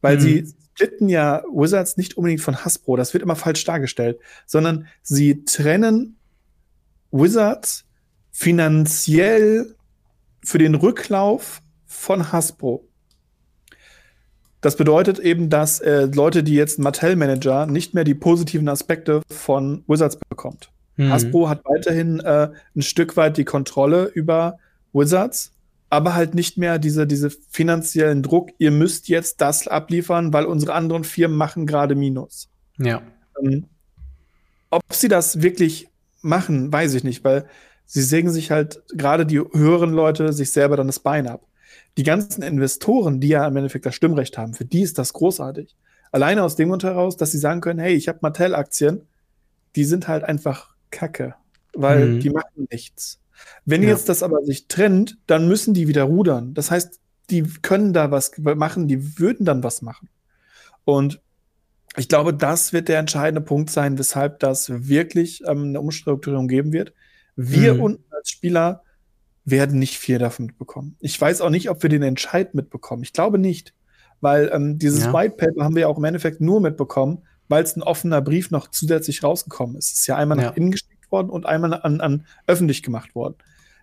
weil 0.01 0.17
mhm. 0.17 0.21
sie 0.21 0.45
splitten 0.73 1.09
ja 1.09 1.43
Wizards 1.53 1.97
nicht 1.97 2.17
unbedingt 2.17 2.41
von 2.41 2.63
Hasbro, 2.63 2.95
das 2.95 3.13
wird 3.13 3.23
immer 3.23 3.35
falsch 3.35 3.63
dargestellt, 3.65 4.19
sondern 4.45 4.87
sie 5.01 5.43
trennen 5.45 6.17
Wizards 7.11 7.85
finanziell 8.31 9.75
für 10.43 10.57
den 10.57 10.75
Rücklauf 10.75 11.61
von 11.85 12.31
Hasbro. 12.31 12.87
Das 14.61 14.77
bedeutet 14.77 15.19
eben, 15.19 15.49
dass 15.49 15.79
äh, 15.79 16.05
Leute, 16.05 16.43
die 16.43 16.53
jetzt 16.53 16.79
Mattel-Manager, 16.79 17.65
nicht 17.65 17.93
mehr 17.93 18.03
die 18.03 18.13
positiven 18.13 18.69
Aspekte 18.69 19.21
von 19.29 19.83
Wizards 19.87 20.17
bekommt. 20.29 20.71
Mhm. 20.97 21.09
Hasbro 21.09 21.49
hat 21.49 21.61
weiterhin 21.65 22.19
äh, 22.19 22.49
ein 22.75 22.81
Stück 22.81 23.17
weit 23.17 23.37
die 23.37 23.45
Kontrolle 23.45 24.05
über 24.13 24.59
Wizards, 24.93 25.51
aber 25.89 26.13
halt 26.13 26.35
nicht 26.35 26.57
mehr 26.57 26.79
diese, 26.79 27.07
diese 27.07 27.29
finanziellen 27.29 28.23
Druck, 28.23 28.51
ihr 28.59 28.71
müsst 28.71 29.09
jetzt 29.09 29.41
das 29.41 29.67
abliefern, 29.67 30.31
weil 30.31 30.45
unsere 30.45 30.73
anderen 30.73 31.03
Firmen 31.03 31.37
machen 31.37 31.65
gerade 31.65 31.95
Minus. 31.95 32.49
Ja. 32.77 33.01
Ähm, 33.41 33.65
ob 34.69 34.81
sie 34.91 35.07
das 35.07 35.41
wirklich 35.41 35.90
machen, 36.21 36.71
weiß 36.71 36.93
ich 36.93 37.03
nicht, 37.03 37.23
weil 37.23 37.45
sie 37.85 38.01
sägen 38.01 38.29
sich 38.29 38.51
halt 38.51 38.81
gerade 38.93 39.25
die 39.25 39.39
höheren 39.39 39.91
Leute 39.91 40.33
sich 40.33 40.51
selber 40.51 40.77
dann 40.77 40.87
das 40.87 40.99
Bein 40.99 41.27
ab. 41.27 41.45
Die 41.97 42.03
ganzen 42.03 42.41
Investoren, 42.41 43.19
die 43.19 43.29
ja 43.29 43.47
im 43.47 43.55
Endeffekt 43.57 43.85
das 43.85 43.95
Stimmrecht 43.95 44.37
haben, 44.37 44.53
für 44.53 44.65
die 44.65 44.81
ist 44.81 44.97
das 44.97 45.13
großartig. 45.13 45.75
Alleine 46.11 46.43
aus 46.43 46.55
dem 46.55 46.69
Grund 46.69 46.83
heraus, 46.83 47.17
dass 47.17 47.31
sie 47.31 47.37
sagen 47.37 47.61
können, 47.61 47.79
hey, 47.79 47.93
ich 47.93 48.07
habe 48.07 48.19
Mattel-Aktien, 48.21 49.01
die 49.75 49.85
sind 49.85 50.07
halt 50.07 50.23
einfach 50.23 50.75
Kacke, 50.89 51.35
weil 51.73 52.07
mhm. 52.07 52.19
die 52.19 52.29
machen 52.29 52.67
nichts. 52.69 53.19
Wenn 53.65 53.83
ja. 53.83 53.89
jetzt 53.89 54.09
das 54.09 54.23
aber 54.23 54.43
sich 54.43 54.67
trennt, 54.67 55.17
dann 55.27 55.47
müssen 55.47 55.73
die 55.73 55.87
wieder 55.87 56.03
rudern. 56.03 56.53
Das 56.53 56.71
heißt, 56.71 56.99
die 57.29 57.43
können 57.43 57.93
da 57.93 58.11
was 58.11 58.37
machen, 58.37 58.87
die 58.87 59.19
würden 59.19 59.45
dann 59.45 59.63
was 59.63 59.81
machen. 59.81 60.09
Und 60.83 61.21
ich 61.97 62.07
glaube, 62.07 62.33
das 62.33 62.73
wird 62.73 62.87
der 62.87 62.99
entscheidende 62.99 63.41
Punkt 63.41 63.69
sein, 63.69 63.97
weshalb 63.97 64.39
das 64.39 64.87
wirklich 64.87 65.41
ähm, 65.45 65.65
eine 65.65 65.81
Umstrukturierung 65.81 66.47
geben 66.47 66.71
wird. 66.71 66.93
Wir 67.35 67.73
mhm. 67.73 67.81
unten 67.81 68.13
als 68.13 68.29
Spieler 68.29 68.83
werden 69.43 69.79
nicht 69.79 69.97
viel 69.97 70.17
davon 70.17 70.45
mitbekommen. 70.45 70.95
Ich 70.99 71.19
weiß 71.19 71.41
auch 71.41 71.49
nicht, 71.49 71.69
ob 71.69 71.81
wir 71.83 71.89
den 71.89 72.03
Entscheid 72.03 72.53
mitbekommen. 72.53 73.03
Ich 73.03 73.13
glaube 73.13 73.39
nicht, 73.39 73.73
weil 74.21 74.51
ähm, 74.53 74.77
dieses 74.77 75.05
ja. 75.05 75.13
White 75.13 75.35
Paper 75.35 75.63
haben 75.63 75.75
wir 75.75 75.81
ja 75.81 75.87
auch 75.87 75.97
im 75.97 76.03
Endeffekt 76.03 76.39
nur 76.41 76.61
mitbekommen, 76.61 77.23
weil 77.49 77.63
es 77.63 77.75
ein 77.75 77.83
offener 77.83 78.21
Brief 78.21 78.51
noch 78.51 78.67
zusätzlich 78.67 79.23
rausgekommen 79.23 79.75
ist. 79.75 79.91
Es 79.91 79.99
ist 80.01 80.07
ja 80.07 80.15
einmal 80.15 80.37
ja. 80.37 80.45
nach 80.45 80.55
innen 80.55 80.71
geschickt 80.71 81.11
worden 81.11 81.29
und 81.29 81.45
einmal 81.45 81.73
an, 81.73 81.99
an 81.99 82.25
öffentlich 82.47 82.83
gemacht 82.83 83.15
worden. 83.15 83.35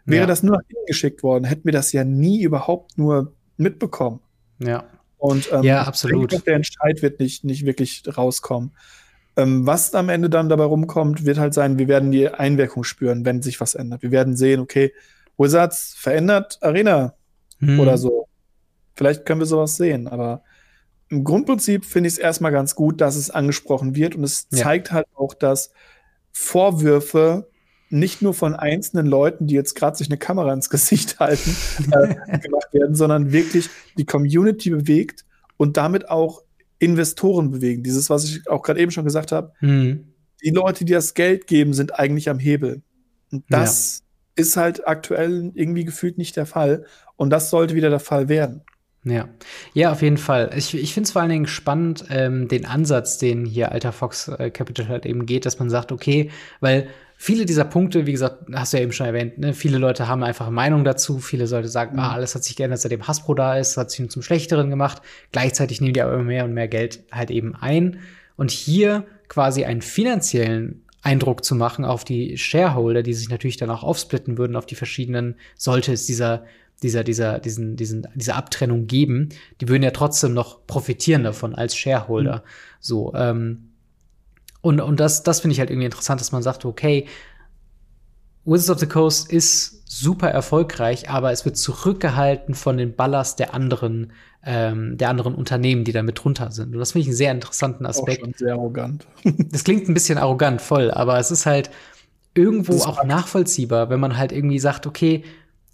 Wäre 0.07 0.23
ja. 0.23 0.27
das 0.27 0.43
nur 0.43 0.57
nach 0.57 0.63
innen 0.69 0.87
geschickt 0.87 1.23
worden, 1.23 1.45
hätten 1.45 1.67
wir 1.67 1.73
das 1.73 1.93
ja 1.93 2.05
nie 2.05 2.43
überhaupt 2.43 2.97
nur 2.97 3.35
mitbekommen. 3.59 4.21
Ja. 4.59 4.85
Und 5.19 5.53
ähm, 5.53 5.63
ja, 5.63 5.83
absolut. 5.83 6.33
Denke, 6.33 6.45
der 6.45 6.55
Entscheid 6.57 7.03
wird 7.03 7.21
nicht, 7.21 7.45
nicht 7.45 7.67
wirklich 7.67 8.03
rauskommen. 8.17 8.73
Ähm, 9.37 9.67
was 9.67 9.95
am 9.95 10.09
Ende 10.09 10.31
dann 10.31 10.49
dabei 10.49 10.65
rumkommt, 10.65 11.25
wird 11.25 11.39
halt 11.39 11.55
sein, 11.55 11.79
wir 11.79 11.89
werden 11.89 12.11
die 12.11 12.29
Einwirkung 12.29 12.85
spüren, 12.85 13.25
wenn 13.25 13.43
sich 13.43 13.61
was 13.61 13.75
ändert. 13.75 14.03
Wir 14.03 14.11
werden 14.11 14.37
sehen, 14.37 14.61
okay, 14.61 14.93
Wizards 15.37 15.95
verändert 15.97 16.59
Arena 16.61 17.15
hm. 17.59 17.81
oder 17.81 17.99
so. 17.99 18.29
Vielleicht 18.97 19.27
können 19.27 19.41
wir 19.41 19.47
sowas 19.47 19.77
sehen, 19.77 20.09
aber 20.09 20.43
im 21.09 21.25
Grundprinzip 21.25 21.85
finde 21.85 22.09
ich 22.09 22.15
es 22.15 22.19
erstmal 22.19 22.53
ganz 22.53 22.75
gut, 22.75 23.01
dass 23.01 23.17
es 23.17 23.31
angesprochen 23.31 23.95
wird 23.95 24.15
und 24.15 24.25
es 24.25 24.49
ja. 24.51 24.65
zeigt 24.65 24.93
halt 24.93 25.07
auch, 25.15 25.35
dass 25.35 25.73
Vorwürfe 26.33 27.49
nicht 27.91 28.23
nur 28.23 28.35
von 28.35 28.55
einzelnen 28.55 29.07
Leuten, 29.07 29.47
die 29.47 29.55
jetzt 29.55 29.75
gerade 29.75 29.97
sich 29.97 30.09
eine 30.09 30.19
Kamera 30.19 30.53
ins 30.53 30.71
Gesicht 30.71 31.19
halten, 31.21 31.57
äh, 31.91 32.39
gemacht 32.39 32.73
werden, 32.73 32.95
sondern 32.95 33.33
wirklich 33.33 33.69
die 33.97 34.05
Community 34.05 34.71
bewegt 34.71 35.25
und 35.57 35.77
damit 35.77 36.11
auch 36.11 36.43
Investoren 36.79 37.51
bewegen. 37.51 37.83
Dieses, 37.83 38.11
was 38.11 38.25
ich 38.25 38.49
auch 38.49 38.63
gerade 38.63 38.81
eben 38.81 38.91
schon 38.91 39.05
gesagt 39.05 39.33
habe. 39.33 39.53
Mhm. 39.61 40.13
Die 40.43 40.51
Leute, 40.51 40.85
die 40.85 40.93
das 40.93 41.15
Geld 41.15 41.47
geben, 41.47 41.75
sind 41.75 41.99
eigentlich 41.99 42.29
am 42.29 42.39
Hebel. 42.39 42.83
Und 43.33 43.45
das 43.49 44.03
ja. 44.37 44.43
ist 44.43 44.57
halt 44.57 44.87
aktuell 44.87 45.51
irgendwie 45.55 45.85
gefühlt 45.85 46.19
nicht 46.19 46.37
der 46.37 46.47
Fall. 46.47 46.85
Und 47.17 47.31
das 47.31 47.51
sollte 47.51 47.75
wieder 47.75 47.91
der 47.91 47.99
Fall 47.99 48.29
werden. 48.29 48.63
Ja, 49.09 49.29
ja, 49.73 49.93
auf 49.93 50.03
jeden 50.03 50.19
Fall. 50.19 50.51
Ich, 50.57 50.75
ich 50.75 50.93
finde 50.93 51.07
es 51.07 51.13
vor 51.13 51.23
allen 51.23 51.31
Dingen 51.31 51.47
spannend, 51.47 52.05
ähm, 52.11 52.49
den 52.49 52.67
Ansatz, 52.67 53.19
den 53.19 53.45
hier 53.45 53.73
Alter 53.73 53.93
Fox 53.93 54.29
äh, 54.29 54.51
Capital 54.51 54.89
halt 54.89 55.07
eben 55.07 55.27
geht, 55.27 55.47
dass 55.47 55.59
man 55.59 55.71
sagt, 55.71 55.93
okay, 55.93 56.31
weil 56.61 56.89
viele 57.17 57.45
dieser 57.45 57.65
Punkte, 57.65 58.07
wie 58.07 58.13
gesagt, 58.13 58.45
hast 58.53 58.73
du 58.73 58.77
ja 58.79 58.83
eben 58.85 58.93
schon 58.93 59.07
erwähnt, 59.07 59.39
ne, 59.39 59.53
viele 59.53 59.79
Leute 59.79 60.09
haben 60.09 60.23
einfach 60.23 60.51
Meinung 60.51 60.85
dazu. 60.85 61.19
Viele 61.19 61.47
Leute 61.47 61.69
sagen, 61.69 61.95
mhm. 61.95 62.01
ah, 62.01 62.13
alles 62.13 62.35
hat 62.35 62.45
sich 62.45 62.57
geändert, 62.57 62.81
seitdem 62.81 63.07
Hasbro 63.07 63.35
da 63.35 63.59
ist, 63.59 63.77
hat 63.77 63.91
sich 63.91 64.01
nur 64.01 64.09
zum 64.09 64.23
Schlechteren 64.23 64.71
gemacht. 64.71 65.03
Gleichzeitig 65.33 65.81
nehmen 65.81 65.95
die 65.95 66.03
aber 66.03 66.15
immer 66.15 66.25
mehr 66.25 66.45
und 66.45 66.55
mehr 66.55 66.69
Geld 66.69 67.01
halt 67.11 67.31
eben 67.31 67.55
ein. 67.55 68.01
Und 68.37 68.51
hier 68.51 69.05
quasi 69.29 69.65
einen 69.65 69.83
finanziellen 69.83 70.85
Eindruck 71.03 71.45
zu 71.45 71.55
machen 71.55 71.85
auf 71.85 72.05
die 72.05 72.39
Shareholder, 72.39 73.03
die 73.03 73.15
sich 73.15 73.29
natürlich 73.29 73.57
dann 73.57 73.71
auch 73.71 73.83
aufsplitten 73.83 74.39
würden 74.39 74.57
auf 74.57 74.67
die 74.67 74.75
verschiedenen, 74.75 75.37
sollte 75.57 75.93
es 75.93 76.07
dieser 76.07 76.45
dieser, 76.83 77.05
dieser, 77.05 77.39
diesen, 77.41 77.77
diesen, 77.77 78.07
diese 78.15 78.35
Abtrennung 78.35 78.87
geben, 78.87 79.31
die 79.61 79.69
würden 79.69 79.83
ja 79.83 79.91
trotzdem 79.91 80.35
noch 80.35 80.67
profitieren 80.67 81.25
davon 81.25 81.55
als 81.55 81.77
Shareholder. 81.77 82.37
Mhm. 82.37 82.43
So, 82.81 83.15
ähm, 83.15 83.71
und, 84.61 84.81
und 84.81 85.01
das, 85.01 85.23
das 85.23 85.41
finde 85.41 85.53
ich 85.53 85.61
halt 85.61 85.71
irgendwie 85.71 85.87
interessant, 85.87 86.21
dass 86.21 86.33
man 86.33 86.43
sagt, 86.43 86.65
okay, 86.65 87.07
Wizards 88.45 88.71
of 88.71 88.79
the 88.79 88.87
Coast 88.87 89.31
ist 89.31 89.83
super 89.91 90.31
erfolgreich, 90.31 91.11
aber 91.11 91.33
es 91.33 91.45
wird 91.45 91.57
zurückgehalten 91.57 92.55
von 92.55 92.77
den 92.77 92.95
Ballast 92.95 93.39
der 93.39 93.55
anderen, 93.55 94.13
ähm, 94.45 94.97
der 94.97 95.11
anderen 95.11 95.35
Unternehmen, 95.35 95.85
die 95.85 95.93
da 95.93 96.03
mit 96.03 96.23
drunter 96.23 96.51
sind. 96.51 96.75
Und 96.75 96.79
das 96.79 96.93
finde 96.93 97.03
ich 97.03 97.09
einen 97.09 97.17
sehr 97.17 97.33
interessanten 97.33 97.87
Aspekt. 97.87 98.23
Auch 98.23 98.27
schon 98.27 98.35
sehr 98.35 98.55
arrogant. 98.55 99.07
das 99.25 99.65
klingt 99.65 99.89
ein 99.89 99.95
bisschen 99.95 100.19
arrogant, 100.19 100.61
voll, 100.61 100.91
aber 100.91 101.19
es 101.19 101.31
ist 101.31 101.47
halt 101.47 101.71
irgendwo 102.35 102.75
auch 102.85 103.05
nachvollziehbar, 103.05 103.91
wenn 103.91 104.01
man 104.01 104.17
halt 104.17 104.33
irgendwie 104.33 104.59
sagt, 104.59 104.87
okay, 104.87 105.25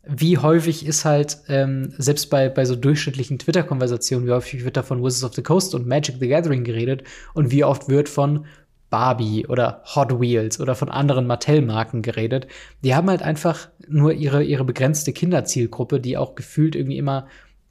wie 0.06 0.38
häufig 0.38 0.86
ist 0.86 1.04
halt, 1.04 1.38
ähm, 1.48 1.92
selbst 1.98 2.30
bei, 2.30 2.48
bei 2.48 2.64
so 2.64 2.76
durchschnittlichen 2.76 3.38
Twitter-Konversationen, 3.38 4.26
wie 4.26 4.32
häufig 4.32 4.64
wird 4.64 4.76
da 4.76 4.82
von 4.82 5.02
Wizards 5.02 5.24
of 5.24 5.34
the 5.34 5.42
Coast 5.42 5.74
und 5.74 5.86
Magic 5.86 6.16
the 6.20 6.28
Gathering 6.28 6.64
geredet 6.64 7.04
und 7.32 7.50
wie 7.50 7.64
oft 7.64 7.88
wird 7.88 8.08
von 8.08 8.46
Barbie 8.90 9.46
oder 9.46 9.82
Hot 9.94 10.20
Wheels 10.20 10.60
oder 10.60 10.74
von 10.74 10.88
anderen 10.88 11.26
Mattel-Marken 11.26 12.02
geredet. 12.02 12.46
Die 12.84 12.94
haben 12.94 13.10
halt 13.10 13.22
einfach 13.22 13.68
nur 13.88 14.12
ihre, 14.12 14.44
ihre 14.44 14.64
begrenzte 14.64 15.12
Kinderzielgruppe, 15.12 16.00
die 16.00 16.16
auch 16.16 16.34
gefühlt 16.34 16.76
irgendwie 16.76 16.98
immer 16.98 17.26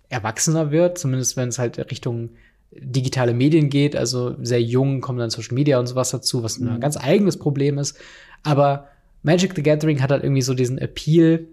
erwachsener 0.09 0.71
wird, 0.71 0.97
zumindest 0.97 1.37
wenn 1.37 1.49
es 1.49 1.59
halt 1.59 1.77
Richtung 1.91 2.31
digitale 2.71 3.33
Medien 3.33 3.69
geht. 3.69 3.95
Also 3.95 4.35
sehr 4.41 4.61
jung 4.61 5.01
kommen 5.01 5.19
dann 5.19 5.29
Social 5.29 5.53
Media 5.53 5.79
und 5.79 5.87
sowas 5.87 6.09
dazu, 6.11 6.43
was 6.43 6.59
mhm. 6.59 6.69
ein 6.69 6.79
ganz 6.81 6.97
eigenes 6.97 7.37
Problem 7.37 7.77
ist. 7.77 7.97
Aber 8.43 8.89
Magic 9.21 9.53
the 9.55 9.63
Gathering 9.63 10.01
hat 10.01 10.11
halt 10.11 10.23
irgendwie 10.23 10.41
so 10.41 10.53
diesen 10.53 10.77
Appeal, 10.77 11.47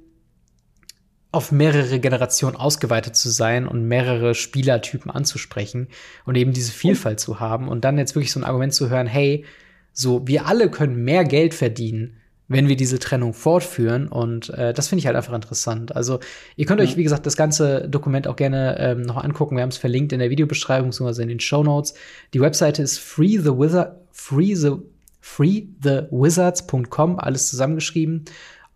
auf 1.32 1.52
mehrere 1.52 2.00
Generationen 2.00 2.56
ausgeweitet 2.56 3.14
zu 3.14 3.30
sein 3.30 3.68
und 3.68 3.86
mehrere 3.86 4.34
Spielertypen 4.34 5.10
anzusprechen 5.10 5.88
und 6.24 6.36
eben 6.36 6.52
diese 6.52 6.72
Vielfalt 6.72 7.20
zu 7.20 7.38
haben 7.38 7.68
und 7.68 7.84
dann 7.84 7.98
jetzt 7.98 8.14
wirklich 8.14 8.32
so 8.32 8.40
ein 8.40 8.44
Argument 8.44 8.74
zu 8.74 8.90
hören, 8.90 9.06
hey, 9.06 9.44
so 9.92 10.26
wir 10.26 10.46
alle 10.46 10.70
können 10.70 11.04
mehr 11.04 11.24
Geld 11.24 11.54
verdienen, 11.54 12.16
wenn 12.48 12.66
wir 12.66 12.74
diese 12.74 12.98
Trennung 12.98 13.32
fortführen 13.32 14.08
und 14.08 14.50
äh, 14.50 14.72
das 14.72 14.88
finde 14.88 15.00
ich 15.00 15.06
halt 15.06 15.14
einfach 15.14 15.34
interessant. 15.34 15.94
Also 15.94 16.18
ihr 16.56 16.66
könnt 16.66 16.80
ja. 16.80 16.86
euch 16.86 16.96
wie 16.96 17.04
gesagt 17.04 17.26
das 17.26 17.36
ganze 17.36 17.88
Dokument 17.88 18.26
auch 18.26 18.34
gerne 18.34 18.76
ähm, 18.80 19.02
noch 19.02 19.22
angucken. 19.22 19.54
Wir 19.54 19.62
haben 19.62 19.70
es 19.70 19.76
verlinkt 19.76 20.12
in 20.12 20.18
der 20.18 20.30
Videobeschreibung 20.30 20.90
bzw. 20.90 21.22
in 21.22 21.28
den 21.28 21.40
Show 21.40 21.62
Notes. 21.62 21.94
Die 22.34 22.40
Webseite 22.40 22.82
ist 22.82 22.98
free 22.98 23.38
the 23.38 23.50
wizard 23.50 23.96
free 24.10 24.56
the 24.56 24.72
freethewizards.com 25.20 27.18
alles 27.18 27.48
zusammengeschrieben. 27.48 28.24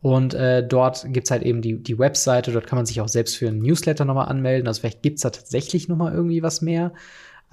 Und 0.04 0.34
äh, 0.34 0.62
dort 0.62 1.06
gibt's 1.14 1.30
halt 1.30 1.42
eben 1.42 1.62
die, 1.62 1.82
die 1.82 1.98
Webseite, 1.98 2.52
dort 2.52 2.66
kann 2.66 2.76
man 2.76 2.84
sich 2.84 3.00
auch 3.00 3.08
selbst 3.08 3.38
für 3.38 3.48
einen 3.48 3.60
Newsletter 3.60 4.04
nochmal 4.04 4.28
anmelden. 4.28 4.68
Also 4.68 4.80
vielleicht 4.80 5.00
gibt's 5.00 5.22
da 5.22 5.30
tatsächlich 5.30 5.88
nochmal 5.88 6.12
irgendwie 6.12 6.42
was 6.42 6.60
mehr. 6.60 6.92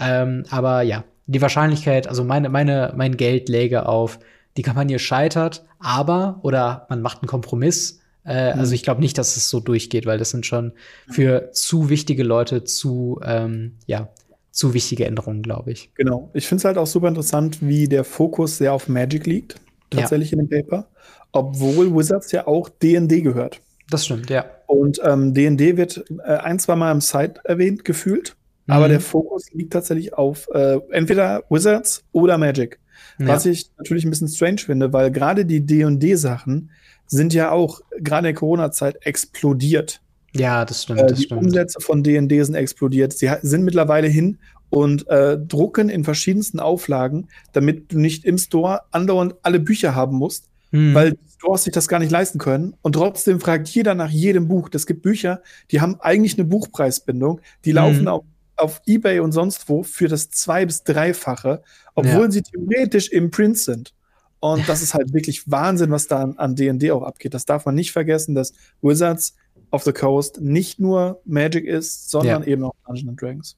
Ähm, 0.02 0.44
aber 0.50 0.82
ja, 0.82 1.06
die 1.28 1.42
Wahrscheinlichkeit, 1.42 2.10
also 2.10 2.26
meine, 2.26 2.50
meine, 2.50 2.92
mein 2.94 3.16
Geld 3.16 3.48
läge 3.48 3.88
auf, 3.88 4.20
die 4.58 4.64
Kampagne 4.64 5.00
scheitert, 5.00 5.64
aber, 5.80 6.42
oder 6.44 6.88
man 6.90 7.02
macht 7.02 7.22
einen 7.22 7.30
Kompromiss. 7.30 8.02
Äh, 8.26 8.54
mhm. 8.54 8.60
Also 8.60 8.74
ich 8.74 8.84
glaube 8.84 9.00
nicht, 9.00 9.18
dass 9.18 9.38
es 9.38 9.50
so 9.50 9.62
durchgeht, 9.62 10.06
weil 10.06 10.18
das 10.18 10.32
sind 10.32 10.46
schon 10.46 10.74
für 11.10 11.52
zu 11.54 11.88
wichtige 11.88 12.24
Leute 12.24 12.66
zu, 12.66 13.22
ähm, 13.24 13.78
ja, 13.86 14.10
zu 14.52 14.74
wichtige 14.74 15.06
Änderungen, 15.06 15.42
glaube 15.42 15.72
ich. 15.72 15.96
Genau. 15.96 16.30
Ich 16.34 16.50
finde 16.50 16.60
es 16.60 16.66
halt 16.66 16.78
auch 16.78 16.86
super 16.86 17.08
interessant, 17.08 17.62
wie 17.62 17.88
der 17.88 18.04
Fokus 18.04 18.58
sehr 18.58 18.74
auf 18.74 18.90
Magic 18.90 19.26
liegt, 19.26 19.56
tatsächlich 19.90 20.32
ja. 20.32 20.38
in 20.38 20.50
dem 20.50 20.50
Paper 20.50 20.90
obwohl 21.32 21.96
Wizards 21.96 22.32
ja 22.32 22.48
auch 22.48 22.70
D&D 22.70 23.22
gehört. 23.22 23.62
Das 23.90 24.06
stimmt, 24.06 24.30
ja. 24.30 24.46
Und 24.68 24.98
D&D 24.98 25.70
ähm, 25.70 25.78
wird 25.78 26.06
äh, 26.24 26.38
ein, 26.38 26.60
zwei 26.60 26.76
Mal 26.76 26.92
im 26.92 27.02
Site 27.02 27.42
erwähnt, 27.44 27.84
gefühlt. 27.84 28.36
Mhm. 28.68 28.74
Aber 28.74 28.88
der 28.88 29.02
Fokus 29.02 29.52
liegt 29.52 29.74
tatsächlich 29.74 30.14
auf 30.14 30.48
äh, 30.54 30.80
entweder 30.92 31.44
Wizards 31.50 32.04
oder 32.12 32.38
Magic. 32.38 32.80
Ja. 33.20 33.28
Was 33.28 33.46
ich 33.46 33.70
natürlich 33.78 34.06
ein 34.06 34.10
bisschen 34.10 34.30
strange 34.30 34.60
finde, 34.60 34.94
weil 34.94 35.12
gerade 35.12 35.46
die 35.46 35.66
D&D-Sachen 35.66 36.72
sind 37.08 37.34
ja 37.34 37.52
auch 37.52 37.82
gerade 38.00 38.30
in 38.30 38.34
der 38.34 38.40
Corona-Zeit 38.40 39.06
explodiert. 39.06 40.02
Ja, 40.34 40.64
das 40.64 40.84
stimmt. 40.84 41.02
Äh, 41.02 41.14
die 41.14 41.24
stimmt. 41.24 41.44
Umsätze 41.44 41.82
von 41.82 42.04
D&D 42.04 42.44
sind 42.44 42.56
explodiert. 42.56 43.14
Sie 43.14 43.30
sind 43.42 43.64
mittlerweile 43.64 44.08
hin 44.08 44.38
und 44.70 45.08
äh, 45.10 45.38
drucken 45.38 45.90
in 45.90 46.06
verschiedensten 46.06 46.62
Auflagen, 46.62 47.28
damit 47.52 47.92
du 47.92 48.00
nicht 48.00 48.24
im 48.24 48.38
Store 48.38 48.82
andauernd 48.92 49.36
alle 49.42 49.60
Bücher 49.60 49.94
haben 49.94 50.16
musst, 50.16 50.48
hm. 50.72 50.94
weil 50.94 51.18
Stores 51.38 51.64
sich 51.64 51.74
das 51.74 51.88
gar 51.88 52.00
nicht 52.00 52.12
leisten 52.12 52.38
können. 52.38 52.76
Und 52.82 52.94
trotzdem 52.94 53.40
fragt 53.40 53.68
jeder 53.70 53.96
nach 53.96 54.10
jedem 54.10 54.48
Buch. 54.48 54.70
Es 54.74 54.86
gibt 54.86 55.02
Bücher, 55.02 55.42
die 55.72 55.82
haben 55.82 56.00
eigentlich 56.00 56.38
eine 56.38 56.46
Buchpreisbindung, 56.46 57.42
die 57.66 57.72
laufen 57.72 58.02
hm. 58.02 58.08
auf, 58.08 58.24
auf 58.58 58.82
Ebay 58.86 59.20
und 59.20 59.32
sonst 59.32 59.68
wo 59.70 59.84
für 59.84 60.08
das 60.08 60.30
zwei- 60.30 60.66
bis 60.66 60.84
dreifache, 60.84 61.64
obwohl 61.96 62.26
ja. 62.26 62.32
sie 62.32 62.42
theoretisch 62.44 63.10
im 63.10 63.32
Print 63.32 63.58
sind. 63.58 63.94
Und 64.40 64.68
das 64.68 64.82
ist 64.82 64.96
halt 64.96 65.14
wirklich 65.14 65.50
Wahnsinn, 65.50 65.92
was 65.92 66.08
da 66.08 66.24
an 66.24 66.56
D&D 66.56 66.92
auch 66.92 67.04
abgeht. 67.04 67.36
Das 67.36 67.46
darf 67.46 67.66
man 67.66 67.76
nicht 67.76 67.92
vergessen, 67.92 68.34
dass 68.34 68.54
Wizards 68.82 69.36
of 69.70 69.84
the 69.84 69.94
Coast 69.94 70.42
nicht 70.42 70.80
nur 70.80 71.22
Magic 71.26 71.66
ist, 71.66 72.10
sondern 72.10 72.42
ja. 72.42 72.48
eben 72.48 72.64
auch 72.64 72.74
Dungeons 72.88 73.16
Dragons. 73.18 73.58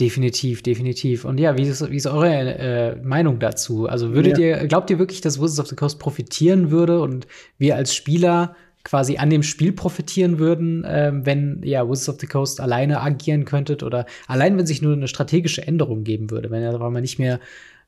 Definitiv, 0.00 0.62
definitiv. 0.62 1.24
Und 1.24 1.40
ja, 1.40 1.56
wie 1.56 1.62
ist, 1.62 1.90
wie 1.90 1.96
ist 1.96 2.06
eure 2.06 2.58
äh, 2.58 2.96
Meinung 3.02 3.40
dazu? 3.40 3.88
Also 3.88 4.14
würdet 4.14 4.38
ja. 4.38 4.60
ihr, 4.60 4.66
glaubt 4.68 4.90
ihr 4.90 4.98
wirklich, 4.98 5.20
dass 5.20 5.40
Wizards 5.40 5.58
of 5.58 5.66
the 5.66 5.74
Coast 5.74 5.98
profitieren 5.98 6.70
würde 6.70 7.00
und 7.00 7.26
wir 7.58 7.74
als 7.74 7.94
Spieler 7.94 8.54
quasi 8.84 9.16
an 9.16 9.28
dem 9.28 9.42
Spiel 9.42 9.72
profitieren 9.72 10.38
würden, 10.38 10.84
äh, 10.84 11.10
wenn 11.14 11.62
ja 11.64 11.88
Wizards 11.88 12.10
of 12.10 12.20
the 12.20 12.28
Coast 12.28 12.60
alleine 12.60 13.00
agieren 13.00 13.44
könntet 13.44 13.82
oder 13.82 14.06
allein 14.28 14.56
wenn 14.56 14.66
sich 14.66 14.82
nur 14.82 14.92
eine 14.92 15.08
strategische 15.08 15.66
Änderung 15.66 16.04
geben 16.04 16.30
würde, 16.30 16.50
wenn 16.50 16.62
ja 16.62 16.78
man 16.78 17.02
nicht 17.02 17.18
mehr 17.18 17.40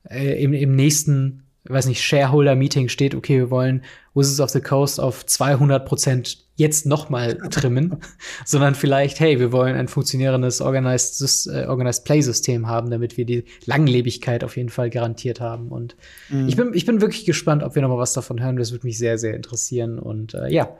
äh, 0.08 0.42
im, 0.42 0.52
im 0.52 0.74
nächsten 0.74 1.44
weiß 1.72 1.86
nicht, 1.86 2.02
Shareholder-Meeting 2.02 2.88
steht, 2.88 3.14
okay, 3.14 3.38
wir 3.38 3.50
wollen 3.50 3.82
Wizards 4.14 4.40
of 4.40 4.50
the 4.50 4.60
Coast 4.60 5.00
auf 5.00 5.24
200 5.24 5.86
Prozent 5.86 6.38
jetzt 6.56 6.84
noch 6.84 7.08
mal 7.08 7.36
trimmen, 7.50 7.96
sondern 8.44 8.74
vielleicht, 8.74 9.18
hey, 9.20 9.40
wir 9.40 9.50
wollen 9.52 9.76
ein 9.76 9.88
funktionierendes 9.88 10.60
Organized, 10.60 11.46
äh, 11.46 11.66
Organized 11.66 12.04
Play-System 12.04 12.66
haben, 12.66 12.90
damit 12.90 13.16
wir 13.16 13.24
die 13.24 13.44
Langlebigkeit 13.64 14.44
auf 14.44 14.56
jeden 14.56 14.68
Fall 14.68 14.90
garantiert 14.90 15.40
haben. 15.40 15.68
Und 15.68 15.96
mhm. 16.28 16.48
ich, 16.48 16.56
bin, 16.56 16.72
ich 16.74 16.86
bin 16.86 17.00
wirklich 17.00 17.24
gespannt, 17.24 17.62
ob 17.62 17.74
wir 17.74 17.82
noch 17.82 17.88
mal 17.88 17.98
was 17.98 18.12
davon 18.12 18.42
hören. 18.42 18.56
Das 18.56 18.72
würde 18.72 18.86
mich 18.86 18.98
sehr, 18.98 19.18
sehr 19.18 19.34
interessieren. 19.34 19.98
Und 19.98 20.34
äh, 20.34 20.48
ja, 20.48 20.76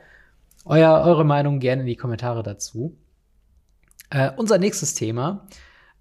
euer, 0.65 1.03
eure 1.05 1.25
Meinung 1.25 1.61
gerne 1.61 1.83
in 1.83 1.87
die 1.87 1.97
Kommentare 1.97 2.43
dazu. 2.43 2.97
Äh, 4.11 4.31
unser 4.37 4.59
nächstes 4.59 4.95
Thema 4.95 5.47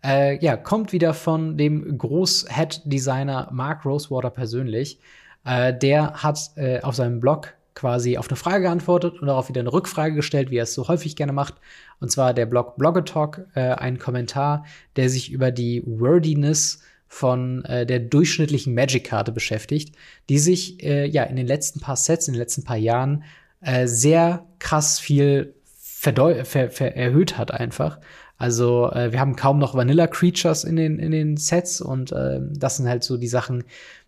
äh, 0.03 0.37
ja, 0.43 0.57
kommt 0.57 0.91
wieder 0.91 1.13
von 1.13 1.57
dem 1.57 1.97
Groß-Head-Designer 1.97 3.49
Mark 3.51 3.85
Rosewater 3.85 4.29
persönlich. 4.29 4.99
Äh, 5.45 5.73
der 5.73 6.23
hat 6.23 6.51
äh, 6.55 6.81
auf 6.81 6.95
seinem 6.95 7.19
Blog 7.19 7.53
quasi 7.75 8.17
auf 8.17 8.27
eine 8.27 8.35
Frage 8.35 8.63
geantwortet 8.63 9.19
und 9.21 9.27
darauf 9.27 9.47
wieder 9.47 9.61
eine 9.61 9.71
Rückfrage 9.71 10.15
gestellt, 10.15 10.51
wie 10.51 10.57
er 10.57 10.63
es 10.63 10.73
so 10.73 10.87
häufig 10.87 11.15
gerne 11.15 11.31
macht. 11.31 11.55
Und 11.99 12.11
zwar 12.11 12.33
der 12.33 12.45
Blog 12.45 12.77
Bloggetalk, 12.77 13.47
äh, 13.55 13.61
ein 13.61 13.99
Kommentar, 13.99 14.65
der 14.95 15.09
sich 15.09 15.31
über 15.31 15.51
die 15.51 15.83
Wordiness 15.85 16.81
von 17.07 17.65
äh, 17.65 17.85
der 17.85 17.99
durchschnittlichen 17.99 18.73
Magic-Karte 18.73 19.31
beschäftigt, 19.31 19.95
die 20.29 20.39
sich 20.39 20.83
äh, 20.83 21.05
ja 21.07 21.23
in 21.23 21.35
den 21.37 21.47
letzten 21.47 21.79
paar 21.79 21.95
Sets, 21.95 22.27
in 22.27 22.33
den 22.33 22.39
letzten 22.39 22.63
paar 22.63 22.77
Jahren 22.77 23.23
äh, 23.61 23.87
sehr 23.87 24.45
krass 24.59 24.99
viel 24.99 25.55
ver 25.75 26.95
erhöht 26.95 27.37
hat 27.37 27.51
einfach. 27.51 27.99
Also 28.39 28.89
äh, 28.91 29.11
wir 29.11 29.19
haben 29.19 29.35
kaum 29.35 29.59
noch 29.59 29.75
Vanilla 29.75 30.07
Creatures 30.07 30.63
in 30.63 30.77
den, 30.77 30.97
in 30.97 31.11
den 31.11 31.37
Sets 31.37 31.81
und 31.81 32.13
äh, 32.13 32.39
das 32.41 32.77
sind 32.77 32.87
halt 32.87 33.03
so 33.03 33.17
die 33.17 33.27
Sachen, 33.27 33.65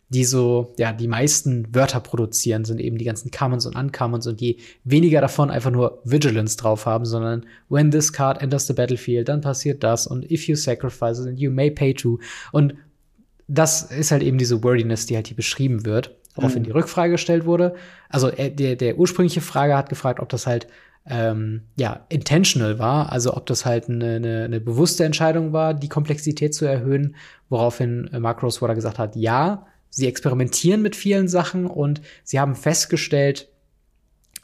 die 0.07 0.23
so, 0.23 0.73
ja, 0.77 0.93
die 0.93 1.07
meisten 1.07 1.73
Wörter 1.75 1.99
produzieren, 1.99 2.65
sind 2.65 2.79
eben 2.79 2.97
die 2.97 3.05
ganzen 3.05 3.29
Commons 3.29 3.65
und 3.65 3.75
Uncommons 3.75 4.27
und 4.27 4.39
die 4.39 4.57
weniger 4.85 5.21
davon 5.21 5.49
einfach 5.49 5.71
nur 5.71 6.01
Vigilance 6.05 6.57
drauf 6.57 6.85
haben, 6.85 7.05
sondern 7.05 7.45
when 7.69 7.91
this 7.91 8.11
card 8.11 8.41
enters 8.41 8.67
the 8.67 8.73
battlefield, 8.73 9.27
dann 9.27 9.41
passiert 9.41 9.83
das 9.83 10.07
und 10.07 10.29
if 10.31 10.47
you 10.47 10.55
sacrifice 10.55 11.19
it, 11.25 11.37
you 11.37 11.51
may 11.51 11.69
pay 11.69 11.93
to. 11.93 12.19
Und 12.53 12.75
das 13.47 13.83
ist 13.83 14.11
halt 14.11 14.23
eben 14.23 14.37
diese 14.37 14.63
Wordiness, 14.63 15.05
die 15.05 15.15
halt 15.15 15.27
hier 15.27 15.35
beschrieben 15.35 15.85
wird, 15.85 16.15
woraufhin 16.35 16.61
mhm. 16.61 16.65
die 16.65 16.71
Rückfrage 16.71 17.13
gestellt 17.13 17.45
wurde. 17.45 17.75
Also 18.07 18.29
äh, 18.29 18.49
der, 18.49 18.77
der 18.77 18.97
ursprüngliche 18.97 19.41
Frage 19.41 19.75
hat 19.75 19.89
gefragt, 19.89 20.21
ob 20.21 20.29
das 20.29 20.47
halt 20.47 20.67
ähm, 21.05 21.63
ja, 21.77 22.05
intentional 22.09 22.77
war, 22.77 23.11
also 23.11 23.35
ob 23.35 23.45
das 23.47 23.65
halt 23.65 23.89
eine, 23.89 24.15
eine, 24.15 24.43
eine 24.45 24.59
bewusste 24.59 25.03
Entscheidung 25.03 25.51
war, 25.51 25.73
die 25.73 25.89
Komplexität 25.89 26.53
zu 26.53 26.65
erhöhen, 26.65 27.15
woraufhin 27.49 28.09
äh, 28.13 28.19
Mark 28.19 28.43
Rosewater 28.43 28.75
gesagt 28.75 28.99
hat, 28.99 29.15
ja, 29.15 29.65
sie 29.89 30.07
experimentieren 30.07 30.81
mit 30.81 30.95
vielen 30.95 31.27
Sachen 31.27 31.65
und 31.65 32.01
sie 32.23 32.39
haben 32.39 32.55
festgestellt, 32.55 33.49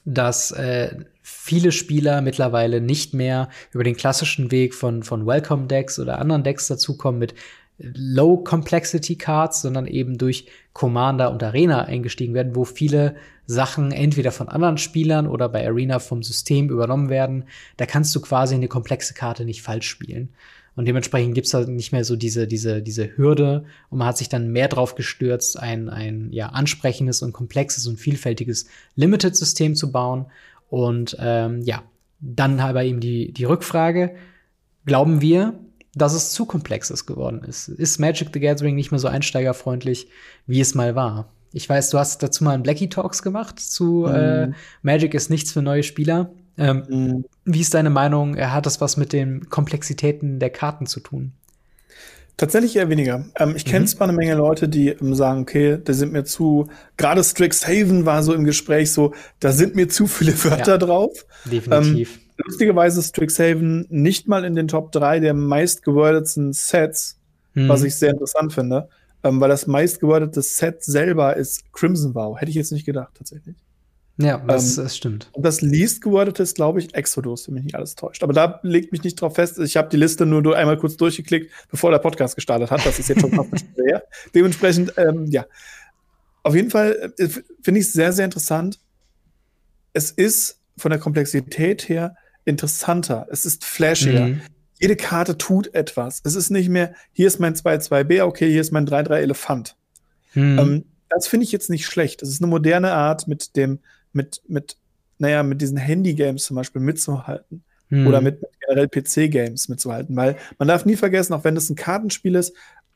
dass 0.04 0.52
äh, 0.52 0.96
viele 1.22 1.72
Spieler 1.72 2.22
mittlerweile 2.22 2.82
nicht 2.82 3.14
mehr 3.14 3.50
über 3.72 3.84
den 3.84 3.96
klassischen 3.96 4.52
Weg 4.52 4.74
von, 4.74 5.04
von 5.04 5.28
Welcome-Decks 5.28 6.00
oder 6.00 6.20
anderen 6.20 6.44
Decks 6.44 6.68
dazukommen 6.68 7.20
mit 7.20 7.36
Low 7.80 8.38
Complexity 8.38 9.16
Cards, 9.16 9.62
sondern 9.62 9.86
eben 9.86 10.18
durch 10.18 10.48
Commander 10.74 11.32
und 11.32 11.44
Arena 11.44 11.84
eingestiegen 11.84 12.34
werden, 12.34 12.56
wo 12.56 12.66
viele 12.66 13.16
Sachen 13.46 13.92
entweder 13.92 14.32
von 14.32 14.50
anderen 14.50 14.78
Spielern 14.78 15.28
oder 15.28 15.48
bei 15.48 15.66
Arena 15.66 16.00
vom 16.00 16.24
System 16.24 16.70
übernommen 16.70 17.10
werden. 17.10 17.46
Da 17.78 17.86
kannst 17.86 18.16
du 18.16 18.22
quasi 18.22 18.56
eine 18.56 18.68
komplexe 18.68 19.14
Karte 19.14 19.46
nicht 19.46 19.62
falsch 19.62 19.88
spielen. 19.88 20.30
Und 20.76 20.86
dementsprechend 20.86 21.34
gibt's 21.34 21.50
da 21.50 21.62
nicht 21.62 21.92
mehr 21.92 22.04
so 22.04 22.16
diese, 22.16 22.48
diese, 22.48 22.84
diese 22.84 23.18
Hürde 23.18 23.66
und 23.90 23.98
man 23.98 24.08
hat 24.08 24.18
sich 24.18 24.30
dann 24.30 24.52
mehr 24.52 24.68
drauf 24.68 24.94
gestürzt, 24.94 25.58
ein, 25.58 25.90
ein 25.90 26.32
ja, 26.32 26.50
ansprechendes 26.50 27.24
und 27.24 27.34
komplexes 27.34 27.88
und 27.88 27.98
vielfältiges 27.98 28.68
Limited-System 28.96 29.76
zu 29.76 29.92
bauen. 29.92 30.28
Und 30.70 31.18
ähm, 31.20 31.62
ja, 31.64 31.82
dann 32.20 32.60
aber 32.60 32.84
eben 32.84 33.00
die, 33.00 33.32
die 33.32 33.46
Rückfrage, 33.46 34.16
glauben 34.86 35.20
wir, 35.22 35.60
dass 35.98 36.14
es 36.14 36.32
zu 36.32 36.46
komplexes 36.46 37.06
geworden 37.06 37.44
ist. 37.44 37.68
Ist 37.70 38.00
Magic 38.00 38.30
the 38.34 38.40
Gathering 38.40 38.76
nicht 38.76 38.92
mehr 38.92 39.00
so 39.00 39.08
einsteigerfreundlich, 39.08 40.08
wie 40.46 40.62
es 40.62 40.76
mal 40.76 40.96
war? 40.96 41.30
Ich 41.54 41.68
weiß, 41.68 41.90
du 41.90 41.98
hast 41.98 42.22
dazu 42.24 42.44
mal 42.44 42.54
einen 42.54 42.64
Blackie 42.64 42.90
Talks 42.90 43.24
gemacht 43.24 43.60
zu 43.60 44.06
mhm. 44.08 44.14
äh, 44.16 44.52
Magic 44.82 45.14
ist 45.14 45.30
nichts 45.30 45.52
für 45.52 45.62
neue 45.62 45.84
Spieler. 45.84 46.32
Ähm, 46.58 46.84
mhm. 46.88 47.26
Wie 47.46 47.62
ist 47.62 47.74
deine 47.74 47.90
Meinung? 47.90 48.38
Hat 48.38 48.66
das 48.66 48.82
was 48.82 48.98
mit 48.98 49.14
den 49.14 49.50
Komplexitäten 49.50 50.40
der 50.40 50.50
Karten 50.50 50.86
zu 50.86 51.00
tun? 51.00 51.34
Tatsächlich 52.38 52.76
eher 52.76 52.90
weniger. 52.90 53.26
Ähm, 53.40 53.56
ich 53.56 53.66
kenne 53.66 53.82
mhm. 53.82 53.88
zwar 53.88 54.08
eine 54.08 54.16
Menge 54.16 54.36
Leute, 54.36 54.70
die 54.70 54.90
ähm, 54.90 55.16
sagen, 55.16 55.42
okay, 55.42 55.80
da 55.84 55.94
sind 55.94 56.14
mir 56.14 56.24
zu, 56.24 56.68
gerade 56.96 57.24
Strixhaven 57.24 58.06
war 58.06 58.22
so 58.22 58.34
im 58.34 58.44
Gespräch 58.44 58.92
so, 58.92 59.14
da 59.40 59.52
sind 59.52 59.76
mir 59.76 59.90
zu 59.90 60.06
viele 60.06 60.34
Wörter 60.44 60.74
ja, 60.74 60.78
drauf. 60.78 61.26
Definitiv. 61.46 62.16
Ähm, 62.18 62.27
lustigerweise 62.38 63.00
ist 63.00 63.10
Strixhaven 63.10 63.88
nicht 63.90 64.28
mal 64.28 64.46
in 64.46 64.56
den 64.56 64.68
Top 64.68 64.92
3 64.92 65.20
der 65.20 65.34
meistgewordetsten 65.34 66.54
Sets, 66.54 67.20
mhm. 67.54 67.68
was 67.68 67.84
ich 67.84 67.96
sehr 67.96 68.12
interessant 68.12 68.54
finde, 68.54 68.90
ähm, 69.24 69.40
weil 69.42 69.50
das 69.50 69.68
meistgewordete 69.68 70.42
Set 70.42 70.84
selber 70.84 71.36
ist 71.36 71.72
Crimson 71.74 72.16
Vow. 72.16 72.40
Hätte 72.40 72.50
ich 72.50 72.56
jetzt 72.56 72.72
nicht 72.72 72.86
gedacht, 72.86 73.14
tatsächlich. 73.16 73.56
Ja, 74.20 74.40
das, 74.40 74.78
ähm, 74.78 74.84
das 74.84 74.98
stimmt. 74.98 75.30
Und 75.34 75.46
das 75.46 75.62
least 75.62 76.02
gewordete 76.02 76.42
ist, 76.42 76.56
glaube 76.56 76.80
ich, 76.80 76.94
Exodus, 76.96 77.48
wenn 77.48 77.54
mich 77.54 77.66
nicht 77.66 77.76
alles 77.76 77.96
täuscht. 77.96 78.24
Aber 78.24 78.34
da 78.34 78.60
legt 78.64 78.92
mich 78.92 79.04
nicht 79.04 79.22
drauf 79.22 79.36
fest. 79.36 79.60
Ich 79.60 79.78
habe 79.78 79.90
die 79.90 79.98
Liste 79.98 80.26
nur 80.26 80.56
einmal 80.56 80.78
kurz 80.78 80.98
durchgeklickt, 80.98 81.52
bevor 81.70 81.92
der 81.92 82.00
Podcast 82.00 82.36
gestartet 82.36 82.72
hat. 82.72 82.84
Das 82.86 82.98
ist 82.98 83.10
jetzt 83.10 83.22
schon 83.22 83.32
fast 83.32 83.66
schwer. 83.76 84.04
Dementsprechend, 84.36 84.94
ähm, 84.98 85.26
ja. 85.28 85.46
Auf 86.42 86.56
jeden 86.56 86.72
Fall 86.72 87.14
äh, 87.18 87.28
finde 87.62 87.80
ich 87.80 87.88
es 87.88 87.94
sehr, 87.94 88.12
sehr 88.12 88.26
interessant. 88.26 88.80
Es 89.94 90.10
ist 90.12 90.62
von 90.78 90.90
der 90.90 91.00
Komplexität 91.00 91.88
her 91.88 92.16
interessanter. 92.48 93.28
Es 93.30 93.46
ist 93.46 93.66
flashiger. 93.66 94.28
Mhm. 94.28 94.42
Jede 94.80 94.96
Karte 94.96 95.38
tut 95.38 95.74
etwas. 95.74 96.22
Es 96.24 96.36
ist 96.36 96.50
nicht 96.50 96.70
mehr, 96.70 96.94
hier 97.14 97.28
ist 97.28 97.40
mein 97.40 97.56
2-2b, 97.56 98.24
okay, 98.24 98.50
hier 98.50 98.62
ist 98.62 98.72
mein 98.72 98.88
3-3 98.88 99.16
Elefant. 99.18 99.76
Mhm. 100.34 100.60
Ähm, 100.60 100.86
das 101.10 101.28
finde 101.28 101.46
ich 101.46 101.52
jetzt 101.52 101.70
nicht 101.70 101.86
schlecht. 101.86 102.22
Das 102.22 102.30
ist 102.30 102.42
eine 102.42 102.50
moderne 102.50 102.94
Art, 102.94 103.28
mit 103.28 103.56
dem, 103.56 103.80
mit, 104.14 104.42
mit, 104.48 104.78
naja, 105.18 105.44
mit 105.44 105.62
diesen 105.62 105.78
Handy-Games 105.78 106.46
zum 106.46 106.56
Beispiel 106.56 106.82
mitzuhalten. 106.82 107.64
Mhm. 107.90 108.08
Oder 108.08 108.22
mit, 108.22 108.42
mit 108.42 108.52
generell 108.60 108.88
PC-Games 108.88 109.68
mitzuhalten. 109.70 110.16
Weil 110.16 110.38
man 110.58 110.68
darf 110.68 110.86
nie 110.86 110.96
vergessen, 110.96 111.34
auch 111.34 111.44
wenn 111.44 111.58
es 111.58 111.70
ein 111.70 111.76
Kartenspiel 111.76 112.36
ist, 112.36 112.54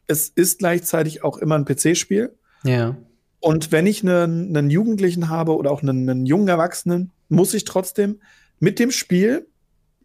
es 0.07 0.29
ist 0.29 0.59
gleichzeitig 0.59 1.23
auch 1.23 1.37
immer 1.37 1.55
ein 1.55 1.65
PC-Spiel. 1.65 2.35
Ja. 2.63 2.95
Und 3.39 3.71
wenn 3.71 3.87
ich 3.87 4.03
einen, 4.03 4.55
einen 4.55 4.69
Jugendlichen 4.69 5.29
habe 5.29 5.55
oder 5.55 5.71
auch 5.71 5.81
einen, 5.81 6.09
einen 6.09 6.25
jungen 6.25 6.47
Erwachsenen, 6.47 7.11
muss 7.27 7.53
ich 7.53 7.65
trotzdem 7.65 8.19
mit 8.61 8.79
dem 8.79 8.91
Spiel 8.91 9.47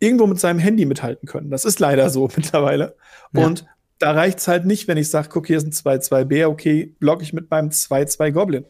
irgendwo 0.01 0.27
mit 0.27 0.41
seinem 0.41 0.59
Handy 0.59 0.85
mithalten 0.85 1.29
können. 1.29 1.51
Das 1.51 1.65
ist 1.65 1.79
leider 1.79 2.11
so 2.11 2.29
mittlerweile. 2.37 2.97
Ja. 3.33 3.47
Und 3.47 3.67
da 3.99 4.11
reicht 4.11 4.39
es 4.39 4.49
halt 4.49 4.67
nicht, 4.67 4.89
wenn 4.89 4.99
ich 4.99 5.11
sage, 5.11 5.29
guck, 5.31 5.47
hier 5.47 5.57
ist 5.57 5.67
ein 5.67 5.73
2-2-B, 5.73 6.47
okay, 6.47 6.95
block 6.99 7.23
ich 7.23 7.33
mit 7.33 7.51
meinem 7.51 7.71
2-2 7.71 8.33
Goblin. 8.33 8.65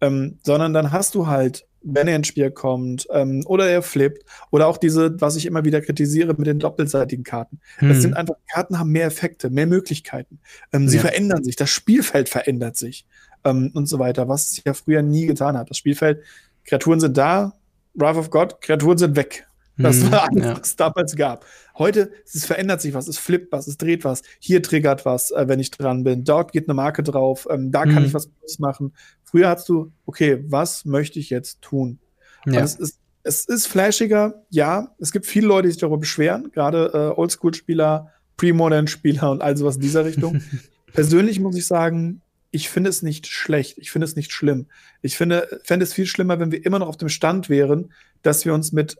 Ähm, 0.00 0.38
sondern 0.42 0.72
dann 0.72 0.92
hast 0.92 1.14
du 1.14 1.26
halt, 1.26 1.66
wenn 1.82 2.08
er 2.08 2.16
ins 2.16 2.28
Spiel 2.28 2.50
kommt, 2.50 3.06
ähm, 3.10 3.42
oder 3.46 3.68
er 3.68 3.82
flippt, 3.82 4.24
oder 4.50 4.66
auch 4.66 4.78
diese, 4.78 5.20
was 5.20 5.36
ich 5.36 5.46
immer 5.46 5.64
wieder 5.64 5.80
kritisiere 5.80 6.34
mit 6.34 6.46
den 6.46 6.58
doppelseitigen 6.58 7.24
Karten. 7.24 7.60
Hm. 7.78 7.88
Das 7.88 8.02
sind 8.02 8.14
einfach, 8.14 8.36
Karten 8.52 8.78
haben 8.78 8.90
mehr 8.90 9.06
Effekte, 9.06 9.50
mehr 9.50 9.66
Möglichkeiten. 9.66 10.40
Ähm, 10.72 10.88
sie 10.88 10.96
ja. 10.96 11.02
verändern 11.02 11.44
sich, 11.44 11.56
das 11.56 11.70
Spielfeld 11.70 12.28
verändert 12.28 12.76
sich 12.76 13.06
ähm, 13.44 13.70
und 13.74 13.86
so 13.86 13.98
weiter, 13.98 14.28
was 14.28 14.50
es 14.50 14.62
ja 14.64 14.74
früher 14.74 15.02
nie 15.02 15.26
getan 15.26 15.56
hat. 15.56 15.70
Das 15.70 15.76
Spielfeld, 15.76 16.22
Kreaturen 16.64 17.00
sind 17.00 17.16
da, 17.16 17.54
Wrath 17.94 18.16
of 18.16 18.30
God, 18.30 18.60
Kreaturen 18.60 18.98
sind 18.98 19.16
weg. 19.16 19.46
Das 19.78 19.96
mhm, 20.00 20.12
war 20.12 20.28
alles, 20.30 20.44
ja. 20.44 20.52
was 20.52 20.68
es 20.68 20.76
damals 20.76 21.16
gab. 21.16 21.46
Heute, 21.78 22.12
es 22.24 22.44
verändert 22.44 22.80
sich 22.80 22.92
was, 22.94 23.08
es 23.08 23.18
flippt 23.18 23.52
was, 23.52 23.66
es 23.66 23.78
dreht 23.78 24.04
was. 24.04 24.22
Hier 24.38 24.62
triggert 24.62 25.04
was, 25.04 25.30
äh, 25.30 25.48
wenn 25.48 25.60
ich 25.60 25.70
dran 25.70 26.04
bin. 26.04 26.24
Dort 26.24 26.52
geht 26.52 26.68
eine 26.68 26.74
Marke 26.74 27.02
drauf, 27.02 27.46
ähm, 27.50 27.72
da 27.72 27.84
kann 27.84 28.00
mhm. 28.00 28.06
ich 28.06 28.14
was 28.14 28.28
machen. 28.58 28.92
Früher 29.24 29.48
hast 29.48 29.68
du, 29.68 29.92
okay, 30.04 30.44
was 30.46 30.84
möchte 30.84 31.18
ich 31.18 31.30
jetzt 31.30 31.62
tun? 31.62 31.98
Ja. 32.46 32.60
Es, 32.60 32.74
ist, 32.74 32.98
es 33.22 33.46
ist 33.46 33.66
flashiger, 33.66 34.44
ja. 34.50 34.94
Es 34.98 35.12
gibt 35.12 35.26
viele 35.26 35.46
Leute, 35.46 35.68
die 35.68 35.72
sich 35.72 35.80
darüber 35.80 35.98
beschweren, 35.98 36.50
gerade 36.52 36.90
äh, 36.92 37.18
Oldschool-Spieler, 37.18 38.10
Pre-Modern-Spieler 38.36 39.30
und 39.30 39.42
all 39.42 39.56
sowas 39.56 39.76
in 39.76 39.82
dieser 39.82 40.04
Richtung. 40.04 40.42
Persönlich 40.92 41.40
muss 41.40 41.56
ich 41.56 41.66
sagen, 41.66 42.20
ich 42.52 42.68
finde 42.68 42.90
es 42.90 43.02
nicht 43.02 43.26
schlecht, 43.26 43.78
ich 43.78 43.90
finde 43.90 44.04
es 44.04 44.14
nicht 44.14 44.30
schlimm. 44.30 44.66
Ich 45.00 45.16
finde, 45.16 45.60
fände 45.64 45.84
es 45.84 45.94
viel 45.94 46.06
schlimmer, 46.06 46.38
wenn 46.38 46.52
wir 46.52 46.64
immer 46.64 46.78
noch 46.78 46.88
auf 46.88 46.98
dem 46.98 47.08
Stand 47.08 47.48
wären, 47.48 47.92
dass 48.22 48.44
wir 48.44 48.54
uns 48.54 48.72
mit 48.72 48.98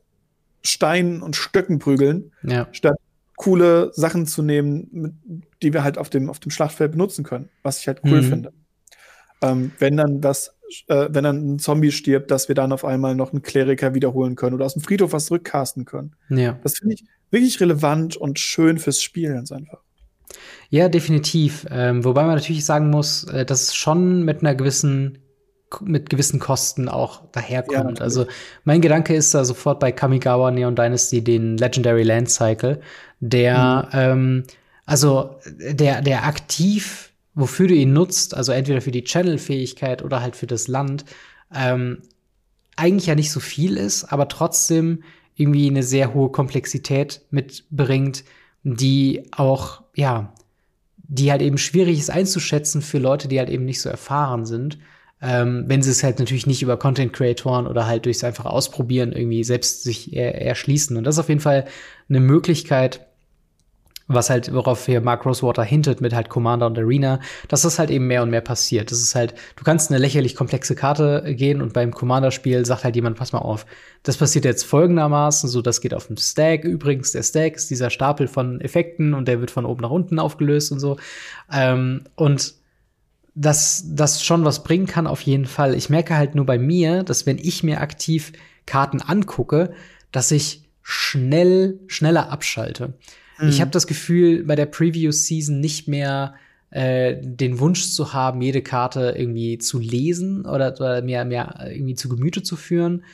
Steinen 0.63 1.23
und 1.23 1.37
Stöcken 1.37 1.79
prügeln, 1.79 2.33
ja. 2.43 2.67
statt 2.73 2.97
coole 3.37 3.91
Sachen 3.95 4.27
zu 4.27 4.43
nehmen, 4.43 4.89
mit, 4.93 5.13
die 5.63 5.73
wir 5.73 5.85
halt 5.85 5.99
auf 5.99 6.11
dem, 6.11 6.31
auf 6.31 6.39
dem 6.39 6.51
Schlachtfeld 6.51 6.93
benutzen 6.93 7.25
können, 7.25 7.51
was 7.63 7.79
ich 7.81 7.89
halt 7.89 8.01
cool 8.05 8.23
mhm. 8.23 8.29
finde. 8.29 8.53
Ähm, 9.43 9.73
wenn 9.79 9.97
dann 9.97 10.21
das, 10.21 10.57
äh, 10.87 11.09
wenn 11.11 11.25
dann 11.25 11.55
ein 11.55 11.59
Zombie 11.59 11.93
stirbt, 11.93 12.31
dass 12.31 12.49
wir 12.49 12.55
dann 12.55 12.73
auf 12.73 12.85
einmal 12.85 13.15
noch 13.15 13.33
einen 13.33 13.43
Kleriker 13.43 13.95
wiederholen 13.95 14.35
können 14.35 14.55
oder 14.55 14.65
aus 14.65 14.75
dem 14.75 14.83
Friedhof 14.83 15.13
was 15.13 15.27
zurückcasten 15.27 15.85
können. 15.85 16.15
Ja. 16.31 16.59
Das 16.63 16.79
finde 16.79 16.95
ich 16.95 17.05
wirklich 17.31 17.61
relevant 17.61 18.17
und 18.17 18.39
schön 18.39 18.79
fürs 18.79 19.03
Spiel 19.03 19.33
ganz 19.33 19.51
einfach. 19.53 19.83
Ja, 20.73 20.89
definitiv. 20.89 21.67
Ähm, 21.71 22.03
wobei 22.03 22.23
man 22.25 22.35
natürlich 22.35 22.65
sagen 22.65 22.89
muss, 22.89 23.25
äh, 23.25 23.45
dass 23.45 23.63
es 23.63 23.75
schon 23.75 24.23
mit 24.25 24.41
einer 24.41 24.55
gewissen 24.55 25.19
mit 25.81 26.11
gewissen 26.11 26.39
Kosten 26.39 26.89
auch 26.89 27.23
daherkommt. 27.33 27.99
Ja, 27.99 28.05
also 28.05 28.27
mein 28.65 28.83
Gedanke 28.83 29.15
ist 29.15 29.33
da 29.35 29.43
sofort 29.43 29.81
bei 29.81 29.91
Kamigawa 29.91 30.51
Neon 30.51 30.77
Dynasty 30.77 31.25
den 31.25 31.57
Legendary 31.57 32.03
Land 32.03 32.31
Cycle, 32.31 32.81
der 33.21 33.89
mhm. 33.91 33.99
ähm, 33.99 34.45
also 34.85 35.37
der 35.47 36.03
der 36.03 36.25
aktiv 36.25 37.13
wofür 37.35 37.69
du 37.69 37.75
ihn 37.75 37.93
nutzt, 37.93 38.35
also 38.35 38.53
entweder 38.53 38.81
für 38.81 38.91
die 38.91 39.05
Channel-Fähigkeit 39.05 40.03
oder 40.03 40.21
halt 40.21 40.37
für 40.37 40.47
das 40.47 40.69
Land, 40.69 41.05
ähm, 41.55 42.03
eigentlich 42.77 43.07
ja 43.07 43.15
nicht 43.15 43.31
so 43.31 43.41
viel 43.41 43.77
ist, 43.77 44.05
aber 44.05 44.29
trotzdem 44.29 45.03
irgendwie 45.35 45.69
eine 45.69 45.83
sehr 45.83 46.15
hohe 46.15 46.31
Komplexität 46.31 47.23
mitbringt, 47.31 48.25
die 48.65 49.25
auch, 49.33 49.83
ja, 49.95 50.35
die 51.15 51.31
halt 51.31 51.43
eben 51.43 51.59
schwierig 51.59 51.99
ist 51.99 52.11
einzuschätzen 52.11 52.81
für 52.81 52.97
Leute, 52.97 53.29
die 53.29 53.39
halt 53.39 53.51
eben 53.51 53.67
nicht 53.67 53.83
so 53.83 53.91
erfahren 53.91 54.47
sind. 54.47 54.79
Ähm, 55.21 55.65
wenn 55.67 55.83
sie 55.83 55.91
es 55.91 56.03
halt 56.03 56.19
natürlich 56.19 56.47
nicht 56.47 56.63
über 56.63 56.79
Content-Creatoren 56.79 57.67
oder 57.67 57.87
halt 57.87 58.07
durchs 58.07 58.25
einfache 58.25 58.49
Ausprobieren 58.49 59.13
irgendwie 59.13 59.45
selbst 59.45 59.83
sich 59.83 60.17
erschließen. 60.17 60.97
Und 60.97 61.05
das 61.05 61.17
ist 61.17 61.21
auf 61.21 61.29
jeden 61.29 61.43
Fall 61.43 61.67
eine 62.09 62.21
Möglichkeit, 62.21 63.07
was 64.15 64.31
halt, 64.31 64.53
worauf 64.53 64.87
hier 64.87 65.01
Mark 65.01 65.25
Rosewater 65.25 65.65
hintet 65.65 66.01
mit 66.01 66.15
halt 66.15 66.29
Commander 66.29 66.67
und 66.67 66.79
Arena, 66.79 67.21
dass 67.49 67.63
das 67.63 67.79
halt 67.79 67.91
eben 67.91 68.07
mehr 68.07 68.23
und 68.23 68.31
mehr 68.31 68.41
passiert. 68.41 68.91
Das 68.91 69.01
ist 69.01 69.15
halt, 69.15 69.35
du 69.57 69.65
kannst 69.65 69.91
eine 69.91 69.99
lächerlich 69.99 70.35
komplexe 70.35 70.75
Karte 70.75 71.35
gehen 71.35 71.63
und 71.63 71.73
beim 71.73 71.93
Commander-Spiel 71.93 72.65
sagt 72.67 72.85
halt 72.85 72.97
jemand, 72.97 73.17
pass 73.17 73.33
mal 73.33 73.41
auf, 73.41 73.67
das 74.03 74.17
passiert 74.17 74.45
jetzt 74.45 74.65
folgendermaßen, 74.65 75.49
so 75.49 75.63
das 75.63 75.81
geht 75.81 75.95
auf 75.95 76.07
dem 76.07 76.17
Stack. 76.17 76.65
Übrigens, 76.65 77.13
der 77.13 77.23
Stack 77.23 77.57
ist 77.57 77.71
dieser 77.71 77.91
Stapel 77.91 78.29
von 78.29 78.61
Effekten 78.61 79.15
und 79.15 79.29
der 79.29 79.41
wird 79.41 79.51
von 79.51 79.65
oben 79.65 79.83
nach 79.83 79.91
unten 79.91 80.19
aufgelöst 80.19 80.73
und 80.73 80.81
so. 80.81 80.97
Ähm, 81.53 82.05
und 82.17 82.55
dass 83.35 83.85
das 83.87 84.23
schon 84.23 84.45
was 84.45 84.63
bringen 84.63 84.87
kann, 84.87 85.07
auf 85.07 85.23
jeden 85.23 85.47
Fall. 85.47 85.75
Ich 85.75 85.89
merke 85.89 86.17
halt 86.17 86.35
nur 86.35 86.45
bei 86.45 86.59
mir, 86.59 87.03
dass 87.03 87.27
wenn 87.27 87.39
ich 87.39 87.63
mir 87.63 87.81
aktiv 87.81 88.33
Karten 88.67 89.01
angucke, 89.01 89.73
dass 90.11 90.31
ich 90.31 90.69
schnell, 90.83 91.81
schneller 91.87 92.31
abschalte. 92.31 92.95
Mhm. 93.39 93.49
Ich 93.49 93.61
habe 93.61 93.71
das 93.71 93.87
Gefühl, 93.87 94.45
bei 94.45 94.57
der 94.57 94.67
Preview-Season 94.67 95.61
nicht 95.61 95.89
mehr 95.89 96.35
äh, 96.71 97.17
den 97.21 97.59
Wunsch 97.59 97.91
zu 97.91 98.13
haben, 98.13 98.41
jede 98.41 98.63
Karte 98.63 99.15
irgendwie 99.17 99.59
zu 99.59 99.79
lesen 99.79 100.47
oder, 100.47 100.73
oder 100.73 101.03
mehr, 101.03 101.25
mehr 101.25 101.69
irgendwie 101.71 101.95
zu 101.95 102.09
Gemüte 102.09 102.43
zu 102.43 102.57
führen. 102.57 103.05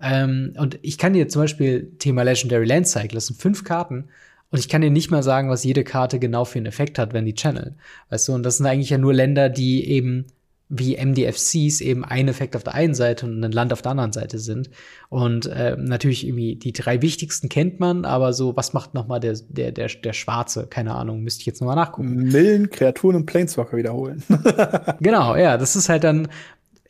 Ähm, 0.00 0.52
und 0.56 0.78
ich 0.82 0.98
kann 0.98 1.12
dir 1.12 1.28
zum 1.28 1.42
Beispiel 1.42 1.92
Thema 1.98 2.22
Legendary 2.22 2.64
Land 2.64 2.86
Cycle, 2.86 3.16
das 3.16 3.26
sind 3.26 3.40
fünf 3.40 3.64
Karten. 3.64 4.04
Und 4.50 4.60
ich 4.60 4.68
kann 4.68 4.80
dir 4.80 4.90
nicht 4.90 5.10
mal 5.10 5.22
sagen, 5.22 5.50
was 5.50 5.64
jede 5.64 5.84
Karte 5.84 6.18
genau 6.18 6.44
für 6.44 6.58
einen 6.58 6.66
Effekt 6.66 6.98
hat, 6.98 7.12
wenn 7.12 7.26
die 7.26 7.34
channel. 7.34 7.74
Weißt 8.08 8.28
du, 8.28 8.34
und 8.34 8.44
das 8.44 8.56
sind 8.56 8.66
eigentlich 8.66 8.90
ja 8.90 8.98
nur 8.98 9.12
Länder, 9.12 9.48
die 9.48 9.84
eben 9.88 10.26
wie 10.70 11.02
MDFCs 11.02 11.80
eben 11.80 12.04
ein 12.04 12.28
Effekt 12.28 12.54
auf 12.54 12.62
der 12.62 12.74
einen 12.74 12.94
Seite 12.94 13.24
und 13.24 13.42
ein 13.42 13.52
Land 13.52 13.72
auf 13.72 13.80
der 13.80 13.92
anderen 13.92 14.12
Seite 14.12 14.38
sind. 14.38 14.68
Und 15.08 15.46
äh, 15.46 15.76
natürlich 15.78 16.26
irgendwie 16.26 16.56
die 16.56 16.72
drei 16.72 17.00
wichtigsten 17.00 17.48
kennt 17.48 17.80
man, 17.80 18.04
aber 18.04 18.34
so, 18.34 18.54
was 18.56 18.74
macht 18.74 18.92
noch 18.92 19.06
mal 19.06 19.18
der, 19.18 19.36
der, 19.48 19.72
der, 19.72 19.88
der 19.88 20.12
Schwarze? 20.12 20.66
Keine 20.66 20.94
Ahnung, 20.94 21.22
müsste 21.22 21.40
ich 21.40 21.46
jetzt 21.46 21.60
noch 21.60 21.68
mal 21.68 21.74
nachgucken. 21.74 22.14
Millen, 22.14 22.68
Kreaturen 22.70 23.16
und 23.16 23.26
Planeswalker 23.26 23.78
wiederholen. 23.78 24.22
genau, 25.00 25.36
ja, 25.36 25.56
das 25.56 25.74
ist 25.74 25.88
halt 25.88 26.04
dann 26.04 26.28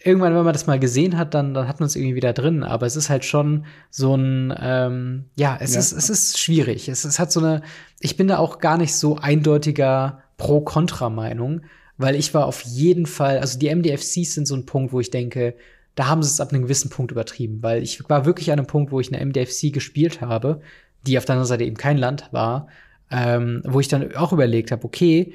irgendwann, 0.03 0.35
wenn 0.35 0.45
man 0.45 0.53
das 0.53 0.67
mal 0.67 0.81
gesehen 0.81 1.17
hat, 1.17 1.35
dann, 1.35 1.55
dann 1.55 1.69
hat 1.69 1.79
man 1.79 1.87
es 1.87 1.95
irgendwie 1.95 2.17
wieder 2.17 2.33
drin. 2.33 2.65
Aber 2.65 2.87
es 2.87 2.97
ist 2.97 3.11
halt 3.11 3.25
schon 3.25 3.65
so 3.91 4.17
ein, 4.17 4.53
ähm, 4.61 5.25
ja, 5.37 5.57
es 5.61 5.75
ja. 5.75 5.81
ist, 5.81 5.93
es 5.93 6.11
ist 6.11 6.39
schwierig. 6.39 6.89
Es, 6.89 7.05
es 7.05 7.19
hat 7.19 7.31
so 7.31 7.41
eine, 7.41 7.63
ich 8.01 8.17
bin 8.17 8.27
da 8.27 8.39
auch 8.39 8.59
gar 8.59 8.77
nicht 8.77 8.95
so 8.95 9.17
eindeutiger 9.17 10.23
Pro-Kontra-Meinung 10.37 11.63
weil 11.99 12.15
ich 12.15 12.33
war 12.33 12.47
auf 12.47 12.63
jeden 12.63 13.07
Fall, 13.07 13.39
also 13.39 13.59
die 13.59 13.75
MDFCs 13.75 14.35
sind 14.35 14.47
so 14.47 14.55
ein 14.55 14.67
Punkt, 14.67 14.93
wo 14.93 15.01
ich 15.01 15.11
denke, 15.11 15.55
da 15.95 16.07
haben 16.07 16.23
sie 16.23 16.29
es 16.29 16.41
ab 16.41 16.53
einem 16.53 16.63
gewissen 16.63 16.91
Punkt 16.91 17.11
übertrieben, 17.11 17.59
weil 17.61 17.83
ich 17.83 18.09
war 18.09 18.25
wirklich 18.25 18.53
an 18.53 18.59
einem 18.59 18.69
Punkt, 18.69 18.93
wo 18.93 19.01
ich 19.01 19.13
eine 19.13 19.25
MDFC 19.25 19.73
gespielt 19.73 20.21
habe, 20.21 20.61
die 21.07 21.19
auf 21.19 21.25
der 21.25 21.35
anderen 21.35 21.49
Seite 21.49 21.65
eben 21.65 21.77
kein 21.77 21.99
Land 21.99 22.29
war, 22.31 22.69
ähm, 23.11 23.63
wo 23.67 23.81
ich 23.81 23.89
dann 23.89 24.15
auch 24.15 24.33
überlegt 24.33 24.71
habe, 24.71 24.85
okay, 24.85 25.35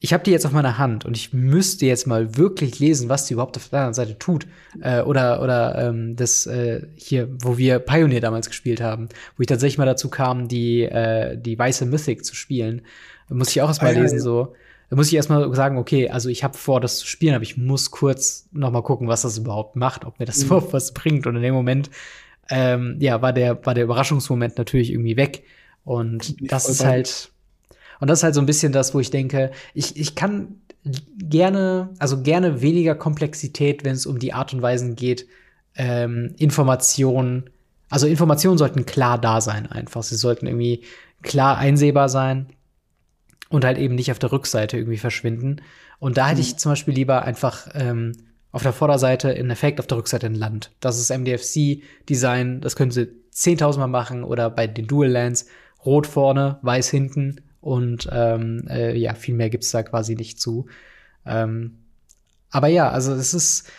ich 0.00 0.12
habe 0.12 0.22
die 0.22 0.32
jetzt 0.32 0.44
auf 0.44 0.52
meiner 0.52 0.76
Hand 0.76 1.06
und 1.06 1.16
ich 1.16 1.32
müsste 1.32 1.86
jetzt 1.86 2.06
mal 2.06 2.36
wirklich 2.36 2.78
lesen, 2.78 3.08
was 3.08 3.24
die 3.24 3.34
überhaupt 3.34 3.56
auf 3.56 3.70
der 3.70 3.78
anderen 3.78 3.94
Seite 3.94 4.18
tut. 4.18 4.46
Äh, 4.82 5.00
oder 5.00 5.40
oder 5.42 5.78
ähm, 5.78 6.14
das 6.14 6.44
äh, 6.46 6.82
hier, 6.96 7.28
wo 7.40 7.56
wir 7.56 7.78
Pioneer 7.78 8.20
damals 8.20 8.48
gespielt 8.48 8.82
haben, 8.82 9.08
wo 9.36 9.40
ich 9.40 9.46
tatsächlich 9.46 9.78
mal 9.78 9.86
dazu 9.86 10.10
kam, 10.10 10.46
die, 10.46 10.82
äh, 10.82 11.38
die 11.38 11.58
weiße 11.58 11.86
Mythic 11.86 12.24
zu 12.24 12.34
spielen. 12.34 12.82
Muss 13.30 13.48
ich 13.48 13.62
auch 13.62 13.68
erst 13.68 13.80
mal 13.80 13.96
ah, 13.96 13.98
lesen, 13.98 14.18
ja. 14.18 14.22
so 14.22 14.54
da 14.94 14.96
muss 14.96 15.08
ich 15.08 15.16
erstmal 15.16 15.52
sagen, 15.56 15.76
okay, 15.76 16.08
also 16.08 16.28
ich 16.28 16.44
habe 16.44 16.56
vor, 16.56 16.80
das 16.80 16.98
zu 16.98 17.08
spielen, 17.08 17.34
aber 17.34 17.42
ich 17.42 17.56
muss 17.56 17.90
kurz 17.90 18.48
noch 18.52 18.70
mal 18.70 18.82
gucken, 18.82 19.08
was 19.08 19.22
das 19.22 19.36
überhaupt 19.36 19.74
macht, 19.74 20.04
ob 20.04 20.20
mir 20.20 20.24
das 20.24 20.38
mhm. 20.38 20.44
überhaupt 20.44 20.72
was 20.72 20.94
bringt. 20.94 21.26
Und 21.26 21.34
in 21.34 21.42
dem 21.42 21.52
Moment, 21.52 21.90
ähm, 22.48 22.98
ja, 23.00 23.20
war 23.20 23.32
der, 23.32 23.66
war 23.66 23.74
der 23.74 23.82
Überraschungsmoment 23.82 24.56
natürlich 24.56 24.92
irgendwie 24.92 25.16
weg. 25.16 25.42
Und 25.82 26.36
das 26.48 26.68
ist 26.68 26.84
halt, 26.84 27.32
und 27.98 28.08
das 28.08 28.20
ist 28.20 28.22
halt 28.22 28.36
so 28.36 28.40
ein 28.40 28.46
bisschen 28.46 28.70
das, 28.70 28.94
wo 28.94 29.00
ich 29.00 29.10
denke, 29.10 29.50
ich, 29.74 29.96
ich 29.96 30.14
kann 30.14 30.60
gerne, 31.18 31.88
also 31.98 32.22
gerne 32.22 32.62
weniger 32.62 32.94
Komplexität, 32.94 33.84
wenn 33.84 33.94
es 33.94 34.06
um 34.06 34.20
die 34.20 34.32
Art 34.32 34.54
und 34.54 34.62
Weisen 34.62 34.94
geht, 34.94 35.26
ähm, 35.74 36.36
Informationen, 36.38 37.50
also 37.90 38.06
Informationen 38.06 38.58
sollten 38.58 38.86
klar 38.86 39.20
da 39.20 39.40
sein 39.40 39.66
einfach. 39.66 40.04
Sie 40.04 40.14
sollten 40.14 40.46
irgendwie 40.46 40.84
klar 41.22 41.58
einsehbar 41.58 42.08
sein 42.08 42.46
und 43.54 43.64
halt 43.64 43.78
eben 43.78 43.94
nicht 43.94 44.10
auf 44.10 44.18
der 44.18 44.32
Rückseite 44.32 44.76
irgendwie 44.76 44.98
verschwinden. 44.98 45.62
Und 46.00 46.16
da 46.16 46.28
hätte 46.28 46.40
ich 46.40 46.54
mhm. 46.54 46.58
zum 46.58 46.72
Beispiel 46.72 46.94
lieber 46.94 47.22
einfach 47.22 47.68
ähm, 47.74 48.12
auf 48.50 48.64
der 48.64 48.72
Vorderseite 48.72 49.30
einen 49.30 49.50
Effekt, 49.50 49.78
auf 49.78 49.86
der 49.86 49.98
Rückseite 49.98 50.26
ein 50.26 50.34
Land. 50.34 50.72
Das 50.80 50.98
ist 50.98 51.16
MDFC-Design, 51.16 52.60
das 52.60 52.74
können 52.74 52.90
sie 52.90 53.12
10.000 53.32 53.78
Mal 53.78 53.86
machen 53.86 54.24
oder 54.24 54.50
bei 54.50 54.66
den 54.66 54.88
Dual 54.88 55.08
Lands 55.08 55.46
rot 55.84 56.08
vorne, 56.08 56.58
weiß 56.62 56.90
hinten 56.90 57.42
und 57.60 58.08
ähm, 58.10 58.66
äh, 58.68 58.96
ja, 58.96 59.14
viel 59.14 59.34
mehr 59.34 59.50
gibt's 59.50 59.70
da 59.70 59.84
quasi 59.84 60.16
nicht 60.16 60.40
zu. 60.40 60.66
Ähm, 61.24 61.78
aber 62.50 62.66
ja, 62.66 62.90
also 62.90 63.12
es 63.12 63.34
ist, 63.34 63.70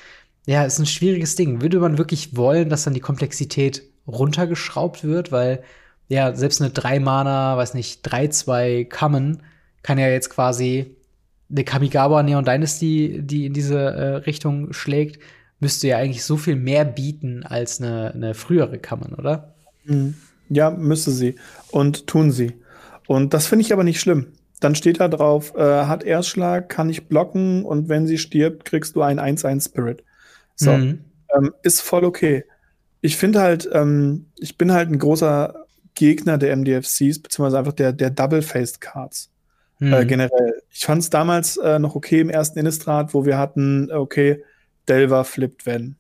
ja, 0.46 0.64
es 0.64 0.76
ist 0.76 0.80
ein 0.80 0.86
schwieriges 0.86 1.36
Ding. 1.36 1.62
Würde 1.62 1.80
man 1.80 1.98
wirklich 1.98 2.38
wollen, 2.38 2.70
dass 2.70 2.86
dann 2.86 2.94
die 2.94 3.02
Komplexität 3.02 3.84
runtergeschraubt 4.08 5.04
wird, 5.04 5.34
weil 5.34 5.64
ja, 6.08 6.34
selbst 6.34 6.62
eine 6.62 6.72
3 6.72 7.02
Mana, 7.02 7.58
weiß 7.58 7.74
nicht, 7.74 8.08
3-2 8.08 8.88
Common 8.88 9.42
kann 9.86 10.00
ja 10.00 10.08
jetzt 10.08 10.32
quasi 10.32 10.96
eine 11.48 11.64
Kamigawa 11.64 12.24
Neon 12.24 12.44
Dynasty, 12.44 13.20
die 13.22 13.46
in 13.46 13.54
diese 13.54 13.78
äh, 13.78 14.16
Richtung 14.16 14.74
schlägt, 14.74 15.22
müsste 15.60 15.88
ja 15.88 15.98
eigentlich 15.98 16.24
so 16.24 16.38
viel 16.38 16.56
mehr 16.56 16.86
bieten 16.86 17.44
als 17.44 17.80
eine, 17.80 18.12
eine 18.12 18.34
frühere 18.34 18.80
Kammern, 18.80 19.14
oder? 19.14 19.54
Mhm. 19.84 20.16
Ja, 20.50 20.72
müsste 20.72 21.12
sie. 21.12 21.36
Und 21.70 22.08
tun 22.08 22.32
sie. 22.32 22.54
Und 23.06 23.36
das 23.36 23.46
finde 23.46 23.64
ich 23.64 23.74
aber 23.74 23.84
nicht 23.84 24.00
schlimm. 24.00 24.34
Dann 24.60 24.74
steht 24.74 25.00
da 25.00 25.08
drauf, 25.08 25.54
äh, 25.56 25.86
hat 25.86 26.04
Erstschlag, 26.04 26.68
kann 26.68 26.90
ich 26.90 27.08
blocken 27.08 27.64
und 27.64 27.88
wenn 27.88 28.08
sie 28.08 28.18
stirbt, 28.18 28.66
kriegst 28.66 28.96
du 28.96 29.04
einen 29.04 29.20
1-1 29.20 29.66
Spirit. 29.66 30.04
So. 30.56 30.72
Mhm. 30.72 31.06
Ähm, 31.38 31.54
ist 31.62 31.82
voll 31.82 32.06
okay. 32.06 32.44
Ich 33.02 33.18
finde 33.18 33.40
halt, 33.40 33.70
ähm, 33.72 34.32
ich 34.40 34.58
bin 34.58 34.72
halt 34.72 34.90
ein 34.90 34.98
großer 34.98 35.68
Gegner 35.94 36.40
der 36.40 36.56
MDFCs, 36.56 37.22
beziehungsweise 37.22 37.60
einfach 37.60 37.74
der, 37.74 37.94
der 37.94 38.10
Double-Faced 38.10 38.82
Cards. 38.82 39.30
Äh, 39.82 39.86
mhm. 39.86 39.94
Äh, 39.94 40.06
generell. 40.06 40.62
Ich 40.70 40.86
fand 40.86 41.02
es 41.02 41.10
damals 41.10 41.58
äh, 41.58 41.80
noch 41.80 41.96
okay 41.96 42.22
im 42.22 42.30
ersten 42.30 42.60
Innistrad, 42.60 43.14
wo 43.14 43.26
wir 43.26 43.38
hatten, 43.38 43.92
okay, 43.92 44.44
Delver 44.88 45.24
flippt 45.24 45.66
wenn. 45.66 45.96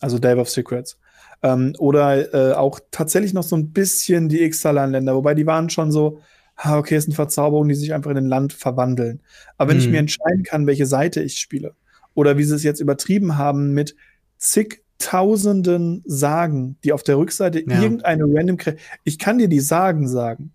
Also 0.00 0.18
Delver 0.18 0.42
of 0.42 0.50
Secrets. 0.50 0.98
Ähm, 1.42 1.74
oder 1.78 2.34
äh, 2.34 2.54
auch 2.54 2.80
tatsächlich 2.90 3.34
noch 3.34 3.42
so 3.42 3.56
ein 3.56 3.72
bisschen 3.72 4.28
die 4.28 4.42
Ixalan-Länder, 4.42 5.14
wobei 5.14 5.34
die 5.34 5.46
waren 5.46 5.70
schon 5.70 5.90
so, 5.90 6.20
ah, 6.56 6.78
okay, 6.78 6.96
es 6.96 7.04
sind 7.04 7.14
Verzauberungen, 7.14 7.68
die 7.68 7.74
sich 7.74 7.92
einfach 7.94 8.10
in 8.10 8.16
ein 8.16 8.26
Land 8.26 8.52
verwandeln. 8.52 9.20
Aber 9.56 9.70
wenn 9.70 9.76
mhm. 9.78 9.82
ich 9.82 9.88
mir 9.88 9.98
entscheiden 9.98 10.44
kann, 10.44 10.66
welche 10.66 10.86
Seite 10.86 11.22
ich 11.22 11.38
spiele, 11.38 11.74
oder 12.14 12.38
wie 12.38 12.44
sie 12.44 12.54
es 12.54 12.62
jetzt 12.62 12.80
übertrieben 12.80 13.38
haben 13.38 13.72
mit 13.72 13.96
zigtausenden 14.38 16.02
Sagen, 16.04 16.76
die 16.84 16.92
auf 16.92 17.02
der 17.02 17.16
Rückseite 17.16 17.64
ja. 17.66 17.80
irgendeine 17.80 18.24
random, 18.26 18.58
ich 19.04 19.18
kann 19.18 19.38
dir 19.38 19.48
die 19.48 19.60
Sagen 19.60 20.08
sagen. 20.08 20.52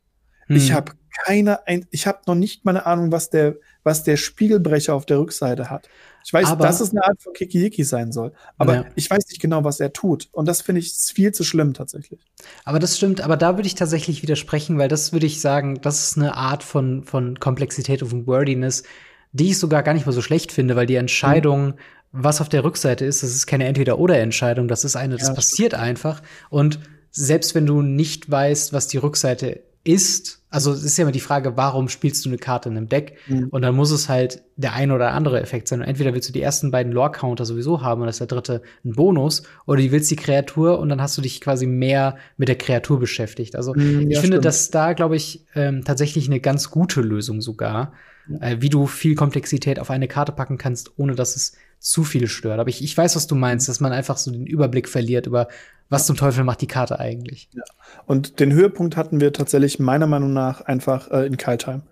Mhm. 0.48 0.56
Ich 0.56 0.72
habe 0.72 0.94
keine, 1.26 1.60
ich 1.91 2.07
habe 2.07 2.19
noch 2.27 2.35
nicht 2.35 2.65
mal 2.65 2.72
eine 2.72 2.85
Ahnung, 2.85 3.11
was 3.11 3.30
der, 3.30 3.56
was 3.84 4.03
der 4.03 4.18
Spiegelbrecher 4.18 4.94
auf 4.94 5.06
der 5.06 5.19
Rückseite 5.19 5.69
hat. 5.69 5.89
Ich 6.26 6.34
weiß, 6.34 6.49
aber, 6.49 6.65
dass 6.65 6.81
es 6.81 6.91
eine 6.91 7.06
Art 7.06 7.22
von 7.22 7.31
Kikiyiki 7.31 7.85
sein 7.85 8.11
soll, 8.11 8.34
aber 8.57 8.76
ja. 8.76 8.85
ich 8.95 9.10
weiß 9.10 9.30
nicht 9.30 9.41
genau, 9.41 9.64
was 9.64 9.80
er 9.80 9.94
tut. 9.94 10.27
Und 10.34 10.45
das 10.45 10.61
finde 10.61 10.80
ich 10.80 10.91
viel 10.91 11.31
zu 11.31 11.45
schlimm 11.45 11.73
tatsächlich. 11.73 12.19
Aber 12.65 12.80
das 12.80 12.98
stimmt, 12.98 13.22
aber 13.22 13.38
da 13.38 13.56
würde 13.56 13.68
ich 13.68 13.76
tatsächlich 13.76 14.23
widersprechen, 14.23 14.77
weil 14.77 14.89
das 14.89 15.14
würde 15.14 15.26
ich 15.26 15.39
sagen, 15.39 15.80
das 15.81 16.10
ist 16.10 16.18
eine 16.18 16.35
Art 16.35 16.64
von, 16.64 17.06
von 17.06 17.39
Komplexität 17.39 18.03
und 18.03 18.27
Wordiness, 18.27 18.84
die 19.31 19.52
ich 19.52 19.57
sogar 19.57 19.84
gar 19.84 19.94
nicht 19.94 20.06
mal 20.06 20.11
so 20.11 20.22
schlecht 20.22 20.52
finde, 20.52 20.76
weil 20.76 20.85
die 20.85 20.95
Entscheidung, 20.95 21.68
mhm. 21.68 21.73
was 22.11 22.41
auf 22.41 22.49
der 22.49 22.65
Rückseite 22.65 23.06
ist, 23.06 23.23
das 23.23 23.34
ist 23.34 23.48
keine 23.48 23.65
Entweder-Oder-Entscheidung, 23.65 24.68
das 24.68 24.84
ist 24.84 24.98
eine, 24.98 25.15
das 25.15 25.30
ja, 25.30 25.34
passiert 25.34 25.72
stimmt. 25.73 25.84
einfach. 25.84 26.22
Und 26.49 26.80
selbst 27.11 27.56
wenn 27.56 27.65
du 27.65 27.81
nicht 27.81 28.30
weißt, 28.30 28.73
was 28.73 28.88
die 28.88 28.98
Rückseite 28.98 29.64
ist, 29.83 30.43
also 30.49 30.71
es 30.71 30.83
ist 30.83 30.97
ja 30.97 31.03
immer 31.03 31.11
die 31.11 31.19
Frage, 31.19 31.55
warum 31.55 31.87
spielst 31.87 32.25
du 32.25 32.29
eine 32.29 32.37
Karte 32.37 32.69
in 32.69 32.77
einem 32.77 32.89
Deck? 32.89 33.17
Mhm. 33.27 33.47
Und 33.49 33.61
dann 33.61 33.75
muss 33.75 33.91
es 33.91 34.09
halt 34.09 34.43
der 34.55 34.73
ein 34.73 34.91
oder 34.91 35.13
andere 35.13 35.41
Effekt 35.41 35.67
sein. 35.67 35.79
Und 35.79 35.87
entweder 35.87 36.13
willst 36.13 36.27
du 36.29 36.33
die 36.33 36.41
ersten 36.41 36.71
beiden 36.71 36.91
Lore-Counter 36.91 37.45
sowieso 37.45 37.81
haben 37.81 38.01
und 38.01 38.07
das 38.07 38.15
ist 38.15 38.19
der 38.19 38.27
dritte 38.27 38.61
ein 38.83 38.93
Bonus, 38.93 39.43
oder 39.65 39.81
du 39.81 39.91
willst 39.91 40.11
die 40.11 40.15
Kreatur 40.15 40.79
und 40.79 40.89
dann 40.89 41.01
hast 41.01 41.17
du 41.17 41.21
dich 41.21 41.41
quasi 41.41 41.67
mehr 41.67 42.17
mit 42.37 42.49
der 42.49 42.57
Kreatur 42.57 42.99
beschäftigt. 42.99 43.55
Also 43.55 43.73
mhm, 43.73 44.11
ich 44.11 44.19
finde, 44.19 44.37
stimmt. 44.37 44.45
dass 44.45 44.69
da, 44.71 44.93
glaube 44.93 45.15
ich, 45.15 45.45
ähm, 45.55 45.83
tatsächlich 45.83 46.27
eine 46.27 46.39
ganz 46.39 46.69
gute 46.69 47.01
Lösung 47.01 47.41
sogar, 47.41 47.73
ja. 47.73 47.93
Äh, 48.41 48.57
wie 48.59 48.69
du 48.69 48.87
viel 48.87 49.15
Komplexität 49.15 49.79
auf 49.79 49.89
eine 49.89 50.07
Karte 50.07 50.31
packen 50.31 50.57
kannst, 50.57 50.91
ohne 50.97 51.15
dass 51.15 51.35
es 51.35 51.53
zu 51.79 52.03
viel 52.03 52.27
stört. 52.27 52.59
Aber 52.59 52.69
ich, 52.69 52.83
ich 52.83 52.97
weiß, 52.97 53.15
was 53.15 53.27
du 53.27 53.35
meinst, 53.35 53.69
dass 53.69 53.79
man 53.79 53.91
einfach 53.91 54.17
so 54.17 54.31
den 54.31 54.45
Überblick 54.45 54.89
verliert 54.89 55.27
über, 55.27 55.47
was 55.89 56.05
zum 56.05 56.15
Teufel 56.15 56.43
macht 56.43 56.61
die 56.61 56.67
Karte 56.67 56.99
eigentlich. 56.99 57.49
Ja. 57.53 57.63
Und 58.05 58.39
den 58.39 58.51
Höhepunkt 58.51 58.97
hatten 58.97 59.21
wir 59.21 59.33
tatsächlich 59.33 59.79
meiner 59.79 60.07
Meinung 60.07 60.33
nach 60.33 60.61
einfach 60.61 61.11
äh, 61.11 61.25
in 61.25 61.37
Kaltheim. 61.37 61.83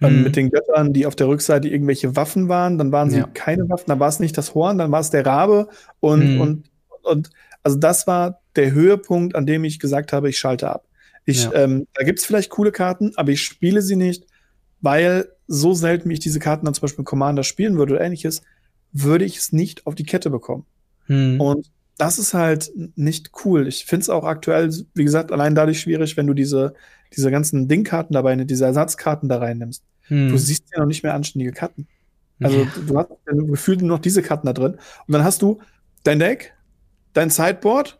Ähm, 0.00 0.18
mhm. 0.18 0.22
Mit 0.24 0.36
den 0.36 0.50
Göttern, 0.50 0.92
die 0.92 1.06
auf 1.06 1.16
der 1.16 1.28
Rückseite 1.28 1.68
irgendwelche 1.68 2.16
Waffen 2.16 2.48
waren, 2.48 2.78
dann 2.78 2.92
waren 2.92 3.10
sie 3.10 3.18
ja. 3.18 3.28
keine 3.32 3.68
Waffen, 3.68 3.86
dann 3.86 4.00
war 4.00 4.08
es 4.08 4.18
nicht 4.18 4.36
das 4.36 4.54
Horn, 4.54 4.76
dann 4.76 4.90
war 4.90 5.00
es 5.00 5.10
der 5.10 5.24
Rabe 5.24 5.68
und, 6.00 6.34
mhm. 6.34 6.40
und, 6.40 6.64
und 7.02 7.30
also 7.62 7.78
das 7.78 8.06
war 8.06 8.40
der 8.56 8.72
Höhepunkt, 8.72 9.36
an 9.36 9.46
dem 9.46 9.64
ich 9.64 9.78
gesagt 9.78 10.12
habe, 10.12 10.28
ich 10.28 10.38
schalte 10.38 10.68
ab. 10.68 10.84
Ich, 11.24 11.44
ja. 11.44 11.54
ähm, 11.54 11.86
da 11.94 12.04
gibt 12.04 12.18
es 12.18 12.26
vielleicht 12.26 12.50
coole 12.50 12.72
Karten, 12.72 13.12
aber 13.16 13.30
ich 13.30 13.42
spiele 13.42 13.82
sie 13.82 13.96
nicht, 13.96 14.26
weil 14.80 15.28
so 15.46 15.74
selten, 15.74 16.08
wie 16.08 16.14
ich 16.14 16.20
diese 16.20 16.38
Karten 16.38 16.64
dann 16.64 16.74
zum 16.74 16.82
Beispiel 16.82 17.04
Commander 17.04 17.42
spielen 17.42 17.76
würde 17.76 17.94
oder 17.94 18.04
ähnliches, 18.04 18.42
würde 18.92 19.24
ich 19.24 19.36
es 19.36 19.52
nicht 19.52 19.86
auf 19.86 19.94
die 19.94 20.04
Kette 20.04 20.30
bekommen. 20.30 20.64
Hm. 21.06 21.40
Und 21.40 21.70
das 21.98 22.18
ist 22.18 22.34
halt 22.34 22.72
nicht 22.96 23.30
cool. 23.44 23.68
Ich 23.68 23.84
finde 23.84 24.02
es 24.02 24.10
auch 24.10 24.24
aktuell, 24.24 24.70
wie 24.94 25.04
gesagt, 25.04 25.32
allein 25.32 25.54
dadurch 25.54 25.80
schwierig, 25.80 26.16
wenn 26.16 26.26
du 26.26 26.34
diese, 26.34 26.74
diese 27.14 27.30
ganzen 27.30 27.68
Dingkarten 27.68 28.14
dabei, 28.14 28.34
diese 28.36 28.64
Ersatzkarten 28.64 29.28
da 29.28 29.38
reinnimmst. 29.38 29.82
Hm. 30.02 30.28
Du 30.28 30.38
siehst 30.38 30.64
ja 30.72 30.80
noch 30.80 30.86
nicht 30.86 31.02
mehr 31.02 31.14
anständige 31.14 31.52
Karten. 31.52 31.86
Also 32.40 32.58
ja. 32.58 32.68
du 32.86 32.98
hast 32.98 33.08
gefühlt 33.26 33.80
nur 33.80 33.90
noch 33.90 34.00
diese 34.00 34.22
Karten 34.22 34.46
da 34.46 34.52
drin. 34.52 34.72
Und 35.06 35.12
dann 35.12 35.24
hast 35.24 35.42
du 35.42 35.60
dein 36.02 36.18
Deck, 36.18 36.54
dein 37.12 37.30
Sideboard 37.30 37.98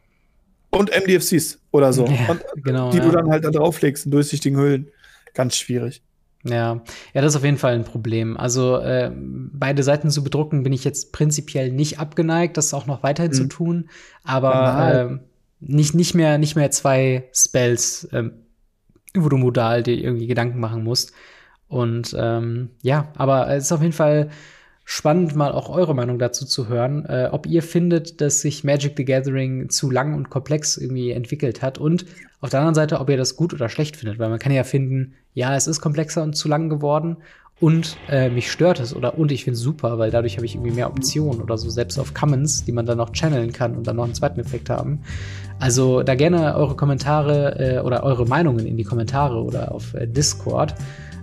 und 0.70 0.90
MDFCs 0.90 1.60
oder 1.70 1.92
so. 1.92 2.06
Ja, 2.06 2.30
und, 2.30 2.42
genau, 2.62 2.90
die 2.90 2.98
ja. 2.98 3.04
du 3.04 3.10
dann 3.10 3.30
halt 3.30 3.44
da 3.44 3.50
drauflegst 3.50 4.06
in 4.06 4.10
durchsichtigen 4.10 4.58
Hüllen. 4.58 4.88
Ganz 5.34 5.56
schwierig. 5.56 6.02
Ja, 6.44 6.82
ja, 7.14 7.22
das 7.22 7.32
ist 7.32 7.36
auf 7.36 7.44
jeden 7.44 7.56
Fall 7.56 7.74
ein 7.74 7.84
Problem. 7.84 8.36
Also 8.36 8.78
äh, 8.78 9.10
beide 9.14 9.82
Seiten 9.82 10.10
zu 10.10 10.22
bedrucken 10.22 10.62
bin 10.62 10.74
ich 10.74 10.84
jetzt 10.84 11.12
prinzipiell 11.12 11.72
nicht 11.72 11.98
abgeneigt, 11.98 12.58
das 12.58 12.74
auch 12.74 12.86
noch 12.86 13.02
weiterhin 13.02 13.32
mhm. 13.32 13.36
zu 13.36 13.44
tun, 13.46 13.88
aber 14.24 14.92
äh, 14.92 15.18
nicht 15.60 15.94
nicht 15.94 16.14
mehr 16.14 16.36
nicht 16.36 16.54
mehr 16.54 16.70
zwei 16.70 17.28
Spells, 17.32 18.04
äh, 18.12 18.24
wo 19.14 19.28
du 19.30 19.38
modal 19.38 19.82
dir 19.82 19.96
irgendwie 19.96 20.26
Gedanken 20.26 20.60
machen 20.60 20.84
musst. 20.84 21.12
Und 21.66 22.14
ähm, 22.18 22.70
ja, 22.82 23.08
aber 23.16 23.48
es 23.48 23.64
ist 23.64 23.72
auf 23.72 23.80
jeden 23.80 23.94
Fall 23.94 24.28
spannend, 24.84 25.34
mal 25.34 25.52
auch 25.52 25.70
eure 25.70 25.94
Meinung 25.94 26.18
dazu 26.18 26.44
zu 26.44 26.68
hören, 26.68 27.06
äh, 27.06 27.28
ob 27.32 27.46
ihr 27.46 27.62
findet, 27.62 28.20
dass 28.20 28.40
sich 28.40 28.64
Magic 28.64 28.94
the 28.96 29.04
Gathering 29.04 29.70
zu 29.70 29.90
lang 29.90 30.14
und 30.14 30.28
komplex 30.30 30.76
irgendwie 30.76 31.10
entwickelt 31.10 31.62
hat 31.62 31.78
und 31.78 32.04
auf 32.40 32.50
der 32.50 32.60
anderen 32.60 32.74
Seite, 32.74 33.00
ob 33.00 33.08
ihr 33.08 33.16
das 33.16 33.36
gut 33.36 33.54
oder 33.54 33.70
schlecht 33.70 33.96
findet, 33.96 34.18
weil 34.18 34.28
man 34.28 34.38
kann 34.38 34.52
ja 34.52 34.64
finden, 34.64 35.14
ja, 35.32 35.56
es 35.56 35.66
ist 35.66 35.80
komplexer 35.80 36.22
und 36.22 36.34
zu 36.34 36.48
lang 36.48 36.68
geworden 36.68 37.16
und 37.60 37.96
äh, 38.10 38.28
mich 38.28 38.50
stört 38.50 38.80
es 38.80 38.94
oder 38.94 39.16
und 39.16 39.32
ich 39.32 39.44
finde 39.44 39.56
es 39.56 39.62
super, 39.62 39.98
weil 39.98 40.10
dadurch 40.10 40.36
habe 40.36 40.44
ich 40.44 40.54
irgendwie 40.54 40.72
mehr 40.72 40.90
Optionen 40.90 41.40
oder 41.40 41.56
so, 41.56 41.70
selbst 41.70 41.98
auf 41.98 42.12
Commons, 42.12 42.64
die 42.64 42.72
man 42.72 42.84
dann 42.84 42.98
noch 42.98 43.12
channeln 43.12 43.52
kann 43.52 43.76
und 43.76 43.86
dann 43.86 43.96
noch 43.96 44.04
einen 44.04 44.14
zweiten 44.14 44.40
Effekt 44.40 44.68
haben. 44.68 45.00
Also 45.60 46.02
da 46.02 46.14
gerne 46.14 46.56
eure 46.56 46.74
Kommentare 46.74 47.76
äh, 47.76 47.80
oder 47.80 48.02
eure 48.02 48.26
Meinungen 48.26 48.66
in 48.66 48.76
die 48.76 48.84
Kommentare 48.84 49.42
oder 49.42 49.72
auf 49.72 49.94
äh, 49.94 50.06
Discord. 50.06 50.74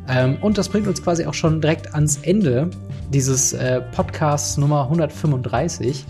Ähm, 0.07 0.37
und 0.41 0.57
das 0.57 0.69
bringt 0.69 0.87
uns 0.87 1.03
quasi 1.03 1.25
auch 1.25 1.33
schon 1.33 1.61
direkt 1.61 1.93
ans 1.93 2.17
Ende 2.17 2.69
dieses 3.09 3.53
äh, 3.53 3.81
Podcasts 3.91 4.57
Nummer 4.57 4.83
135. 4.83 6.05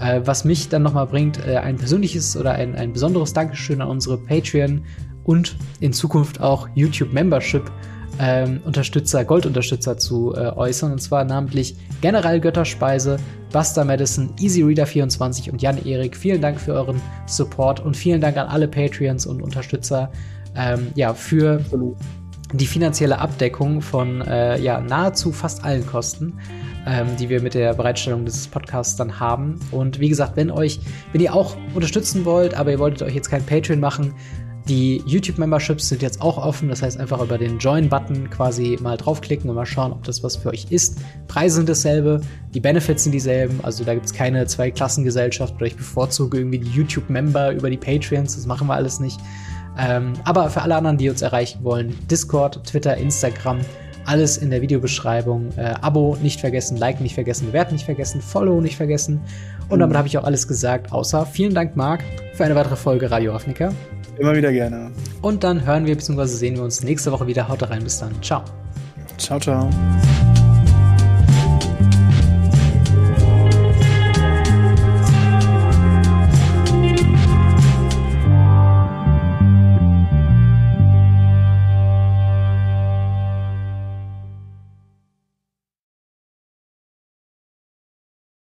Äh, 0.00 0.20
was 0.24 0.44
mich 0.44 0.68
dann 0.68 0.82
nochmal 0.82 1.06
bringt, 1.06 1.44
äh, 1.46 1.56
ein 1.56 1.76
persönliches 1.76 2.36
oder 2.36 2.52
ein, 2.52 2.74
ein 2.74 2.92
besonderes 2.92 3.32
Dankeschön 3.32 3.80
an 3.80 3.88
unsere 3.88 4.18
Patreon 4.18 4.84
und 5.24 5.56
in 5.80 5.92
Zukunft 5.92 6.40
auch 6.40 6.68
YouTube-Membership. 6.74 7.70
Ähm, 8.18 8.60
Unterstützer, 8.66 9.24
Goldunterstützer 9.24 9.96
zu 9.96 10.34
äh, 10.34 10.50
äußern. 10.50 10.92
Und 10.92 11.00
zwar 11.00 11.24
namentlich 11.24 11.76
General 12.02 12.40
Götterspeise, 12.40 13.16
Buster 13.52 13.86
Madison, 13.86 14.34
EasyReader24 14.38 15.50
und 15.50 15.62
Jan-Erik. 15.62 16.14
Vielen 16.14 16.42
Dank 16.42 16.60
für 16.60 16.74
euren 16.74 17.00
Support 17.26 17.80
und 17.80 17.96
vielen 17.96 18.20
Dank 18.20 18.36
an 18.36 18.48
alle 18.48 18.68
Patreons 18.68 19.24
und 19.24 19.42
Unterstützer 19.42 20.12
ähm, 20.54 20.88
ja, 20.94 21.14
für 21.14 21.60
Absolut 21.60 21.96
die 22.52 22.66
finanzielle 22.66 23.18
Abdeckung 23.18 23.80
von 23.80 24.20
äh, 24.22 24.60
ja, 24.60 24.80
nahezu 24.80 25.32
fast 25.32 25.64
allen 25.64 25.86
Kosten, 25.86 26.38
ähm, 26.86 27.06
die 27.18 27.28
wir 27.28 27.40
mit 27.40 27.54
der 27.54 27.74
Bereitstellung 27.74 28.24
dieses 28.24 28.46
Podcasts 28.46 28.96
dann 28.96 29.18
haben. 29.18 29.58
Und 29.70 30.00
wie 30.00 30.08
gesagt, 30.08 30.36
wenn 30.36 30.50
euch, 30.50 30.80
wenn 31.12 31.20
ihr 31.20 31.34
auch 31.34 31.56
unterstützen 31.74 32.24
wollt, 32.24 32.54
aber 32.54 32.70
ihr 32.70 32.78
wolltet 32.78 33.02
euch 33.02 33.14
jetzt 33.14 33.30
kein 33.30 33.44
Patreon 33.44 33.80
machen, 33.80 34.14
die 34.68 35.02
YouTube-Memberships 35.06 35.88
sind 35.88 36.02
jetzt 36.02 36.22
auch 36.22 36.38
offen. 36.38 36.68
Das 36.68 36.82
heißt, 36.82 36.98
einfach 37.00 37.20
über 37.20 37.36
den 37.36 37.58
Join-Button 37.58 38.30
quasi 38.30 38.78
mal 38.80 38.96
draufklicken 38.96 39.50
und 39.50 39.56
mal 39.56 39.66
schauen, 39.66 39.92
ob 39.92 40.04
das 40.04 40.22
was 40.22 40.36
für 40.36 40.50
euch 40.50 40.66
ist. 40.70 41.00
Preise 41.26 41.56
sind 41.56 41.68
dasselbe, 41.68 42.20
die 42.54 42.60
Benefits 42.60 43.02
sind 43.04 43.12
dieselben. 43.12 43.58
Also 43.62 43.82
da 43.82 43.94
gibt 43.94 44.06
es 44.06 44.12
keine 44.12 44.46
Zwei-Klassengesellschaft 44.46 45.56
oder 45.56 45.66
ich 45.66 45.76
bevorzuge 45.76 46.38
irgendwie 46.38 46.60
die 46.60 46.70
YouTube-Member 46.70 47.52
über 47.52 47.70
die 47.70 47.76
Patreons. 47.76 48.36
Das 48.36 48.46
machen 48.46 48.68
wir 48.68 48.74
alles 48.74 49.00
nicht. 49.00 49.18
Ähm, 49.78 50.12
aber 50.24 50.50
für 50.50 50.62
alle 50.62 50.76
anderen, 50.76 50.98
die 50.98 51.08
uns 51.08 51.22
erreichen 51.22 51.64
wollen, 51.64 51.96
Discord, 52.08 52.64
Twitter, 52.64 52.96
Instagram, 52.96 53.60
alles 54.04 54.36
in 54.38 54.50
der 54.50 54.60
Videobeschreibung. 54.62 55.50
Äh, 55.56 55.74
Abo 55.80 56.16
nicht 56.22 56.40
vergessen, 56.40 56.76
Like 56.76 57.00
nicht 57.00 57.14
vergessen, 57.14 57.46
Bewerten 57.46 57.74
nicht 57.74 57.84
vergessen, 57.84 58.20
Follow 58.20 58.60
nicht 58.60 58.76
vergessen. 58.76 59.20
Und 59.68 59.78
damit 59.78 59.94
mhm. 59.94 59.98
habe 59.98 60.08
ich 60.08 60.18
auch 60.18 60.24
alles 60.24 60.46
gesagt, 60.46 60.92
außer 60.92 61.24
vielen 61.26 61.54
Dank, 61.54 61.76
Marc, 61.76 62.02
für 62.34 62.44
eine 62.44 62.54
weitere 62.54 62.76
Folge 62.76 63.10
Radio 63.10 63.32
Ravnica. 63.32 63.72
Immer 64.18 64.36
wieder 64.36 64.52
gerne. 64.52 64.90
Und 65.22 65.42
dann 65.42 65.64
hören 65.64 65.86
wir 65.86 65.96
bzw. 65.96 66.26
sehen 66.26 66.56
wir 66.56 66.64
uns 66.64 66.82
nächste 66.82 67.10
Woche 67.12 67.26
wieder. 67.26 67.48
Haut 67.48 67.68
rein, 67.68 67.82
bis 67.82 67.98
dann. 67.98 68.12
Ciao. 68.22 68.42
Ciao, 69.16 69.38
ciao. 69.38 69.70